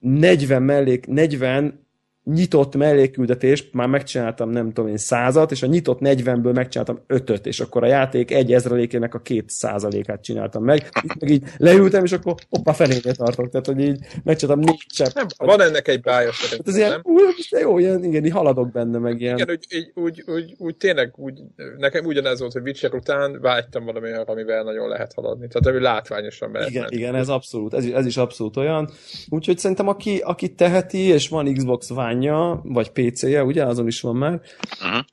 40 0.00 0.62
mellék, 0.62 1.06
40 1.06 1.83
nyitott 2.24 2.76
mellékküldetést, 2.76 3.72
már 3.72 3.88
megcsináltam 3.88 4.50
nem 4.50 4.72
tudom 4.72 4.90
én 4.90 4.96
százat, 4.96 5.50
és 5.50 5.62
a 5.62 5.66
nyitott 5.66 5.98
40-ből 6.00 6.54
megcsináltam 6.54 7.00
ötöt, 7.06 7.46
és 7.46 7.60
akkor 7.60 7.82
a 7.82 7.86
játék 7.86 8.30
egy 8.30 8.52
ezrelékének 8.52 9.14
a 9.14 9.18
két 9.20 9.50
százalékát 9.50 10.22
csináltam 10.22 10.64
meg. 10.64 10.88
Itt 11.02 11.20
meg 11.20 11.30
így 11.30 11.42
leültem, 11.56 12.04
és 12.04 12.12
akkor 12.12 12.34
hoppá 12.50 12.72
felénél 12.72 13.14
tartok, 13.14 13.50
tehát 13.50 13.66
hogy 13.66 13.80
így 13.80 13.98
megcsináltam 14.22 14.64
négy 14.64 14.84
csepp. 14.86 15.14
Nem, 15.14 15.26
van 15.36 15.60
ennek 15.60 15.88
egy 15.88 16.00
bája 16.00 16.30
Hát 16.50 16.68
ez 16.68 16.76
ilyen, 16.76 17.00
ú, 17.02 17.16
de 17.50 17.58
jó, 17.58 17.78
ilyen, 17.78 18.04
igen, 18.04 18.24
így 18.24 18.32
haladok 18.32 18.72
benne, 18.72 18.98
meg 18.98 19.20
ilyen. 19.20 19.38
Igen, 19.38 19.50
úgy, 19.50 19.66
úgy, 19.74 19.92
úgy, 19.94 20.22
úgy, 20.26 20.54
úgy, 20.58 20.76
tényleg 20.76 21.12
úgy, 21.16 21.40
nekem 21.78 22.04
ugyanez 22.04 22.40
volt, 22.40 22.52
hogy 22.52 22.62
Witcher 22.62 22.94
után 22.94 23.40
vágytam 23.40 23.84
valami 23.84 24.06
olyanra, 24.06 24.32
amivel 24.32 24.62
nagyon 24.62 24.88
lehet 24.88 25.12
haladni. 25.14 25.48
Tehát 25.48 25.66
ami 25.76 25.84
látványosan 25.84 26.50
lehet 26.52 26.70
Igen, 26.70 26.86
igen, 26.88 27.14
ez 27.14 27.28
abszolút, 27.28 27.74
ez, 27.74 27.84
is- 27.84 27.92
ez 27.92 28.06
is 28.06 28.16
abszolút 28.16 28.56
olyan. 28.56 28.90
Úgyhogy 29.28 29.58
szerintem 29.58 29.88
aki, 29.88 30.18
aki 30.18 30.54
teheti, 30.54 30.98
és 30.98 31.28
van 31.28 31.54
Xbox 31.54 31.88
ványa, 32.14 32.60
vagy 32.64 32.90
PC-je, 32.90 33.44
ugye, 33.44 33.64
azon 33.64 33.86
is 33.86 34.00
van 34.00 34.16
már, 34.16 34.40
Uh-huh. 34.82 35.04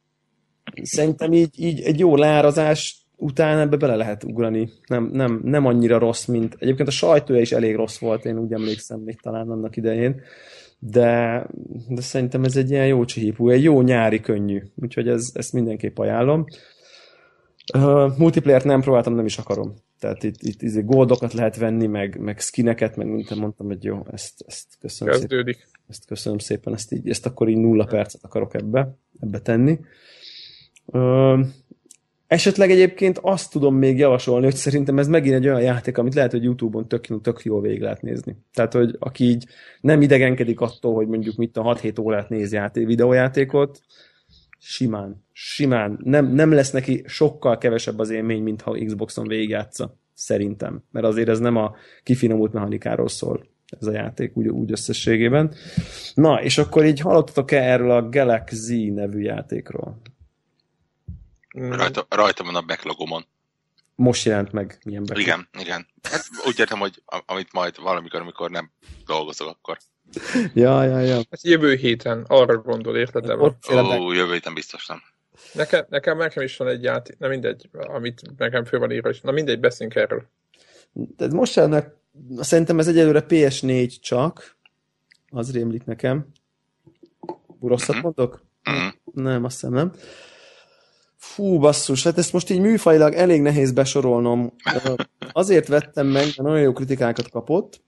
szerintem 0.83 1.33
így, 1.33 1.49
így 1.57 1.81
egy 1.81 1.99
jó 1.99 2.15
lárazás 2.15 3.01
után 3.15 3.59
ebbe 3.59 3.77
bele 3.77 3.95
lehet 3.95 4.23
ugrani. 4.23 4.69
Nem, 4.87 5.09
nem, 5.13 5.41
nem 5.43 5.65
annyira 5.65 5.97
rossz, 5.97 6.25
mint... 6.25 6.55
Egyébként 6.59 6.87
a 6.87 6.91
sajtója 6.91 7.39
is 7.39 7.51
elég 7.51 7.75
rossz 7.75 7.97
volt, 7.97 8.25
én 8.25 8.37
úgy 8.37 8.53
emlékszem 8.53 8.99
még 8.99 9.21
talán 9.21 9.49
annak 9.49 9.75
idején. 9.75 10.21
De, 10.79 11.45
de 11.89 12.01
szerintem 12.01 12.43
ez 12.43 12.55
egy 12.55 12.69
ilyen 12.69 12.87
jó 12.87 13.05
csihípú, 13.05 13.49
egy 13.49 13.63
jó 13.63 13.81
nyári 13.81 14.19
könnyű. 14.19 14.61
Úgyhogy 14.75 15.07
ez, 15.07 15.29
ezt 15.33 15.53
mindenképp 15.53 15.97
ajánlom. 15.97 16.45
Uh, 17.77 18.17
multiplayer 18.17 18.63
nem 18.63 18.81
próbáltam, 18.81 19.15
nem 19.15 19.25
is 19.25 19.37
akarom. 19.37 19.73
Tehát 20.01 20.23
itt, 20.23 20.41
itt 20.41 20.61
izé 20.61 20.81
goldokat 20.81 21.33
lehet 21.33 21.57
venni, 21.57 21.87
meg, 21.87 22.19
meg 22.19 22.39
skineket, 22.39 22.95
meg 22.95 23.07
mint 23.07 23.35
mondtam, 23.35 23.67
hogy 23.67 23.83
jó, 23.83 24.05
ezt, 24.11 24.43
ezt 24.47 24.77
köszönöm 24.79 25.13
szépen 25.13 25.29
Kezdődik. 25.29 25.67
ezt 25.87 26.05
köszönöm 26.05 26.37
szépen, 26.37 26.73
ezt, 26.73 26.91
így, 26.91 27.09
ezt 27.09 27.25
akkor 27.25 27.49
így 27.49 27.57
nulla 27.57 27.85
percet 27.85 28.23
akarok 28.23 28.53
ebbe, 28.53 28.95
ebbe 29.19 29.39
tenni. 29.39 29.79
Ö, 30.85 31.39
esetleg 32.27 32.71
egyébként 32.71 33.19
azt 33.21 33.51
tudom 33.51 33.75
még 33.75 33.97
javasolni, 33.97 34.45
hogy 34.45 34.55
szerintem 34.55 34.99
ez 34.99 35.07
megint 35.07 35.35
egy 35.35 35.47
olyan 35.47 35.61
játék, 35.61 35.97
amit 35.97 36.13
lehet, 36.13 36.31
hogy 36.31 36.43
YouTube-on 36.43 36.87
tök, 36.87 37.21
tök 37.21 37.43
jól 37.43 37.61
végig 37.61 37.81
lehet 37.81 38.01
nézni. 38.01 38.35
Tehát, 38.53 38.73
hogy 38.73 38.95
aki 38.99 39.23
így 39.23 39.45
nem 39.81 40.01
idegenkedik 40.01 40.59
attól, 40.59 40.93
hogy 40.93 41.07
mondjuk 41.07 41.35
mit 41.35 41.57
a 41.57 41.75
6-7 41.75 42.01
órát 42.01 42.29
néz 42.29 42.53
játék, 42.53 42.85
videójátékot, 42.85 43.81
simán, 44.61 45.25
simán. 45.31 45.99
Nem, 46.03 46.25
nem 46.25 46.51
lesz 46.51 46.71
neki 46.71 47.03
sokkal 47.07 47.57
kevesebb 47.57 47.99
az 47.99 48.09
élmény, 48.09 48.43
mint 48.43 48.61
ha 48.61 48.77
Xboxon 48.85 49.27
végigjátsza. 49.27 49.97
Szerintem. 50.13 50.83
Mert 50.91 51.05
azért 51.05 51.29
ez 51.29 51.39
nem 51.39 51.55
a 51.55 51.75
kifinomult 52.03 52.53
mechanikáról 52.53 53.07
szól 53.07 53.49
ez 53.79 53.87
a 53.87 53.91
játék 53.91 54.37
úgy, 54.37 54.47
úgy 54.47 54.71
összességében. 54.71 55.55
Na, 56.13 56.41
és 56.43 56.57
akkor 56.57 56.85
így 56.85 56.99
hallottatok-e 56.99 57.57
erről 57.57 57.91
a 57.91 58.09
Galaxy 58.09 58.89
nevű 58.89 59.19
játékról? 59.19 60.01
Mm, 61.59 61.71
Rajta, 61.71 62.05
rajta 62.09 62.43
van 62.43 62.55
a 62.55 62.61
backlogomon. 62.61 63.25
Most 63.95 64.25
jelent 64.25 64.51
meg 64.51 64.79
milyen 64.85 65.03
be. 65.05 65.19
Igen, 65.19 65.47
igen. 65.59 65.87
Hát 66.01 66.25
úgy 66.45 66.59
értem, 66.59 66.79
hogy 66.79 67.03
amit 67.25 67.53
majd 67.53 67.81
valamikor, 67.81 68.21
amikor 68.21 68.49
nem 68.49 68.71
dolgozok, 69.05 69.47
akkor 69.47 69.77
Ja, 70.53 70.83
ja, 70.83 70.99
ja. 70.99 71.15
Hát 71.15 71.41
jövő 71.43 71.73
héten 71.75 72.25
arra 72.27 72.57
gondol, 72.57 72.97
érted? 72.97 73.25
De 73.25 73.37
Ó, 73.37 74.11
jövő 74.11 74.31
héten 74.33 74.53
biztos 74.53 74.87
nem. 74.87 75.01
nekem, 75.53 75.85
nekem, 75.89 76.17
nekem 76.17 76.43
is 76.43 76.57
van 76.57 76.67
egy 76.67 76.83
játék, 76.83 77.17
na 77.17 77.27
mindegy, 77.27 77.69
amit 77.71 78.21
nekem 78.37 78.65
fő 78.65 78.77
van 78.77 78.91
írva, 78.91 79.09
és 79.09 79.21
na 79.21 79.31
mindegy, 79.31 79.59
beszéljünk 79.59 79.99
erről. 79.99 80.23
Tehát 81.17 81.33
most 81.33 81.57
ennek, 81.57 81.95
szerintem 82.39 82.79
ez 82.79 82.87
egyelőre 82.87 83.25
PS4 83.29 83.99
csak, 84.01 84.57
az 85.29 85.51
rémlik 85.51 85.85
nekem. 85.85 86.27
Rosszat 87.61 87.95
Mhm. 87.95 88.03
mondok? 88.03 88.41
Mhm. 88.63 89.23
Nem, 89.23 89.43
azt 89.43 89.53
hiszem 89.59 89.73
nem. 89.73 89.91
Fú, 91.15 91.59
basszus, 91.59 92.03
hát 92.03 92.17
ezt 92.17 92.33
most 92.33 92.49
így 92.49 92.59
műfajilag 92.59 93.13
elég 93.13 93.41
nehéz 93.41 93.71
besorolnom. 93.71 94.53
Azért 95.31 95.67
vettem 95.67 96.07
meg, 96.07 96.23
mert 96.23 96.37
nagyon 96.37 96.61
jó 96.61 96.73
kritikákat 96.73 97.29
kapott. 97.29 97.81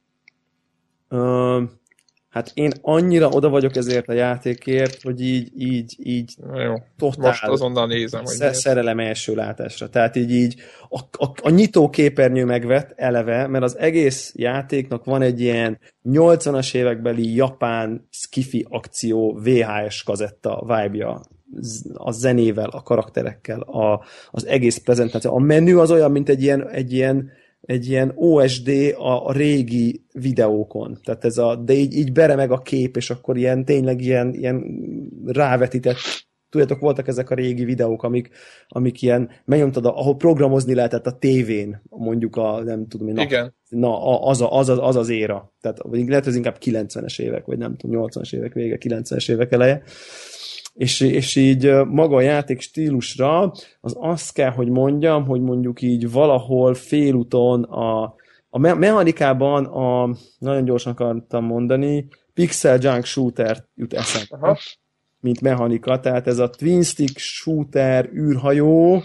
Hát 2.34 2.52
én 2.54 2.72
annyira 2.82 3.28
oda 3.30 3.50
vagyok 3.50 3.76
ezért 3.76 4.08
a 4.08 4.14
játékért, 4.14 5.02
hogy 5.02 5.22
így, 5.22 5.52
így, 5.58 5.96
így 6.00 6.34
Na 6.52 6.62
jó, 6.62 6.74
totál 6.98 7.28
most 7.28 7.44
azonnal 7.44 7.88
nézem, 7.88 8.20
hogy 8.20 8.34
sze- 8.34 8.40
miért. 8.40 8.56
szerelem 8.56 9.00
első 9.00 9.36
látásra. 9.36 9.90
Tehát 9.90 10.16
így, 10.16 10.32
így 10.32 10.56
a, 10.90 11.00
a, 11.26 11.32
a 11.42 11.50
nyitó 11.50 11.90
képernyő 11.90 12.46
megvett 12.46 12.94
eleve, 12.96 13.48
mert 13.48 13.64
az 13.64 13.78
egész 13.78 14.34
játéknak 14.36 15.06
van 15.06 15.22
egy 15.22 15.42
ilyen 15.42 15.80
80-as 16.10 16.76
évekbeli 16.76 17.36
japán 17.36 18.08
skifi 18.10 18.66
akció 18.70 19.40
VHS 19.44 20.04
kazetta 20.04 20.62
vibe-ja 20.62 21.22
Z- 21.60 21.86
a 21.94 22.12
zenével, 22.12 22.70
a 22.70 22.82
karakterekkel, 22.82 23.60
a, 23.62 24.04
az 24.32 24.46
egész 24.46 24.78
prezentáció. 24.78 25.36
A 25.36 25.40
menü 25.40 25.76
az 25.78 25.92
olyan, 25.92 26.12
mint 26.12 26.30
egy 26.30 26.44
ilyen, 26.44 26.70
egy 26.70 26.94
ilyen, 26.94 27.32
egy 27.66 27.90
ilyen 27.90 28.12
OSD 28.16 28.70
a, 28.98 29.28
a 29.28 29.32
régi 29.32 30.06
videókon. 30.14 30.98
Tehát 31.04 31.26
ez 31.26 31.38
a, 31.38 31.56
de 31.56 31.74
így, 31.74 31.94
így 31.96 32.12
beremeg 32.12 32.52
a 32.52 32.62
kép, 32.62 32.96
és 32.98 33.10
akkor 33.10 33.38
ilyen 33.38 33.66
tényleg 33.66 34.02
ilyen, 34.02 34.34
ilyen 34.34 34.64
rávetített 35.26 35.98
tudjátok, 36.50 36.80
voltak 36.80 37.08
ezek 37.08 37.30
a 37.30 37.36
régi 37.36 37.64
videók, 37.66 38.04
amik, 38.04 38.30
amik 38.68 39.02
ilyen, 39.02 39.30
megnyomtad, 39.46 39.86
a- 39.86 39.98
ahol 40.00 40.16
programozni 40.16 40.74
lehetett 40.74 41.08
a 41.08 41.18
tévén, 41.18 41.82
mondjuk 41.90 42.36
a, 42.36 42.64
nem 42.64 42.88
tudom 42.88 43.08
na, 43.14 43.22
Igen, 43.22 43.56
na 43.70 44.06
a- 44.06 44.28
az, 44.30 44.42
a, 44.42 44.58
az, 44.58 44.70
az, 44.70 44.78
az 44.82 44.96
az 44.96 45.10
éra. 45.10 45.54
Tehát 45.62 45.78
vagy 45.82 46.08
lehet, 46.08 46.26
hogy 46.26 46.36
inkább 46.36 46.58
90-es 46.62 47.20
évek, 47.22 47.46
vagy 47.46 47.58
nem 47.58 47.76
tudom, 47.78 48.06
80-as 48.08 48.34
évek 48.36 48.54
vége, 48.54 48.78
90-es 48.80 49.32
évek 49.32 49.52
eleje. 49.52 49.84
És, 50.74 51.00
és 51.00 51.36
így 51.36 51.72
maga 51.86 52.16
a 52.16 52.22
játék 52.22 52.62
stílusra 52.62 53.54
az 53.82 53.96
azt 54.00 54.34
kell, 54.34 54.50
hogy 54.50 54.70
mondjam, 54.70 55.26
hogy 55.26 55.42
mondjuk 55.42 55.82
így 55.82 56.12
valahol 56.12 56.74
félúton 56.74 57.64
a, 57.64 58.16
a 58.50 58.60
me- 58.60 58.78
mechanikában 58.78 59.66
a, 59.66 60.16
nagyon 60.38 60.66
gyorsan 60.66 60.92
akartam 60.92 61.46
mondani, 61.46 62.08
pixel 62.34 62.78
junk 62.82 63.06
shooter 63.06 63.66
jut 63.76 63.94
eszembe 63.94 64.48
aha, 64.48 64.58
mint 65.20 65.42
mechanika, 65.42 66.00
tehát 66.00 66.28
ez 66.28 66.38
a 66.38 66.50
twin 66.50 66.84
stick 66.84 67.18
shooter 67.18 68.10
űrhajó, 68.14 69.02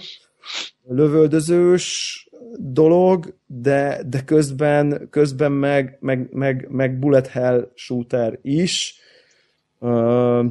lövöldözős 0.86 2.28
dolog, 2.56 3.34
de, 3.46 4.02
de 4.06 4.24
közben, 4.24 5.08
közben 5.10 5.52
meg, 5.52 5.96
meg, 6.00 6.28
meg, 6.32 6.66
meg 6.70 6.98
bullet 6.98 7.26
hell 7.26 7.70
shooter 7.74 8.38
is, 8.42 8.96
Ö, 9.80 10.44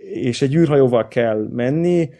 és 0.00 0.42
egy 0.42 0.54
űrhajóval 0.54 1.08
kell 1.08 1.48
menni, 1.52 2.10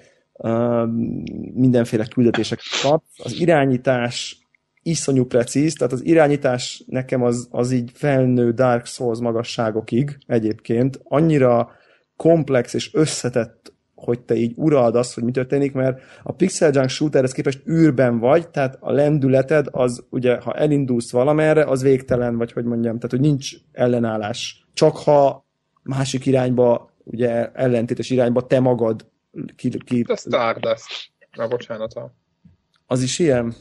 mindenféle 1.54 2.06
küldetéseket 2.06 2.64
kap. 2.82 3.02
Az 3.16 3.40
irányítás 3.40 4.38
iszonyú 4.82 5.24
precíz, 5.24 5.74
tehát 5.74 5.92
az 5.92 6.04
irányítás 6.04 6.84
nekem 6.86 7.22
az, 7.22 7.48
az 7.50 7.70
így 7.70 7.90
felnő 7.94 8.52
Dark 8.52 8.86
Souls 8.86 9.18
magasságokig 9.18 10.18
egyébként. 10.26 11.00
Annyira 11.04 11.70
komplex 12.16 12.74
és 12.74 12.94
összetett, 12.94 13.72
hogy 13.94 14.20
te 14.20 14.34
így 14.34 14.52
urald 14.56 14.94
azt, 14.94 15.14
hogy 15.14 15.24
mi 15.24 15.30
történik, 15.30 15.72
mert 15.72 16.00
a 16.22 16.32
Pixel 16.32 16.70
Junk 16.72 16.88
Shooterhez 16.88 17.32
képest 17.32 17.68
űrben 17.68 18.18
vagy, 18.18 18.48
tehát 18.48 18.76
a 18.80 18.92
lendületed 18.92 19.66
az 19.70 20.04
ugye, 20.10 20.40
ha 20.40 20.54
elindulsz 20.54 21.10
valamerre, 21.10 21.64
az 21.64 21.82
végtelen, 21.82 22.36
vagy 22.36 22.52
hogy 22.52 22.64
mondjam, 22.64 22.94
tehát 22.94 23.10
hogy 23.10 23.20
nincs 23.20 23.52
ellenállás. 23.72 24.66
Csak 24.72 24.96
ha 24.96 25.46
másik 25.82 26.26
irányba, 26.26 26.89
ugye 27.04 27.50
ellentétes 27.52 28.10
irányba 28.10 28.46
te 28.46 28.60
magad 28.60 29.06
ki, 29.56 29.78
ki, 29.84 30.02
de 30.02 30.16
Stardust. 30.16 31.10
Na, 31.36 31.48
bocsánat. 31.48 31.92
a- 31.94 32.14
az 32.86 33.02
is 33.02 33.18
ilyen? 33.18 33.54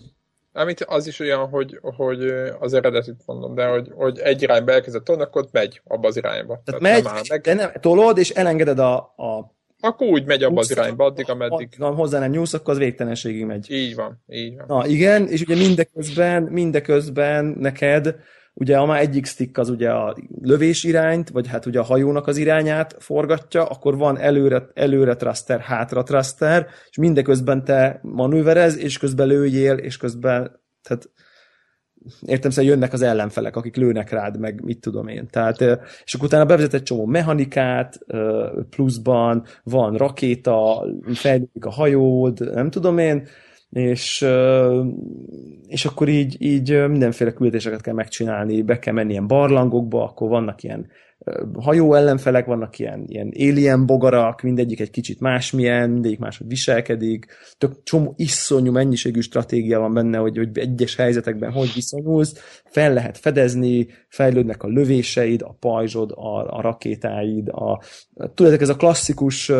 Amit 0.53 0.83
az 0.83 1.07
is 1.07 1.19
olyan, 1.19 1.47
hogy, 1.49 1.79
hogy 1.81 2.23
az 2.59 2.73
eredetit 2.73 3.21
mondom, 3.25 3.55
de 3.55 3.65
hogy, 3.67 3.91
hogy 3.95 4.19
egy 4.19 4.41
irányba 4.41 4.71
elkezdett 4.71 5.03
tolni, 5.03 5.21
akkor 5.21 5.47
megy 5.51 5.81
abba 5.83 6.07
az 6.07 6.17
irányba. 6.17 6.61
Tehát 6.65 6.81
nem 6.81 6.91
megy, 6.91 7.05
áll 7.05 7.21
meg. 7.29 7.41
de 7.41 7.53
nem, 7.53 7.71
tolod, 7.79 8.17
és 8.17 8.29
elengeded 8.29 8.79
a, 8.79 8.95
a 8.97 9.55
Akkor 9.79 10.07
úgy 10.07 10.25
megy 10.25 10.43
abba 10.43 10.59
az 10.59 10.71
irányba, 10.71 11.05
addig, 11.05 11.29
ameddig. 11.29 11.69
Ha 11.77 11.93
hozzá 11.93 12.19
nem 12.19 12.31
nyúlsz, 12.31 12.53
akkor 12.53 12.73
az 12.73 12.79
végtelenségig 12.79 13.45
megy. 13.45 13.71
Így 13.71 13.95
van, 13.95 14.23
így 14.27 14.55
van. 14.57 14.65
Na 14.67 14.87
igen, 14.87 15.27
és 15.27 15.41
ugye 15.41 15.55
mindeközben, 15.55 16.43
mindeközben 16.43 17.45
neked, 17.45 18.15
ugye 18.59 18.77
a 18.77 18.85
már 18.85 19.01
egyik 19.01 19.25
stick 19.25 19.57
az 19.57 19.69
ugye 19.69 19.89
a 19.89 20.15
lövés 20.41 20.83
irányt, 20.83 21.29
vagy 21.29 21.47
hát 21.47 21.65
ugye 21.65 21.79
a 21.79 21.83
hajónak 21.83 22.27
az 22.27 22.37
irányát 22.37 22.95
forgatja, 22.99 23.65
akkor 23.65 23.97
van 23.97 24.17
előre, 24.17 24.69
előre 24.73 25.15
thruster, 25.15 25.59
hátra 25.59 26.03
thruster, 26.03 26.67
és 26.89 26.97
mindeközben 26.97 27.63
te 27.63 27.99
manőverez, 28.03 28.77
és 28.77 28.97
közben 28.97 29.27
lőjél, 29.27 29.75
és 29.75 29.97
közben, 29.97 30.61
tehát 30.81 31.09
értem 32.25 32.51
szerint 32.51 32.73
jönnek 32.73 32.93
az 32.93 33.01
ellenfelek, 33.01 33.55
akik 33.55 33.75
lőnek 33.75 34.09
rád, 34.09 34.39
meg 34.39 34.63
mit 34.63 34.81
tudom 34.81 35.07
én. 35.07 35.27
Tehát, 35.27 35.61
ö, 35.61 35.73
és 36.03 36.13
akkor 36.13 36.27
utána 36.27 36.45
bevezet 36.45 36.73
egy 36.73 36.83
csomó 36.83 37.05
mechanikát, 37.05 37.99
ö, 38.07 38.47
pluszban 38.69 39.43
van 39.63 39.97
rakéta, 39.97 40.87
fejlődik 41.13 41.65
a 41.65 41.71
hajód, 41.71 42.53
nem 42.53 42.69
tudom 42.69 42.97
én, 42.97 43.27
és, 43.69 44.25
és 45.67 45.85
akkor 45.85 46.07
így, 46.07 46.35
így 46.39 46.87
mindenféle 46.87 47.33
küldetéseket 47.33 47.81
kell 47.81 47.93
megcsinálni, 47.93 48.61
be 48.61 48.79
kell 48.79 48.93
menni 48.93 49.11
ilyen 49.11 49.27
barlangokba, 49.27 50.03
akkor 50.03 50.29
vannak 50.29 50.63
ilyen 50.63 50.87
hajó 51.59 51.93
ellenfelek, 51.93 52.45
vannak 52.45 52.79
ilyen, 52.79 53.03
ilyen 53.07 53.33
alien 53.35 53.85
bogarak, 53.85 54.41
mindegyik 54.41 54.79
egy 54.79 54.89
kicsit 54.89 55.19
másmilyen, 55.19 55.89
mindegyik 55.89 56.19
máshogy 56.19 56.47
viselkedik, 56.47 57.25
tök 57.57 57.83
csomó 57.83 58.13
iszonyú 58.17 58.71
mennyiségű 58.71 59.19
stratégia 59.19 59.79
van 59.79 59.93
benne, 59.93 60.17
hogy, 60.17 60.37
hogy 60.37 60.57
egyes 60.57 60.95
helyzetekben 60.95 61.51
hogy 61.51 61.71
viszonyulsz, 61.73 62.61
fel 62.65 62.93
lehet 62.93 63.17
fedezni, 63.17 63.87
fejlődnek 64.07 64.63
a 64.63 64.67
lövéseid, 64.67 65.41
a 65.41 65.55
pajzsod, 65.59 66.11
a, 66.11 66.57
a 66.57 66.61
rakétáid, 66.61 67.49
a, 67.49 67.81
tudjátok, 68.33 68.61
ez 68.61 68.69
a 68.69 68.75
klasszikus 68.75 69.51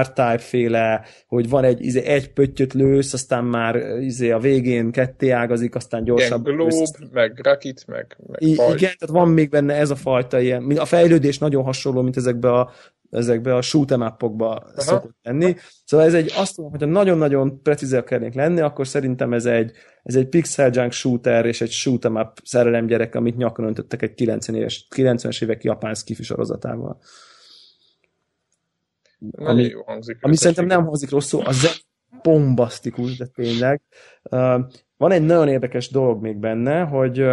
R-Type 0.00 0.38
féle, 0.38 1.04
hogy 1.26 1.48
van 1.48 1.64
egy, 1.64 1.84
izé, 1.84 2.02
egy 2.02 2.32
pöttyöt 2.32 2.72
lősz, 2.72 3.12
aztán 3.12 3.44
már 3.44 3.76
izé, 4.00 4.30
a 4.30 4.38
végén 4.38 4.90
ketté 4.90 5.30
ágazik, 5.30 5.74
aztán 5.74 6.02
Igen, 6.02 6.14
gyorsabb 6.14 6.44
Globe, 6.44 6.86
meg 7.12 7.40
Rakit, 7.42 7.86
meg, 7.86 8.16
meg 8.26 8.42
I- 8.42 8.50
igen, 8.50 8.76
tehát 8.76 9.08
van 9.08 9.28
még 9.28 9.50
benne 9.50 9.74
ez 9.74 9.90
a 9.90 9.94
fajta 9.94 10.40
ilyen, 10.40 10.76
a 10.76 10.84
fejlődés 10.84 11.38
nagyon 11.38 11.64
hasonló, 11.64 12.02
mint 12.02 12.16
ezekbe 12.16 12.52
a 12.52 12.70
ezekbe 13.10 13.54
a 13.54 13.62
shoot 13.62 13.90
em 13.90 14.00
up-okba 14.00 14.64
szokott 14.76 15.16
lenni. 15.22 15.56
Szóval 15.84 16.06
ez 16.06 16.14
egy, 16.14 16.32
azt 16.36 16.56
mondom, 16.56 16.78
hogyha 16.78 16.92
nagyon-nagyon 16.92 17.62
precízek 17.62 18.00
akarnék 18.00 18.34
lenni, 18.34 18.60
akkor 18.60 18.86
szerintem 18.86 19.32
ez 19.32 19.46
egy, 19.46 19.72
ez 20.02 20.14
egy 20.14 20.28
pixel 20.28 20.70
junk 20.72 20.92
shooter 20.92 21.46
és 21.46 21.60
egy 21.60 21.70
shoot 21.70 22.04
em 22.04 22.14
up 22.14 22.32
szerelem 22.44 22.86
gyerek, 22.86 23.14
amit 23.14 23.36
nyakon 23.36 23.66
öntöttek 23.66 24.02
egy 24.02 24.14
90 24.14 24.56
éves, 24.56 24.86
90-es 24.96 25.42
évek 25.42 25.64
japán 25.64 25.94
skifi 25.94 26.22
sorozatával. 26.22 27.00
Nagyon 29.20 29.50
ami- 29.50 29.68
jó 29.68 29.82
hangzik. 29.82 30.18
Ami 30.20 30.36
szerintem 30.36 30.66
nem 30.66 30.84
hangzik 30.84 31.10
rosszul, 31.10 31.42
a 31.44 31.52
zen 31.52 31.72
bombasztikus, 32.22 33.16
de 33.16 33.26
tényleg. 33.26 33.82
Uh, 34.30 34.60
van 34.96 35.12
egy 35.12 35.22
nagyon 35.22 35.48
érdekes 35.48 35.90
dolog 35.90 36.22
még 36.22 36.36
benne, 36.36 36.80
hogy, 36.80 37.24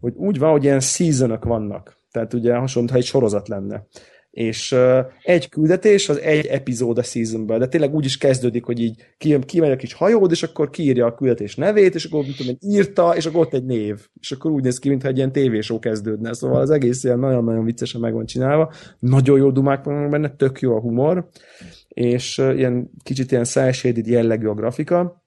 hogy 0.00 0.14
úgy 0.16 0.38
van, 0.38 0.50
hogy 0.50 0.64
ilyen 0.64 0.80
seasonok 0.80 1.44
vannak. 1.44 1.96
Tehát 2.10 2.34
ugye 2.34 2.54
hasonló, 2.54 2.88
ha 2.90 2.96
egy 2.96 3.04
sorozat 3.04 3.48
lenne. 3.48 3.86
És 4.32 4.76
egy 5.22 5.48
küldetés 5.48 6.08
az 6.08 6.20
egy 6.20 6.46
epizód 6.46 6.98
a 6.98 7.02
seasonből, 7.02 7.58
de 7.58 7.68
tényleg 7.68 7.94
úgy 7.94 8.04
is 8.04 8.18
kezdődik, 8.18 8.64
hogy 8.64 8.80
így 8.80 9.06
kimegy 9.46 9.70
a 9.70 9.76
kis 9.76 9.92
hajód, 9.92 10.30
és 10.30 10.42
akkor 10.42 10.70
kiírja 10.70 11.06
a 11.06 11.14
küldetés 11.14 11.54
nevét, 11.54 11.94
és 11.94 12.04
akkor 12.04 12.24
mit 12.24 12.36
tudom, 12.36 12.56
írta, 12.60 13.16
és 13.16 13.26
akkor 13.26 13.40
ott 13.40 13.54
egy 13.54 13.64
név. 13.64 14.06
És 14.20 14.32
akkor 14.32 14.50
úgy 14.50 14.62
néz 14.62 14.78
ki, 14.78 14.88
mintha 14.88 15.08
egy 15.08 15.16
ilyen 15.16 15.32
tévéshow 15.32 15.78
kezdődne. 15.78 16.32
Szóval 16.32 16.60
az 16.60 16.70
egész 16.70 17.04
ilyen 17.04 17.18
nagyon-nagyon 17.18 17.64
viccesen 17.64 18.00
meg 18.00 18.12
van 18.12 18.26
csinálva. 18.26 18.72
Nagyon 18.98 19.38
jó 19.38 19.50
dumák 19.50 19.84
vannak 19.84 20.10
benne, 20.10 20.36
tök 20.36 20.60
jó 20.60 20.76
a 20.76 20.80
humor 20.80 21.28
és 21.94 22.38
ilyen 22.38 22.90
kicsit 23.02 23.30
ilyen 23.30 23.44
cel 23.44 23.72
jellegű 24.04 24.46
a 24.46 24.54
grafika, 24.54 25.21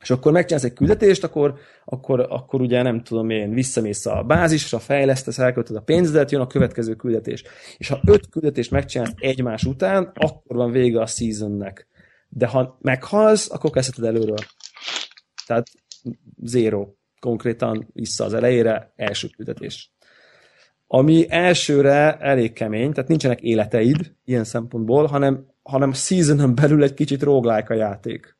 és 0.00 0.10
akkor 0.10 0.32
megcsinálsz 0.32 0.64
egy 0.64 0.72
küldetést, 0.72 1.24
akkor, 1.24 1.58
akkor, 1.84 2.26
akkor 2.28 2.60
ugye 2.60 2.82
nem 2.82 3.02
tudom 3.02 3.30
én, 3.30 3.50
visszamész 3.50 4.06
a 4.06 4.22
bázisra, 4.22 4.78
fejlesztesz, 4.78 5.38
elköltöd 5.38 5.76
a 5.76 5.80
pénzedet, 5.80 6.30
jön 6.30 6.40
a 6.40 6.46
következő 6.46 6.94
küldetés. 6.94 7.44
És 7.76 7.88
ha 7.88 8.00
öt 8.06 8.28
küldetést 8.28 8.70
megcsinálsz 8.70 9.14
egymás 9.16 9.64
után, 9.64 10.12
akkor 10.14 10.56
van 10.56 10.70
vége 10.70 11.00
a 11.00 11.06
seasonnek. 11.06 11.86
De 12.28 12.46
ha 12.46 12.78
meghalsz, 12.80 13.50
akkor 13.50 13.70
kezdheted 13.70 14.04
előről. 14.04 14.38
Tehát 15.46 15.66
zero. 16.42 16.88
Konkrétan 17.20 17.88
vissza 17.92 18.24
az 18.24 18.34
elejére, 18.34 18.92
első 18.96 19.28
küldetés. 19.36 19.92
ami 20.86 21.26
elsőre 21.28 22.16
elég 22.18 22.52
kemény, 22.52 22.92
tehát 22.92 23.08
nincsenek 23.08 23.40
életeid 23.40 24.14
ilyen 24.24 24.44
szempontból, 24.44 25.06
hanem, 25.06 25.46
hanem 25.62 25.92
seasonon 25.92 26.54
belül 26.54 26.82
egy 26.82 26.94
kicsit 26.94 27.22
roguelike 27.22 27.74
a 27.74 27.76
játék. 27.76 28.36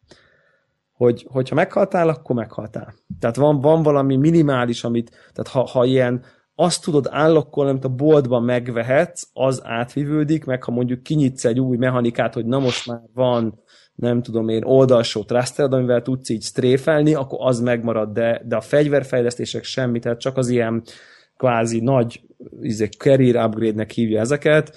Hogy, 1.00 1.26
hogyha 1.30 1.54
meghaltál, 1.54 2.08
akkor 2.08 2.36
meghaltál. 2.36 2.94
Tehát 3.20 3.36
van, 3.36 3.60
van 3.60 3.82
valami 3.82 4.16
minimális, 4.16 4.84
amit, 4.84 5.10
tehát 5.10 5.50
ha, 5.50 5.78
ha 5.78 5.84
ilyen 5.84 6.24
azt 6.54 6.82
tudod 6.84 7.06
állokkolni, 7.10 7.70
amit 7.70 7.84
a 7.84 7.88
boltban 7.88 8.42
megvehetsz, 8.42 9.22
az 9.32 9.60
átvivődik, 9.64 10.44
meg 10.44 10.62
ha 10.64 10.72
mondjuk 10.72 11.02
kinyitsz 11.02 11.44
egy 11.44 11.60
új 11.60 11.76
mechanikát, 11.76 12.34
hogy 12.34 12.46
na 12.46 12.58
most 12.58 12.86
már 12.86 13.00
van, 13.14 13.62
nem 13.94 14.22
tudom 14.22 14.48
én, 14.48 14.62
oldalsó 14.64 15.22
thrustered, 15.22 15.72
amivel 15.72 16.02
tudsz 16.02 16.28
így 16.28 16.42
stréfelni, 16.42 17.14
akkor 17.14 17.38
az 17.42 17.60
megmarad, 17.60 18.12
de, 18.12 18.42
de 18.44 18.56
a 18.56 18.60
fegyverfejlesztések 18.60 19.64
semmi, 19.64 19.98
tehát 19.98 20.20
csak 20.20 20.36
az 20.36 20.48
ilyen 20.48 20.82
kvázi 21.40 21.80
nagy 21.80 22.20
izé, 22.60 22.86
career 22.86 23.44
upgrade-nek 23.46 23.90
hívja 23.90 24.20
ezeket, 24.20 24.76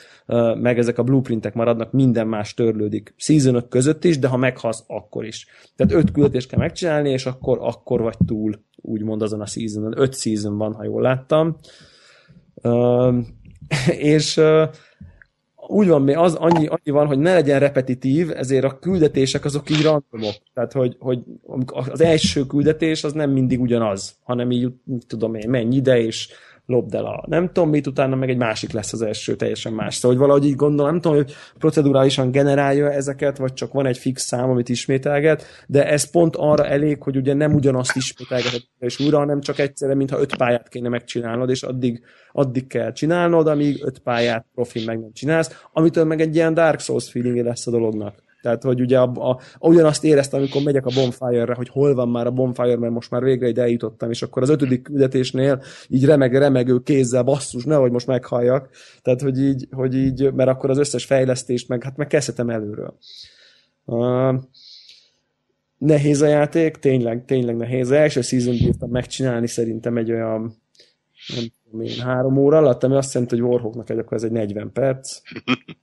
meg 0.61 0.77
ezek 0.77 0.97
a 0.97 1.03
blueprintek 1.03 1.53
maradnak, 1.53 1.91
minden 1.91 2.27
más 2.27 2.53
törlődik. 2.53 3.13
season 3.17 3.67
között 3.69 4.03
is, 4.03 4.19
de 4.19 4.27
ha 4.27 4.37
meghalsz, 4.37 4.83
akkor 4.87 5.25
is. 5.25 5.47
Tehát 5.75 5.93
öt 5.93 6.11
küldetést 6.11 6.49
kell 6.49 6.59
megcsinálni, 6.59 7.09
és 7.09 7.25
akkor, 7.25 7.57
akkor 7.61 8.01
vagy 8.01 8.17
túl, 8.25 8.59
úgymond 8.75 9.21
azon 9.21 9.41
a 9.41 9.45
seasonon. 9.45 9.93
Öt 9.99 10.15
season 10.15 10.57
van, 10.57 10.73
ha 10.73 10.83
jól 10.83 11.01
láttam. 11.01 11.57
és 14.13 14.41
úgy 15.67 15.87
van, 15.87 16.01
még 16.01 16.17
az 16.17 16.33
annyi, 16.33 16.67
annyi 16.67 16.91
van, 16.91 17.07
hogy 17.07 17.19
ne 17.19 17.33
legyen 17.33 17.59
repetitív, 17.59 18.31
ezért 18.35 18.63
a 18.63 18.79
küldetések 18.79 19.45
azok 19.45 19.69
így 19.69 19.81
randomok. 19.81 20.35
Tehát, 20.53 20.71
hogy, 20.71 20.95
hogy 20.99 21.19
az 21.65 22.01
első 22.01 22.45
küldetés 22.45 23.03
az 23.03 23.13
nem 23.13 23.31
mindig 23.31 23.61
ugyanaz, 23.61 24.15
hanem 24.23 24.51
így, 24.51 24.71
mit 24.83 25.07
tudom 25.07 25.35
én, 25.35 25.49
menj 25.49 25.75
ide, 25.75 25.99
és 26.01 26.29
lopd 26.65 26.93
el 26.93 27.05
a 27.05 27.23
nem 27.27 27.47
tudom 27.47 27.69
mit, 27.69 27.87
utána 27.87 28.15
meg 28.15 28.29
egy 28.29 28.37
másik 28.37 28.71
lesz 28.71 28.93
az 28.93 29.01
első, 29.01 29.35
teljesen 29.35 29.73
más. 29.73 29.95
Szóval, 29.95 30.17
hogy 30.17 30.25
valahogy 30.25 30.49
így 30.49 30.55
gondolom, 30.55 30.91
nem 30.91 31.01
tudom, 31.01 31.17
hogy 31.17 31.33
procedurálisan 31.57 32.31
generálja 32.31 32.91
ezeket, 32.91 33.37
vagy 33.37 33.53
csak 33.53 33.73
van 33.73 33.85
egy 33.85 33.97
fix 33.97 34.23
szám, 34.23 34.49
amit 34.49 34.69
ismételget, 34.69 35.45
de 35.67 35.87
ez 35.87 36.11
pont 36.11 36.35
arra 36.35 36.65
elég, 36.65 37.03
hogy 37.03 37.17
ugye 37.17 37.33
nem 37.33 37.53
ugyanazt 37.53 37.95
ismételget 37.95 38.67
és 38.79 38.99
újra, 38.99 39.17
hanem 39.17 39.41
csak 39.41 39.59
egyszerre, 39.59 39.95
mintha 39.95 40.19
öt 40.19 40.37
pályát 40.37 40.69
kéne 40.69 40.89
megcsinálnod, 40.89 41.49
és 41.49 41.63
addig, 41.63 42.01
addig 42.31 42.67
kell 42.67 42.91
csinálnod, 42.91 43.47
amíg 43.47 43.83
öt 43.83 43.99
pályát 43.99 44.45
profil 44.53 44.85
meg 44.85 44.99
nem 44.99 45.13
csinálsz, 45.13 45.65
amitől 45.73 46.03
meg 46.05 46.21
egy 46.21 46.35
ilyen 46.35 46.53
Dark 46.53 46.79
Souls 46.79 47.11
feeling 47.11 47.45
lesz 47.45 47.67
a 47.67 47.71
dolognak. 47.71 48.23
Tehát, 48.43 48.63
hogy 48.63 48.81
ugye 48.81 48.99
a, 48.99 49.29
a, 49.29 49.39
ugyanazt 49.59 50.03
éreztem, 50.03 50.39
amikor 50.39 50.61
megyek 50.61 50.85
a 50.85 50.91
bonfire-re, 50.95 51.53
hogy 51.53 51.69
hol 51.69 51.95
van 51.95 52.09
már 52.09 52.27
a 52.27 52.31
bonfire, 52.31 52.77
mert 52.77 52.93
most 52.93 53.11
már 53.11 53.23
végre 53.23 53.47
ide 53.47 53.61
eljutottam, 53.61 54.09
és 54.09 54.21
akkor 54.21 54.41
az 54.41 54.49
ötödik 54.49 54.81
küldetésnél 54.81 55.61
így 55.87 56.05
remeg, 56.05 56.35
remegő 56.35 56.79
kézzel, 56.79 57.23
basszus, 57.23 57.63
nehogy 57.63 57.91
most 57.91 58.07
meghalljak. 58.07 58.69
Tehát, 59.01 59.21
hogy 59.21 59.39
így, 59.39 59.67
hogy 59.71 59.95
így, 59.95 60.33
mert 60.33 60.49
akkor 60.49 60.69
az 60.69 60.77
összes 60.77 61.05
fejlesztést 61.05 61.67
meg, 61.67 61.83
hát 61.83 61.97
meg 61.97 62.07
kezdhetem 62.07 62.49
előről. 62.49 62.97
Uh, 63.85 64.35
nehéz 65.77 66.21
a 66.21 66.27
játék, 66.27 66.77
tényleg, 66.77 67.25
tényleg 67.25 67.55
nehéz. 67.55 67.85
Az 67.85 67.91
első 67.91 68.21
season 68.21 68.57
bírtam 68.57 68.89
megcsinálni 68.89 69.47
szerintem 69.47 69.97
egy 69.97 70.11
olyan 70.11 70.61
nem 71.35 71.45
tudom 71.63 71.81
én, 71.81 71.99
három 71.99 72.37
óra 72.37 72.57
alatt, 72.57 72.83
ami 72.83 72.95
azt 72.95 73.13
jelenti, 73.13 73.39
hogy 73.39 73.49
Warhawknak 73.49 73.89
egy, 73.89 73.97
akkor 73.97 74.17
ez 74.17 74.23
egy 74.23 74.31
40 74.31 74.71
perc 74.71 75.21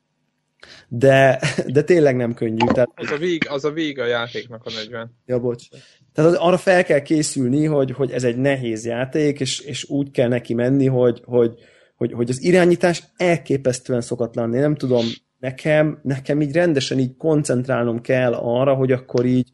de, 0.89 1.41
de 1.66 1.82
tényleg 1.82 2.16
nem 2.16 2.35
könnyű. 2.35 2.66
Tehát... 2.73 2.89
Az, 2.95 3.11
a 3.11 3.16
vég, 3.16 3.47
az 3.49 3.65
a 3.65 3.70
vég 3.70 3.99
a 3.99 4.07
játéknak 4.07 4.65
a 4.65 4.70
40. 4.70 5.16
Ja, 5.27 5.39
bocs. 5.39 5.69
Tehát 6.12 6.31
az, 6.31 6.37
arra 6.37 6.59
fel 6.59 6.85
kell 6.85 7.01
készülni, 7.01 7.65
hogy, 7.65 7.91
hogy 7.91 8.11
ez 8.11 8.24
egy 8.24 8.37
nehéz 8.37 8.87
játék, 8.87 9.41
és, 9.41 9.61
és 9.61 9.85
úgy 9.89 10.11
kell 10.11 10.28
neki 10.28 10.55
menni, 10.55 10.87
hogy, 10.87 11.23
hogy, 11.24 11.55
hogy, 11.97 12.12
hogy 12.12 12.31
az 12.31 12.43
irányítás 12.43 13.03
elképesztően 13.16 14.01
szokatlan. 14.01 14.55
Én 14.55 14.61
nem 14.61 14.77
tudom, 14.77 15.07
nekem, 15.39 16.01
nekem 16.03 16.41
így 16.41 16.53
rendesen 16.53 16.99
így 16.99 17.16
koncentrálnom 17.16 18.01
kell 18.01 18.35
arra, 18.35 18.74
hogy 18.74 18.93
akkor 18.93 19.24
így 19.24 19.49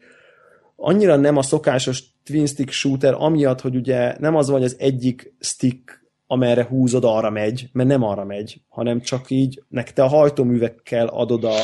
annyira 0.76 1.16
nem 1.16 1.36
a 1.36 1.42
szokásos 1.42 2.02
twin 2.24 2.46
stick 2.46 2.70
shooter, 2.70 3.14
amiatt, 3.18 3.60
hogy 3.60 3.76
ugye 3.76 4.16
nem 4.18 4.36
az 4.36 4.48
van, 4.48 4.56
hogy 4.56 4.66
az 4.66 4.76
egyik 4.78 5.34
stick 5.40 6.05
amerre 6.26 6.64
húzod, 6.64 7.04
arra 7.04 7.30
megy, 7.30 7.68
mert 7.72 7.88
nem 7.88 8.02
arra 8.02 8.24
megy, 8.24 8.60
hanem 8.68 9.00
csak 9.00 9.30
így, 9.30 9.62
nek 9.68 9.92
te 9.92 10.02
a 10.02 10.08
hajtóművekkel 10.08 11.06
adod 11.06 11.44
a 11.44 11.54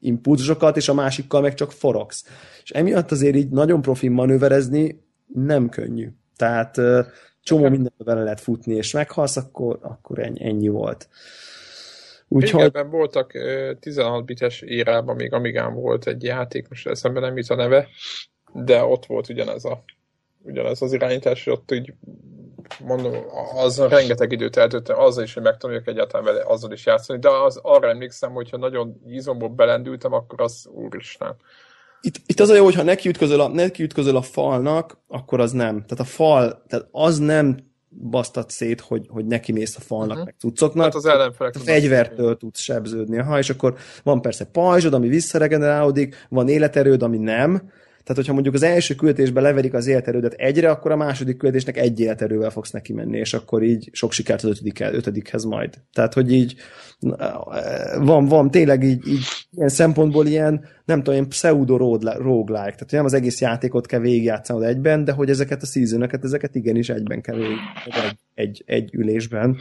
impulzusokat, 0.00 0.76
és 0.76 0.88
a 0.88 0.94
másikkal 0.94 1.40
meg 1.40 1.54
csak 1.54 1.72
forogsz. 1.72 2.24
És 2.62 2.70
emiatt 2.70 3.10
azért 3.10 3.36
így 3.36 3.48
nagyon 3.48 3.82
profi 3.82 4.08
manőverezni 4.08 5.02
nem 5.26 5.68
könnyű. 5.68 6.08
Tehát 6.36 6.80
csomó 7.42 7.68
mindent 7.68 7.94
vele 8.04 8.22
lehet 8.22 8.40
futni, 8.40 8.74
és 8.74 8.92
meghalsz, 8.92 9.36
akkor, 9.36 9.78
akkor 9.82 10.18
ennyi, 10.18 10.44
ennyi 10.44 10.68
volt. 10.68 11.08
Úgyhogy... 12.28 12.60
Régebben 12.60 12.90
voltak 12.90 13.32
16 13.80 14.24
bites 14.24 14.60
érában, 14.60 15.16
még 15.16 15.32
Amigán 15.32 15.74
volt 15.74 16.06
egy 16.06 16.22
játék, 16.22 16.68
most 16.68 16.86
eszembe 16.86 17.20
nem 17.20 17.36
jut 17.36 17.48
a 17.48 17.54
neve, 17.54 17.88
de 18.52 18.84
ott 18.84 19.06
volt 19.06 19.28
ugyanez, 19.28 19.64
a, 19.64 19.84
ugyanez 20.42 20.82
az 20.82 20.92
irányítás, 20.92 21.38
és 21.38 21.52
ott 21.52 21.72
így 21.72 21.94
mondom, 22.84 23.14
az 23.54 23.78
rengeteg 23.78 24.32
időt 24.32 24.56
eltöltöttem 24.56 25.02
azzal 25.02 25.24
is, 25.24 25.34
hogy 25.34 25.42
megtanuljak 25.42 25.86
egyáltalán 25.86 26.26
vele 26.26 26.44
azzal 26.46 26.72
is 26.72 26.86
játszani, 26.86 27.18
de 27.18 27.28
az, 27.28 27.60
arra 27.62 27.88
emlékszem, 27.88 28.32
hogyha 28.32 28.56
nagyon 28.56 29.00
izomból 29.06 29.48
belendültem, 29.48 30.12
akkor 30.12 30.40
az 30.40 30.66
úristen. 30.70 31.36
Itt, 32.00 32.14
itt 32.26 32.40
az 32.40 32.48
a 32.48 32.54
jó, 32.54 32.64
hogyha 32.64 32.82
neki 32.82 33.08
ütközöl 33.08 33.40
a, 33.40 33.48
neki 33.48 33.82
ütközöl 33.82 34.16
a 34.16 34.22
falnak, 34.22 34.98
akkor 35.08 35.40
az 35.40 35.52
nem. 35.52 35.74
Tehát 35.74 36.00
a 36.00 36.04
fal, 36.04 36.64
tehát 36.68 36.88
az 36.90 37.18
nem 37.18 37.56
basztat 37.90 38.50
szét, 38.50 38.80
hogy, 38.80 39.06
hogy 39.08 39.26
neki 39.26 39.52
mész 39.52 39.76
a 39.76 39.80
falnak, 39.80 40.10
uh-huh. 40.10 40.24
meg 40.24 40.34
cuccoknak. 40.38 40.84
Hát 40.84 40.94
az 40.94 41.06
ellenfelek 41.06 41.54
a 41.54 41.58
fegyvertől 41.58 42.36
tudsz 42.36 42.60
sebződni. 42.60 43.16
Ha, 43.16 43.38
és 43.38 43.50
akkor 43.50 43.76
van 44.02 44.20
persze 44.20 44.44
pajzsod, 44.44 44.94
ami 44.94 45.08
visszaregenerálódik, 45.08 46.26
van 46.28 46.48
életerőd, 46.48 47.02
ami 47.02 47.18
nem, 47.18 47.70
tehát, 48.08 48.22
hogyha 48.22 48.32
mondjuk 48.32 48.54
az 48.54 48.62
első 48.62 48.94
küldetésben 48.94 49.42
leverik 49.42 49.74
az 49.74 49.86
életerődet 49.86 50.32
egyre, 50.32 50.70
akkor 50.70 50.90
a 50.90 50.96
második 50.96 51.36
küldetésnek 51.36 51.76
egy 51.76 52.00
életerővel 52.00 52.50
fogsz 52.50 52.70
neki 52.70 52.92
menni, 52.92 53.18
és 53.18 53.34
akkor 53.34 53.62
így 53.62 53.88
sok 53.92 54.12
sikert 54.12 54.42
az 54.42 54.50
ötödik, 54.50 54.80
ötödikhez 54.80 55.44
majd. 55.44 55.74
Tehát, 55.92 56.14
hogy 56.14 56.32
így 56.32 56.54
van, 57.98 58.26
van 58.26 58.50
tényleg 58.50 58.82
így, 58.82 59.08
így 59.08 59.24
ilyen 59.50 59.68
szempontból 59.68 60.26
ilyen, 60.26 60.64
nem 60.88 60.98
tudom, 60.98 61.14
ilyen 61.14 61.28
pseudo 61.28 61.76
roguelike, 61.76 62.56
tehát 62.56 62.90
nem 62.90 63.04
az 63.04 63.12
egész 63.12 63.40
játékot 63.40 63.86
kell 63.86 64.00
végigjátszanod 64.00 64.62
egyben, 64.62 65.04
de 65.04 65.12
hogy 65.12 65.30
ezeket 65.30 65.62
a 65.62 65.66
season 65.66 66.08
ezeket 66.22 66.54
igenis 66.54 66.88
egyben 66.88 67.20
kell 67.20 67.36
végig, 67.36 67.58
egy, 67.84 68.18
egy, 68.34 68.62
egy 68.66 68.94
ülésben, 68.94 69.56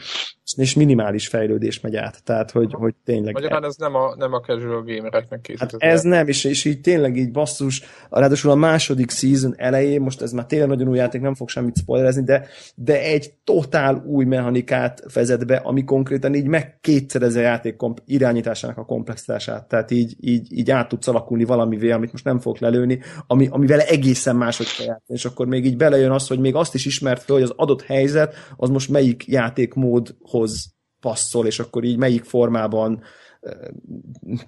és 0.56 0.76
minimális 0.76 1.28
fejlődés 1.28 1.80
megy 1.80 1.96
át, 1.96 2.24
tehát 2.24 2.52
hogy, 2.52 2.74
hogy 2.74 2.96
tényleg... 3.06 3.34
Magyarán 3.34 3.64
ez 3.64 3.76
nem 3.76 3.96
a, 3.96 4.16
nem 4.16 4.34
a 4.34 4.40
casual 4.40 4.84
gamereknek 4.84 5.42
készült. 5.42 5.72
Hát 5.72 5.82
ez 5.82 6.02
nem, 6.02 6.28
és, 6.28 6.44
és 6.44 6.66
így 6.66 6.82
tényleg 6.82 7.18
így 7.18 7.32
basszus, 7.32 7.82
ráadásul 8.10 8.52
a 8.52 8.56
második 8.56 9.12
season 9.12 9.54
elején, 9.58 10.02
most 10.02 10.22
ez 10.22 10.32
már 10.32 10.46
tényleg 10.46 10.68
nagyon 10.68 10.88
új 10.88 10.98
játék, 10.98 11.22
nem 11.22 11.36
fog 11.36 11.50
semmit 11.50 11.78
spoilerezni, 11.78 12.24
de, 12.24 12.48
de 12.76 13.02
egy 13.02 13.34
totál 13.44 14.04
új 14.06 14.26
mechanikát 14.26 15.14
vezet 15.14 15.46
be, 15.46 15.56
ami 15.56 15.84
konkrétan 15.84 16.34
így 16.34 16.48
meg 16.48 16.78
kétszerez 16.82 17.36
a 17.36 17.40
játék 17.40 17.76
irányításának 18.06 18.78
a 18.78 18.86
komplexitását, 18.86 19.68
tehát 19.68 19.92
így, 19.92 20.16
így, 20.20 20.58
így 20.58 20.72
át 20.72 20.88
tudsz 20.88 21.08
alakulni 21.18 21.44
valamivé, 21.44 21.92
amit 21.92 22.12
most 22.12 22.24
nem 22.24 22.40
fogok 22.40 22.60
lelőni, 22.60 23.00
ami, 23.28 23.48
amivel 23.52 23.80
egészen 23.80 24.36
máshogy 24.36 24.76
kell 24.78 24.86
játszani, 24.86 25.20
és 25.20 25.26
akkor 25.26 25.48
még 25.48 25.66
így 25.66 25.78
belejön 25.78 26.12
az, 26.12 26.28
hogy 26.28 26.40
még 26.40 26.56
azt 26.56 26.74
is 26.74 26.86
ismert 26.86 27.24
fel, 27.24 27.36
hogy 27.36 27.44
az 27.44 27.54
adott 27.56 27.82
helyzet, 27.82 28.36
az 28.56 28.70
most 28.70 28.90
melyik 28.90 29.28
játékmódhoz 29.28 30.76
passzol, 31.00 31.46
és 31.46 31.60
akkor 31.60 31.84
így 31.84 31.98
melyik 31.98 32.24
formában 32.24 33.02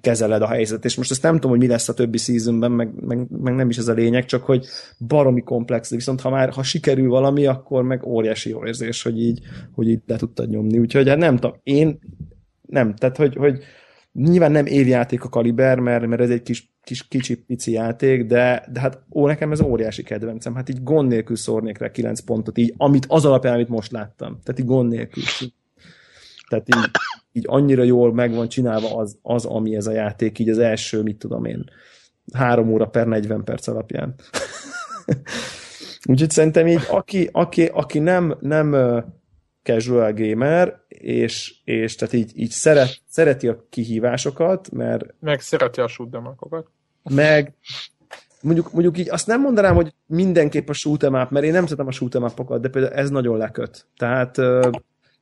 kezeled 0.00 0.42
a 0.42 0.48
helyzet. 0.48 0.84
És 0.84 0.96
most 0.96 1.10
ezt 1.10 1.22
nem 1.22 1.34
tudom, 1.34 1.50
hogy 1.50 1.58
mi 1.58 1.66
lesz 1.66 1.88
a 1.88 1.94
többi 1.94 2.18
seasonben, 2.18 2.72
meg, 2.72 2.90
meg, 3.00 3.30
meg 3.30 3.54
nem 3.54 3.68
is 3.68 3.78
ez 3.78 3.88
a 3.88 3.92
lényeg, 3.92 4.24
csak 4.24 4.44
hogy 4.44 4.66
baromi 5.06 5.42
komplex, 5.42 5.90
viszont 5.90 6.20
ha 6.20 6.30
már 6.30 6.50
ha 6.50 6.62
sikerül 6.62 7.08
valami, 7.08 7.46
akkor 7.46 7.82
meg 7.82 8.06
óriási 8.06 8.50
jó 8.50 8.66
érzés, 8.66 9.02
hogy 9.02 9.20
így, 9.20 9.40
hogy 9.74 9.88
így 9.88 10.00
le 10.06 10.16
tudtad 10.16 10.48
nyomni. 10.48 10.78
Úgyhogy 10.78 11.08
hát 11.08 11.18
nem 11.18 11.36
tudom, 11.36 11.56
én 11.62 11.98
nem, 12.66 12.94
tehát 12.94 13.16
hogy, 13.16 13.36
hogy 13.36 13.62
nyilván 14.12 14.52
nem 14.52 14.66
évjáték 14.66 15.24
a 15.24 15.28
kaliber, 15.28 15.78
mert, 15.78 16.06
mert 16.06 16.20
ez 16.20 16.30
egy 16.30 16.42
kis, 16.42 16.72
kis 16.82 17.08
kicsi 17.08 17.36
pici 17.36 17.72
játék, 17.72 18.24
de, 18.26 18.66
de 18.72 18.80
hát 18.80 19.02
ó, 19.12 19.26
nekem 19.26 19.52
ez 19.52 19.60
óriási 19.60 20.02
kedvencem. 20.02 20.54
Hát 20.54 20.68
így 20.68 20.82
gond 20.82 21.08
nélkül 21.08 21.36
szórnék 21.36 21.78
rá 21.78 21.90
9 21.90 22.20
pontot, 22.20 22.58
így, 22.58 22.74
amit 22.76 23.06
az 23.08 23.24
alapján, 23.24 23.54
amit 23.54 23.68
most 23.68 23.92
láttam. 23.92 24.38
Tehát 24.42 24.60
így 24.60 24.66
gond 24.66 24.90
nélkül. 24.90 25.22
Tehát 26.48 26.68
így, 26.68 26.90
így 27.32 27.44
annyira 27.46 27.82
jól 27.82 28.14
meg 28.14 28.34
van 28.34 28.48
csinálva 28.48 28.96
az, 28.96 29.18
az, 29.22 29.44
ami 29.44 29.76
ez 29.76 29.86
a 29.86 29.92
játék, 29.92 30.38
így 30.38 30.48
az 30.48 30.58
első, 30.58 31.02
mit 31.02 31.16
tudom 31.16 31.44
én, 31.44 31.64
három 32.32 32.72
óra 32.72 32.86
per 32.86 33.06
40 33.06 33.44
perc 33.44 33.66
alapján. 33.66 34.14
Úgyhogy 36.10 36.30
szerintem 36.30 36.66
így, 36.66 36.80
aki, 36.90 37.28
aki, 37.32 37.64
aki 37.64 37.98
nem, 37.98 38.36
nem 38.40 38.76
casual 39.62 40.12
gamer, 40.12 40.80
és, 41.00 41.54
és 41.64 41.94
tehát 41.94 42.14
így, 42.14 42.32
így 42.34 42.50
szeret, 42.50 43.00
szereti 43.08 43.48
a 43.48 43.64
kihívásokat, 43.70 44.70
mert... 44.70 45.04
Meg 45.20 45.40
szereti 45.40 45.80
a 45.80 45.88
shoot'em 45.88 46.30
Meg 47.02 47.54
mondjuk, 48.40 48.72
mondjuk 48.72 48.98
így 48.98 49.10
azt 49.10 49.26
nem 49.26 49.40
mondanám, 49.40 49.74
hogy 49.74 49.94
mindenképp 50.06 50.68
a 50.68 50.72
shoot'em 50.72 51.22
up, 51.22 51.30
mert 51.30 51.44
én 51.44 51.52
nem 51.52 51.66
szeretem 51.66 51.86
a 51.86 51.90
shoot'em 51.90 52.58
de 52.60 52.68
például 52.68 52.94
ez 52.94 53.10
nagyon 53.10 53.38
leköt. 53.38 53.86
Tehát 53.96 54.36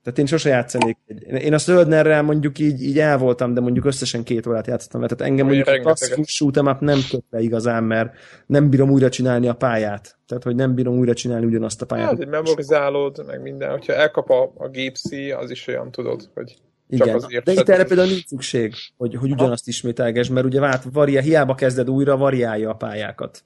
tehát 0.09 0.18
én 0.18 0.39
sose 0.39 0.48
játszanék. 0.48 0.97
Én 1.39 1.52
a 1.52 1.59
Söldnerrel 1.59 2.22
mondjuk 2.22 2.59
így, 2.59 2.82
így 2.82 2.98
el 2.98 3.18
voltam, 3.18 3.55
de 3.55 3.60
mondjuk 3.60 3.85
összesen 3.85 4.22
két 4.22 4.47
órát 4.47 4.66
játszottam 4.66 5.01
vele. 5.01 5.14
Tehát 5.14 5.32
engem 5.32 5.47
mondjuk 5.47 5.68
a 5.68 5.78
klasszikus 5.78 6.43
shoot'em 6.43 6.70
up 6.70 6.80
nem 6.80 6.98
köt 7.10 7.24
be 7.30 7.40
igazán, 7.40 7.85
mert 7.85 8.14
nem 8.47 8.70
bírom 8.70 8.90
újra 8.90 9.09
csinálni 9.09 9.48
a 9.48 9.55
pályát. 9.55 10.18
Tehát, 10.26 10.43
hogy 10.43 10.55
nem 10.55 10.74
bírom 10.74 10.98
újra 10.98 11.14
csinálni 11.14 11.47
ugyanazt 11.47 11.82
a 11.82 11.86
pályát. 11.86 12.09
Hát, 12.09 12.16
hogy 12.16 12.28
memorizálod, 12.28 13.24
meg 13.26 13.43
minden. 13.43 13.70
Hogyha 13.70 13.93
elkap 13.93 14.30
a, 14.30 14.52
a 14.56 14.68
gépszi, 14.68 15.30
az 15.30 15.51
is 15.51 15.66
olyan 15.66 15.90
tudod, 15.90 16.30
hogy 16.35 16.56
igen, 16.89 17.22
de 17.44 17.52
itt 17.52 17.68
erre 17.68 17.85
például 17.85 18.09
nincs 18.09 18.26
szükség, 18.26 18.74
hogy, 18.97 19.14
hogy 19.14 19.30
ugyanazt 19.30 19.68
ismételges, 19.68 20.28
mert 20.28 20.47
ugye 20.47 20.60
vált, 20.60 20.82
variá, 20.93 21.20
hiába 21.20 21.55
kezded 21.55 21.90
újra, 21.90 22.16
variálja 22.16 22.70
a 22.70 22.74
pályákat. 22.74 23.43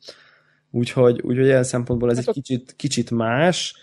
Úgyhogy, 0.71 1.21
úgyhogy 1.23 1.45
ilyen 1.45 1.65
szempontból 1.65 2.11
ez 2.11 2.17
hát 2.17 2.29
egy 2.29 2.35
kicsit, 2.35 2.75
kicsit 2.77 3.11
más. 3.11 3.75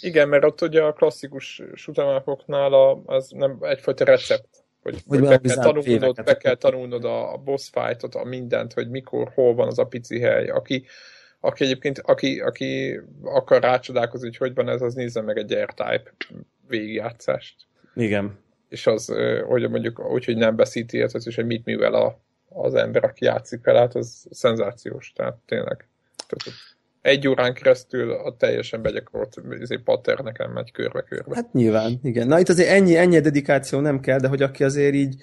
Igen, 0.00 0.28
mert 0.28 0.44
ott 0.44 0.60
ugye 0.60 0.82
a 0.82 0.92
klasszikus 0.92 1.62
sutamákoknál 1.74 3.02
az 3.06 3.30
nem 3.30 3.58
egyfajta 3.60 4.04
recept, 4.04 4.48
hogy, 4.82 5.02
hogy 5.06 5.20
be, 5.20 5.38
kell 5.38 5.54
tanulnod, 5.54 6.24
be 6.24 6.36
kell 6.36 6.54
tanulnod 6.54 7.04
a 7.04 7.40
boss 7.44 7.70
fightot, 7.72 8.14
a 8.14 8.24
mindent, 8.24 8.72
hogy 8.72 8.90
mikor, 8.90 9.30
hol 9.34 9.54
van 9.54 9.66
az 9.66 9.78
a 9.78 9.84
pici 9.84 10.20
hely. 10.20 10.48
Aki, 10.48 10.84
aki 11.40 11.64
egyébként, 11.64 11.98
aki, 11.98 12.40
aki 12.40 13.00
akar 13.22 13.62
rácsodálkozni, 13.62 14.26
hogy 14.26 14.36
hogy 14.36 14.54
van 14.54 14.68
ez, 14.68 14.82
az 14.82 14.94
nézze 14.94 15.20
meg 15.20 15.36
egy 15.38 15.54
R-Type 15.54 16.12
végigjátszást. 16.68 17.54
Igen. 17.94 18.38
És 18.68 18.86
az, 18.86 19.14
hogy 19.46 19.70
mondjuk 19.70 20.10
úgy, 20.10 20.24
hogy 20.24 20.36
nem 20.36 20.56
beszíti 20.56 21.00
ezt, 21.00 21.26
és 21.26 21.34
hogy 21.34 21.46
mit 21.46 21.64
művel 21.64 21.94
a, 21.94 22.20
az 22.48 22.74
ember, 22.74 23.04
aki 23.04 23.24
játszik 23.24 23.64
vele, 23.64 23.78
hát 23.78 23.94
az 23.94 24.26
szenzációs, 24.30 25.12
tehát 25.12 25.36
tényleg. 25.46 25.88
Tehát 26.26 26.58
egy 27.02 27.28
órán 27.28 27.54
keresztül 27.54 28.12
a 28.12 28.36
teljesen 28.36 28.82
begyakorolt 28.82 29.40
izé, 29.60 29.76
patter 29.76 30.18
nekem 30.18 30.52
megy 30.52 30.72
körbe-körbe. 30.72 31.34
Hát 31.34 31.52
nyilván, 31.52 31.98
igen. 32.02 32.26
Na 32.26 32.38
itt 32.38 32.48
azért 32.48 32.68
ennyi, 32.68 32.96
ennyi 32.96 33.20
dedikáció 33.20 33.80
nem 33.80 34.00
kell, 34.00 34.18
de 34.18 34.28
hogy 34.28 34.42
aki 34.42 34.64
azért 34.64 34.94
így, 34.94 35.14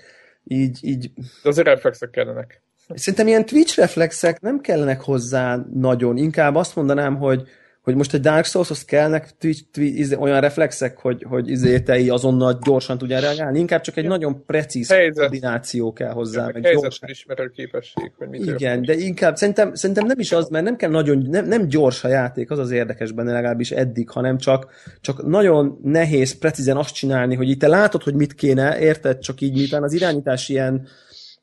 így, 0.43 0.79
így... 0.81 1.11
De 1.43 1.49
azért 1.49 1.67
reflexek 1.67 2.09
kellenek. 2.09 2.61
Szerintem 2.95 3.27
ilyen 3.27 3.45
Twitch 3.45 3.77
reflexek 3.77 4.41
nem 4.41 4.59
kellenek 4.59 5.01
hozzá 5.01 5.65
nagyon. 5.73 6.17
Inkább 6.17 6.55
azt 6.55 6.75
mondanám, 6.75 7.15
hogy, 7.15 7.47
hogy 7.87 7.95
most 7.95 8.13
egy 8.13 8.21
Dark 8.21 8.45
Souls-hoz 8.45 8.85
kellnek 8.85 9.37
Twitch, 9.37 9.63
Twitch, 9.71 9.99
izé, 9.99 10.15
olyan 10.15 10.41
reflexek, 10.41 10.97
hogy, 10.97 11.25
hogy 11.29 11.49
izé 11.49 11.79
te 11.79 12.13
azonnal 12.13 12.59
gyorsan 12.63 12.97
tudjál 12.97 13.21
reagálni, 13.21 13.59
inkább 13.59 13.81
csak 13.81 13.97
egy 13.97 14.03
ja. 14.03 14.09
nagyon 14.09 14.45
precíz 14.45 14.89
Helyzet. 14.89 15.17
koordináció 15.17 15.93
kell 15.93 16.11
hozzá. 16.11 16.45
Ja, 16.45 16.51
meg 16.53 16.73
gyorsan. 16.73 17.09
ismerő 17.09 17.51
képesség, 17.55 18.11
hogy 18.17 18.27
mit 18.27 18.45
Igen, 18.45 18.81
de 18.81 18.93
inkább 18.93 19.35
szerintem, 19.35 19.75
szerintem 19.75 20.05
nem 20.05 20.19
is 20.19 20.31
az, 20.31 20.49
mert 20.49 20.63
nem 20.63 20.75
kell 20.75 20.89
nagyon, 20.89 21.27
nem, 21.29 21.45
nem 21.45 21.67
gyors 21.67 22.03
a 22.03 22.07
játék, 22.07 22.51
az 22.51 22.59
az 22.59 22.71
érdekes 22.71 23.11
benne 23.11 23.31
legalábbis 23.31 23.71
eddig, 23.71 24.09
hanem 24.09 24.37
csak, 24.37 24.71
csak 25.01 25.27
nagyon 25.27 25.79
nehéz 25.83 26.37
precízen 26.37 26.77
azt 26.77 26.93
csinálni, 26.93 27.35
hogy 27.35 27.49
itt 27.49 27.59
te 27.59 27.67
látod, 27.67 28.03
hogy 28.03 28.15
mit 28.15 28.33
kéne, 28.33 28.79
érted, 28.79 29.19
csak 29.19 29.41
így 29.41 29.53
miután 29.53 29.83
az 29.83 29.93
irányítás 29.93 30.49
ilyen 30.49 30.87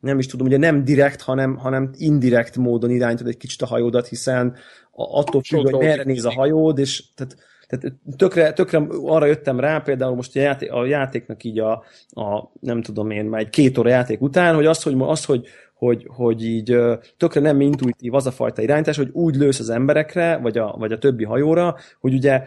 nem 0.05 0.19
is 0.19 0.27
tudom, 0.27 0.47
ugye 0.47 0.57
nem 0.57 0.85
direkt, 0.85 1.23
hanem, 1.23 1.57
hanem 1.57 1.91
indirekt 1.97 2.57
módon 2.57 2.91
irányítod 2.91 3.27
egy 3.27 3.37
kicsit 3.37 3.63
a 3.63 3.67
hajódat, 3.67 4.07
hiszen 4.07 4.57
attól 4.95 5.43
függ, 5.43 5.71
hogy 5.71 5.85
merre 5.85 6.03
néz 6.05 6.25
a 6.25 6.33
hajód, 6.33 6.79
és 6.79 7.05
tehát, 7.15 7.37
tehát 7.67 7.97
tökre, 8.17 8.53
tökre 8.53 8.87
arra 9.05 9.27
jöttem 9.27 9.61
rá, 9.61 9.79
például 9.79 10.15
most 10.15 10.37
a, 10.37 10.41
játék, 10.41 10.73
a 10.73 10.87
játéknak 10.87 11.45
így 11.45 11.59
a, 11.59 11.73
a, 12.11 12.51
nem 12.61 12.83
tudom 12.83 13.11
én, 13.11 13.25
már 13.25 13.41
egy 13.41 13.51
két 13.51 13.79
óra 13.79 13.89
játék 13.89 14.21
után, 14.21 14.55
hogy 14.55 14.67
az, 14.67 14.83
hogy, 14.83 14.95
az, 14.99 15.25
hogy, 15.25 15.47
hogy, 15.75 16.07
hogy 16.09 16.45
így 16.45 16.77
tökre 17.17 17.41
nem 17.41 17.61
intuitív 17.61 18.15
az 18.15 18.27
a 18.27 18.31
fajta 18.31 18.63
irányítás, 18.63 18.97
hogy 18.97 19.11
úgy 19.13 19.37
lősz 19.37 19.61
az 19.61 19.71
emberekre, 19.71 20.37
vagy 20.37 20.59
a, 20.59 20.75
vagy 20.79 20.93
a 20.93 20.99
többi 20.99 21.25
hajóra, 21.25 21.77
hogy 22.01 22.15
ugye 22.15 22.47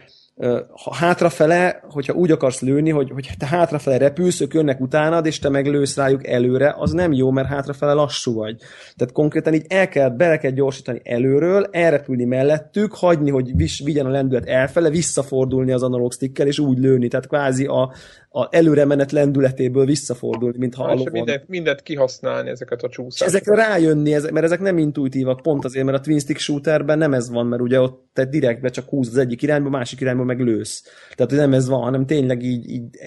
ha 0.84 0.94
hátrafele, 0.94 1.84
hogyha 1.90 2.14
úgy 2.14 2.32
akarsz 2.32 2.62
lőni, 2.62 2.90
hogy, 2.90 3.12
hogy 3.12 3.30
te 3.38 3.46
hátrafele 3.46 3.98
repülsz, 3.98 4.42
ők 4.42 4.54
jönnek 4.54 4.80
utánad, 4.80 5.26
és 5.26 5.40
te 5.40 5.50
meglősz 5.50 5.96
rájuk 5.96 6.28
előre, 6.28 6.76
az 6.78 6.92
nem 6.92 7.14
jó, 7.14 7.32
mert 7.32 7.48
hátrafele 7.48 7.94
lassú 7.94 8.34
vagy. 8.34 8.58
Tehát 8.96 9.14
konkrétan 9.14 9.54
így 9.54 9.66
el 9.68 9.88
kell, 9.88 10.10
bele 10.10 10.38
kell 10.38 10.52
gyorsítani 10.52 11.02
előről, 11.04 11.68
elrepülni 11.72 12.26
mellettük, 12.26 12.94
hagyni, 12.94 13.30
hogy 13.30 13.56
vis, 13.56 13.82
vigyen 13.84 14.06
a 14.06 14.10
lendület 14.10 14.48
elfele, 14.48 14.90
visszafordulni 14.90 15.72
az 15.72 15.84
analóg 15.84 16.12
stickkel, 16.12 16.48
és 16.48 16.60
úgy 16.60 16.78
lőni. 16.78 17.08
Tehát 17.08 17.28
kvázi 17.28 17.66
a, 17.66 17.92
a 18.38 18.48
előre 18.52 18.86
menet 18.86 19.12
lendületéből 19.12 19.86
visszafordulni, 19.86 20.58
mintha 20.58 20.84
a 20.84 20.94
lovon. 20.94 21.12
Mindent, 21.12 21.48
mindent 21.48 21.82
kihasználni, 21.82 22.50
ezeket 22.50 22.84
a 22.84 22.90
csúszásokat. 22.90 23.34
ezekre 23.34 23.56
rájönni, 23.68 24.14
ezek, 24.14 24.32
mert 24.32 24.46
ezek 24.46 24.60
nem 24.60 24.78
intuitívak, 24.78 25.42
pont 25.42 25.66
azért, 25.66 25.86
mert 25.86 25.98
a 25.98 26.02
twin 26.02 26.20
stick 26.20 26.40
shooterben 26.40 26.98
nem 26.98 27.14
ez 27.14 27.30
van, 27.30 27.46
mert 27.46 27.62
ugye 27.62 27.82
ott 27.82 28.10
te 28.14 28.26
direktbe 28.26 28.70
csak 28.70 28.90
húz 28.90 29.08
az 29.08 29.18
egyik 29.18 29.42
irányba, 29.42 29.70
másik 29.70 30.02
irányba 30.02 30.24
meg 30.24 30.40
lősz. 30.40 30.84
Tehát 31.16 31.32
nem 31.32 31.54
ez 31.54 31.68
van, 31.68 31.82
hanem 31.82 32.06
tényleg 32.06 32.44
így, 32.44 32.70
így 32.70 32.98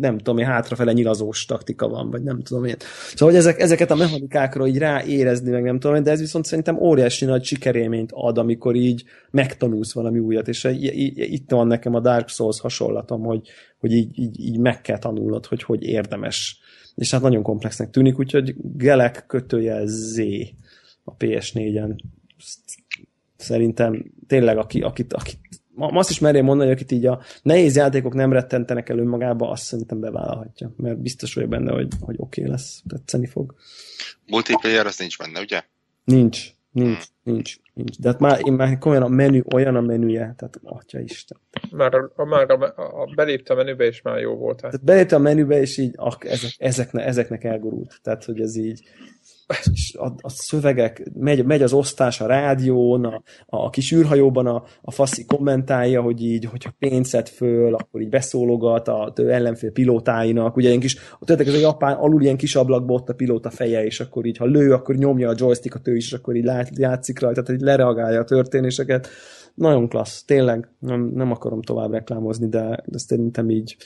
nem 0.00 0.18
tudom 0.18 0.38
én, 0.38 0.46
hátrafele 0.46 0.92
nyilazós 0.92 1.44
taktika 1.44 1.88
van, 1.88 2.10
vagy 2.10 2.22
nem 2.22 2.42
tudom 2.42 2.64
én. 2.64 2.76
Szóval, 3.14 3.34
hogy 3.34 3.44
ezek, 3.44 3.60
ezeket 3.60 3.90
a 3.90 3.94
mechanikákra 3.94 4.66
így 4.66 4.78
ráérezni, 4.78 5.50
meg 5.50 5.62
nem 5.62 5.78
tudom 5.78 6.02
de 6.02 6.10
ez 6.10 6.20
viszont 6.20 6.44
szerintem 6.44 6.78
óriási 6.78 7.24
nagy 7.24 7.44
sikerélményt 7.44 8.10
ad, 8.12 8.38
amikor 8.38 8.74
így 8.74 9.04
megtanulsz 9.30 9.92
valami 9.92 10.18
újat, 10.18 10.48
és 10.48 10.68
itt 11.14 11.50
van 11.50 11.66
nekem 11.66 11.94
a 11.94 12.00
Dark 12.00 12.28
Souls 12.28 12.60
hasonlatom, 12.60 13.22
hogy, 13.22 13.48
hogy 13.78 13.92
így, 13.92 14.18
így, 14.18 14.40
így 14.40 14.58
meg 14.58 14.80
kell 14.80 14.98
tanulnod, 14.98 15.46
hogy 15.46 15.62
hogy 15.62 15.82
érdemes. 15.82 16.58
És 16.94 17.10
hát 17.10 17.22
nagyon 17.22 17.42
komplexnek 17.42 17.90
tűnik, 17.90 18.18
úgyhogy 18.18 18.54
Gelek 18.76 19.24
kötője 19.26 19.82
Z 19.84 20.18
a 21.04 21.16
PS4-en. 21.16 21.98
Szerintem 23.36 24.12
tényleg, 24.26 24.58
aki, 24.58 24.80
akit, 24.80 25.12
akit 25.12 25.59
azt 25.80 26.10
is 26.10 26.18
merjem 26.18 26.44
mondani, 26.44 26.68
hogy 26.68 26.78
akit 26.78 26.92
így 26.92 27.06
a 27.06 27.20
nehéz 27.42 27.76
játékok 27.76 28.14
nem 28.14 28.32
rettentenek 28.32 28.88
el 28.88 28.98
önmagába, 28.98 29.50
azt 29.50 29.62
szerintem 29.62 30.00
bevállalhatja, 30.00 30.72
mert 30.76 30.98
biztos 30.98 31.34
vagyok 31.34 31.50
benne, 31.50 31.72
hogy, 31.72 31.88
hogy 32.00 32.14
oké 32.18 32.40
okay 32.40 32.52
lesz, 32.52 32.82
tetszeni 32.88 33.26
fog. 33.26 33.54
Multiplayer 34.26 34.86
az 34.86 34.98
nincs 34.98 35.18
benne, 35.18 35.40
ugye? 35.40 35.62
Nincs, 36.04 36.48
nincs, 36.70 37.04
hmm. 37.22 37.34
nincs, 37.34 37.56
nincs. 37.74 37.98
De 37.98 38.08
hát 38.08 38.18
már, 38.18 38.40
én 38.44 38.52
már 38.52 38.78
olyan 38.84 39.02
a 39.02 39.08
menü, 39.08 39.42
olyan 39.52 39.76
a 39.76 39.80
menüje, 39.80 40.34
tehát 40.36 40.60
atya 40.62 41.00
Isten. 41.00 41.38
Már, 41.70 41.94
a, 41.94 42.24
már 42.24 42.50
a, 42.50 42.72
a, 42.76 43.02
a 43.02 43.12
belépte 43.14 43.52
a 43.52 43.56
menübe, 43.56 43.84
és 43.84 44.02
már 44.02 44.18
jó 44.18 44.34
volt. 44.34 44.56
Tehát, 44.56 44.70
tehát 44.70 44.86
belépte 44.86 45.16
a 45.16 45.18
menübe, 45.18 45.60
és 45.60 45.78
így 45.78 45.92
ak, 45.96 46.24
ezek, 46.24 46.50
ezekne, 46.58 47.04
ezeknek 47.04 47.44
elgurult. 47.44 48.00
Tehát, 48.02 48.24
hogy 48.24 48.40
ez 48.40 48.56
így, 48.56 48.82
a, 49.92 50.06
a 50.20 50.28
szövegek, 50.28 51.10
megy, 51.14 51.44
megy 51.44 51.62
az 51.62 51.72
osztás 51.72 52.20
a 52.20 52.26
rádión, 52.26 53.04
a, 53.04 53.22
a 53.46 53.70
kis 53.70 53.92
űrhajóban 53.92 54.46
a, 54.46 54.62
a 54.82 54.90
faszi 54.90 55.24
kommentálja, 55.24 56.02
hogy 56.02 56.22
így, 56.24 56.44
hogyha 56.44 56.74
pénzet 56.78 57.28
föl, 57.28 57.74
akkor 57.74 58.00
így 58.00 58.08
beszólogat 58.08 58.88
a 58.88 59.12
ellenfél 59.16 59.72
pilótáinak, 59.72 60.56
ugye 60.56 60.68
ilyen 60.68 60.80
kis, 60.80 60.96
tényleg 61.20 61.46
ez 61.46 61.54
a 61.54 61.58
japán 61.58 61.96
alul 61.96 62.22
ilyen 62.22 62.36
kis 62.36 62.56
ablakba 62.56 62.94
ott 62.94 63.08
a 63.08 63.14
pilóta 63.14 63.50
feje, 63.50 63.84
és 63.84 64.00
akkor 64.00 64.26
így, 64.26 64.36
ha 64.36 64.44
lő, 64.44 64.72
akkor 64.72 64.94
nyomja 64.94 65.28
a 65.28 65.34
joystickot 65.36 65.88
ő 65.88 65.96
is, 65.96 66.06
és 66.06 66.12
akkor 66.12 66.36
így 66.36 66.44
lát, 66.44 66.78
játszik 66.78 67.20
rajta, 67.20 67.42
tehát 67.42 67.60
így 67.60 67.66
lereagálja 67.66 68.20
a 68.20 68.24
történéseket. 68.24 69.08
Nagyon 69.54 69.88
klassz, 69.88 70.24
tényleg, 70.24 70.68
nem, 70.78 71.10
nem 71.14 71.30
akarom 71.30 71.62
tovább 71.62 71.92
reklámozni, 71.92 72.48
de, 72.48 72.82
de 72.86 72.98
szerintem 72.98 73.50
így 73.50 73.76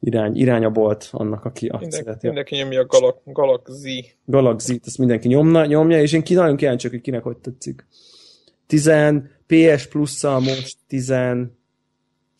irány, 0.00 0.36
iránya 0.36 0.70
volt 0.70 1.08
annak, 1.12 1.44
aki 1.44 1.68
azt 1.68 1.80
Minden, 1.80 2.00
szereti. 2.00 2.26
Mindenki 2.26 2.56
nyomja 2.56 2.80
a 2.80 2.86
Galak, 2.86 3.20
Galaxy. 3.24 4.04
Galaxy, 4.24 4.80
ezt 4.84 4.98
mindenki 4.98 5.28
nyomna, 5.28 5.64
nyomja, 5.64 6.00
és 6.00 6.12
én 6.12 6.22
ki, 6.22 6.34
nagyon 6.34 6.56
kíváncsi, 6.56 6.88
hogy 6.88 7.00
kinek 7.00 7.22
hogy 7.22 7.36
tetszik. 7.36 7.86
10 8.66 8.90
PS 9.46 9.86
plus 9.86 10.22
most 10.22 10.78
11 10.86 11.48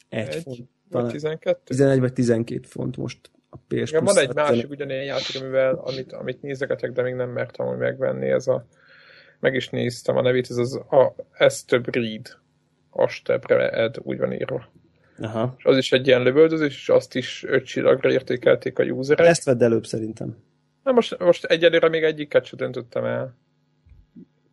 egy, 0.08 0.34
font. 0.34 0.58
Vagy 0.90 1.06
12? 1.06 1.60
11 1.64 2.00
vagy 2.00 2.12
12 2.12 2.60
font 2.66 2.96
most 2.96 3.30
a 3.50 3.56
PS 3.68 3.90
Igen, 3.90 4.04
van 4.04 4.18
egy 4.18 4.34
másik 4.34 4.70
ugyanilyen 4.70 5.04
játék, 5.04 5.42
amivel, 5.42 5.74
amit, 5.74 6.12
amit 6.12 6.42
nézegetek, 6.42 6.92
de 6.92 7.02
még 7.02 7.14
nem 7.14 7.30
mertem 7.30 7.66
hogy 7.66 7.78
megvenni, 7.78 8.28
ez 8.28 8.46
a 8.46 8.66
meg 9.40 9.54
is 9.54 9.68
néztem 9.68 10.16
a 10.16 10.22
nevét, 10.22 10.50
ez 10.50 10.56
az 10.56 10.74
a 10.74 11.14
Esther 11.32 11.80
Breed. 11.80 12.38
Astebre 12.90 13.70
Ed, 13.70 13.96
úgy 14.02 14.18
van 14.18 14.32
írva. 14.32 14.68
Aha. 15.20 15.54
És 15.58 15.64
az 15.64 15.76
is 15.76 15.92
egy 15.92 16.06
ilyen 16.06 16.22
lövöldözés, 16.22 16.74
és 16.74 16.88
azt 16.88 17.14
is 17.14 17.44
öt 17.44 17.64
csillagra 17.64 18.10
értékelték 18.10 18.78
a 18.78 18.82
userek. 18.82 19.26
Ezt 19.26 19.44
vedd 19.44 19.62
előbb 19.62 19.86
szerintem. 19.86 20.36
Na 20.82 20.92
most, 20.92 21.18
most 21.18 21.44
egyelőre 21.44 21.88
még 21.88 22.02
egyiket 22.02 22.44
sem 22.44 22.58
döntöttem 22.58 23.04
el. 23.04 23.36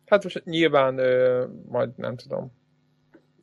Hát 0.06 0.22
most 0.22 0.44
nyilván 0.44 0.98
ö, 0.98 1.44
majd 1.68 1.90
nem 1.96 2.16
tudom. 2.16 2.56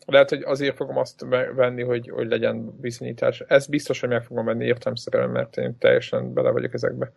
Lehet, 0.06 0.30
hogy 0.30 0.42
azért 0.44 0.76
fogom 0.76 0.98
azt 0.98 1.26
venni, 1.56 1.84
hogy, 1.84 2.10
hogy 2.10 2.28
legyen 2.28 2.80
bizonyítás. 2.80 3.44
Ez 3.48 3.68
biztos, 3.68 4.00
hogy 4.00 4.10
meg 4.10 4.24
fogom 4.24 4.46
venni 4.46 4.66
értelmszerűen, 4.66 5.30
mert 5.30 5.58
én 5.58 5.78
teljesen 5.78 6.34
bele 6.34 6.50
vagyok 6.50 6.74
ezekbe. 6.74 7.12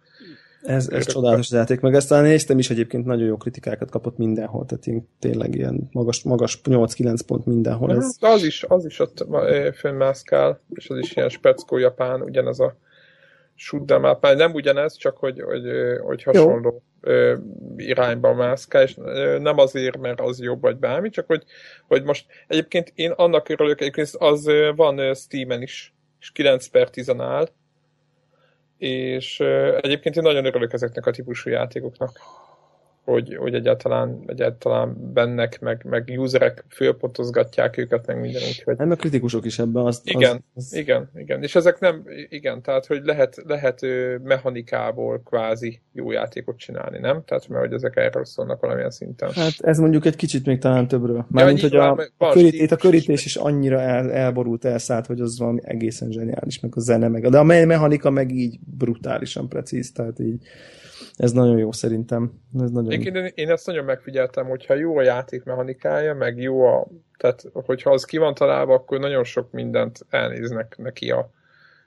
Ez, 0.69 0.89
ez 0.89 1.07
csodálatos 1.07 1.47
az 1.47 1.53
játék, 1.53 1.81
meg 1.81 1.95
ezt 1.95 2.11
néztem 2.11 2.59
is 2.59 2.71
egyébként, 2.71 3.05
nagyon 3.05 3.27
jó 3.27 3.37
kritikákat 3.37 3.91
kapott 3.91 4.17
mindenhol, 4.17 4.67
tehát 4.67 4.87
én 4.87 5.09
tényleg 5.19 5.55
ilyen 5.55 5.89
magas, 5.93 6.23
magas 6.23 6.61
8-9 6.65 7.19
pont 7.27 7.47
mindenhol. 7.47 7.97
Ez... 7.97 8.17
De 8.17 8.29
az 8.29 8.43
is, 8.43 8.65
az 8.69 8.85
is 8.85 8.99
ott 8.99 9.27
fönnmászkál, 9.75 10.61
és 10.75 10.91
az 10.91 10.99
is 10.99 11.17
ilyen 11.17 11.29
speckó 11.29 11.77
japán, 11.77 12.23
ugyanaz 12.23 12.61
a 12.61 12.77
shoot'em 13.57 14.11
up, 14.11 14.37
nem 14.37 14.53
ugyanez, 14.53 14.97
csak 14.97 15.17
hogy, 15.17 15.41
hogy, 15.41 15.63
hogy 16.03 16.23
hasonló 16.23 16.83
jó. 17.03 17.13
irányba 17.77 18.35
mászkál, 18.35 18.83
és 18.83 18.95
nem 19.41 19.59
azért, 19.59 19.99
mert 19.99 20.21
az 20.21 20.41
jobb 20.41 20.61
vagy 20.61 20.77
bármi, 20.77 21.11
csak 21.11 21.27
hogy, 21.27 21.43
hogy 21.87 22.03
most 22.03 22.27
egyébként 22.47 22.93
én 22.95 23.11
annak 23.11 23.49
örülök, 23.49 23.81
egyébként 23.81 24.11
az 24.19 24.51
van 24.77 25.15
Steam-en 25.15 25.63
is, 25.63 25.95
és 26.21 26.31
9 26.31 26.67
per 26.67 26.91
10 26.91 27.09
áll, 27.19 27.49
és 28.79 29.41
egyébként 29.81 30.17
én 30.17 30.23
nagyon 30.23 30.45
örülök 30.45 30.73
ezeknek 30.73 31.07
a 31.07 31.11
típusú 31.11 31.51
játékoknak 31.51 32.21
hogy, 33.09 33.37
hogy 33.37 33.55
egyáltalán, 33.55 34.23
egyáltalán 34.27 35.13
bennek, 35.13 35.61
meg, 35.61 35.85
meg 35.89 36.15
userek 36.17 36.65
fölpontozgatják 36.69 37.77
őket, 37.77 38.07
meg 38.07 38.21
minden 38.21 38.43
úgyhogy... 38.43 38.77
Nem, 38.77 38.91
a 38.91 38.95
kritikusok 38.95 39.45
is 39.45 39.59
ebben. 39.59 39.85
Az, 39.85 40.01
igen, 40.05 40.45
az, 40.55 40.65
az... 40.65 40.75
igen, 40.75 41.11
igen. 41.15 41.43
És 41.43 41.55
ezek 41.55 41.79
nem, 41.79 42.05
igen, 42.29 42.63
tehát, 42.63 42.87
hogy 42.87 43.01
lehet, 43.05 43.43
lehet 43.47 43.81
mechanikából 44.23 45.23
kvázi 45.25 45.81
jó 45.93 46.11
játékot 46.11 46.59
csinálni, 46.59 46.99
nem? 46.99 47.23
Tehát, 47.25 47.49
mert 47.49 47.65
hogy 47.65 47.73
ezek 47.73 47.97
erről 47.97 48.25
szólnak 48.25 48.61
valamilyen 48.61 48.91
szinten. 48.91 49.31
Hát 49.33 49.55
ez 49.61 49.79
mondjuk 49.79 50.05
egy 50.05 50.17
kicsit 50.17 50.47
még 50.47 50.59
talán 50.59 50.89
többről. 50.89 51.27
Mármint, 51.31 51.61
ja, 51.61 51.69
hogy 51.69 52.09
a, 52.17 52.27
a, 52.27 52.33
körít, 52.33 52.73
a 52.73 52.77
körítés 52.77 53.25
is 53.25 53.37
annyira 53.37 53.81
el, 53.81 54.13
elborult, 54.13 54.65
elszállt, 54.65 55.07
hogy 55.07 55.21
az 55.21 55.39
valami 55.39 55.61
egészen 55.63 56.11
zseniális, 56.11 56.61
meg 56.61 56.73
a 56.75 56.81
zene, 56.81 57.09
meg 57.09 57.29
de 57.29 57.39
a 57.39 57.43
mechanika 57.43 58.11
meg 58.11 58.31
így 58.31 58.59
brutálisan 58.79 59.49
precíz, 59.49 59.93
tehát 59.93 60.21
így 60.21 60.47
ez 61.17 61.33
nagyon 61.33 61.59
jó 61.59 61.73
szerintem. 61.73 62.33
Ez 62.61 62.71
nagyon... 62.71 62.91
Én, 62.91 63.33
én 63.35 63.51
ezt 63.51 63.67
nagyon 63.67 63.85
megfigyeltem, 63.85 64.47
hogyha 64.47 64.75
jó 64.75 64.97
a 64.97 65.03
játék 65.03 65.45
mechanikája, 65.45 66.15
meg 66.15 66.39
jó 66.39 66.65
a, 66.65 66.87
tehát 67.17 67.45
hogyha 67.53 67.91
az 67.91 68.05
ki 68.05 68.19
van 68.19 68.35
találva, 68.35 68.75
akkor 68.75 68.99
nagyon 68.99 69.25
sok 69.25 69.51
mindent 69.51 70.07
elnéznek 70.09 70.75
neki 70.79 71.11
a, 71.11 71.31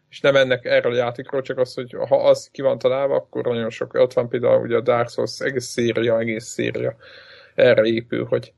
és 0.10 0.22
nem 0.22 0.36
ennek 0.36 0.66
erről 0.66 0.92
a 0.92 0.96
játékról, 0.96 1.42
csak 1.42 1.58
az, 1.58 1.74
hogy 1.74 1.96
ha 2.08 2.28
az 2.28 2.50
ki 2.52 2.62
van 2.62 2.78
találva, 2.78 3.16
akkor 3.16 3.44
nagyon 3.44 3.70
sok. 3.70 3.94
Ott 3.94 4.14
van 4.14 4.30
például 4.30 4.62
ugye 4.62 4.76
a 4.76 4.82
Dark 4.82 5.10
Souls 5.10 5.40
egész 5.40 5.66
széria, 5.66 6.20
egész 6.20 6.46
széria 6.46 6.96
erre 7.56 7.84
épül, 7.84 8.26
hogy 8.26 8.54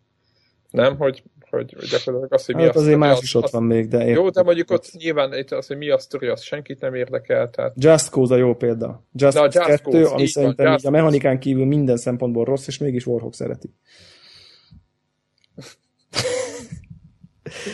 nem, 0.70 0.98
hogy 0.98 1.24
hogy, 1.58 1.76
gyakorlatilag 1.90 2.34
az, 2.34 2.46
hogy 2.46 2.56
mi 2.56 2.64
hát 2.64 2.76
azért 2.76 2.98
más 2.98 3.22
is 3.22 3.36
ott 3.36 3.50
van 3.50 3.64
még, 3.64 3.88
de... 3.88 4.06
Jó, 4.06 4.30
de 4.30 4.44
mondjuk 4.44 4.72
ott 4.72 4.92
nyilván 4.92 5.34
itt 5.34 5.52
az, 5.52 5.68
hogy 5.68 5.78
mi 5.78 5.90
a 5.90 5.98
sztori, 5.98 6.28
az 6.28 6.42
senkit 6.42 6.80
nem 6.80 6.94
érdekel, 6.94 7.50
tehát... 7.50 7.74
Just 7.76 8.10
Cause 8.10 8.34
a 8.34 8.38
jó 8.38 8.56
példa. 8.56 9.04
Just, 9.14 9.38
Cause 9.38 9.60
2, 9.60 9.92
Cause, 9.92 10.14
ami 10.14 10.28
szerintem 10.28 10.66
van, 10.66 10.80
a 10.84 10.90
mechanikán 10.90 11.40
kívül 11.40 11.66
minden 11.66 11.98
szempontból 11.98 12.46
rossz, 12.46 12.68
és 12.68 12.78
mégis 12.78 13.06
Warhawk 13.06 13.34
szereti. 13.34 13.74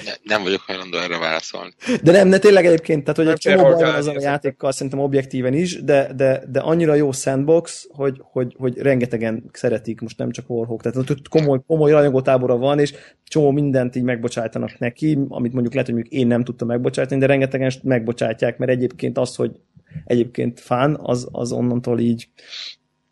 Ne, 0.06 0.12
nem 0.24 0.44
vagyok 0.44 0.62
hajlandó 0.62 0.98
erre 0.98 1.18
válaszolni. 1.18 1.74
De 2.04 2.12
nem, 2.12 2.28
ne 2.28 2.38
tényleg 2.38 2.66
egyébként, 2.66 3.04
tehát 3.04 3.18
hogy 3.18 3.28
egy 3.28 3.38
csomó 3.38 3.62
baj 3.62 3.84
van 3.84 3.96
azon 3.96 4.16
a 4.16 4.22
játékkal, 4.22 4.72
szerintem 4.72 5.00
objektíven 5.00 5.54
is, 5.54 5.84
de, 5.84 6.14
de, 6.16 6.44
de 6.48 6.60
annyira 6.60 6.94
jó 6.94 7.12
sandbox, 7.12 7.88
hogy, 7.90 8.22
hogy, 8.22 8.56
hogy 8.58 8.78
rengetegen 8.78 9.50
szeretik, 9.52 10.02
most 10.02 10.18
nem 10.18 10.32
csak 10.32 10.50
Warhawk, 10.50 10.82
tehát 10.82 11.10
ott 11.10 11.28
komoly, 11.28 11.60
komoly 11.68 11.92
rajongótábora 11.92 12.58
van, 12.58 12.80
és 12.80 12.94
csomó 13.24 13.52
mindent 13.52 13.96
így 13.96 14.04
megbocsájtanak 14.04 14.80
neki, 14.80 15.18
amit 15.28 15.54
mondjuk 15.54 15.74
lehet, 15.74 15.90
hogy 15.90 15.96
mondjuk 15.96 16.22
én 16.22 16.28
nem 16.28 16.44
tudtam 16.44 16.68
megbocsájtani, 16.68 17.20
de 17.20 17.26
rengetegen 17.26 17.72
megbocsátják, 17.84 18.58
mert 18.58 18.72
egyébként 18.72 19.18
az, 19.18 19.36
hogy 19.36 19.52
egyébként 20.06 20.60
fán, 20.60 20.98
az, 21.02 21.28
az 21.32 21.52
onnantól 21.52 22.00
így 22.00 22.30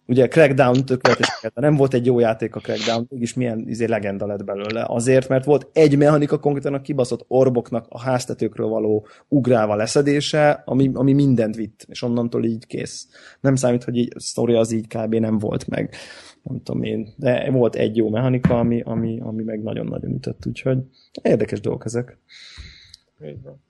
Ugye 0.08 0.28
Crackdown 0.28 0.86
tökéletes 0.86 1.40
nem 1.54 1.76
volt 1.76 1.94
egy 1.94 2.06
jó 2.06 2.20
játék 2.20 2.56
a 2.56 2.60
Crackdown, 2.60 3.08
mégis 3.10 3.34
milyen 3.34 3.64
izé, 3.68 3.86
legenda 3.86 4.26
lett 4.26 4.44
belőle. 4.44 4.86
Azért, 4.88 5.28
mert 5.28 5.46
volt 5.46 5.70
egy 5.74 5.98
mechanika 5.98 6.40
konkrétan 6.40 6.74
a 6.74 6.82
kibaszott 6.82 7.26
orboknak 7.28 7.86
a 7.90 8.02
háztetőkről 8.02 8.68
való 8.68 9.08
ugrálva 9.28 9.76
leszedése, 9.76 10.62
ami, 10.66 10.92
ami 10.94 11.14
mindent 11.14 11.56
vitt, 11.56 11.86
és 11.90 12.02
onnantól 12.02 12.46
így 12.46 12.66
kész. 12.66 13.08
Nem 13.42 13.56
számít, 13.56 13.84
hogy 13.84 13.98
így, 13.98 14.12
a 14.16 14.20
sztori 14.20 14.54
az 14.54 14.72
így 14.72 14.88
kb. 14.88 15.16
nem 15.16 15.38
volt 15.38 15.68
meg. 15.68 15.96
Nem 16.44 16.62
tudom 16.64 16.84
én, 16.84 17.14
de 17.18 17.52
volt 17.52 17.76
egy 17.76 17.98
jó 17.98 18.10
mechanika, 18.10 18.60
ami, 18.60 18.82
ami, 18.82 19.20
ami 19.20 19.44
meg 19.44 19.64
nagyon-nagyon 19.64 20.12
ütött, 20.12 20.46
úgyhogy 20.46 20.78
érdekes 21.22 21.60
dolgok 21.60 21.86
ezek. 21.86 22.18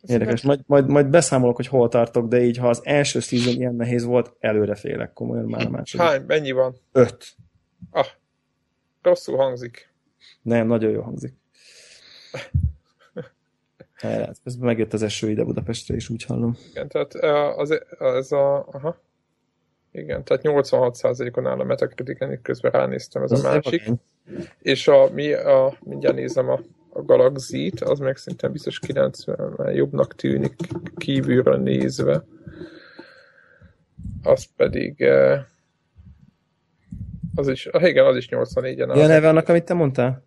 Érdekes. 0.01 0.41
Majd, 0.41 0.59
majd, 0.65 0.87
majd 0.87 1.07
beszámolok, 1.07 1.55
hogy 1.55 1.67
hol 1.67 1.89
tartok, 1.89 2.27
de 2.27 2.43
így, 2.43 2.57
ha 2.57 2.69
az 2.69 2.81
első 2.83 3.19
season 3.19 3.53
ilyen 3.53 3.75
nehéz 3.75 4.03
volt, 4.03 4.35
előre 4.39 4.75
félek 4.75 5.13
komolyan 5.13 5.45
már 5.45 5.65
a 5.65 5.69
második. 5.69 6.07
Hány? 6.07 6.23
Mennyi 6.27 6.51
van? 6.51 6.75
Öt. 6.91 7.25
Ah, 7.91 8.07
rosszul 9.01 9.37
hangzik. 9.37 9.93
Nem, 10.41 10.67
nagyon 10.67 10.91
jó 10.91 11.01
hangzik. 11.01 11.33
Hát, 13.93 14.37
közben 14.43 14.65
megjött 14.65 14.93
az 14.93 15.01
eső 15.01 15.29
ide 15.29 15.43
Budapestre 15.43 15.95
is, 15.95 16.09
úgy 16.09 16.23
hallom. 16.23 16.57
Igen, 16.69 16.87
tehát 16.87 17.13
az, 17.57 17.79
az 17.97 18.31
a... 18.31 18.65
Aha. 18.71 19.01
Igen, 19.91 20.23
tehát 20.23 20.43
86%-on 20.45 21.47
áll 21.47 21.59
a 21.59 21.63
Metacritic-en, 21.63 22.41
közben 22.41 22.71
ránéztem, 22.71 23.23
ez, 23.23 23.31
ez 23.31 23.43
a 23.43 23.49
másik. 23.49 23.91
És 24.59 24.87
a, 24.87 25.09
mi 25.13 25.33
a, 25.33 25.77
mindjárt 25.83 26.15
nézem 26.15 26.49
a 26.49 26.59
a 26.97 27.03
Galaxy-t, 27.03 27.81
az 27.81 27.99
meg 27.99 28.17
szerintem 28.17 28.51
biztos 28.51 28.79
90 28.79 29.73
jobbnak 29.73 30.15
tűnik 30.15 30.55
kívülről 30.95 31.57
nézve. 31.57 32.23
Az 34.23 34.47
pedig 34.55 35.01
eh, 35.01 35.41
az 37.35 37.47
is, 37.47 37.65
ah, 37.65 37.87
igen, 37.87 38.05
az 38.05 38.15
is 38.15 38.27
84-en. 38.31 38.93
Mi 38.93 39.01
a 39.01 39.07
neve 39.07 39.29
annak, 39.29 39.49
amit 39.49 39.63
te 39.63 39.73
mondtál? 39.73 40.23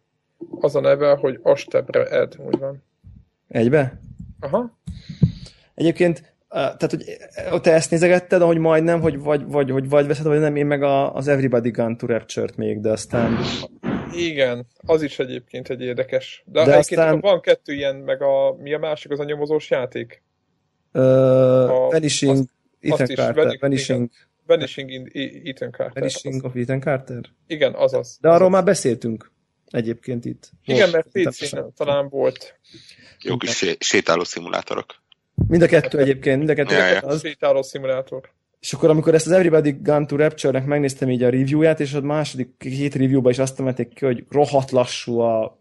Az 0.61 0.75
a 0.75 0.81
neve, 0.81 1.11
hogy 1.11 1.39
Astebre 1.43 2.05
Ed, 2.05 2.37
úgy 2.47 2.59
van. 2.59 2.83
Egybe? 3.49 4.01
Aha. 4.41 4.79
Egyébként 5.75 6.31
tehát, 6.51 6.91
hogy 7.51 7.61
te 7.61 7.73
ezt 7.73 7.91
nézegetted, 7.91 8.43
ahogy 8.43 8.59
majdnem, 8.59 9.01
hogy 9.01 9.19
vagy, 9.19 9.45
vagy, 9.47 9.71
hogy 9.71 9.89
vagy 9.89 10.07
veszed, 10.07 10.27
vagy 10.27 10.41
nem, 10.41 10.57
én 10.57 10.67
meg 10.67 10.83
a, 10.83 11.15
az 11.15 11.29
Everybody 11.29 11.71
Gun 11.71 11.97
to 11.97 12.07
Rapture-t 12.07 12.57
még, 12.57 12.81
de 12.81 12.91
aztán... 12.91 13.39
Igen, 14.13 14.67
az 14.87 15.03
is 15.03 15.19
egyébként 15.19 15.69
egy 15.69 15.81
érdekes. 15.81 16.43
De, 16.47 16.65
de 16.65 16.73
egyébként 16.73 17.01
aztán... 17.01 17.21
van 17.21 17.41
kettő 17.41 17.73
ilyen, 17.73 17.97
meg 17.97 18.23
a, 18.23 18.57
mi 18.59 18.73
a 18.73 18.79
másik, 18.79 19.11
az 19.11 19.21
a 19.21 19.25
nyomozós 19.25 19.71
játék? 19.71 20.23
Uh, 20.93 21.03
a, 21.03 21.89
Vanishing, 21.89 22.37
azt, 22.37 22.49
Ethan 22.81 23.01
azt 23.01 23.15
Carter. 23.15 23.53
Is, 23.53 23.61
Vanishing, 23.61 24.11
Vanishing 24.47 24.91
in 24.91 25.11
Ethan 25.45 25.71
Carter. 25.71 26.03
Vanishing 26.03 26.45
of 26.45 26.55
Ethan 26.55 26.81
Carter? 26.81 27.21
Igen, 27.47 27.75
azaz. 27.75 28.19
De 28.21 28.29
arról 28.29 28.51
már 28.51 28.65
beszéltünk 28.65 29.33
egyébként 29.67 30.25
itt. 30.25 30.51
Igen, 30.65 30.91
mert 30.91 31.09
pc 31.13 31.51
talán 31.75 32.09
volt. 32.09 32.59
Jó 33.23 33.37
kis 33.37 33.65
sétáló 33.79 34.25
szimulátorok. 34.25 34.95
Mind 35.49 35.63
a 35.63 35.67
kettő 35.67 35.99
egyébként, 35.99 36.39
mind 36.39 36.51
a 36.51 36.55
kettő. 36.55 36.75
Ja, 36.75 36.87
ja. 36.87 36.99
Az... 36.99 37.21
Sétáló 37.21 37.63
szimulátor. 37.63 38.31
És 38.61 38.73
akkor, 38.73 38.91
amikor 38.91 39.15
ezt 39.15 39.27
az 39.27 39.33
Everybody 39.33 39.71
Gun 39.71 40.07
to 40.07 40.17
Rapture-nek 40.17 40.67
megnéztem 40.67 41.11
így 41.11 41.23
a 41.23 41.31
reviewját, 41.31 41.81
és 41.81 41.95
a 41.95 42.01
második 42.01 42.57
két 42.59 42.95
reviewban 42.95 43.33
is 43.33 43.39
azt 43.39 43.61
emelték 43.61 43.95
ki, 43.95 44.05
hogy 44.05 44.25
rohadt 44.31 44.71
lassú 44.71 45.19
a 45.19 45.59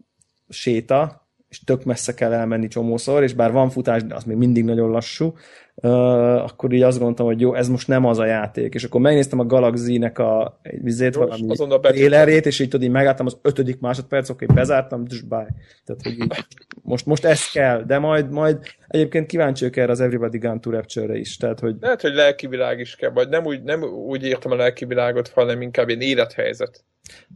séta, 0.49 1.27
és 1.49 1.59
tök 1.59 1.83
messze 1.83 2.13
kell 2.13 2.33
elmenni 2.33 2.67
csomószor, 2.67 3.23
és 3.23 3.33
bár 3.33 3.51
van 3.51 3.69
futás, 3.69 4.03
de 4.03 4.15
az 4.15 4.23
még 4.23 4.37
mindig 4.37 4.63
nagyon 4.63 4.89
lassú, 4.89 5.33
uh, 5.81 6.43
akkor 6.43 6.73
így 6.73 6.81
azt 6.81 6.97
gondoltam, 6.97 7.25
hogy 7.25 7.41
jó, 7.41 7.53
ez 7.53 7.69
most 7.69 7.87
nem 7.87 8.05
az 8.05 8.19
a 8.19 8.25
játék. 8.25 8.73
És 8.73 8.83
akkor 8.83 9.01
megnéztem 9.01 9.39
a 9.39 9.45
Galaxy-nek 9.45 10.19
a 10.19 10.59
vizét, 10.81 11.15
valami 11.15 11.55
trailerét, 11.81 12.45
és 12.45 12.59
így 12.59 12.69
tudod, 12.69 12.85
így 12.85 12.91
megálltam 12.91 13.25
az 13.25 13.37
ötödik 13.41 13.79
másodperc, 13.79 14.29
oké, 14.29 14.43
okay, 14.43 14.55
bezártam, 14.55 15.03
és 15.09 15.21
bye. 15.21 15.47
Tehát, 15.85 16.01
hogy 16.03 16.11
így, 16.11 16.45
most, 16.81 17.05
most 17.05 17.25
ez 17.25 17.51
kell, 17.51 17.83
de 17.83 17.99
majd, 17.99 18.31
majd 18.31 18.57
egyébként 18.87 19.25
kíváncsi 19.25 19.65
ők 19.65 19.75
erre 19.75 19.91
az 19.91 19.99
Everybody 19.99 20.37
Gun 20.37 20.61
to 20.61 20.71
Rapture-re 20.71 21.17
is. 21.17 21.37
Tehát, 21.37 21.59
hogy... 21.59 21.75
Lehet, 21.79 22.01
hogy 22.01 22.13
lelki 22.13 22.47
világ 22.47 22.79
is 22.79 22.95
kell, 22.95 23.11
vagy 23.11 23.29
nem 23.29 23.45
úgy, 23.45 23.63
nem 23.63 23.83
úgy 23.83 24.23
értem 24.23 24.51
a 24.51 24.55
lelki 24.55 24.85
világot, 24.85 25.27
hanem 25.27 25.61
inkább 25.61 25.89
egy 25.89 26.01
élethelyzet. 26.01 26.83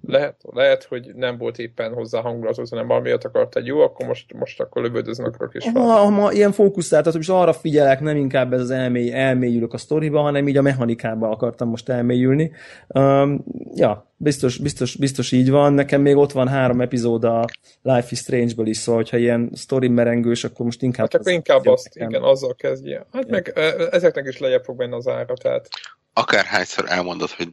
Lehet, 0.07 0.35
lehet, 0.51 0.83
hogy 0.83 1.11
nem 1.15 1.37
volt 1.37 1.57
éppen 1.57 1.93
hozzá 1.93 2.21
hangulatot, 2.21 2.69
hanem 2.69 2.87
valamiért 2.87 3.23
akart 3.23 3.55
egy 3.55 3.65
jó, 3.65 3.79
akkor 3.79 4.07
most, 4.07 4.33
most 4.33 4.59
akkor 4.59 4.81
lövöldözni 4.81 5.23
akarok 5.23 5.55
is. 5.55 5.63
Ha, 5.73 5.79
ha 5.79 6.31
ilyen 6.31 6.51
fókuszált, 6.51 7.05
hogy 7.05 7.15
most 7.15 7.29
arra 7.29 7.53
figyelek, 7.53 7.99
nem 7.99 8.15
inkább 8.15 8.32
ez 8.33 8.59
az 8.59 8.69
elmély, 8.69 9.13
elmélyülök 9.13 9.73
a 9.73 9.77
sztoriba, 9.77 10.21
hanem 10.21 10.47
így 10.47 10.57
a 10.57 10.61
mechanikába 10.61 11.29
akartam 11.29 11.69
most 11.69 11.89
elmélyülni. 11.89 12.51
Um, 12.87 13.43
ja, 13.75 14.13
biztos, 14.17 14.57
biztos, 14.57 14.95
biztos 14.95 15.31
így 15.31 15.49
van. 15.49 15.73
Nekem 15.73 16.01
még 16.01 16.15
ott 16.15 16.31
van 16.31 16.47
három 16.47 16.81
epizód 16.81 17.23
a 17.23 17.45
Life 17.81 18.07
is 18.09 18.19
Strange-ből 18.19 18.67
is, 18.67 18.77
szóval 18.77 19.01
hogyha 19.01 19.17
ilyen 19.17 19.51
story 19.55 19.87
merengős, 19.87 20.43
akkor 20.43 20.65
most 20.65 20.81
inkább... 20.81 21.11
Hát 21.11 21.21
akkor 21.21 21.31
inkább 21.33 21.65
azt, 21.65 21.93
nekem. 21.93 22.09
igen, 22.09 22.23
azzal 22.23 22.55
kezdje. 22.55 23.05
Hát 23.11 23.23
ja. 23.23 23.29
meg 23.29 23.51
ezeknek 23.91 24.27
is 24.27 24.39
lejjebb 24.39 24.63
fog 24.63 24.77
menni 24.77 24.93
az 24.93 25.07
ára, 25.07 25.33
tehát... 25.33 25.67
Akárhányszor 26.13 26.85
elmondod, 26.87 27.29
hogy 27.29 27.47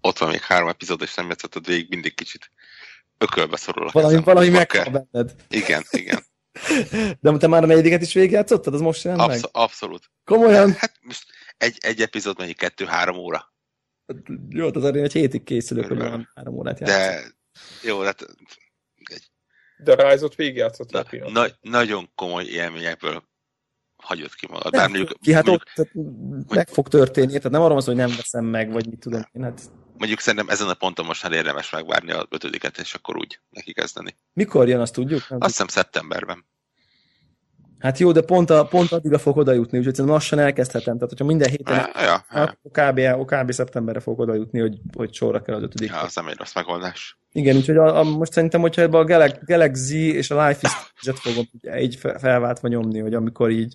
ott 0.00 0.18
van 0.18 0.30
még 0.30 0.40
három 0.40 0.68
epizód, 0.68 1.02
és 1.02 1.14
nem 1.14 1.28
játszhatod 1.28 1.66
végig, 1.66 1.86
mindig 1.88 2.14
kicsit 2.14 2.50
ökölbe 3.18 3.56
szorul 3.56 3.86
a 3.86 3.90
Valami, 3.92 4.14
kezem. 4.14 4.34
valami 4.34 4.48
meghal 4.48 5.06
benned. 5.10 5.34
Igen, 5.48 5.82
igen. 5.90 6.18
De 7.20 7.36
te 7.36 7.46
már 7.46 7.62
a 7.62 7.66
negyediket 7.66 8.02
is 8.02 8.12
végigjátszottad? 8.12 8.74
Az 8.74 8.80
most 8.80 9.04
jelent 9.04 9.22
Absz- 9.22 9.42
meg? 9.42 9.50
Abszolút. 9.52 10.10
Komolyan? 10.24 10.72
Hát 10.72 10.92
most 11.00 11.24
egy, 11.56 11.76
egy 11.80 12.00
epizód 12.00 12.38
mennyi 12.38 12.52
kettő-három 12.52 13.16
óra. 13.16 13.54
Jó, 14.48 14.66
az 14.66 14.84
azért 14.84 15.04
egy 15.04 15.12
hétig 15.12 15.42
készülök, 15.42 15.86
hogy 15.86 16.26
három 16.34 16.54
órát 16.54 16.80
játszok. 16.80 16.98
De 16.98 17.32
jó, 17.82 18.00
hát... 18.00 18.26
Egy... 19.04 19.30
De 19.84 20.10
Rise-ot 20.10 20.34
végigjátszottál 20.34 21.06
na, 21.10 21.28
na, 21.28 21.46
Nagyon 21.60 22.10
komoly 22.14 22.44
élményekből 22.44 23.22
hagyott 23.96 24.34
ki 24.34 24.46
magad. 24.46 24.72
Bár 24.72 24.88
mondjuk, 24.88 25.18
ki, 25.20 25.32
hát 25.32 25.46
mondjuk, 25.46 25.68
ott 25.68 25.74
tehát 25.74 25.92
meg 26.48 26.68
fog 26.68 26.88
történni, 26.88 27.26
tehát 27.26 27.50
nem 27.50 27.62
arra 27.62 27.74
van 27.74 27.82
hogy 27.82 27.94
nem 27.94 28.10
veszem 28.16 28.44
meg, 28.44 28.72
vagy 28.72 28.88
mit 28.88 28.98
tudom 28.98 29.28
én. 29.32 29.42
Hát... 29.42 29.60
Mondjuk 29.98 30.20
szerintem 30.20 30.48
ezen 30.48 30.68
a 30.68 30.74
ponton 30.74 31.06
most 31.06 31.22
már 31.22 31.32
érdemes 31.32 31.70
megvárni 31.70 32.12
a 32.12 32.26
ötödiket, 32.30 32.78
és 32.78 32.94
akkor 32.94 33.16
úgy 33.16 33.40
neki 33.50 33.72
kezdeni. 33.72 34.16
Mikor 34.32 34.68
jön, 34.68 34.80
azt 34.80 34.92
tudjuk? 34.94 35.28
Nem 35.28 35.38
azt 35.40 35.50
hiszem 35.50 35.66
szeptemberben. 35.68 36.44
Hát 37.78 37.98
jó, 37.98 38.12
de 38.12 38.20
pont, 38.20 38.50
a, 38.50 38.64
pont 38.66 38.92
addigra 38.92 39.18
fog 39.18 39.36
oda 39.36 39.52
jutni, 39.52 39.78
úgyhogy 39.78 39.96
lassan 40.06 40.38
elkezdhetem. 40.38 40.94
Tehát, 40.94 41.08
hogyha 41.08 41.24
minden 41.24 41.50
héten 41.50 41.74
Ja, 41.94 42.02
ja, 42.02 42.24
ja. 42.30 42.58
kb, 42.72 43.24
kb. 43.24 43.52
szeptemberre 43.52 44.00
fog 44.00 44.18
oda 44.18 44.34
jutni, 44.34 44.60
hogy, 44.60 44.78
hogy 44.96 45.14
sorra 45.14 45.42
kell 45.42 45.54
az 45.54 45.62
ötödik. 45.62 45.88
ja, 45.88 46.00
az 46.00 46.14
nem 46.14 46.28
egy 46.28 46.36
rossz 46.38 46.54
megoldás. 46.54 47.18
Igen, 47.32 47.56
úgyhogy 47.56 47.76
a, 47.76 47.98
a, 47.98 48.02
most 48.02 48.32
szerintem, 48.32 48.60
hogyha 48.60 48.82
ebbe 48.82 48.98
a 48.98 49.04
Galax, 49.04 49.38
Galaxy 49.44 50.14
és 50.14 50.30
a 50.30 50.46
Life 50.46 50.68
is 51.02 51.18
fogom 51.20 51.44
így- 51.78 51.96
fe- 51.96 52.20
felváltva 52.20 52.68
nyomni, 52.68 52.98
hogy 52.98 53.14
amikor 53.14 53.50
így, 53.50 53.74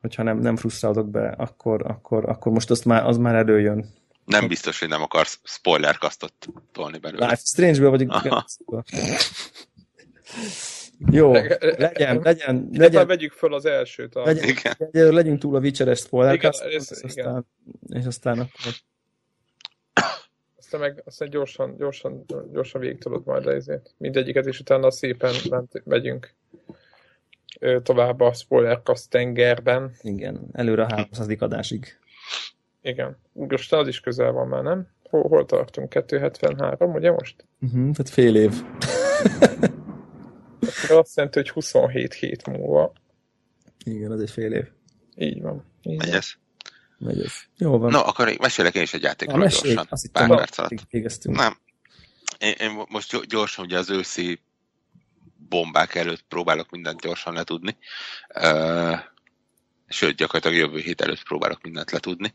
hogyha 0.00 0.22
nem, 0.22 0.38
nem 0.38 0.56
frusztrálok 0.56 1.10
be, 1.10 1.28
akkor, 1.28 1.82
akkor, 1.86 2.28
akkor 2.28 2.52
most 2.52 2.70
azt 2.70 2.84
már, 2.84 3.06
az 3.06 3.16
már 3.16 3.34
előjön. 3.34 3.86
Nem 4.28 4.48
biztos, 4.48 4.78
hogy 4.78 4.88
nem 4.88 5.02
akarsz 5.02 5.40
spoilerkasztot 5.44 6.32
tolni 6.72 6.98
belőle. 6.98 7.24
Life 7.24 7.40
Strange-ből 7.44 7.90
vagyunk. 7.90 8.12
Aha. 8.12 8.44
Jó, 11.10 11.32
Leg- 11.32 11.62
legyen, 11.78 12.20
legyen, 12.22 12.68
Legyen. 12.72 13.06
vegyük 13.06 13.32
föl 13.32 13.54
az 13.54 13.64
elsőt. 13.64 14.14
A... 14.14 14.24
legyen, 14.24 14.48
Igen. 14.48 14.74
legyen, 14.78 15.12
legyünk 15.12 15.38
túl 15.38 15.56
a 15.56 15.58
Witcher-es 15.58 15.98
spoiler 15.98 16.34
Igen, 16.34 16.50
ez- 16.50 16.88
és 17.02 17.02
aztán, 17.02 17.46
és 17.88 18.04
aztán 18.04 18.38
akkor 18.38 18.72
Aztán 20.58 20.80
meg 20.80 21.02
aztán 21.04 21.30
gyorsan, 21.30 21.76
gyorsan, 21.76 22.24
gyorsan 22.52 22.80
végig 22.80 22.98
tudod 22.98 23.24
majd 23.24 23.46
ezért. 23.46 23.94
Mindegyiket, 23.96 24.46
és 24.46 24.60
utána 24.60 24.90
szépen 24.90 25.34
ment, 25.50 25.82
megyünk 25.84 26.34
tovább 27.82 28.20
a 28.20 28.32
spoilercast 28.32 29.08
tengerben. 29.10 29.92
igen, 30.02 30.48
előre 30.52 30.82
a 30.82 30.88
300. 30.90 31.28
adásig. 31.38 31.98
Igen. 32.82 33.16
Úristen, 33.32 33.78
az 33.78 33.88
is 33.88 34.00
közel 34.00 34.32
van 34.32 34.48
már, 34.48 34.62
nem? 34.62 34.88
Hol, 35.10 35.22
hol 35.28 35.44
tartunk? 35.46 35.88
273, 35.88 36.94
ugye 36.94 37.10
most? 37.10 37.46
Uh-huh, 37.60 37.80
tehát 37.80 38.08
fél 38.08 38.36
év. 38.36 38.52
Akkor 40.60 40.96
azt 40.98 41.16
jelenti, 41.16 41.38
hogy 41.38 41.50
27 41.50 42.14
hét 42.14 42.46
múlva. 42.46 42.92
Igen, 43.84 44.10
az 44.10 44.20
egy 44.20 44.30
fél 44.30 44.52
év. 44.52 44.66
Így 45.16 45.42
van. 45.42 45.64
Így 45.82 45.98
Megy 45.98 46.10
ez? 46.14 46.26
Megy 46.98 47.20
ez. 47.20 47.32
Jó 47.56 47.78
van. 47.78 47.90
No, 47.90 47.98
akkor 47.98 48.36
mesélek 48.40 48.74
én 48.74 48.82
is 48.82 48.94
egy 48.94 49.02
játékról 49.02 49.38
mesélj, 49.38 49.74
gyorsan. 49.74 49.86
azt 49.90 50.10
Pár 50.10 50.22
hittem, 50.22 50.38
perc 50.38 50.58
alatt. 50.58 50.86
végeztünk. 50.90 51.36
Nem. 51.36 51.58
Én, 52.38 52.54
én 52.58 52.82
most 52.88 53.12
gy- 53.12 53.26
gyorsan 53.26 53.64
ugye 53.64 53.78
az 53.78 53.90
őszi 53.90 54.40
bombák 55.48 55.94
előtt 55.94 56.24
próbálok 56.28 56.70
mindent 56.70 57.00
gyorsan 57.00 57.34
letudni. 57.34 57.76
Uh, 58.34 58.98
sőt, 59.88 60.16
gyakorlatilag 60.16 60.56
jövő 60.56 60.78
hét 60.78 61.00
előtt 61.00 61.22
próbálok 61.22 61.62
mindent 61.62 61.90
letudni. 61.90 62.34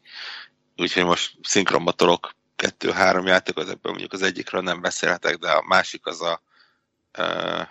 Úgyhogy 0.78 1.06
most 1.06 1.38
szinkronba 1.42 1.92
tolok 1.92 2.36
kettő-három 2.56 3.28
játékot, 3.28 3.70
ebből 3.70 3.92
mondjuk 3.92 4.14
az 4.14 4.22
egyikről 4.22 4.62
nem 4.62 4.82
beszélhetek, 4.82 5.38
de 5.38 5.52
a 5.52 5.64
másik 5.68 6.06
az 6.06 6.22
a 6.22 6.42
uh, 7.18 7.68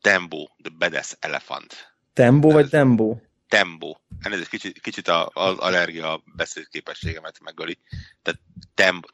Tembo, 0.00 0.46
The 0.62 0.72
Badass 0.78 1.16
Elephant. 1.20 1.94
Tembo 2.12 2.50
vagy 2.50 2.68
Tembo? 2.68 3.16
Tembo. 3.48 3.96
Elnézést, 4.20 4.48
kicsit, 4.48 4.80
kicsit 4.80 5.08
a- 5.08 5.30
az 5.34 5.58
allergia 5.58 6.22
beszédképességemet 6.36 7.40
megöli. 7.40 7.78
Tehát 8.22 8.40
Tembo, 8.74 9.08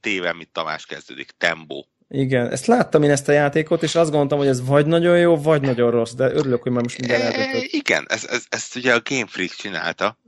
tével, 0.00 0.32
mint 0.32 0.52
Tamás 0.52 0.86
kezdődik. 0.86 1.30
Tembo. 1.30 1.84
Igen, 2.14 2.50
ezt 2.50 2.66
láttam 2.66 3.02
én 3.02 3.10
ezt 3.10 3.28
a 3.28 3.32
játékot, 3.32 3.82
és 3.82 3.94
azt 3.94 4.10
gondoltam, 4.10 4.38
hogy 4.38 4.46
ez 4.46 4.66
vagy 4.66 4.86
nagyon 4.86 5.18
jó, 5.18 5.36
vagy 5.36 5.60
nagyon 5.60 5.90
rossz, 5.90 6.12
de 6.12 6.24
örülök, 6.32 6.62
hogy 6.62 6.72
már 6.72 6.82
most 6.82 6.98
minden 6.98 7.20
E, 7.20 7.24
eldöntött. 7.24 7.70
igen, 7.70 8.04
ez, 8.08 8.24
ez, 8.24 8.44
ezt 8.48 8.76
ugye 8.76 8.94
a 8.94 9.00
Game 9.04 9.26
Freak 9.26 9.50
csinálta, 9.50 10.18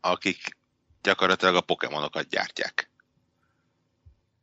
akik 0.00 0.56
gyakorlatilag 1.02 1.54
a 1.54 1.60
Pokémonokat 1.60 2.28
gyártják. 2.28 2.90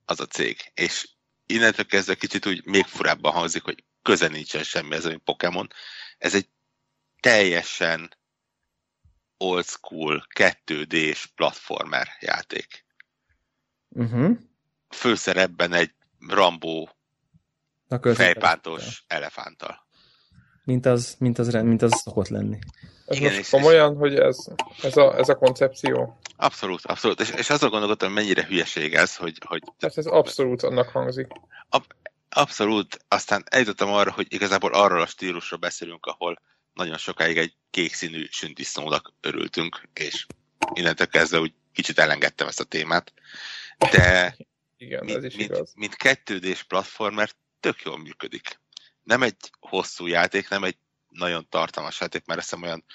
Az 0.06 0.20
a 0.20 0.26
cég. 0.26 0.72
És 0.74 1.10
innentől 1.46 1.86
kezdve 1.86 2.16
kicsit 2.16 2.46
úgy 2.46 2.66
még 2.66 2.86
furábban 2.86 3.32
hangzik, 3.32 3.64
hogy 3.64 3.84
köze 4.02 4.28
nincsen 4.28 4.64
semmi 4.64 4.96
ez, 4.96 5.06
mint 5.06 5.24
Pokémon. 5.24 5.68
Ez 6.18 6.36
egy 6.36 6.50
teljesen 7.20 8.18
old 9.38 9.66
school 9.66 10.28
2D-s 10.40 11.26
platformer 11.36 12.08
játék. 12.20 12.86
Uh-huh. 13.90 14.38
Főszerepben 14.90 15.74
egy 15.74 15.92
Rambó 16.28 16.90
fejpántos 18.14 19.04
elefánttal. 19.08 19.84
Mint 20.64 20.86
az, 20.86 21.16
mint 21.20 21.38
az, 21.40 21.48
mint 21.54 21.82
az 21.82 22.02
szokott 22.02 22.28
lenni. 22.28 22.58
Ez 23.06 23.18
Igen, 23.18 23.30
most 23.30 23.42
és- 23.44 23.50
komolyan, 23.50 23.96
hogy 23.96 24.16
ez, 24.16 24.38
ez, 24.82 24.98
a, 24.98 25.18
ez 25.18 25.30
a 25.30 25.36
koncepció. 25.36 26.20
Abszolút, 26.38 26.86
abszolút. 26.86 27.20
És, 27.20 27.30
és 27.30 27.50
azon 27.50 27.70
gondolkodtam, 27.70 28.14
mennyire 28.14 28.46
hülyeség 28.46 28.94
ez, 28.94 29.16
hogy, 29.16 29.38
hogy 29.46 29.62
Tehát 29.80 29.98
ez 29.98 30.06
abszolút 30.06 30.64
annak 30.64 30.90
hangzik. 30.90 31.28
abszolút, 32.30 33.06
aztán 33.08 33.44
eljutottam 33.50 33.90
arra, 33.94 34.12
hogy 34.12 34.34
igazából 34.34 34.74
arról 34.74 35.02
a 35.02 35.06
stílusról 35.06 35.60
beszélünk, 35.60 36.06
ahol 36.06 36.42
nagyon 36.74 36.98
sokáig 36.98 37.38
egy 37.38 37.54
kék 37.70 37.94
színű 37.94 38.26
sündisznónak 38.30 39.14
örültünk, 39.22 39.82
és 39.94 40.26
innentől 40.74 41.08
kezdve 41.08 41.40
úgy 41.40 41.54
kicsit 41.74 42.00
elengedtem 42.00 42.48
ezt 42.48 42.60
a 42.60 42.64
témát. 42.64 43.14
De 43.92 44.36
Igen, 44.86 45.08
ez 45.08 45.14
mint, 45.14 45.24
is 45.24 45.36
igaz. 45.36 45.74
mint, 45.74 45.98
mint 46.00 46.18
2D-s 46.20 46.64
platformer 46.64 47.30
tök 47.60 47.82
jól 47.82 47.98
működik. 47.98 48.60
Nem 49.04 49.24
egy 49.24 49.36
hosszú 49.60 50.08
játék, 50.08 50.50
nem 50.50 50.64
egy 50.64 50.78
nagyon 51.10 51.50
tartalmas 51.50 52.00
játék, 52.00 52.26
mert 52.26 52.40
hiszem 52.40 52.62
olyan 52.62 52.86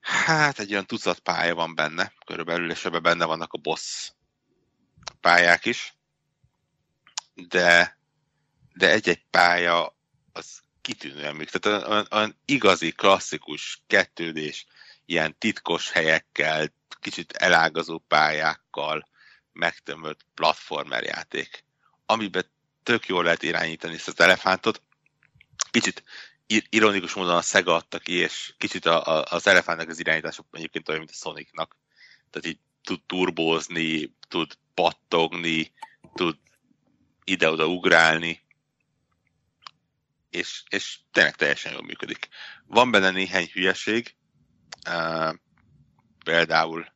hát 0.00 0.58
egy 0.58 0.72
olyan 0.72 0.86
tucat 0.86 1.18
pálya 1.18 1.54
van 1.54 1.74
benne, 1.74 2.12
körülbelül, 2.26 2.70
és 2.70 2.84
ebben 2.84 3.02
benne 3.02 3.24
vannak 3.24 3.52
a 3.52 3.58
boss 3.58 4.12
pályák 5.20 5.64
is, 5.64 5.94
de, 7.34 7.98
de 8.74 8.90
egy-egy 8.90 9.24
pálya 9.30 9.96
az 10.32 10.60
kitűnően 10.80 11.34
működik. 11.34 11.62
Tehát 11.62 11.88
olyan, 11.88 12.06
olyan 12.10 12.38
igazi, 12.44 12.92
klasszikus, 12.92 13.82
kettődés, 13.86 14.66
ilyen 15.04 15.38
titkos 15.38 15.90
helyekkel, 15.90 16.72
kicsit 17.00 17.32
elágazó 17.32 17.98
pályákkal 17.98 19.08
megtömött 19.54 20.26
platformer 20.34 21.02
játék, 21.02 21.64
amiben 22.06 22.50
tök 22.82 23.06
jól 23.06 23.24
lehet 23.24 23.42
irányítani 23.42 23.94
ezt 23.94 24.08
az 24.08 24.20
elefántot. 24.20 24.82
Kicsit 25.70 26.04
ir- 26.46 26.66
ironikus 26.70 27.14
módon 27.14 27.36
a 27.36 27.42
Sega 27.42 27.74
adta 27.74 27.98
ki, 27.98 28.12
és 28.12 28.54
kicsit 28.58 28.86
a, 28.86 29.06
a, 29.06 29.24
az 29.30 29.46
elefántnak 29.46 29.88
az 29.88 29.98
irányítása 29.98 30.44
egyébként 30.52 30.88
olyan, 30.88 31.00
mint 31.00 31.12
a 31.12 31.16
Sonicnak. 31.16 31.76
Tehát 32.30 32.46
így 32.46 32.58
tud 32.82 33.00
turbózni, 33.06 34.16
tud 34.28 34.58
pattogni, 34.74 35.72
tud 36.14 36.38
ide-oda 37.24 37.66
ugrálni, 37.66 38.42
és, 40.30 40.62
és 40.68 40.98
tényleg 41.12 41.36
teljesen 41.36 41.72
jól 41.72 41.82
működik. 41.82 42.28
Van 42.66 42.90
benne 42.90 43.10
néhány 43.10 43.50
hülyeség, 43.52 44.16
uh, 44.88 45.34
például 46.24 46.93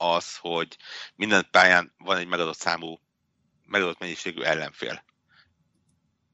az, 0.00 0.36
hogy 0.36 0.76
minden 1.14 1.48
pályán 1.50 1.94
van 1.98 2.16
egy 2.16 2.26
megadott 2.26 2.58
számú, 2.58 3.00
megadott 3.66 3.98
mennyiségű 3.98 4.42
ellenfél. 4.42 5.04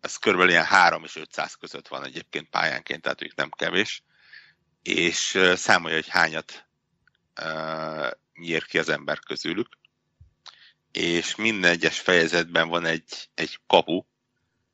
Ez 0.01 0.17
körülbelül 0.17 0.53
ilyen 0.53 0.65
3 0.65 1.05
és 1.05 1.17
500 1.17 1.55
között 1.55 1.89
van 1.89 2.05
egyébként 2.05 2.51
pályánként, 2.51 3.03
tehát 3.03 3.23
ők 3.23 3.35
nem 3.35 3.51
kevés. 3.51 4.03
És 4.83 5.39
számolja, 5.55 5.97
hogy 5.97 6.09
hányat 6.09 6.67
uh, 7.41 8.11
nyír 8.35 8.65
ki 8.65 8.79
az 8.79 8.89
ember 8.89 9.19
közülük. 9.19 9.69
És 10.93 11.35
minden 11.35 11.71
egyes 11.71 12.01
fejezetben 12.01 12.69
van 12.69 12.85
egy, 12.85 13.29
egy 13.35 13.61
kapu, 13.67 14.03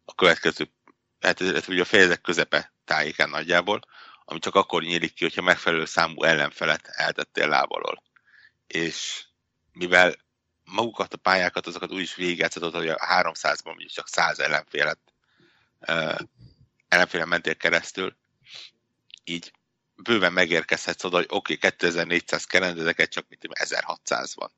a 0.04 0.14
következő, 0.14 0.72
hát 1.20 1.40
ez 1.40 1.68
ugye 1.68 1.80
a 1.80 1.84
fejezet 1.84 2.20
közepe 2.20 2.74
tájéken 2.84 3.30
nagyjából, 3.30 3.80
ami 4.24 4.38
csak 4.38 4.54
akkor 4.54 4.82
nyílik 4.82 5.14
ki, 5.14 5.24
hogyha 5.24 5.42
megfelelő 5.42 5.84
számú 5.84 6.22
ellenfelet 6.22 6.86
eltettél 6.86 7.48
lábalól 7.48 8.02
és 8.72 9.24
mivel 9.72 10.14
magukat 10.64 11.14
a 11.14 11.16
pályákat, 11.16 11.66
azokat 11.66 11.92
úgy 11.92 12.00
is 12.00 12.14
végigjátszhatod, 12.14 12.74
hogy 12.74 12.88
a 12.88 12.96
300-ban 12.96 13.64
mondjuk 13.64 13.90
csak 13.90 14.08
100 14.08 14.38
ellenfélet 14.38 14.98
uh, 15.80 16.18
ellenfélen 16.88 17.28
mentél 17.28 17.56
keresztül, 17.56 18.16
így 19.24 19.52
bőven 19.94 20.32
megérkezhetsz 20.32 21.04
oda, 21.04 21.16
hogy 21.16 21.26
oké, 21.28 21.54
okay, 21.54 21.70
2400 21.70 22.44
kerendezeket 22.44 23.10
csak 23.10 23.26
mint 23.28 23.44
1600 23.52 24.34
van. 24.34 24.50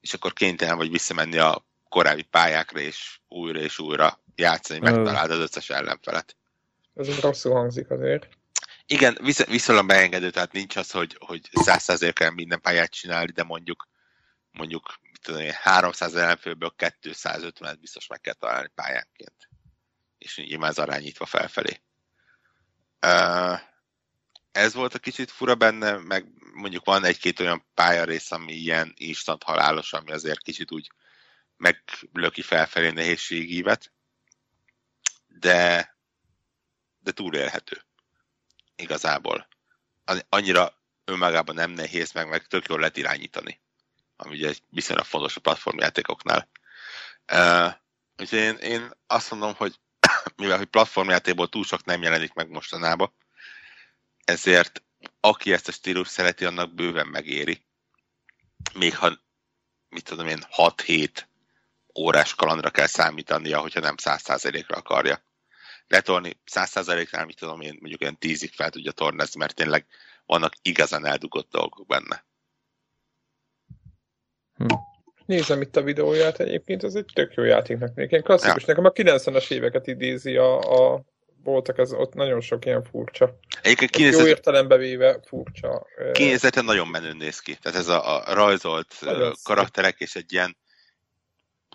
És 0.00 0.14
akkor 0.14 0.32
kénytelen 0.32 0.76
vagy 0.76 0.90
visszamenni 0.90 1.38
a 1.38 1.66
korábbi 1.88 2.22
pályákra, 2.22 2.80
és 2.80 3.18
újra 3.28 3.60
és 3.60 3.78
újra 3.78 4.22
játszani, 4.34 4.80
megtaláld 4.80 5.30
az 5.30 5.38
összes 5.38 5.70
ellenfelet. 5.70 6.36
Ez 6.94 7.20
rosszul 7.20 7.52
hangzik 7.52 7.90
azért. 7.90 8.37
Igen, 8.90 9.18
visz, 9.20 9.44
viszonylag 9.44 9.86
beengedő, 9.86 10.30
tehát 10.30 10.52
nincs 10.52 10.76
az, 10.76 10.90
hogy, 10.90 11.16
hogy 11.18 11.48
100 11.52 12.12
kell 12.12 12.30
minden 12.30 12.60
pályát 12.60 12.90
csinálni, 12.90 13.32
de 13.32 13.42
mondjuk 13.42 13.88
mondjuk 14.50 14.98
tudom, 15.22 15.40
én, 15.40 15.52
300 15.52 16.14
ellenfőből 16.14 16.74
250-et 16.78 17.76
biztos 17.80 18.06
meg 18.06 18.20
kell 18.20 18.34
találni 18.34 18.68
pályánként. 18.74 19.48
És 20.18 20.36
nyilván 20.36 20.70
ez 20.70 20.78
arányítva 20.78 21.26
felfelé. 21.26 21.82
Ez 24.52 24.74
volt 24.74 24.94
a 24.94 24.98
kicsit 24.98 25.30
fura 25.30 25.54
benne, 25.54 25.96
meg 25.96 26.26
mondjuk 26.52 26.84
van 26.84 27.04
egy-két 27.04 27.40
olyan 27.40 27.66
pályarész, 27.74 28.30
ami 28.30 28.52
ilyen 28.52 28.92
instant 28.96 29.42
halálos, 29.42 29.92
ami 29.92 30.12
azért 30.12 30.42
kicsit 30.42 30.72
úgy 30.72 30.90
meglöki 31.56 32.42
felfelé 32.42 32.90
nehézségívet, 32.90 33.92
de, 35.26 35.96
de 36.98 37.12
túlélhető 37.12 37.87
igazából. 38.78 39.48
Annyira 40.28 40.72
önmagában 41.04 41.54
nem 41.54 41.70
nehéz, 41.70 42.12
meg, 42.12 42.28
meg 42.28 42.46
tök 42.46 42.68
jól 42.68 42.78
lehet 42.78 42.96
irányítani. 42.96 43.60
Ami 44.16 44.34
ugye 44.34 44.48
egy 44.48 44.62
viszonylag 44.68 45.04
fontos 45.04 45.36
a 45.36 45.40
platformjátékoknál. 45.40 46.48
Uh, 47.32 47.72
úgyhogy 48.16 48.38
én, 48.38 48.54
én 48.54 48.90
azt 49.06 49.30
mondom, 49.30 49.54
hogy 49.54 49.74
mivel 50.36 50.56
hogy 50.56 50.66
platformjátékból 50.66 51.48
túl 51.48 51.64
sok 51.64 51.84
nem 51.84 52.02
jelenik 52.02 52.32
meg 52.32 52.48
mostanában, 52.48 53.12
ezért 54.24 54.82
aki 55.20 55.52
ezt 55.52 55.68
a 55.68 55.72
stílus 55.72 56.08
szereti, 56.08 56.44
annak 56.44 56.74
bőven 56.74 57.06
megéri. 57.06 57.64
Még 58.74 58.96
ha, 58.96 59.18
mit 59.88 60.04
tudom 60.04 60.26
én, 60.26 60.44
6-7 60.56 61.22
órás 61.98 62.34
kalandra 62.34 62.70
kell 62.70 62.86
számítania, 62.86 63.60
hogyha 63.60 63.80
nem 63.80 63.94
100%-ra 64.02 64.76
akarja. 64.76 65.22
Letolni 65.88 66.40
100%-nál, 66.50 67.24
mit 67.24 67.38
tudom 67.38 67.60
én, 67.60 67.76
mondjuk 67.80 68.00
olyan 68.00 68.18
10-ig 68.20 68.50
fel 68.52 68.70
tudja 68.70 68.92
tornázni, 68.92 69.38
mert 69.38 69.54
tényleg 69.54 69.86
vannak 70.26 70.52
igazán 70.62 71.06
eldugott 71.06 71.50
dolgok 71.50 71.86
benne. 71.86 72.24
Hm. 74.54 74.66
Nézem 75.26 75.60
itt 75.60 75.76
a 75.76 75.82
videóját 75.82 76.40
egyébként, 76.40 76.84
ez 76.84 76.94
egy 76.94 77.10
tök 77.14 77.34
jó 77.34 77.42
játéknak. 77.42 77.92
Ilyen 77.96 78.22
klasszikus, 78.22 78.62
ja. 78.66 78.74
nekem 78.74 78.84
a 78.84 78.92
90-es 78.92 79.50
éveket 79.50 79.86
idézi 79.86 80.36
a, 80.36 80.58
a 80.58 81.02
voltak, 81.42 81.78
ez 81.78 81.92
ott 81.92 82.14
nagyon 82.14 82.40
sok 82.40 82.64
ilyen 82.64 82.84
furcsa. 82.84 83.38
Egyébként 83.62 83.90
kinézet... 83.90 84.20
Jó 84.20 84.26
értelembe 84.26 84.76
véve 84.76 85.20
furcsa. 85.26 85.86
Kinézete 86.12 86.60
nagyon 86.60 86.88
menő 86.88 87.12
néz 87.12 87.40
ki. 87.40 87.56
Tehát 87.56 87.78
ez 87.78 87.88
a, 87.88 88.28
a 88.28 88.34
rajzolt 88.34 88.94
nagyon 89.00 89.34
karakterek 89.42 89.96
szép. 89.96 90.08
és 90.08 90.14
egy 90.14 90.32
ilyen 90.32 90.56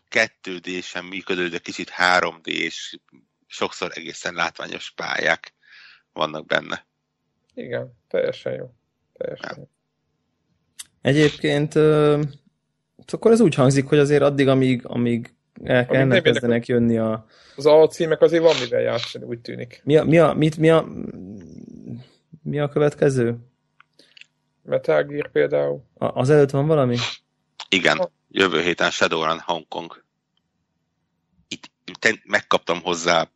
2D-sen 0.10 1.04
működő, 1.04 1.48
de 1.48 1.58
kicsit 1.58 1.92
3D 1.98 2.46
és 2.46 2.98
sokszor 3.54 3.92
egészen 3.94 4.34
látványos 4.34 4.92
pályák 4.92 5.54
vannak 6.14 6.46
benne. 6.46 6.86
Igen, 7.54 7.94
teljesen 8.08 8.54
jó. 8.54 8.74
Teljesen 9.14 9.50
ja. 9.50 9.58
jó. 9.58 9.68
Egyébként 11.02 11.76
akkor 13.12 13.32
ez 13.32 13.40
úgy 13.40 13.56
hangzik, 13.56 13.88
hogy 13.88 13.98
azért 13.98 14.22
addig, 14.22 14.48
amíg, 14.48 14.86
amíg 14.86 15.34
el, 15.64 15.86
amíg 15.90 16.12
elkezdenek 16.12 16.66
jönni 16.66 16.98
a... 16.98 17.26
Az 17.56 17.66
alcímek 17.66 18.22
azért 18.22 18.44
van 18.44 18.56
mivel 18.60 18.82
játszani, 18.82 19.26
úgy 19.26 19.40
tűnik. 19.40 19.82
Mi 19.84 19.98
a, 19.98 20.04
mi 20.04 20.20
a, 20.20 20.34
mit, 20.34 20.58
mi 20.58 20.70
a, 20.70 20.88
mi 22.44 22.60
a 22.60 22.68
következő? 22.68 23.38
Metal 24.62 25.04
Gear 25.04 25.32
például. 25.32 25.84
A, 25.94 26.06
az 26.06 26.30
előtt 26.30 26.50
van 26.50 26.68
valami? 26.68 26.98
Igen, 27.70 28.10
jövő 28.30 28.62
héten 28.62 28.92
Shadowrun 28.92 29.40
Hongkong. 29.40 30.04
Itt 31.48 31.72
megkaptam 32.24 32.82
hozzá 32.82 33.30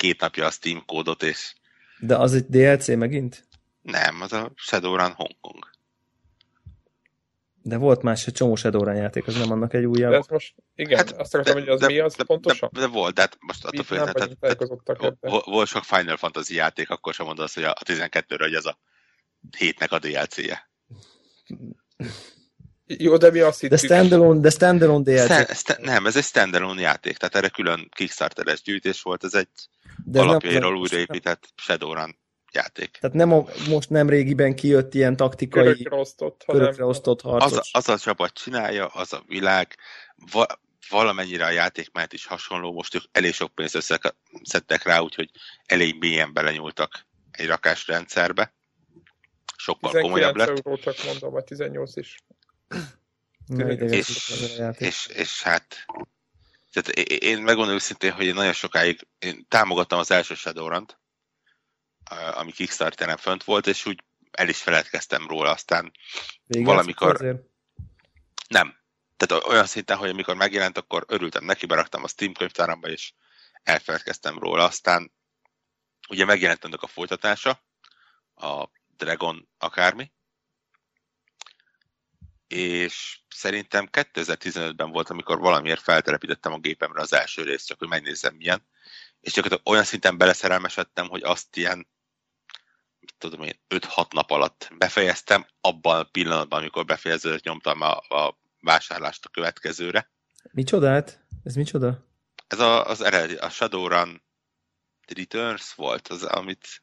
két 0.00 0.20
napja 0.20 0.46
a 0.46 0.50
Steam 0.50 0.84
kódot, 0.86 1.22
és... 1.22 1.54
De 1.98 2.16
az 2.16 2.34
egy 2.34 2.46
DLC 2.46 2.88
megint? 2.88 3.44
Nem, 3.82 4.20
az 4.20 4.32
a 4.32 4.52
Shadowrun 4.54 5.12
Hongkong. 5.12 5.70
De 7.62 7.76
volt 7.76 8.02
más 8.02 8.26
egy 8.26 8.34
csomó 8.34 8.54
Shadowrun 8.54 8.94
játék, 8.94 9.26
az 9.26 9.36
nem 9.36 9.50
annak 9.50 9.74
egy 9.74 9.84
újabb. 9.84 10.10
De 10.10 10.16
ez 10.16 10.26
most, 10.26 10.54
igen, 10.74 10.96
hát, 10.96 11.10
azt 11.10 11.34
akartam, 11.34 11.58
hogy 11.58 11.68
az 11.68 11.80
de, 11.80 11.86
mi 11.86 11.98
az 11.98 12.14
de, 12.14 12.24
pontosan? 12.24 12.70
De, 12.72 12.80
de, 12.80 12.86
volt, 12.86 13.14
de 13.14 13.20
hát 13.20 13.36
most 13.40 13.64
attól 13.64 13.84
fél, 13.84 14.12
tehát, 14.12 14.38
tehát, 14.38 15.44
volt 15.44 15.68
sok 15.68 15.84
Final 15.84 16.16
Fantasy 16.16 16.54
játék, 16.54 16.90
akkor 16.90 17.14
sem 17.14 17.26
mondod 17.26 17.44
azt, 17.44 17.54
hogy 17.54 17.64
a 17.64 17.74
12-ről, 17.84 18.38
hogy 18.38 18.54
ez 18.54 18.64
a 18.64 18.78
hétnek 19.56 19.92
a 19.92 19.98
DLC-je. 19.98 20.70
Jó, 22.98 23.16
de 23.16 23.30
mi 23.30 23.40
azt 23.40 23.60
hittük? 23.60 23.78
De 23.78 23.86
standalone, 23.86 24.40
de 24.40 24.50
standalone 24.50 25.02
DLC. 25.02 25.56
Sta, 25.56 25.76
nem, 25.80 26.06
ez 26.06 26.16
egy 26.16 26.24
standalone 26.24 26.80
játék, 26.80 27.16
tehát 27.16 27.34
erre 27.34 27.48
külön 27.48 27.88
Kickstarter-es 27.92 28.62
gyűjtés 28.62 29.02
volt, 29.02 29.24
ez 29.24 29.34
egy 29.34 29.48
de 30.04 30.20
alapjairól 30.20 30.76
újraépített 30.76 31.48
Shadowrun 31.56 32.16
játék. 32.52 32.98
Tehát 33.00 33.16
nem 33.16 33.32
a, 33.32 33.44
most 33.68 33.90
nem 33.90 34.08
régiben 34.08 34.54
kijött 34.54 34.94
ilyen 34.94 35.16
taktikai 35.16 35.62
körökre 35.62 35.96
osztott, 35.96 36.44
körökre 36.46 36.84
osztott 36.84 37.20
harcos. 37.20 37.58
Az 37.58 37.68
a, 37.72 37.78
az 37.78 37.88
a 37.88 37.98
csapat 37.98 38.32
csinálja, 38.32 38.86
az 38.86 39.12
a 39.12 39.22
világ, 39.26 39.76
va, 40.32 40.46
valamennyire 40.88 41.44
a 41.44 41.50
játék 41.50 41.92
mellett 41.92 42.12
is 42.12 42.26
hasonló, 42.26 42.72
most 42.72 42.94
ők 42.94 43.02
elég 43.12 43.32
sok 43.32 43.54
pénzt 43.54 43.74
összeszedtek 43.74 44.82
rá, 44.82 44.98
úgyhogy 44.98 45.30
elég 45.66 45.96
mélyen 45.98 46.32
belenyúltak 46.32 47.06
egy 47.30 47.46
rakásrendszerbe. 47.46 48.52
Sokkal 49.56 50.00
komolyabb 50.00 50.36
lett. 50.36 50.48
euró 50.48 50.76
csak 50.76 51.04
mondom, 51.04 51.32
vagy 51.32 51.44
18 51.44 51.96
is. 51.96 52.16
És, 53.78 54.32
és, 54.78 55.06
és 55.06 55.42
hát 55.42 55.86
tehát 56.72 56.88
én 57.08 57.42
megmondom 57.42 57.74
őszintén, 57.74 58.12
hogy 58.12 58.24
én 58.24 58.34
nagyon 58.34 58.52
sokáig 58.52 59.06
én 59.18 59.46
támogattam 59.48 59.98
az 59.98 60.10
első 60.10 60.34
Shadowrun-t, 60.34 60.98
ami 62.32 62.52
Kickstarteren 62.52 63.16
fönt 63.16 63.44
volt, 63.44 63.66
és 63.66 63.86
úgy 63.86 64.02
el 64.30 64.48
is 64.48 64.62
feledkeztem 64.62 65.26
róla, 65.26 65.50
aztán 65.50 65.92
Végez 66.46 66.66
valamikor... 66.66 67.14
Azért? 67.14 67.42
Nem. 68.48 68.78
Tehát 69.16 69.44
olyan 69.44 69.66
szinten, 69.66 69.96
hogy 69.96 70.10
amikor 70.10 70.34
megjelent, 70.36 70.78
akkor 70.78 71.04
örültem 71.08 71.44
neki, 71.44 71.66
beraktam 71.66 72.02
a 72.04 72.08
Steam 72.08 72.32
könyvtáramba, 72.32 72.88
és 72.88 73.12
elfeledkeztem 73.62 74.38
róla. 74.38 74.64
Aztán 74.64 75.12
ugye 76.08 76.24
megjelent 76.24 76.64
ennek 76.64 76.82
a 76.82 76.86
folytatása, 76.86 77.62
a 78.34 78.68
Dragon 78.96 79.48
akármi, 79.58 80.12
és 82.52 83.20
szerintem 83.28 83.88
2015-ben 83.92 84.90
volt, 84.90 85.10
amikor 85.10 85.38
valamiért 85.38 85.82
feltelepítettem 85.82 86.52
a 86.52 86.58
gépemre 86.58 87.00
az 87.00 87.12
első 87.12 87.42
részt, 87.42 87.66
csak 87.66 87.78
hogy 87.78 87.88
megnézzem 87.88 88.34
milyen, 88.34 88.62
és 89.20 89.32
csak 89.32 89.60
olyan 89.64 89.84
szinten 89.84 90.18
beleszerelmesedtem, 90.18 91.08
hogy 91.08 91.22
azt 91.22 91.56
ilyen 91.56 91.86
tudom 93.18 93.42
én, 93.42 93.60
5-6 93.68 94.12
nap 94.12 94.30
alatt 94.30 94.70
befejeztem, 94.78 95.46
abban 95.60 95.98
a 95.98 96.02
pillanatban, 96.04 96.58
amikor 96.58 96.84
befejeződött, 96.84 97.42
nyomtam 97.42 97.80
a, 97.80 97.96
a 97.96 98.38
vásárlást 98.60 99.24
a 99.24 99.28
következőre. 99.28 100.10
Micsodát? 100.50 101.24
Ez 101.44 101.54
micsoda? 101.54 102.06
Ez 102.46 102.58
a, 102.58 102.86
az 102.86 103.00
eredeti, 103.00 103.34
a 103.34 103.50
Shadowrun 103.50 104.22
Returns 105.06 105.74
volt, 105.74 106.08
az, 106.08 106.22
amit 106.22 106.82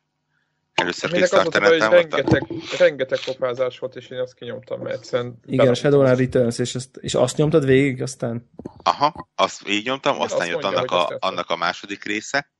először 0.81 1.11
Kickstarteren 1.11 1.79
támadtam. 1.79 2.19
Rengeteg, 2.19 2.47
rengeteg 2.77 3.19
kopázás 3.25 3.79
volt, 3.79 3.95
és 3.95 4.07
én 4.07 4.19
azt 4.19 4.33
kinyomtam, 4.33 4.81
mert 4.81 4.95
egyszerűen... 4.95 5.39
Igen, 5.45 5.73
Shadowrun 5.73 6.15
Returns, 6.15 6.59
és, 6.59 6.75
ezt, 6.75 6.97
és 6.97 7.13
azt 7.13 7.37
nyomtad 7.37 7.65
végig 7.65 8.01
aztán? 8.01 8.49
Aha, 8.83 9.29
azt 9.35 9.67
így 9.67 9.85
nyomtam, 9.85 10.19
aztán 10.19 10.39
azt 10.39 10.49
jött 10.49 10.61
mondja, 10.61 10.79
annak, 10.79 10.91
a, 10.91 11.17
annak 11.19 11.49
a 11.49 11.55
második 11.55 12.03
része. 12.03 12.51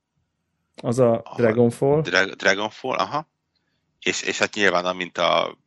Az 0.82 0.98
a 0.98 1.22
Dragonfall. 1.36 2.00
Dra- 2.00 2.36
Dragonfall, 2.36 2.96
aha 2.96 3.28
és, 4.00 4.22
és 4.22 4.38
hát 4.38 4.54
nyilván, 4.54 4.84
amint 4.84 5.18
a, 5.18 5.58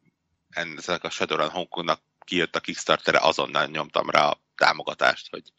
ennek 0.49 1.03
a 1.03 1.09
Shadowrun 1.09 1.49
Hongkongnak 1.49 2.01
kijött 2.19 2.55
a 2.55 2.59
Kickstarter, 2.59 3.15
azonnal 3.15 3.65
nyomtam 3.65 4.09
rá 4.09 4.27
a 4.27 4.41
támogatást, 4.55 5.29
hogy 5.29 5.53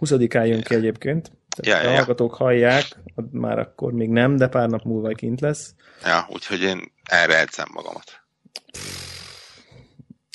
20-án 0.00 0.46
jön 0.46 0.62
ki 0.62 0.74
egyébként. 0.74 1.32
Ja, 1.62 1.82
ja, 1.82 1.90
a 1.90 1.94
hallgatók 1.94 2.34
hallják, 2.34 2.84
már 3.30 3.58
akkor 3.58 3.92
még 3.92 4.08
nem, 4.08 4.36
de 4.36 4.48
pár 4.48 4.68
nap 4.68 4.82
múlva 4.82 5.08
kint 5.08 5.40
lesz. 5.40 5.74
Ja, 6.04 6.26
úgyhogy 6.28 6.62
én 6.62 6.92
erre 7.02 7.38
edzem 7.38 7.68
magamat. 7.72 8.20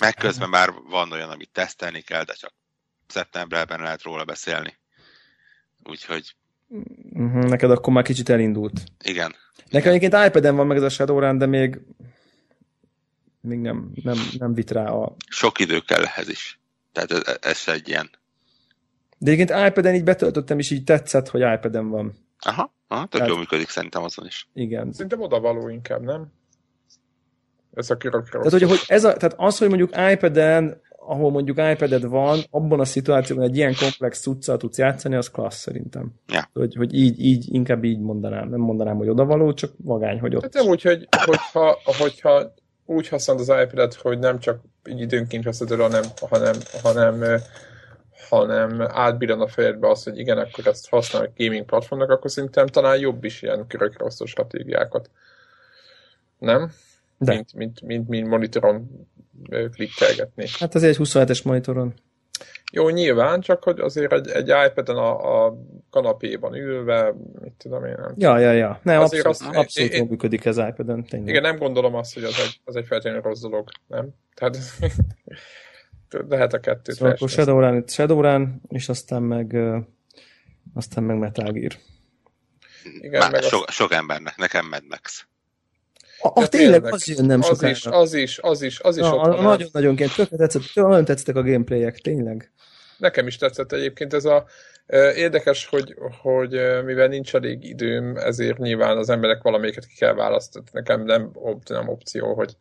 Meg 0.02 0.14
közben 0.14 0.50
már 0.50 0.70
van 0.90 1.12
olyan, 1.12 1.30
amit 1.30 1.50
tesztelni 1.52 2.02
kell, 2.02 2.24
de 2.24 2.34
csak 2.34 2.54
szeptemberben 3.08 3.80
lehet 3.80 4.02
róla 4.02 4.24
beszélni. 4.24 4.78
Úgyhogy... 5.84 6.36
Mhm, 7.10 7.40
neked 7.40 7.72
akkor 7.72 7.94
már 7.94 8.04
kicsit 8.04 8.30
elindult. 8.30 8.84
Igen. 9.04 9.36
Nekem 9.70 9.94
egyébként 9.94 10.26
iPad-en 10.26 10.56
van 10.56 10.68
meg 10.68 10.78
ez 10.78 10.84
a 10.84 10.90
Shadowrun, 10.90 11.38
de 11.38 11.46
még 11.46 11.80
még 13.48 13.60
nem, 13.60 13.92
nem, 14.04 14.18
nem 14.38 14.54
vit 14.54 14.72
rá 14.72 14.86
a... 14.86 15.16
Sok 15.30 15.60
idő 15.60 15.80
kell 15.80 16.04
ehhez 16.04 16.30
is. 16.30 16.60
Tehát 16.92 17.12
ez, 17.12 17.38
ez 17.42 17.64
egy 17.66 17.88
ilyen... 17.88 18.10
De 19.18 19.32
egyébként 19.32 19.68
iPad-en 19.68 19.96
így 19.96 20.04
betöltöttem, 20.04 20.60
és 20.60 20.72
így 20.72 20.84
tetszett, 20.84 21.28
hogy 21.28 21.42
iPad-en 21.42 21.90
van. 21.90 22.14
Aha, 22.40 22.74
aha 22.88 23.02
tök 23.02 23.12
Tehát... 23.12 23.28
jól 23.28 23.38
működik 23.38 23.70
szerintem 23.70 24.04
azon 24.04 24.26
is. 24.26 24.50
Igen. 24.54 24.92
Szerintem 24.92 25.22
oda 25.22 25.40
való 25.40 25.70
inkább, 25.70 26.02
nem? 26.02 26.32
Ez 27.74 27.90
a 27.90 27.98
kirokra. 27.98 28.40
Tehát, 28.40 28.52
hogy, 28.52 28.70
hogy 28.70 28.84
ez 28.88 29.04
a, 29.04 29.14
tehát 29.14 29.36
az, 29.38 29.58
hogy 29.58 29.68
mondjuk 29.68 29.96
iPad-en 30.12 30.82
ahol 31.08 31.32
mondjuk 31.32 31.58
iPad-ed 31.58 32.06
van, 32.06 32.40
abban 32.50 32.80
a 32.80 32.86
szituációban 32.86 33.46
egy 33.46 33.56
ilyen 33.56 33.76
komplex 33.80 34.22
cuccal 34.22 34.58
tudsz 34.58 34.78
játszani, 34.78 35.16
az 35.16 35.30
klassz 35.30 35.60
szerintem. 35.60 36.12
Ja. 36.28 36.50
Hogy, 36.54 36.76
hogy 36.76 36.94
így, 36.94 37.20
így, 37.20 37.54
inkább 37.54 37.84
így 37.84 38.00
mondanám. 38.00 38.50
Nem 38.50 38.60
mondanám, 38.60 38.96
hogy 38.96 39.10
odavaló, 39.10 39.54
csak 39.54 39.72
magány, 39.78 40.20
hogy 40.20 40.36
ott. 40.36 40.42
Hát 40.42 40.54
nem 40.54 40.66
úgy, 40.66 40.82
hogy, 40.82 41.08
hogyha, 41.26 41.80
hogyha 42.00 42.54
úgy 42.86 43.08
használod 43.08 43.42
az 43.42 43.62
iPad-et, 43.64 43.94
hogy 43.94 44.20
nem 44.20 44.40
csak 44.40 44.60
így 44.90 45.00
időnként 45.00 45.44
veszed 45.44 45.72
el, 45.72 45.78
hanem, 45.78 46.04
hanem, 46.30 46.54
hanem, 46.84 47.40
hanem 48.30 48.82
átbíran 48.88 49.42
a 49.42 49.48
fejedbe 49.48 49.90
az, 49.90 50.04
hogy 50.04 50.18
igen, 50.20 50.38
akkor 50.38 50.68
ezt 50.68 50.90
használjuk 50.90 51.34
gaming 51.38 51.66
platformnak, 51.66 52.10
akkor 52.10 52.32
szerintem 52.32 52.68
talán 52.68 53.00
jobb 53.00 53.24
is 53.24 53.42
ilyen 53.42 53.68
körökre 53.68 54.06
osztó 54.06 54.26
stratégiákat. 54.26 55.10
Nem? 56.38 56.72
De. 57.18 57.34
Mint, 57.34 57.54
mint, 57.54 57.82
mint, 57.82 58.08
mint 58.08 58.28
monitoron 58.28 59.08
klikkelgetni. 59.74 60.46
Hát 60.60 60.76
azért 60.76 61.00
egy 61.00 61.08
27-es 61.08 61.44
monitoron. 61.44 61.94
Jó, 62.72 62.90
nyilván, 62.90 63.42
csak 63.42 63.64
hogy 63.64 63.80
azért 63.80 64.14
egy, 64.14 64.28
egy 64.28 64.48
iPad-en 64.70 64.96
a, 64.96 65.46
a 65.46 65.58
kanapéban 65.90 66.56
ülve, 66.56 67.14
mit 67.42 67.54
tudom 67.58 67.86
én 67.86 67.96
nem. 67.98 68.14
Ja, 68.18 68.40
ja, 68.40 68.52
ja. 68.52 68.80
Nem, 68.84 69.02
Azért 69.02 69.26
abszolút, 69.26 69.56
azt- 69.56 69.66
abszolút 69.66 69.92
én- 69.92 70.08
működik 70.10 70.46
ez 70.46 70.58
iPad-en, 70.58 71.04
tényleg. 71.04 71.30
Igen, 71.30 71.42
nem 71.42 71.58
gondolom 71.58 71.96
azt, 71.96 72.14
hogy 72.14 72.24
az 72.24 72.40
egy, 72.46 72.60
az 72.64 72.76
egy 72.76 72.86
feltétlenül 72.86 73.22
rossz 73.22 73.42
dolog, 73.42 73.70
nem? 73.88 74.10
Tehát 74.34 74.58
lehet 76.30 76.54
a 76.54 76.60
kettőt 76.60 76.96
Szóval 76.96 77.14
akkor. 77.14 77.30
Shadowrun, 77.30 77.76
itt 77.76 77.90
Shadowrun, 77.90 78.62
és 78.68 78.90
aztán 78.90 79.22
meg 79.24 79.58
aztán 80.74 81.04
meg 81.04 81.18
Metal 81.18 81.52
Gear. 81.52 81.72
Igen, 83.02 83.20
Már 83.20 83.32
meg 83.32 83.42
az- 83.42 83.48
sok, 83.48 83.70
sok 83.70 83.92
embernek, 83.94 84.36
nekem 84.38 84.68
Mad 84.68 84.84
Max. 84.90 85.26
A, 86.22 86.32
Ja, 86.36 86.46
a 86.46 86.48
tényleg 86.48 86.74
tényleg. 86.74 86.94
az 86.94 87.08
jön 87.08 87.26
nem 87.26 87.40
az 87.40 87.46
sokára. 87.46 87.72
is, 87.72 87.86
az 87.86 88.14
is, 88.14 88.40
az 88.40 88.62
is, 88.62 88.80
az 88.80 88.98
is 88.98 89.04
Ja, 89.04 89.14
ott 89.16 89.42
nagyon-nagyon 89.42 89.96
tökre 89.96 90.38
tetszett, 90.38 90.62
nagyon 90.74 91.06
tetsztek 91.06 91.36
a 91.36 91.44
gameplayek, 91.44 91.98
tényleg. 91.98 92.52
Nekem 92.98 93.28
is 93.28 93.38
tetszett 93.38 93.72
egyébként 93.72 94.14
ez 94.14 94.26
a 94.26 94.46
érdekes, 95.16 95.66
hogy, 95.66 95.96
hogy 96.22 96.50
mivel 96.86 97.08
nincs 97.08 97.36
elég 97.36 97.64
időm, 97.64 98.18
ezért 98.18 98.58
nyilván 98.58 98.98
az 98.98 99.10
emberek 99.10 99.42
valamelyiket 99.42 99.86
ki 99.86 99.96
kell 99.96 100.14
választani. 100.14 100.66
Nekem 100.72 101.04
nem, 101.04 101.32
nem 101.70 101.88
opció, 101.88 102.34
hogy 102.34 102.58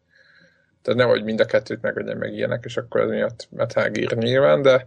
tehát 0.87 1.01
nehogy 1.01 1.25
mind 1.25 1.41
a 1.41 1.45
kettőt 1.45 1.83
megvegyem 1.83 2.19
meg 2.19 2.33
ilyenek, 2.33 2.65
és 2.65 2.77
akkor 2.77 3.01
ez 3.01 3.09
miatt 3.09 3.49
Metal 3.51 3.89
Gear 3.89 4.13
nyilván, 4.13 4.63
de 4.63 4.87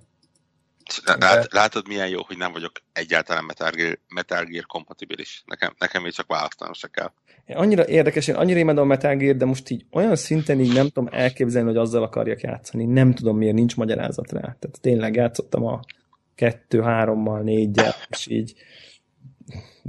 Lát, 1.19 1.53
látod, 1.53 1.87
milyen 1.87 2.07
jó, 2.07 2.23
hogy 2.23 2.37
nem 2.37 2.51
vagyok 2.51 2.71
egyáltalán 2.93 3.43
Metal 3.43 3.69
Gear, 3.69 3.99
Metal 4.07 4.43
Gear 4.43 4.65
kompatibilis. 4.65 5.43
Nekem, 5.45 5.75
nekem 5.77 6.01
még 6.01 6.11
csak 6.11 6.27
választanom 6.27 6.73
se 6.73 6.87
kell. 6.87 7.11
Én 7.45 7.55
annyira 7.55 7.87
érdekes, 7.87 8.27
én 8.27 8.35
annyira 8.35 8.59
imádom 8.59 8.83
a 8.83 8.87
Metal 8.87 9.15
Gear, 9.15 9.35
de 9.35 9.45
most 9.45 9.69
így 9.69 9.85
olyan 9.91 10.15
szinten 10.15 10.59
így 10.59 10.73
nem 10.73 10.89
tudom 10.89 11.09
elképzelni, 11.11 11.67
hogy 11.67 11.77
azzal 11.77 12.03
akarjak 12.03 12.41
játszani. 12.41 12.85
Nem 12.85 13.13
tudom 13.13 13.37
miért, 13.37 13.55
nincs 13.55 13.75
magyarázat 13.75 14.31
rá. 14.31 14.39
Tehát 14.39 14.79
tényleg 14.81 15.15
játszottam 15.15 15.65
a 15.65 15.79
kettő, 16.35 16.81
hárommal, 16.81 17.41
négyel, 17.41 17.95
és 18.09 18.27
így 18.27 18.53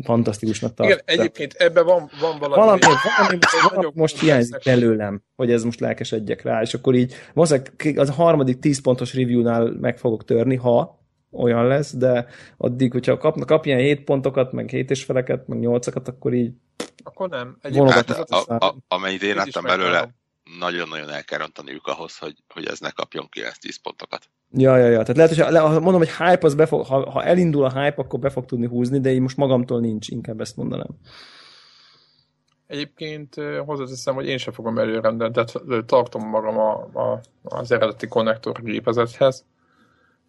fantasztikusnak 0.03 0.73
igen, 0.73 0.87
tartottam. 0.89 1.19
egyébként 1.19 1.53
ebben 1.53 1.85
van, 1.85 2.11
van 2.21 2.39
valami... 2.39 2.61
valami, 2.61 2.81
valami, 3.17 3.39
Ez 3.41 3.71
valami 3.71 3.91
most 3.95 4.21
hiányzik 4.21 4.63
belőlem, 4.65 5.23
hogy 5.37 5.53
ez 5.53 5.65
most 5.65 5.81
lelkesedjek 5.81 6.43
rá, 6.43 6.61
és 6.61 6.75
akkor 6.75 6.95
így 6.95 7.15
valószínűleg 7.35 7.99
az 7.99 8.09
a 8.09 8.13
harmadik 8.13 8.59
10 8.59 8.81
pontos 8.81 9.15
review-nál 9.15 9.77
meg 9.81 9.99
fogok 9.99 10.25
törni, 10.25 10.57
ha 10.57 10.99
olyan 11.33 11.67
lesz, 11.67 11.97
de 11.97 12.27
addig, 12.57 12.93
hogyha 12.93 13.17
kap, 13.17 13.45
kap 13.45 13.67
ilyen 13.67 13.79
7 13.79 14.05
pontokat, 14.05 14.53
meg 14.53 14.69
7 14.69 14.91
és 14.91 15.05
feleket, 15.05 15.47
meg 15.47 15.59
8-akat, 15.63 16.09
akkor 16.09 16.35
így 16.35 16.53
Akkor 17.03 17.29
nem. 17.29 17.59
Hát, 17.63 17.73
Egyébként 17.73 18.11
az 18.11 18.25
az 18.29 18.49
a, 18.49 18.55
a, 18.55 18.77
amennyit 18.89 19.23
én 19.23 19.35
láttam 19.35 19.65
belőle. 19.65 20.20
Nagyon-nagyon 20.59 21.11
el 21.11 21.25
kell 21.25 21.39
rontaniuk 21.39 21.87
ahhoz, 21.87 22.19
hogy, 22.19 22.35
hogy 22.49 22.67
ez 22.67 22.81
ne 22.81 22.91
kapjon 22.91 23.29
9-10 23.37 23.77
pontokat. 23.83 24.31
Ja, 24.53 24.77
ja, 24.77 24.87
ja. 24.87 25.03
Tehát 25.03 25.17
lehet, 25.17 25.53
hogy 25.53 25.57
ha, 25.57 25.81
mondom, 25.81 26.01
hogy 26.01 26.17
hype, 26.17 26.47
az 26.47 26.55
be 26.55 26.67
fog, 26.67 26.87
ha, 26.87 27.11
ha 27.11 27.25
elindul 27.25 27.65
a 27.65 27.81
hype, 27.81 28.03
akkor 28.03 28.19
be 28.19 28.31
fog 28.31 28.45
tudni 28.45 28.67
húzni, 28.67 29.01
de 29.01 29.13
én 29.13 29.23
most 29.23 29.37
magamtól 29.37 29.81
nincs, 29.81 30.09
inkább 30.09 30.41
ezt 30.41 30.57
mondanám. 30.57 30.99
Egyébként 32.67 33.35
hozzáteszem, 33.65 34.15
hogy 34.15 34.27
én 34.27 34.39
sem 34.39 34.53
fogom 34.53 34.79
előrendelni, 34.79 35.33
tehát 35.33 35.85
tartom 35.87 36.29
magam 36.29 36.59
a, 36.59 36.73
a, 36.73 37.21
az 37.43 37.73
eredeti 37.73 38.07
konnektor 38.07 38.63
gépezethez, 38.63 39.45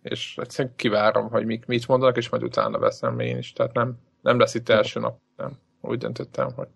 és 0.01 0.37
egyszerűen 0.41 0.75
kivárom, 0.75 1.29
hogy 1.29 1.45
mit, 1.45 1.67
mit 1.67 1.87
mondanak, 1.87 2.17
és 2.17 2.29
majd 2.29 2.43
utána 2.43 2.79
veszem 2.79 3.19
én 3.19 3.37
is. 3.37 3.53
Tehát 3.53 3.73
nem, 3.73 3.97
nem 4.21 4.39
lesz 4.39 4.53
itt 4.53 4.69
első 4.69 4.99
nap, 4.99 5.19
nem. 5.37 5.51
Úgy 5.81 5.97
döntöttem, 5.97 6.51
hogy, 6.55 6.67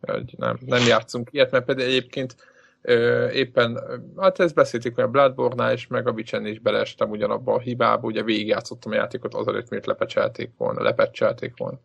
hogy 0.00 0.34
nem, 0.38 0.58
nem 0.66 0.86
játszunk 0.86 1.28
ilyet, 1.32 1.50
mert 1.50 1.64
pedig 1.64 1.84
egyébként 1.84 2.36
ö, 2.82 3.28
éppen, 3.28 3.80
hát 4.16 4.40
ezt 4.40 4.54
beszéltük, 4.54 4.94
hogy 4.94 5.04
a 5.04 5.08
Bloodborne-nál 5.08 5.72
is, 5.72 5.86
meg 5.86 6.08
a 6.08 6.10
Witcher 6.10 6.46
is 6.46 6.58
beleestem 6.58 7.10
ugyanabba 7.10 7.54
a 7.54 7.58
hibába, 7.58 8.06
ugye 8.06 8.22
végigjátszottam 8.22 8.92
a 8.92 8.94
játékot 8.94 9.34
azelőtt, 9.34 9.68
miért 9.70 9.86
lepecselték 9.86 10.50
volna, 10.56 10.82
lepecselték 10.82 11.54
volna. 11.56 11.78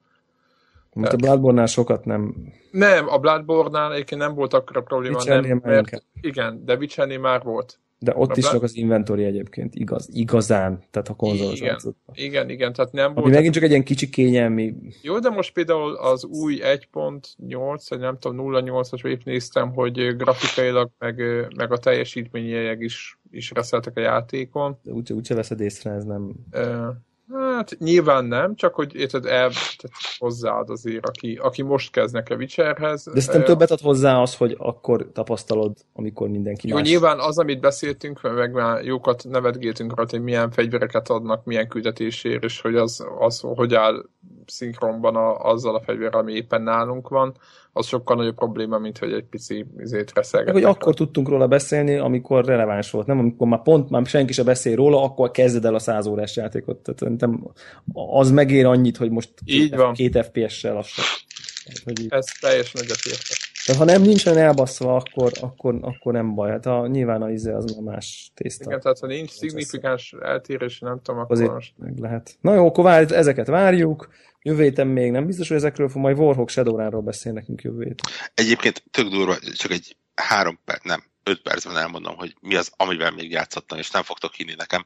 Most 0.94 1.14
a 1.14 1.16
Bloodborne-nál 1.16 1.66
sokat 1.66 2.06
nem... 2.06 2.36
Nem, 2.72 3.10
a 3.10 3.18
Bloodborne-nál 3.18 3.94
egyébként 3.94 4.22
nem 4.22 4.34
volt 4.34 4.54
akkora 4.54 4.82
probléma, 4.82 5.16
Witchernél 5.16 5.60
nem, 5.62 5.72
mert 5.72 6.04
igen, 6.22 6.66
de 6.66 6.76
Witchernél 6.76 7.20
már 7.20 7.44
volt. 7.44 7.80
De 8.00 8.14
ott 8.16 8.38
is 8.38 8.50
csak 8.50 8.64
az 8.64 8.76
inventory 8.76 9.24
egyébként, 9.24 9.76
igaz, 9.76 10.10
igazán, 10.12 10.84
tehát 10.92 11.10
a 11.10 11.14
konzolos 11.14 11.60
Igen. 11.60 11.78
Igen, 12.14 12.50
igen, 12.50 12.74
tehát 12.74 12.92
nem 12.92 13.12
Ami 13.12 13.22
volt. 13.22 13.34
megint 13.34 13.54
csak 13.54 13.64
egy 13.64 13.70
ilyen 13.70 13.84
kicsi 13.84 14.10
kényelmi... 14.10 14.76
Jó, 15.02 15.20
de 15.20 15.30
most 15.30 15.54
például 15.54 15.96
az 15.96 16.26
új 16.26 16.60
1.8, 16.62 17.86
vagy 17.90 18.00
nem 18.00 18.18
tudom, 18.18 18.54
0.8-as 18.54 19.08
épp 19.08 19.24
néztem, 19.24 19.74
hogy 19.74 20.16
grafikailag, 20.16 20.90
meg, 21.00 21.22
meg 21.56 21.72
a 21.72 21.78
teljesítményileg 21.78 22.82
is, 22.82 23.20
is 23.32 23.52
reszeltek 23.52 23.98
a 23.98 24.02
játékon. 24.02 24.80
de 24.84 24.92
Úgy, 24.92 25.14
úgyse 25.14 25.36
veszed 25.36 25.60
észre, 25.60 25.92
ez 25.92 26.04
nem... 26.04 26.32
Ö, 26.52 26.88
Hát 27.34 27.76
nyilván 27.80 28.26
nem, 28.26 28.56
csak 28.56 28.74
hogy 28.76 28.96
érted, 28.96 29.26
el, 29.26 29.50
tehát 29.50 29.92
hozzáad 30.18 30.70
azért, 30.70 31.08
aki, 31.08 31.40
aki 31.42 31.62
most 31.62 31.92
kezd 31.92 32.14
nekem 32.14 32.38
Witcherhez. 32.38 33.04
De 33.14 33.20
szerintem 33.20 33.42
Ö, 33.42 33.46
többet 33.46 33.72
ad 33.72 33.80
hozzá 33.80 34.22
az, 34.22 34.36
hogy 34.36 34.56
akkor 34.60 35.12
tapasztalod, 35.14 35.78
amikor 35.94 36.30
mindenki 36.30 36.68
Jó, 36.68 36.76
más. 36.76 36.88
nyilván 36.88 37.20
az, 37.20 37.38
amit 37.38 37.60
beszéltünk, 37.60 38.22
meg 38.22 38.52
már 38.52 38.84
jókat 38.84 39.24
nevetgéltünk 39.30 39.96
rá, 39.98 40.04
hogy 40.10 40.22
milyen 40.22 40.52
fegyvereket 40.52 41.10
adnak, 41.10 41.46
milyen 41.46 41.68
küldetésért, 41.68 42.44
és 42.44 42.62
hogy 42.62 42.76
az, 42.76 43.06
az 43.20 43.40
hogy 43.40 43.74
áll 43.74 44.06
szinkronban 44.46 45.16
a, 45.16 45.38
azzal 45.38 45.76
a 45.76 45.82
fegyverrel, 45.82 46.20
ami 46.20 46.34
éppen 46.34 46.62
nálunk 46.62 47.10
van, 47.10 47.38
az 47.78 47.86
sokkal 47.86 48.16
nagyobb 48.16 48.36
probléma, 48.36 48.78
mint 48.78 48.98
hogy 48.98 49.12
egy 49.14 49.24
pici 49.24 49.66
izét 49.78 50.06
Meg, 50.06 50.16
reszelgetnek. 50.16 50.64
hogy 50.64 50.74
akkor 50.76 50.94
tudtunk 50.94 51.30
róla 51.30 51.48
beszélni, 51.48 51.96
amikor 51.96 52.46
releváns 52.46 52.92
volt, 52.92 53.08
nem 53.08 53.20
amikor 53.20 53.48
már 53.48 53.62
pont 53.62 53.90
már 53.90 54.06
senki 54.06 54.34
se 54.34 54.44
beszél 54.44 54.76
róla, 54.76 55.04
akkor 55.04 55.32
kezded 55.32 55.66
el 55.66 55.76
a 55.76 55.80
100 55.80 56.08
órás 56.08 56.36
játékot. 56.36 56.78
Tehát 56.78 57.00
szerintem 57.00 57.48
az 57.94 58.32
megér 58.32 58.66
annyit, 58.66 58.98
hogy 58.98 59.10
most 59.10 59.30
Így 59.46 59.70
két, 59.70 59.76
van. 59.76 59.94
két 59.94 60.26
FPS-sel. 60.26 60.72
Tehát, 60.72 61.82
hogy 61.84 62.06
Ez 62.10 62.26
teljesen 62.40 62.82
egyetértek. 62.82 63.38
Tehát 63.66 63.82
ha 63.82 63.88
nem 63.88 64.02
nincsen 64.02 64.38
elbaszva, 64.38 64.96
akkor, 64.96 65.32
akkor, 65.42 65.78
akkor 65.82 66.14
nem 66.14 66.36
baj. 66.36 66.50
Hát 66.50 66.66
a, 66.66 66.88
nyilván 66.88 67.22
a 67.22 67.30
izé 67.30 67.52
az 67.52 67.76
már 67.76 67.94
más 67.94 68.32
tészta. 68.36 68.64
Igen, 68.68 68.80
tehát 68.80 69.00
ha 69.00 69.08
nincs 69.08 69.30
szignifikáns 69.30 70.16
eltérés, 70.22 70.80
nem 70.80 71.00
tudom, 71.04 71.20
akkor 71.20 71.36
Azért 71.36 71.52
most... 71.52 71.74
meg 71.78 71.98
lehet. 72.00 72.38
Na 72.42 72.54
jó, 72.54 72.68
akkor 72.68 72.84
várj, 72.84 73.14
ezeket 73.14 73.48
várjuk. 73.48 74.08
Jövő 74.48 74.64
héten 74.64 74.88
még 74.88 75.12
nem 75.12 75.26
biztos, 75.26 75.48
hogy 75.48 75.58
ezekről 75.58 75.90
fog 75.90 76.02
majd 76.02 76.18
Warhawk 76.18 76.50
Shadowrunról 76.50 77.02
beszél 77.02 77.32
nekünk 77.32 77.62
jövő 77.62 77.84
héten. 77.84 78.12
Egyébként 78.34 78.84
tök 78.92 79.08
durva, 79.08 79.40
csak 79.40 79.72
egy 79.72 79.96
három 80.16 80.60
perc, 80.66 80.84
nem, 80.84 81.04
öt 81.24 81.42
percben 81.42 81.78
elmondom, 81.78 82.16
hogy 82.16 82.36
mi 82.42 82.56
az, 82.56 82.72
amivel 82.78 83.12
még 83.12 83.32
játszottam, 83.32 83.78
és 83.78 83.92
nem 83.92 84.04
fogtok 84.04 84.34
hinni 84.34 84.54
nekem. 84.58 84.86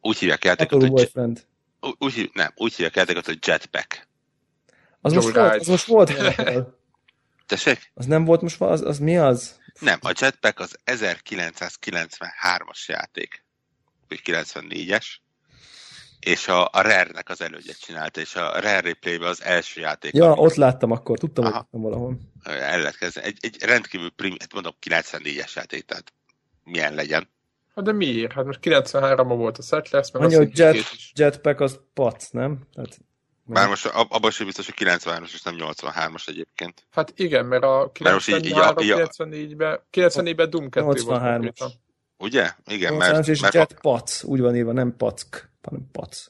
Úgy 0.00 0.18
hívják 0.18 0.44
játékot, 0.44 0.72
Apple 0.72 0.86
hogy, 0.86 0.96
Boyfriend. 0.96 1.46
úgy, 1.98 2.30
nem, 2.32 2.52
úgy 2.56 2.74
hívják 2.74 2.96
játékot, 2.96 3.26
hogy 3.26 3.38
Jetpack. 3.46 4.08
Az 5.00 5.12
most, 5.12 5.26
Joyride. 5.26 5.48
volt, 5.48 5.60
az 5.60 5.66
most 5.66 5.86
volt. 5.86 6.12
Tessék? 7.46 7.90
Az 7.94 8.06
nem 8.06 8.24
volt 8.24 8.40
most, 8.40 8.60
az, 8.60 8.80
az 8.80 8.98
mi 8.98 9.16
az? 9.16 9.60
Nem, 9.80 9.98
a 10.02 10.12
Jetpack 10.20 10.60
az 10.60 10.78
1993-as 10.84 12.84
játék, 12.86 13.44
vagy 14.08 14.20
94-es, 14.24 15.04
és 16.24 16.48
a, 16.48 16.64
a 16.64 16.80
Rare-nek 16.80 17.28
az 17.28 17.40
elődjet 17.40 17.80
csinálta, 17.80 18.20
és 18.20 18.34
a 18.34 18.52
Rare 18.52 18.80
Replay-ben 18.80 19.28
az 19.28 19.42
első 19.42 19.80
játék, 19.80 20.14
Ja, 20.14 20.30
ami 20.30 20.40
ott 20.40 20.54
láttam 20.54 20.90
akkor, 20.90 21.18
tudtam, 21.18 21.44
hogy 21.44 21.52
Aha. 21.52 21.62
láttam 21.62 21.80
valahol. 21.80 22.16
el 22.42 22.78
lehet 22.78 22.96
kezdeni. 22.96 23.26
Egy, 23.26 23.38
egy 23.40 23.62
rendkívül 23.62 24.10
prim, 24.10 24.36
hát 24.38 24.52
mondom 24.52 24.72
94-es 24.90 25.52
játék, 25.54 25.84
tehát 25.84 26.12
milyen 26.64 26.94
legyen. 26.94 27.28
Hát 27.74 27.84
de 27.84 27.92
miért? 27.92 28.32
Hát 28.32 28.44
most 28.44 28.58
93-ban 28.62 29.34
volt 29.36 29.58
a 29.58 29.62
Settlers, 29.62 30.10
meg 30.10 30.22
Annyi, 30.22 30.34
a 30.34 30.38
hogy 30.38 30.58
jet. 30.58 30.76
Jetpack 31.14 31.60
az 31.60 31.80
pac, 31.94 32.28
nem? 32.30 32.58
Tehát, 32.74 32.98
Bár 33.46 33.68
most 33.68 33.86
ab- 33.86 34.12
abban 34.12 34.30
sem 34.30 34.46
biztos, 34.46 34.66
hogy 34.66 34.74
93-as 34.78 35.32
és 35.32 35.42
nem 35.42 35.54
83-as 35.58 36.28
egyébként. 36.28 36.86
Hát 36.90 37.12
igen, 37.16 37.46
mert 37.46 37.62
a 37.62 37.90
Mert 38.00 38.14
most 38.14 38.28
így- 38.28 38.34
így 38.34 38.52
93 38.52 38.76
a- 38.76 38.82
így 38.82 38.90
a- 38.90 39.06
94-ben, 39.06 39.80
94-ben 39.90 40.50
Doom 40.50 40.68
2 40.70 40.84
volt 40.86 41.00
83-as. 41.00 41.72
Ugye? 42.18 42.50
Igen, 42.66 42.94
mert, 42.94 43.28
és 43.28 43.40
mert 43.40 43.54
Jet 43.54 43.80
pac, 43.80 44.24
úgy 44.24 44.40
van 44.40 44.56
írva, 44.56 44.72
nem 44.72 44.96
pack, 44.96 45.50
hanem 45.62 45.88
pac. 45.92 46.26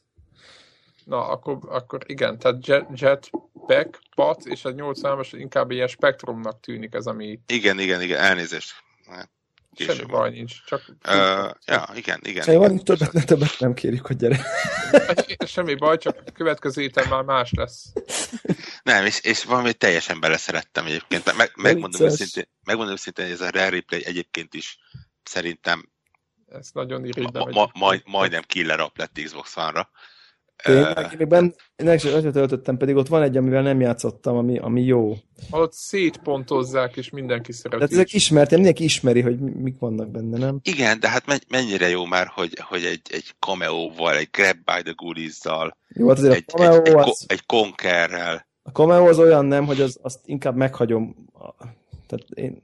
Na, 1.05 1.29
akkor, 1.29 1.59
akkor 1.69 2.01
igen, 2.07 2.39
tehát 2.39 2.67
Jet, 2.67 2.87
Jetpack, 2.95 4.01
Pat, 4.15 4.45
és 4.45 4.65
a 4.65 4.73
83-as 4.73 5.29
inkább 5.33 5.71
ilyen 5.71 5.87
spektrumnak 5.87 6.61
tűnik 6.61 6.95
ez, 6.95 7.07
ami 7.07 7.41
igen, 7.47 7.79
igen, 7.79 8.03
igen, 8.03 8.21
elnézést. 8.21 8.75
Hát, 9.07 9.31
semmi 9.75 10.05
baj 10.05 10.31
nincs, 10.31 10.65
csak 10.65 10.83
Uh, 10.89 11.51
ja, 11.67 11.89
igen, 11.95 12.21
igen. 12.23 12.43
Semmi 12.43 12.57
igen. 12.57 12.69
van, 12.69 12.85
többet, 12.85 13.13
ne, 13.13 13.23
többet 13.23 13.57
nem 13.59 13.75
kérjük, 13.75 14.07
hogy 14.07 14.17
gyere. 14.17 14.41
Semmi 15.47 15.75
baj, 15.75 15.99
csak 15.99 16.23
a 16.27 16.31
következő 16.31 16.83
héten 16.83 17.09
már 17.09 17.23
más 17.23 17.53
lesz. 17.53 17.93
Nem, 18.83 19.07
és, 19.07 19.21
és 19.21 19.45
valami 19.45 19.73
teljesen 19.73 20.21
beleszerettem 20.21 20.87
egyébként. 20.87 21.37
Meg, 21.37 21.51
megmondom, 21.55 22.03
őszintén, 22.03 22.49
megmondom 22.65 22.95
őszintén, 22.95 23.25
hogy 23.25 23.35
ez 23.35 23.41
a 23.41 23.51
Rare 23.51 23.69
Replay 23.69 24.05
egyébként 24.05 24.55
is 24.55 24.79
szerintem 25.25 25.89
Ez 26.49 26.71
nagyon 26.73 27.01
ma, 27.01 27.07
irigylem. 27.07 27.49
ma, 27.51 27.71
majd, 27.79 28.03
majdnem 28.05 28.43
killer 28.47 28.81
app 28.81 28.99
lett 28.99 29.21
Xbox 29.25 29.57
One-ra. 29.57 29.91
Tényleg, 30.63 30.99
én 31.13 31.19
még 31.19 31.29
benne, 31.29 31.53
én 31.77 31.87
meg 31.87 32.01
töltöttem, 32.01 32.77
pedig 32.77 32.97
ott 32.97 33.09
van 33.09 33.23
egy, 33.23 33.37
amivel 33.37 33.63
nem 33.63 33.81
játszottam, 33.81 34.37
ami, 34.37 34.59
ami 34.59 34.83
jó. 34.83 35.17
Ott 35.51 35.73
szétpontozzák, 35.73 36.97
és 36.97 37.11
mindenki 37.11 37.53
szereti. 37.53 37.77
Tehát 37.77 37.93
ezek 37.93 38.13
ismert, 38.13 38.51
mindenki 38.51 38.85
ismeri, 38.85 39.21
hogy 39.21 39.39
mik 39.39 39.79
vannak 39.79 40.11
benne, 40.11 40.39
nem? 40.39 40.59
Igen, 40.63 41.01
de 41.01 41.09
hát 41.09 41.49
mennyire 41.49 41.89
jó 41.89 42.05
már, 42.05 42.27
hogy, 42.27 42.59
hogy 42.61 42.85
egy, 42.85 43.01
egy 43.11 43.35
cameo-val, 43.39 44.17
egy 44.17 44.29
Grab 44.31 44.57
by 44.57 44.83
the 44.83 44.93
Goodies-zal, 44.97 45.77
jó, 45.89 46.09
hát 46.09 46.19
azért 46.19 46.35
egy, 46.35 46.45
a 46.47 46.57
cameo 46.57 46.81
egy, 46.81 46.89
egy, 46.89 46.95
az, 46.95 47.25
egy 47.29 47.47
Conquerrel. 47.47 48.47
A 48.63 48.71
cameo 48.71 49.09
az 49.09 49.19
olyan 49.19 49.45
nem, 49.45 49.67
hogy 49.67 49.81
az, 49.81 49.99
azt 50.03 50.21
inkább 50.25 50.57
meghagyom, 50.57 51.17
tehát, 52.07 52.25
én, 52.35 52.61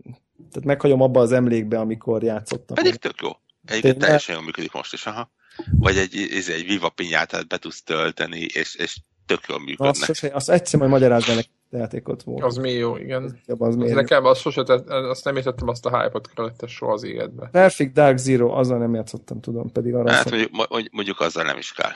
tehát 0.50 0.64
meghagyom 0.64 1.00
abba 1.00 1.20
az 1.20 1.32
emlékbe, 1.32 1.78
amikor 1.78 2.22
játszottam. 2.22 2.76
Pedig 2.76 2.94
tök 2.94 3.14
jó. 3.22 3.30
Egyébként 3.64 3.98
teljesen 3.98 4.34
jól 4.34 4.44
működik 4.44 4.72
most 4.72 4.92
is, 4.92 5.06
aha. 5.06 5.30
Vagy 5.78 5.96
egy, 5.96 6.28
ez 6.32 6.48
egy 6.48 6.66
Viva 6.66 6.88
Pinyátát 6.88 7.48
be 7.48 7.56
tudsz 7.56 7.82
tölteni, 7.82 8.40
és, 8.40 8.74
és 8.74 8.96
tök 9.26 9.40
jól 9.48 9.58
működnek. 9.58 9.90
Azt, 9.90 10.04
sose, 10.04 10.30
azt 10.32 10.50
egyszer 10.50 10.78
majd 10.78 10.90
magyarázd 10.90 11.28
a 11.28 11.40
játékot 11.76 12.22
volt. 12.22 12.44
Az 12.44 12.56
mi 12.56 12.70
jó, 12.70 12.96
igen. 12.96 13.24
Az, 13.24 13.56
az, 13.58 13.76
az 13.76 13.90
nekem 13.90 14.24
az 14.24 14.38
sose, 14.38 14.62
azt 14.86 15.24
nem 15.24 15.36
értettem 15.36 15.68
azt 15.68 15.86
a 15.86 16.00
hype-ot 16.00 16.30
kellett 16.34 16.68
soha 16.68 16.92
az 16.92 17.02
életbe. 17.02 17.48
Perfect 17.52 17.92
Dark 17.92 18.16
Zero, 18.16 18.50
azzal 18.50 18.78
nem 18.78 18.94
játszottam, 18.94 19.40
tudom, 19.40 19.72
pedig 19.72 19.94
arra 19.94 20.12
Hát 20.12 20.30
mondjuk, 20.30 20.90
mondjuk 20.90 21.20
azzal 21.20 21.44
nem 21.44 21.58
is 21.58 21.72
kell. 21.72 21.92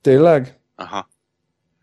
Tényleg? 0.00 0.58
Aha. 0.74 1.08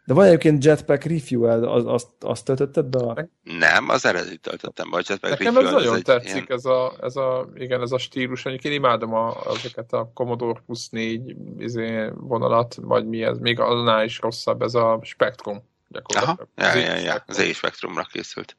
De 0.05 0.13
van 0.13 0.25
egyébként 0.25 0.63
Jetpack 0.63 1.03
Refuel, 1.03 1.63
az, 1.63 1.85
azt, 1.85 2.07
azt 2.19 2.45
töltötted 2.45 2.85
be? 2.85 2.99
A... 2.99 3.29
Nem, 3.43 3.89
az 3.89 4.05
eredeti 4.05 4.37
töltöttem 4.37 4.89
be 4.89 4.97
a 4.97 5.01
Jetpack 5.07 5.39
Nekem 5.39 5.53
Refuel. 5.55 5.77
ez 5.77 5.83
nagyon 5.83 6.03
tetszik, 6.03 6.31
ilyen... 6.31 6.45
ez, 6.47 6.65
a, 6.65 6.93
ez, 7.01 7.15
a, 7.15 7.49
igen, 7.55 7.81
ez 7.81 7.91
a 7.91 7.97
stílus. 7.97 8.45
Egyébként 8.45 8.73
én 8.73 8.79
imádom 8.79 9.13
a, 9.13 9.37
ezeket 9.55 9.93
a 9.93 10.11
Commodore 10.13 10.61
Plus 10.65 10.89
4 10.89 11.35
izé, 11.57 12.09
vonalat, 12.13 12.75
vagy 12.81 13.07
mi 13.07 13.23
ez, 13.23 13.37
még 13.37 13.59
annál 13.59 14.05
is 14.05 14.19
rosszabb, 14.19 14.61
ez 14.61 14.73
a 14.73 14.99
Spectrum. 15.03 15.69
Aha, 16.15 16.37
ja, 16.55 16.75
ja, 16.75 16.95
ja, 16.95 17.23
az 17.27 17.39
E 17.39 17.53
Spectrumra 17.53 18.03
készült. 18.03 18.57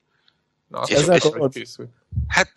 Na, 0.69 0.83
és, 0.87 0.95
ezzel 0.95 1.17
és, 1.17 1.31
készült? 1.51 1.91
Hát 2.29 2.53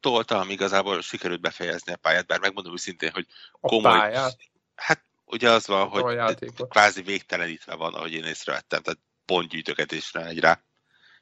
toltam, 0.00 0.50
igazából 0.50 1.00
sikerült 1.00 1.40
befejezni 1.40 1.92
a 1.92 1.96
pályát, 1.96 2.26
bár 2.26 2.40
megmondom 2.40 2.72
őszintén, 2.72 3.10
hogy 3.12 3.26
komoly... 3.60 3.92
A 3.92 3.98
pályát? 3.98 4.36
Hát 4.74 5.02
ugye 5.30 5.50
az 5.50 5.66
van, 5.66 5.88
hogy 5.88 6.52
kvázi 6.68 7.02
végtelenítve 7.02 7.74
van, 7.74 7.94
ahogy 7.94 8.12
én 8.12 8.24
észrevettem, 8.24 8.82
tehát 8.82 9.00
pontgyűjtögetésre 9.24 10.26
egy 10.26 10.38
rá. 10.38 10.62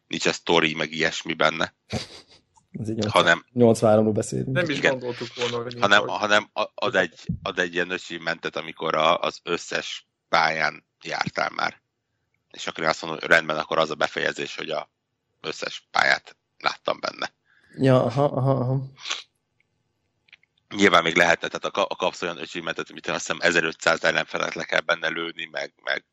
Nincs 0.07 0.27
a 0.27 0.33
sztori, 0.33 0.75
meg 0.75 0.93
ilyesmi 0.93 1.35
benne. 1.35 1.75
Ez 2.73 2.91
így 2.91 3.07
hanem, 3.09 3.45
83-ról 3.55 4.11
beszélünk. 4.15 4.49
Nem 4.49 4.69
is 4.69 4.77
igen, 4.77 4.91
gondoltuk 4.91 5.35
volna, 5.35 5.63
hogy 5.63 5.77
hanem, 5.81 6.07
vagy. 6.07 6.19
hanem 6.19 6.51
ad 6.75 6.95
egy, 6.95 7.15
ad 7.43 7.59
egy 7.59 7.75
ilyen 7.75 7.91
achievementet, 7.91 8.57
amikor 8.57 8.95
a, 8.95 9.21
az 9.21 9.41
összes 9.43 10.09
pályán 10.29 10.87
jártál 11.03 11.51
már. 11.55 11.83
És 12.51 12.67
akkor 12.67 12.83
én 12.83 12.89
azt 12.89 13.03
mondom, 13.03 13.21
hogy 13.21 13.31
rendben, 13.31 13.59
akkor 13.59 13.79
az 13.79 13.91
a 13.91 13.95
befejezés, 13.95 14.57
hogy 14.57 14.71
a 14.71 14.91
összes 15.41 15.89
pályát 15.91 16.37
láttam 16.59 17.01
benne. 17.01 17.33
Ja, 17.79 18.05
aha, 18.05 18.25
aha, 18.25 18.51
aha. 18.51 18.81
Nyilván 20.75 21.03
még 21.03 21.17
lehetne, 21.17 21.49
tehát 21.49 21.77
a, 21.77 21.87
a 21.89 21.97
kapsz 21.97 22.23
olyan 22.23 22.37
achievementet, 22.37 22.91
amit 22.91 23.07
én 23.07 23.15
azt 23.15 23.27
hiszem 23.27 23.41
1500 23.41 24.05
ellenfelet 24.05 24.55
le 24.55 24.65
kell 24.65 24.81
benne 24.81 25.09
lőni, 25.09 25.45
meg, 25.45 25.73
meg 25.83 26.05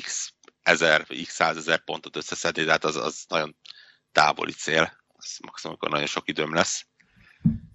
x 0.00 0.32
ezer, 0.62 1.06
x 1.06 1.34
százezer 1.34 1.84
pontot 1.84 2.16
összeszedni, 2.16 2.62
de 2.62 2.70
hát 2.70 2.84
az, 2.84 2.96
az 2.96 3.24
nagyon 3.28 3.56
távoli 4.12 4.52
cél. 4.52 5.04
Az 5.08 5.38
maximum, 5.42 5.72
amikor 5.72 5.90
nagyon 5.90 6.06
sok 6.06 6.28
időm 6.28 6.54
lesz. 6.54 6.86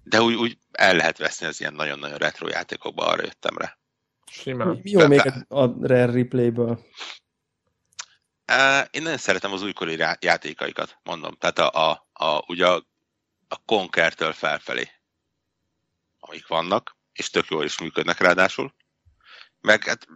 De 0.04 0.22
úgy, 0.22 0.34
úgy 0.34 0.58
el 0.72 0.96
lehet 0.96 1.18
veszni 1.18 1.46
az 1.46 1.60
ilyen 1.60 1.74
nagyon-nagyon 1.74 2.18
retro 2.18 2.48
játékokba, 2.48 3.06
arra 3.06 3.22
jöttem 3.22 3.58
rá. 3.58 3.78
Simán. 4.30 4.80
Jó 4.82 5.06
még 5.06 5.32
a 5.48 5.86
Rare 5.86 6.12
Replay-ből. 6.12 6.86
Én 8.90 9.02
nagyon 9.02 9.18
szeretem 9.18 9.52
az 9.52 9.62
újkori 9.62 9.96
játékaikat, 10.20 10.98
mondom. 11.02 11.34
Tehát 11.34 11.58
a, 11.58 11.90
a, 11.90 12.08
a, 12.12 12.44
ugye 12.46 12.66
a, 12.66 12.86
a 13.48 13.56
Conquer-től 13.64 14.32
felfelé, 14.32 14.90
amik 16.20 16.46
vannak, 16.46 16.96
és 17.12 17.30
tök 17.30 17.46
jól 17.48 17.64
is 17.64 17.80
működnek 17.80 18.18
ráadásul. 18.18 18.74
Meg 19.60 19.84
hát 19.84 20.06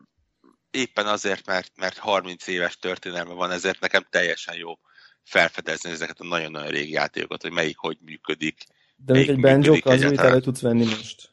éppen 0.71 1.07
azért, 1.07 1.47
mert, 1.47 1.71
mert 1.77 1.99
30 1.99 2.47
éves 2.47 2.77
történelme 2.77 3.33
van, 3.33 3.51
ezért 3.51 3.81
nekem 3.81 4.07
teljesen 4.11 4.57
jó 4.57 4.79
felfedezni 5.25 5.91
ezeket 5.91 6.21
a 6.21 6.25
nagyon-nagyon 6.25 6.69
régi 6.69 6.93
játékokat, 6.93 7.43
hogy 7.43 7.53
melyik 7.53 7.77
hogy 7.77 7.99
működik. 8.01 8.65
De 8.97 9.13
még 9.13 9.29
egy 9.29 9.41
banjo 9.41 9.75
az, 9.83 10.03
amit 10.03 10.21
elő 10.21 10.41
tudsz 10.41 10.61
venni 10.61 10.85
most. 10.85 11.33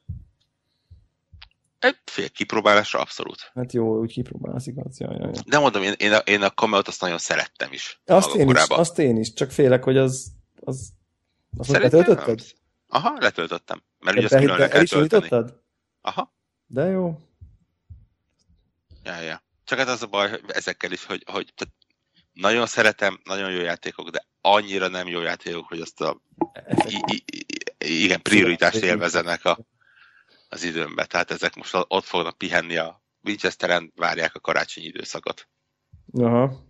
Egy 1.80 1.98
fél 2.06 2.30
kipróbálásra 2.30 2.99
abszolút. 2.99 3.52
Hát 3.53 3.73
jó, 3.73 3.99
úgy 3.99 4.11
kipróbálsz, 4.11 4.68
igaz. 4.68 4.99
Ja, 4.99 5.11
ja, 5.11 5.30
ja. 5.34 5.41
De 5.45 5.60
mondom, 5.60 5.84
én, 5.84 5.93
én 5.98 6.14
a, 6.14 6.18
én 6.18 6.41
a 6.41 6.49
Camelot 6.49 6.88
azt 6.88 7.02
nagyon 7.02 7.18
szerettem 7.18 7.73
is. 7.73 8.02
Azt 8.06 8.35
én 8.35 8.49
is, 8.49 8.61
azt 8.68 8.99
én 8.99 9.18
is, 9.18 9.34
csak 9.34 9.52
félek, 9.52 9.84
hogy 9.84 9.98
az... 9.98 10.31
az 10.60 10.89
azt 11.57 11.69
letöltötted? 11.69 12.41
Aha, 12.88 13.18
letöltöttem. 13.19 13.84
Mert 14.02 14.18
ugye 14.18 14.26
azt 14.26 14.36
külön 14.36 14.60
le 14.60 14.68
kell 14.68 14.84
tölteni. 14.84 15.52
Aha. 16.02 16.34
De 16.65 16.86
jó. 16.86 17.19
Ja, 19.03 19.19
ja. 19.19 19.44
Csak 19.64 19.80
hát 19.80 19.88
az 19.88 20.02
a 20.02 20.07
baj 20.07 20.30
hogy 20.30 20.44
ezekkel 20.48 20.91
is, 20.91 21.06
hogy, 21.06 21.23
hogy 21.26 21.53
tehát 21.56 21.73
nagyon 22.34 22.68
szeretem, 22.68 23.19
nagyon 23.23 23.52
jó 23.52 23.61
játékok, 23.61 24.10
de 24.10 24.26
annyira 24.41 24.88
nem 24.88 25.07
jó 25.07 25.22
játékok, 25.22 25.68
hogy 25.68 25.82
azt 25.82 26.02
a 26.02 26.22
i, 26.88 27.03
i, 27.06 27.23
i, 27.78 28.03
igen, 28.03 28.22
prioritást 28.22 28.84
élvezenek 28.84 29.45
a, 29.45 29.60
az 30.49 30.64
időmbe. 30.64 31.06
Tehát 31.06 31.32
ezek 31.32 31.56
most 31.56 31.73
ott 31.73 32.06
fognak 32.06 32.38
pihenni 32.38 32.78
a 32.78 33.02
Winchesteren, 33.23 33.91
várják 33.95 34.36
a 34.36 34.40
karácsonyi 34.40 34.86
időszakot. 34.86 35.48
Aha. 36.14 36.65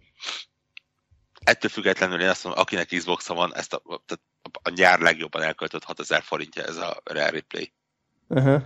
Ettől 1.43 1.69
függetlenül 1.69 2.21
én 2.21 2.29
azt 2.29 2.43
mondom, 2.43 2.61
akinek 2.61 2.87
xbox 2.87 3.27
van, 3.27 3.55
ezt 3.55 3.73
a, 3.73 3.81
tehát 4.05 4.23
a 4.61 4.69
nyár 4.75 4.99
legjobban 4.99 5.41
elköltött 5.41 5.83
6000 5.83 6.21
forintja 6.21 6.63
ez 6.63 6.77
a 6.77 7.01
Rare 7.03 7.29
Replay. 7.29 7.73
Aha. 8.27 8.63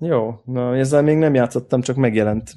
Jó, 0.00 0.42
na 0.44 0.76
ezzel 0.76 1.02
még 1.02 1.16
nem 1.16 1.34
játszottam, 1.34 1.82
csak 1.82 1.96
megjelent. 1.96 2.52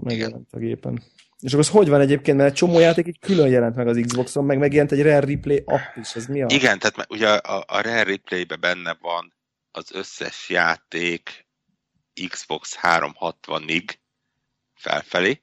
Megjelent 0.00 0.52
a 0.52 0.58
gépen. 0.58 1.02
És 1.40 1.52
akkor 1.52 1.64
az 1.64 1.70
hogy 1.70 1.88
van 1.88 2.00
egyébként, 2.00 2.36
mert 2.36 2.48
egy 2.50 2.56
csomó 2.56 2.78
játék 2.78 3.06
így 3.06 3.18
külön 3.18 3.48
jelent 3.48 3.76
meg 3.76 3.86
az 3.86 4.00
Xboxon, 4.06 4.44
meg 4.44 4.58
megjelent 4.58 4.92
egy 4.92 5.02
Rare 5.02 5.20
Replay 5.20 5.62
app 5.66 5.96
is, 5.96 6.14
ez 6.14 6.26
mi 6.26 6.42
a... 6.42 6.46
Igen, 6.48 6.78
tehát 6.78 7.10
ugye 7.10 7.28
a, 7.28 7.64
a 7.66 7.80
Rare 7.80 8.02
Replay-be 8.02 8.56
benne 8.56 8.96
van 9.00 9.34
az 9.70 9.92
összes 9.92 10.48
játék 10.48 11.46
Xbox 12.28 12.78
360-ig 12.82 13.94
felfelé. 14.74 15.42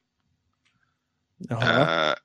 Aha. 1.48 1.82
Uh, 1.82 2.18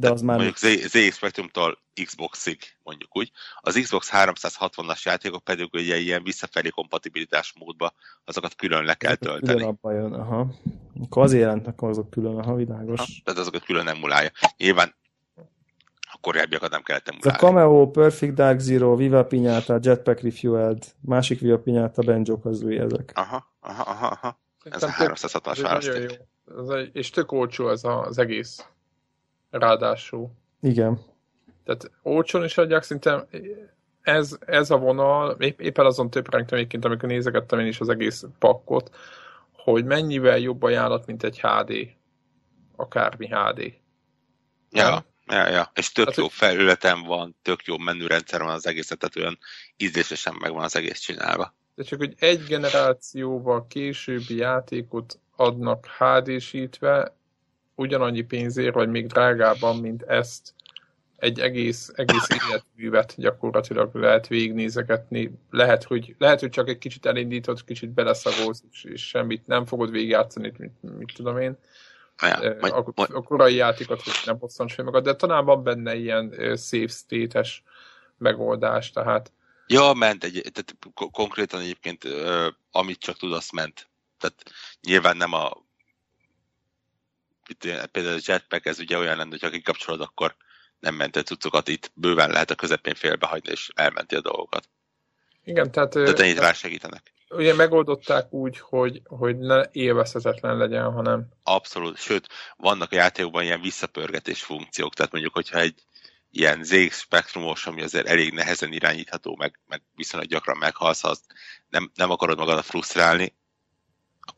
de 0.00 0.10
az 0.10 0.20
már... 0.20 0.36
Mondjuk 0.36 0.56
ZX 0.88 1.14
Spectrum-tól 1.16 1.78
Xboxig, 2.04 2.58
mondjuk 2.82 3.16
úgy. 3.16 3.30
Az 3.60 3.78
Xbox 3.82 4.10
360-as 4.12 5.02
játékok 5.02 5.44
pedig 5.44 5.68
ugye 5.72 5.96
ilyen 5.96 6.22
visszafelé 6.22 6.68
kompatibilitás 6.68 7.54
módba 7.58 7.92
azokat 8.24 8.54
külön 8.54 8.84
le 8.84 8.94
kell 8.94 9.14
tölteni. 9.14 9.52
Külön 9.52 9.68
abba 9.68 9.92
jön, 9.92 10.12
aha. 10.12 10.54
Akkor 11.00 11.22
azért 11.22 11.42
jelentnek 11.42 11.82
azok 11.82 12.10
külön, 12.10 12.38
aha, 12.38 12.54
világos. 12.54 12.98
Ha, 12.98 13.06
tehát 13.24 13.40
azokat 13.40 13.64
külön 13.64 13.88
emulálja. 13.88 14.30
Nyilván 14.56 14.94
a 16.00 16.18
korábbiakat 16.20 16.70
nem 16.70 16.82
kellett 16.82 17.08
emulálni. 17.08 17.36
Ez 17.36 17.42
a 17.42 17.46
Cameo, 17.46 17.90
Perfect 17.90 18.34
Dark 18.34 18.58
Zero, 18.58 18.96
Viva 18.96 19.24
Pinyata, 19.24 19.78
Jetpack 19.82 20.20
Refueled, 20.20 20.84
másik 21.00 21.40
Viva 21.40 21.58
Pinyata, 21.58 22.02
Benjo 22.02 22.38
Kazooie 22.38 22.82
ezek. 22.82 23.12
Aha, 23.14 23.52
aha, 23.60 23.82
aha, 23.82 24.06
aha. 24.06 24.40
Ez 24.62 24.82
a 24.82 24.88
360-as 24.88 25.58
választék. 25.62 26.20
És 26.92 27.10
tök 27.10 27.32
olcsó 27.32 27.68
ez 27.68 27.80
az 27.84 28.18
egész. 28.18 28.64
Ráadásul. 29.50 30.30
Igen. 30.60 31.00
Tehát 31.64 31.90
olcsón 32.02 32.44
is 32.44 32.58
adják, 32.58 32.82
szinte 32.82 33.26
ez, 34.02 34.36
ez 34.46 34.70
a 34.70 34.76
vonal, 34.76 35.30
épp, 35.30 35.60
éppen 35.60 35.86
azon 35.86 36.10
töprengtem 36.10 36.58
egyébként, 36.58 36.84
amikor 36.84 37.08
nézegettem 37.08 37.58
én 37.58 37.66
is 37.66 37.80
az 37.80 37.88
egész 37.88 38.24
pakkot, 38.38 38.96
hogy 39.52 39.84
mennyivel 39.84 40.38
jobb 40.38 40.62
ajánlat, 40.62 41.06
mint 41.06 41.22
egy 41.22 41.40
HD. 41.40 41.74
Akármi 42.76 43.26
HD. 43.26 43.72
Ja, 44.70 45.04
ja, 45.26 45.48
ja. 45.48 45.70
És 45.74 45.92
tök 45.92 46.06
hát, 46.06 46.16
jó 46.16 46.28
felületen 46.28 47.02
van, 47.02 47.36
tök 47.42 47.64
jó 47.64 47.78
menürendszer 47.78 48.40
van 48.40 48.52
az 48.52 48.66
egészet, 48.66 48.98
tehát 48.98 49.16
olyan 49.16 49.38
ízlésesen 49.76 50.34
meg 50.40 50.52
van 50.52 50.64
az 50.64 50.76
egész 50.76 50.98
csinálva. 50.98 51.54
De 51.74 51.82
csak, 51.82 51.98
hogy 51.98 52.14
egy 52.18 52.44
generációval 52.44 53.66
későbbi 53.66 54.36
játékot 54.36 55.18
adnak 55.36 55.86
HD-sítve, 55.98 57.16
ugyanannyi 57.78 58.22
pénzért, 58.22 58.74
vagy 58.74 58.88
még 58.88 59.06
drágában, 59.06 59.76
mint 59.76 60.02
ezt 60.02 60.54
egy 61.16 61.40
egész, 61.40 61.90
egész 61.94 62.26
életművet 62.48 63.14
gyakorlatilag 63.16 63.94
lehet 63.94 64.26
végignézegetni. 64.26 65.30
Lehet 65.50 65.84
hogy, 65.84 66.14
lehet, 66.18 66.40
hogy 66.40 66.50
csak 66.50 66.68
egy 66.68 66.78
kicsit 66.78 67.06
elindítod, 67.06 67.64
kicsit 67.64 67.90
beleszagolsz, 67.90 68.62
és, 68.72 68.84
és 68.84 69.08
semmit 69.08 69.46
nem 69.46 69.66
fogod 69.66 69.90
végigjátszani, 69.90 70.52
mit, 70.58 70.98
mit 70.98 71.12
tudom 71.14 71.38
én. 71.38 71.56
Ja, 72.22 72.56
majd, 72.60 72.72
a, 72.72 72.92
a 72.96 73.22
korai 73.22 73.54
játékot, 73.54 74.02
hogy 74.02 74.12
nem 74.24 74.38
hosszan 74.38 74.68
sem 74.68 74.84
magad, 74.84 75.04
de 75.04 75.14
talán 75.14 75.44
van 75.44 75.62
benne 75.62 75.94
ilyen 75.94 76.30
safe 76.56 76.86
state-es 76.88 77.62
megoldás, 78.16 78.90
tehát 78.90 79.32
Ja, 79.70 79.92
ment, 79.92 80.24
egy, 80.24 80.50
tehát 80.52 80.76
konkrétan 81.12 81.60
egyébként, 81.60 82.04
amit 82.70 82.98
csak 82.98 83.16
tud, 83.16 83.32
azt 83.32 83.52
ment. 83.52 83.88
Tehát 84.18 84.42
nyilván 84.80 85.16
nem 85.16 85.32
a 85.32 85.66
például 87.90 88.16
a 88.16 88.20
jetpack, 88.24 88.66
ez 88.66 88.78
ugye 88.78 88.98
olyan 88.98 89.16
lenne, 89.16 89.30
hogy 89.30 89.42
ha 89.42 89.50
kikapcsolod, 89.50 90.00
akkor 90.00 90.36
nem 90.78 90.94
mentett 90.94 91.26
cuccokat, 91.26 91.68
itt 91.68 91.90
bőven 91.94 92.30
lehet 92.30 92.50
a 92.50 92.54
közepén 92.54 92.94
félbehagyni, 92.94 93.50
és 93.50 93.70
elmenti 93.74 94.14
a 94.14 94.20
dolgokat. 94.20 94.68
Igen, 95.44 95.70
tehát... 95.70 95.90
Tehát 95.90 96.20
ennyit 96.20 96.38
rá 96.38 96.52
segítenek. 96.52 97.12
Ugye 97.30 97.54
megoldották 97.54 98.32
úgy, 98.32 98.58
hogy, 98.58 99.02
hogy 99.04 99.38
ne 99.38 99.62
élvezhetetlen 99.72 100.56
legyen, 100.56 100.92
hanem... 100.92 101.28
Abszolút, 101.42 101.98
sőt, 101.98 102.28
vannak 102.56 102.92
a 102.92 102.96
játékokban 102.96 103.42
ilyen 103.42 103.60
visszapörgetés 103.60 104.42
funkciók, 104.42 104.94
tehát 104.94 105.12
mondjuk, 105.12 105.34
hogyha 105.34 105.58
egy 105.58 105.82
ilyen 106.30 106.64
ZX 106.64 107.00
spektrumos, 107.00 107.66
ami 107.66 107.82
azért 107.82 108.06
elég 108.06 108.32
nehezen 108.32 108.72
irányítható, 108.72 109.36
meg, 109.36 109.60
meg 109.66 109.82
viszonylag 109.94 110.28
gyakran 110.28 110.58
meghalsz, 110.58 111.04
azt 111.04 111.24
nem, 111.68 111.90
nem 111.94 112.10
akarod 112.10 112.38
magadat 112.38 112.64
frusztrálni, 112.64 113.34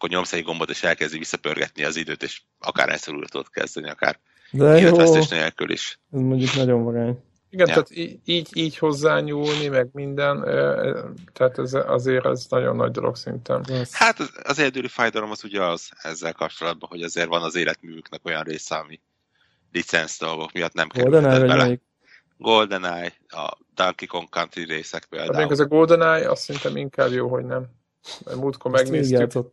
akkor 0.00 0.12
nyomsz 0.12 0.32
egy 0.32 0.42
gombot, 0.44 0.70
és 0.70 0.82
elkezdi 0.82 1.18
visszapörgetni 1.18 1.84
az 1.84 1.96
időt, 1.96 2.22
és 2.22 2.42
akár 2.58 2.88
egyszer 2.88 3.14
újra 3.14 3.26
tudod 3.26 3.50
kezdeni, 3.50 3.88
akár 3.90 4.18
De 4.50 4.64
jó, 4.64 4.74
életvesztés 4.76 5.28
nélkül 5.28 5.70
is. 5.70 5.98
ez 6.12 6.20
mondjuk 6.20 6.54
nagyon 6.54 6.84
vagány. 6.84 7.22
Igen, 7.50 7.66
Ja. 7.66 7.72
tehát 7.72 7.90
így, 8.24 8.48
így 8.52 8.78
hozzányúlni, 8.78 9.68
meg 9.68 9.88
minden, 9.92 10.40
tehát 11.32 11.58
ez, 11.58 11.74
azért 11.74 12.26
ez 12.26 12.46
nagyon 12.48 12.76
nagy 12.76 12.90
dolog 12.90 13.16
szinten. 13.16 13.64
Az, 13.68 13.94
Hát 13.96 14.18
az, 14.20 14.30
az 14.42 14.58
egyedüli 14.58 14.88
fájdalom 14.88 15.30
az 15.30 15.44
ugye 15.44 15.62
az 15.62 15.90
ezzel 16.02 16.32
kapcsolatban, 16.32 16.88
hogy 16.88 17.02
azért 17.02 17.28
van 17.28 17.42
az 17.42 17.54
életművüknek 17.54 18.20
olyan 18.24 18.42
része, 18.42 18.74
ami 18.74 19.00
licenc 19.72 20.18
dolgok 20.18 20.52
miatt 20.52 20.72
nem 20.72 20.88
vagy 20.94 21.10
bele. 21.10 21.54
melyik? 21.54 21.80
GoldenEye, 22.36 23.12
a 23.28 23.56
Donkey 23.74 24.06
Kong 24.06 24.28
Country 24.28 24.64
részek 24.64 25.06
még 25.10 25.20
például. 25.20 25.50
az 25.50 25.60
a 25.60 25.66
GoldenEye, 25.66 26.30
azt 26.30 26.42
szerintem 26.42 26.76
inkább 26.76 27.10
jó, 27.12 27.28
hogy 27.28 27.44
nem. 27.44 27.78
Múltkor 28.36 28.70
végig 28.70 28.90
megnéztük. 28.90 29.44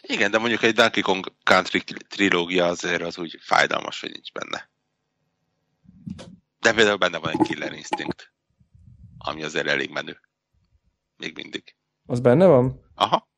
Igen, 0.00 0.30
de 0.30 0.38
mondjuk 0.38 0.62
egy 0.62 0.74
Donkey 0.74 1.02
Kong 1.02 1.32
Country 1.42 1.82
trilógia 2.08 2.66
azért 2.66 3.02
az 3.02 3.18
úgy 3.18 3.38
fájdalmas, 3.40 4.00
hogy 4.00 4.10
nincs 4.10 4.32
benne. 4.32 4.70
De 6.58 6.72
például 6.72 6.96
benne 6.96 7.18
van 7.18 7.30
egy 7.30 7.46
Killer 7.46 7.72
Instinct, 7.72 8.32
ami 9.18 9.42
azért 9.42 9.66
elég 9.66 9.90
menő. 9.90 10.20
Még 11.16 11.34
mindig. 11.36 11.76
Az 12.06 12.20
benne 12.20 12.46
van? 12.46 12.90
Aha, 12.94 13.28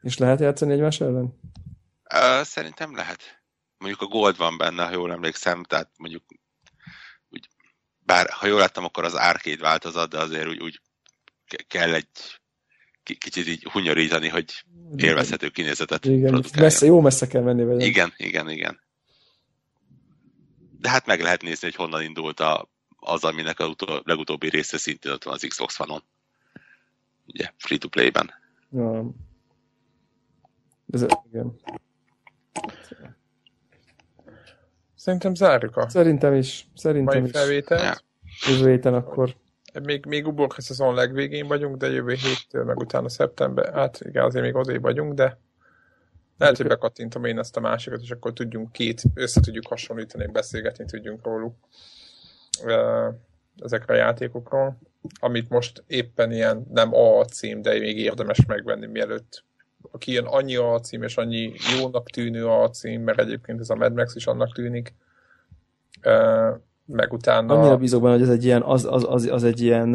És 0.00 0.18
lehet 0.18 0.40
játszani 0.40 0.72
egymás 0.72 1.00
ellen? 1.00 1.40
Ö, 2.14 2.40
szerintem 2.44 2.94
lehet. 2.96 3.42
Mondjuk 3.78 4.02
a 4.02 4.06
Gold 4.06 4.36
van 4.36 4.56
benne, 4.56 4.84
ha 4.84 4.92
jól 4.92 5.12
emlékszem, 5.12 5.64
tehát 5.64 5.90
mondjuk 5.96 6.24
úgy, 7.28 7.48
bár 7.98 8.30
ha 8.30 8.46
jól 8.46 8.58
láttam, 8.58 8.84
akkor 8.84 9.04
az 9.04 9.14
arcade 9.14 9.62
változat, 9.62 10.08
de 10.10 10.18
azért 10.18 10.48
úgy, 10.48 10.60
úgy 10.62 10.80
ke- 11.44 11.66
kell 11.66 11.94
egy 11.94 12.41
kicsit 13.02 13.46
így 13.46 13.64
hunyorítani, 13.64 14.28
hogy 14.28 14.64
élvezhető 14.96 15.48
kinézetet 15.48 16.04
Igen, 16.04 16.44
messze, 16.58 16.86
jó 16.86 17.00
messze 17.00 17.26
kell 17.26 17.42
menni 17.42 17.64
vele. 17.64 17.84
Igen, 17.84 18.12
igen, 18.16 18.50
igen. 18.50 18.80
De 20.78 20.90
hát 20.90 21.06
meg 21.06 21.20
lehet 21.20 21.42
nézni, 21.42 21.66
hogy 21.66 21.76
honnan 21.76 22.02
indult 22.02 22.40
a, 22.40 22.68
az, 22.96 23.24
aminek 23.24 23.60
a 23.60 23.66
utol, 23.66 24.02
legutóbbi 24.04 24.48
része 24.48 24.78
szintén 24.78 25.12
ott 25.12 25.24
van 25.24 25.34
az 25.34 25.44
Xbox 25.48 25.80
One-on. 25.80 26.02
Ugye, 27.26 27.50
free-to-play-ben. 27.56 28.30
Ja. 28.70 29.10
Ez, 30.92 31.06
igen. 31.30 31.60
Szerintem 34.94 35.34
zárjuk 35.34 35.76
a 35.76 35.88
Szerintem 35.88 36.34
is. 36.34 36.66
Szerintem 36.74 37.20
mai 37.20 37.28
is. 37.30 37.36
felvételt. 37.36 38.04
Jövő 38.48 38.70
héten 38.70 38.94
akkor. 38.94 39.36
Még, 39.82 40.06
még 40.06 40.26
uborka 40.26 40.60
szezon 40.60 40.94
legvégén 40.94 41.46
vagyunk, 41.46 41.76
de 41.76 41.90
jövő 41.90 42.12
héttől, 42.14 42.64
meg 42.64 42.78
utána 42.78 43.08
szeptember, 43.08 43.72
hát 43.72 44.00
igen, 44.00 44.24
azért 44.24 44.44
még 44.44 44.54
odébb 44.54 44.82
vagyunk, 44.82 45.14
de 45.14 45.38
lehet, 46.38 46.56
hogy 46.56 46.66
bekattintom 46.66 47.24
én 47.24 47.38
ezt 47.38 47.56
a 47.56 47.60
másikat, 47.60 48.00
és 48.00 48.10
akkor 48.10 48.32
tudjunk 48.32 48.72
két, 48.72 49.02
össze 49.14 49.40
tudjuk 49.40 49.66
hasonlítani, 49.66 50.26
beszélgetni 50.26 50.84
tudjunk 50.84 51.24
róluk 51.24 51.54
ezekre 53.58 53.94
a 53.94 53.96
játékokról, 53.96 54.78
amit 55.20 55.48
most 55.48 55.84
éppen 55.86 56.32
ilyen 56.32 56.66
nem 56.70 56.94
A 56.94 57.24
cím, 57.24 57.62
de 57.62 57.78
még 57.78 57.98
érdemes 57.98 58.46
megvenni, 58.46 58.86
mielőtt 58.86 59.44
aki 59.90 60.10
ilyen 60.10 60.24
annyi 60.24 60.56
A 60.56 60.80
cím, 60.80 61.02
és 61.02 61.16
annyi 61.16 61.52
jónak 61.78 62.10
tűnő 62.10 62.46
A 62.46 62.70
cím, 62.70 63.02
mert 63.02 63.20
egyébként 63.20 63.60
ez 63.60 63.70
a 63.70 63.74
Mad 63.74 63.94
Max 63.94 64.14
is 64.14 64.26
annak 64.26 64.54
tűnik, 64.54 64.94
meg 66.92 67.12
utána... 67.12 67.54
Annyira 67.54 67.76
bízok 67.76 68.02
benne, 68.02 68.14
hogy 68.14 68.22
ez 68.22 68.28
egy 68.28 68.44
ilyen, 68.44 68.62
az, 68.62 68.84
az, 68.84 69.04
az, 69.08 69.26
az 69.26 69.44
egy 69.44 69.60
ilyen, 69.60 69.94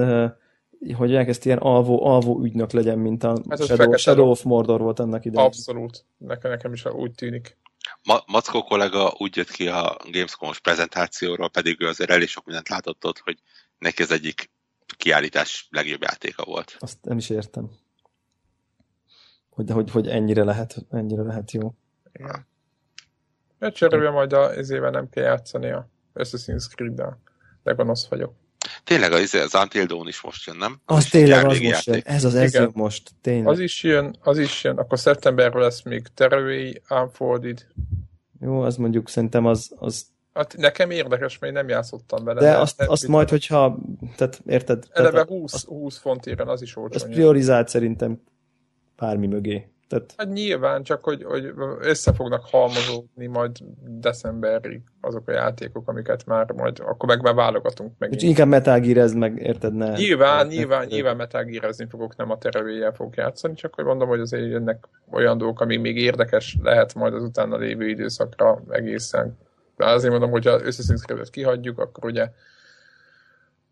hogy 0.96 1.16
elkezd 1.16 1.46
ilyen 1.46 1.58
alvó, 1.58 2.06
alvó 2.06 2.42
ügynök 2.44 2.72
legyen, 2.72 3.00
mint 3.00 3.24
a 3.24 3.38
Hát 3.50 3.64
Shadow, 3.64 3.98
Shadow 3.98 4.30
of 4.30 4.44
Mordor 4.44 4.82
volt 4.82 5.00
annak 5.00 5.26
idején. 5.26 5.48
Abszolút. 5.48 6.06
Nekem, 6.18 6.52
nekem 6.52 6.74
is 6.74 6.86
úgy 6.86 7.12
tűnik. 7.12 7.58
Ma- 8.04 8.24
Mackó 8.26 8.64
kollega 8.64 9.14
úgy 9.18 9.36
jött 9.36 9.50
ki 9.50 9.68
a 9.68 9.98
Gamescom-os 10.12 10.60
prezentációról, 10.60 11.50
pedig 11.50 11.82
ő 11.82 11.88
azért 11.88 12.10
elég 12.10 12.28
sok 12.28 12.46
mindent 12.46 12.70
látott 12.70 13.06
ott, 13.06 13.18
hogy 13.18 13.38
neki 13.80 14.02
az 14.02 14.12
egyik 14.12 14.50
kiállítás 14.98 15.68
legjobb 15.72 16.02
játéka 16.02 16.44
volt. 16.46 16.76
Azt 16.80 16.98
nem 17.02 17.18
is 17.18 17.30
értem. 17.30 17.70
Hogy, 19.50 19.72
hogy, 19.72 19.92
hogy 19.92 20.08
ennyire 20.08 20.44
lehet, 20.44 20.76
ennyire 20.92 21.22
lehet 21.22 21.52
jó. 21.52 21.74
Igen. 22.14 22.48
Mert 23.60 23.76
cserébe 23.76 24.10
majd 24.10 24.34
az 24.34 24.70
éve 24.70 24.90
nem 24.90 25.10
kell 25.10 25.24
játszani 25.24 25.72
a 25.72 25.90
Assassin's 26.18 26.66
Creed-del. 26.76 27.22
De 27.64 27.72
gonosz 27.72 28.08
vagyok. 28.08 28.34
Tényleg 28.84 29.12
az, 29.12 29.34
az 29.34 29.56
Until 29.56 29.86
Dawn 29.86 30.08
is 30.08 30.22
most 30.22 30.46
jön, 30.48 30.58
nem? 30.58 30.80
Az 30.86 31.04
is 31.04 31.10
tényleg 31.10 31.38
az 31.38 31.44
most 31.46 31.62
jön. 31.62 31.72
játék. 31.72 32.08
Ez 32.08 32.24
az, 32.24 32.36
ez 32.36 32.54
jön 32.54 32.72
most. 32.74 33.12
Tényleg. 33.22 33.48
Az 33.48 33.60
is 33.60 33.84
jön, 33.84 34.16
az 34.22 34.38
is 34.38 34.64
jön. 34.64 34.78
Akkor 34.78 35.00
szeptemberben 35.00 35.62
lesz 35.62 35.82
még 35.82 36.08
Terraway 36.14 36.82
Unfolded. 36.90 37.66
Jó, 38.42 38.62
az 38.62 38.76
mondjuk 38.76 39.10
szerintem 39.10 39.46
az, 39.46 39.72
az 39.76 40.06
Hát 40.34 40.58
nekem 40.58 40.92
érdekes, 40.92 41.40
mert 41.40 41.54
én 41.54 41.60
nem 41.60 41.70
játszottam 41.70 42.24
bele. 42.24 42.40
de 42.40 42.58
azt, 42.58 42.78
nem 42.78 42.90
azt 42.90 43.02
biztos. 43.02 43.10
majd, 43.16 43.30
hogyha, 43.30 43.78
tehát 44.16 44.42
érted? 44.46 44.84
Eleve 44.92 45.12
Tehát 45.12 45.28
20, 45.28 45.64
20 45.66 45.98
fontére 45.98 46.44
az 46.44 46.62
is 46.62 46.76
az 46.76 46.82
olcsó. 46.82 47.06
priorizált 47.08 47.68
szerintem 47.68 48.22
bármi 48.96 49.28
mögé. 49.28 49.72
Tehát 49.88 50.14
Hát 50.18 50.34
nyilván, 50.34 50.84
csak 50.84 51.04
hogy, 51.04 51.24
hogy 51.24 51.54
össze 51.80 52.14
fognak 52.14 52.46
halmozódni 52.46 53.28
majd 53.28 53.58
decemberig 53.86 54.82
azok 55.02 55.28
a 55.28 55.32
játékok, 55.32 55.88
amiket 55.88 56.26
már 56.26 56.52
majd, 56.52 56.80
akkor 56.80 57.10
meg 57.10 57.22
már 57.22 57.34
válogatunk 57.34 57.94
meg. 57.98 58.10
Úgyhogy 58.10 58.30
inkább 58.30 58.82
Gear 58.82 59.14
meg 59.14 59.40
érted, 59.42 59.74
ne. 59.74 59.92
Nyilván, 59.92 60.48
ne- 60.48 60.54
nyilván, 60.54 60.80
ne- 60.80 60.86
nyilván 60.86 61.16
metágírezni 61.16 61.88
fogok, 61.90 62.16
nem 62.16 62.32
a 62.32 62.38
terevéllyel 62.38 62.92
fogok 62.92 63.16
játszani, 63.16 63.54
csak 63.54 63.76
hogy 63.76 63.86
mondom, 63.86 64.08
hogy 64.08 64.20
azért 64.20 64.50
jönnek 64.50 64.88
olyan 65.12 65.38
dolgok, 65.38 65.60
ami 65.60 65.78
még 65.78 65.98
érdekes 65.98 66.58
lehet 66.62 66.94
majd 66.94 67.14
az 67.14 67.24
utána 67.24 67.58
lévő 67.58 67.88
időszakra 67.90 68.62
egészen. 68.70 69.38
De 69.76 69.86
azért 69.86 70.12
mondom, 70.12 70.32
hogy 70.32 70.46
ha 70.46 70.62
összeszinszkrevet 70.64 71.30
kihagyjuk, 71.30 71.80
akkor 71.80 72.06
ugye 72.06 72.30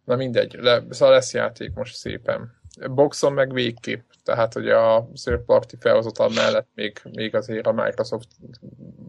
na 0.05 0.15
mindegy, 0.15 0.57
le, 0.61 0.83
szóval 0.89 1.13
lesz 1.13 1.33
játék 1.33 1.73
most 1.73 1.95
szépen. 1.95 2.53
Boxon 2.89 3.33
meg 3.33 3.53
végképp, 3.53 4.01
tehát 4.23 4.53
hogy 4.53 4.69
a 4.69 5.09
third 5.23 5.39
party 5.39 5.75
felhozatal 5.79 6.29
mellett 6.29 6.67
még, 6.75 7.01
még 7.11 7.35
azért 7.35 7.67
a 7.67 7.71
Microsoft 7.71 8.27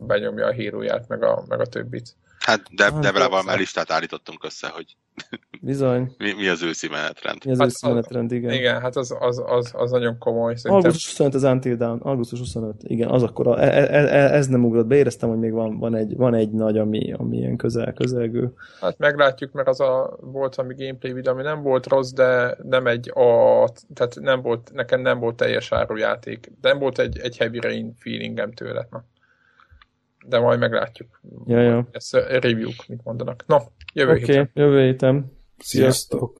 benyomja 0.06 0.46
a 0.46 0.52
híróját, 0.52 1.08
meg 1.08 1.22
a, 1.22 1.44
meg 1.48 1.60
a 1.60 1.66
többit. 1.66 2.16
Hát 2.46 2.74
de, 2.74 2.84
Hát, 2.84 2.98
Debrával 2.98 3.42
már 3.42 3.58
listát 3.58 3.90
állítottunk 3.90 4.44
össze, 4.44 4.68
hogy 4.68 4.96
Bizony. 5.60 6.14
mi, 6.18 6.32
mi 6.32 6.48
az 6.48 6.62
őszi 6.62 6.88
menetrend. 6.88 7.44
Mi 7.44 7.50
az 7.50 7.58
Hát 7.58 7.66
őszi 7.66 7.86
menetrend, 7.86 8.32
igen. 8.32 8.52
Igen, 8.52 8.80
hát 8.80 8.96
az, 8.96 9.16
az, 9.18 9.42
az, 9.46 9.70
az 9.74 9.90
nagyon 9.90 10.18
komoly. 10.18 10.54
Szerintem 10.54 10.90
Augusztus 10.90 11.10
25 11.10 11.34
az 11.34 11.42
Until 11.42 11.76
Dawn. 11.76 12.00
Augusztus 12.02 12.38
25. 12.38 12.74
Igen, 12.82 13.08
az 13.08 13.22
akkor. 13.22 13.46
A, 13.46 13.62
e, 13.62 13.66
e, 13.66 13.98
e, 13.98 14.34
ez 14.34 14.46
nem 14.46 14.64
ugrott 14.64 14.86
be. 14.86 14.96
Éreztem, 14.96 15.28
hogy 15.28 15.38
még 15.38 15.52
van, 15.52 15.78
van, 15.78 15.94
egy, 15.94 16.16
van 16.16 16.34
egy 16.34 16.50
nagy, 16.50 16.78
ami, 16.78 17.12
ami 17.12 17.36
ilyen 17.36 17.56
közel, 17.56 17.92
közelgő. 17.92 18.52
Hát 18.80 18.98
meglátjuk, 18.98 19.52
mert 19.52 19.68
az 19.68 19.80
a 19.80 20.16
volt 20.20 20.56
ami 20.56 20.74
gameplay 20.74 21.12
videó, 21.12 21.32
ami 21.32 21.42
nem 21.42 21.62
volt 21.62 21.86
rossz, 21.86 22.10
de 22.10 22.56
nem 22.62 22.86
egy 22.86 23.10
a, 23.14 23.68
tehát 23.94 24.14
nem 24.20 24.42
volt, 24.42 24.70
nekem 24.72 25.00
nem 25.00 25.18
volt 25.18 25.36
teljes 25.36 25.72
árujáték. 25.72 26.52
Nem 26.60 26.78
volt 26.78 26.98
egy, 26.98 27.18
egy 27.18 27.36
heavy 27.36 27.60
rain 27.60 27.94
feelingem 27.98 28.52
tőle. 28.52 28.88
Na. 28.90 29.04
De 30.28 30.38
majd 30.38 30.58
meglátjuk. 30.58 31.20
Ja, 31.46 31.60
ja. 31.60 31.88
Ezt 31.90 32.14
a 32.14 32.18
review 32.38 32.70
mit 32.88 33.04
mondanak. 33.04 33.44
No, 33.46 33.58
jövő 33.92 34.10
Oké, 34.10 34.20
héten. 34.20 34.40
okay, 34.40 34.64
jövő 34.64 34.82
héten. 34.82 35.32
Sziasztok! 35.58 36.34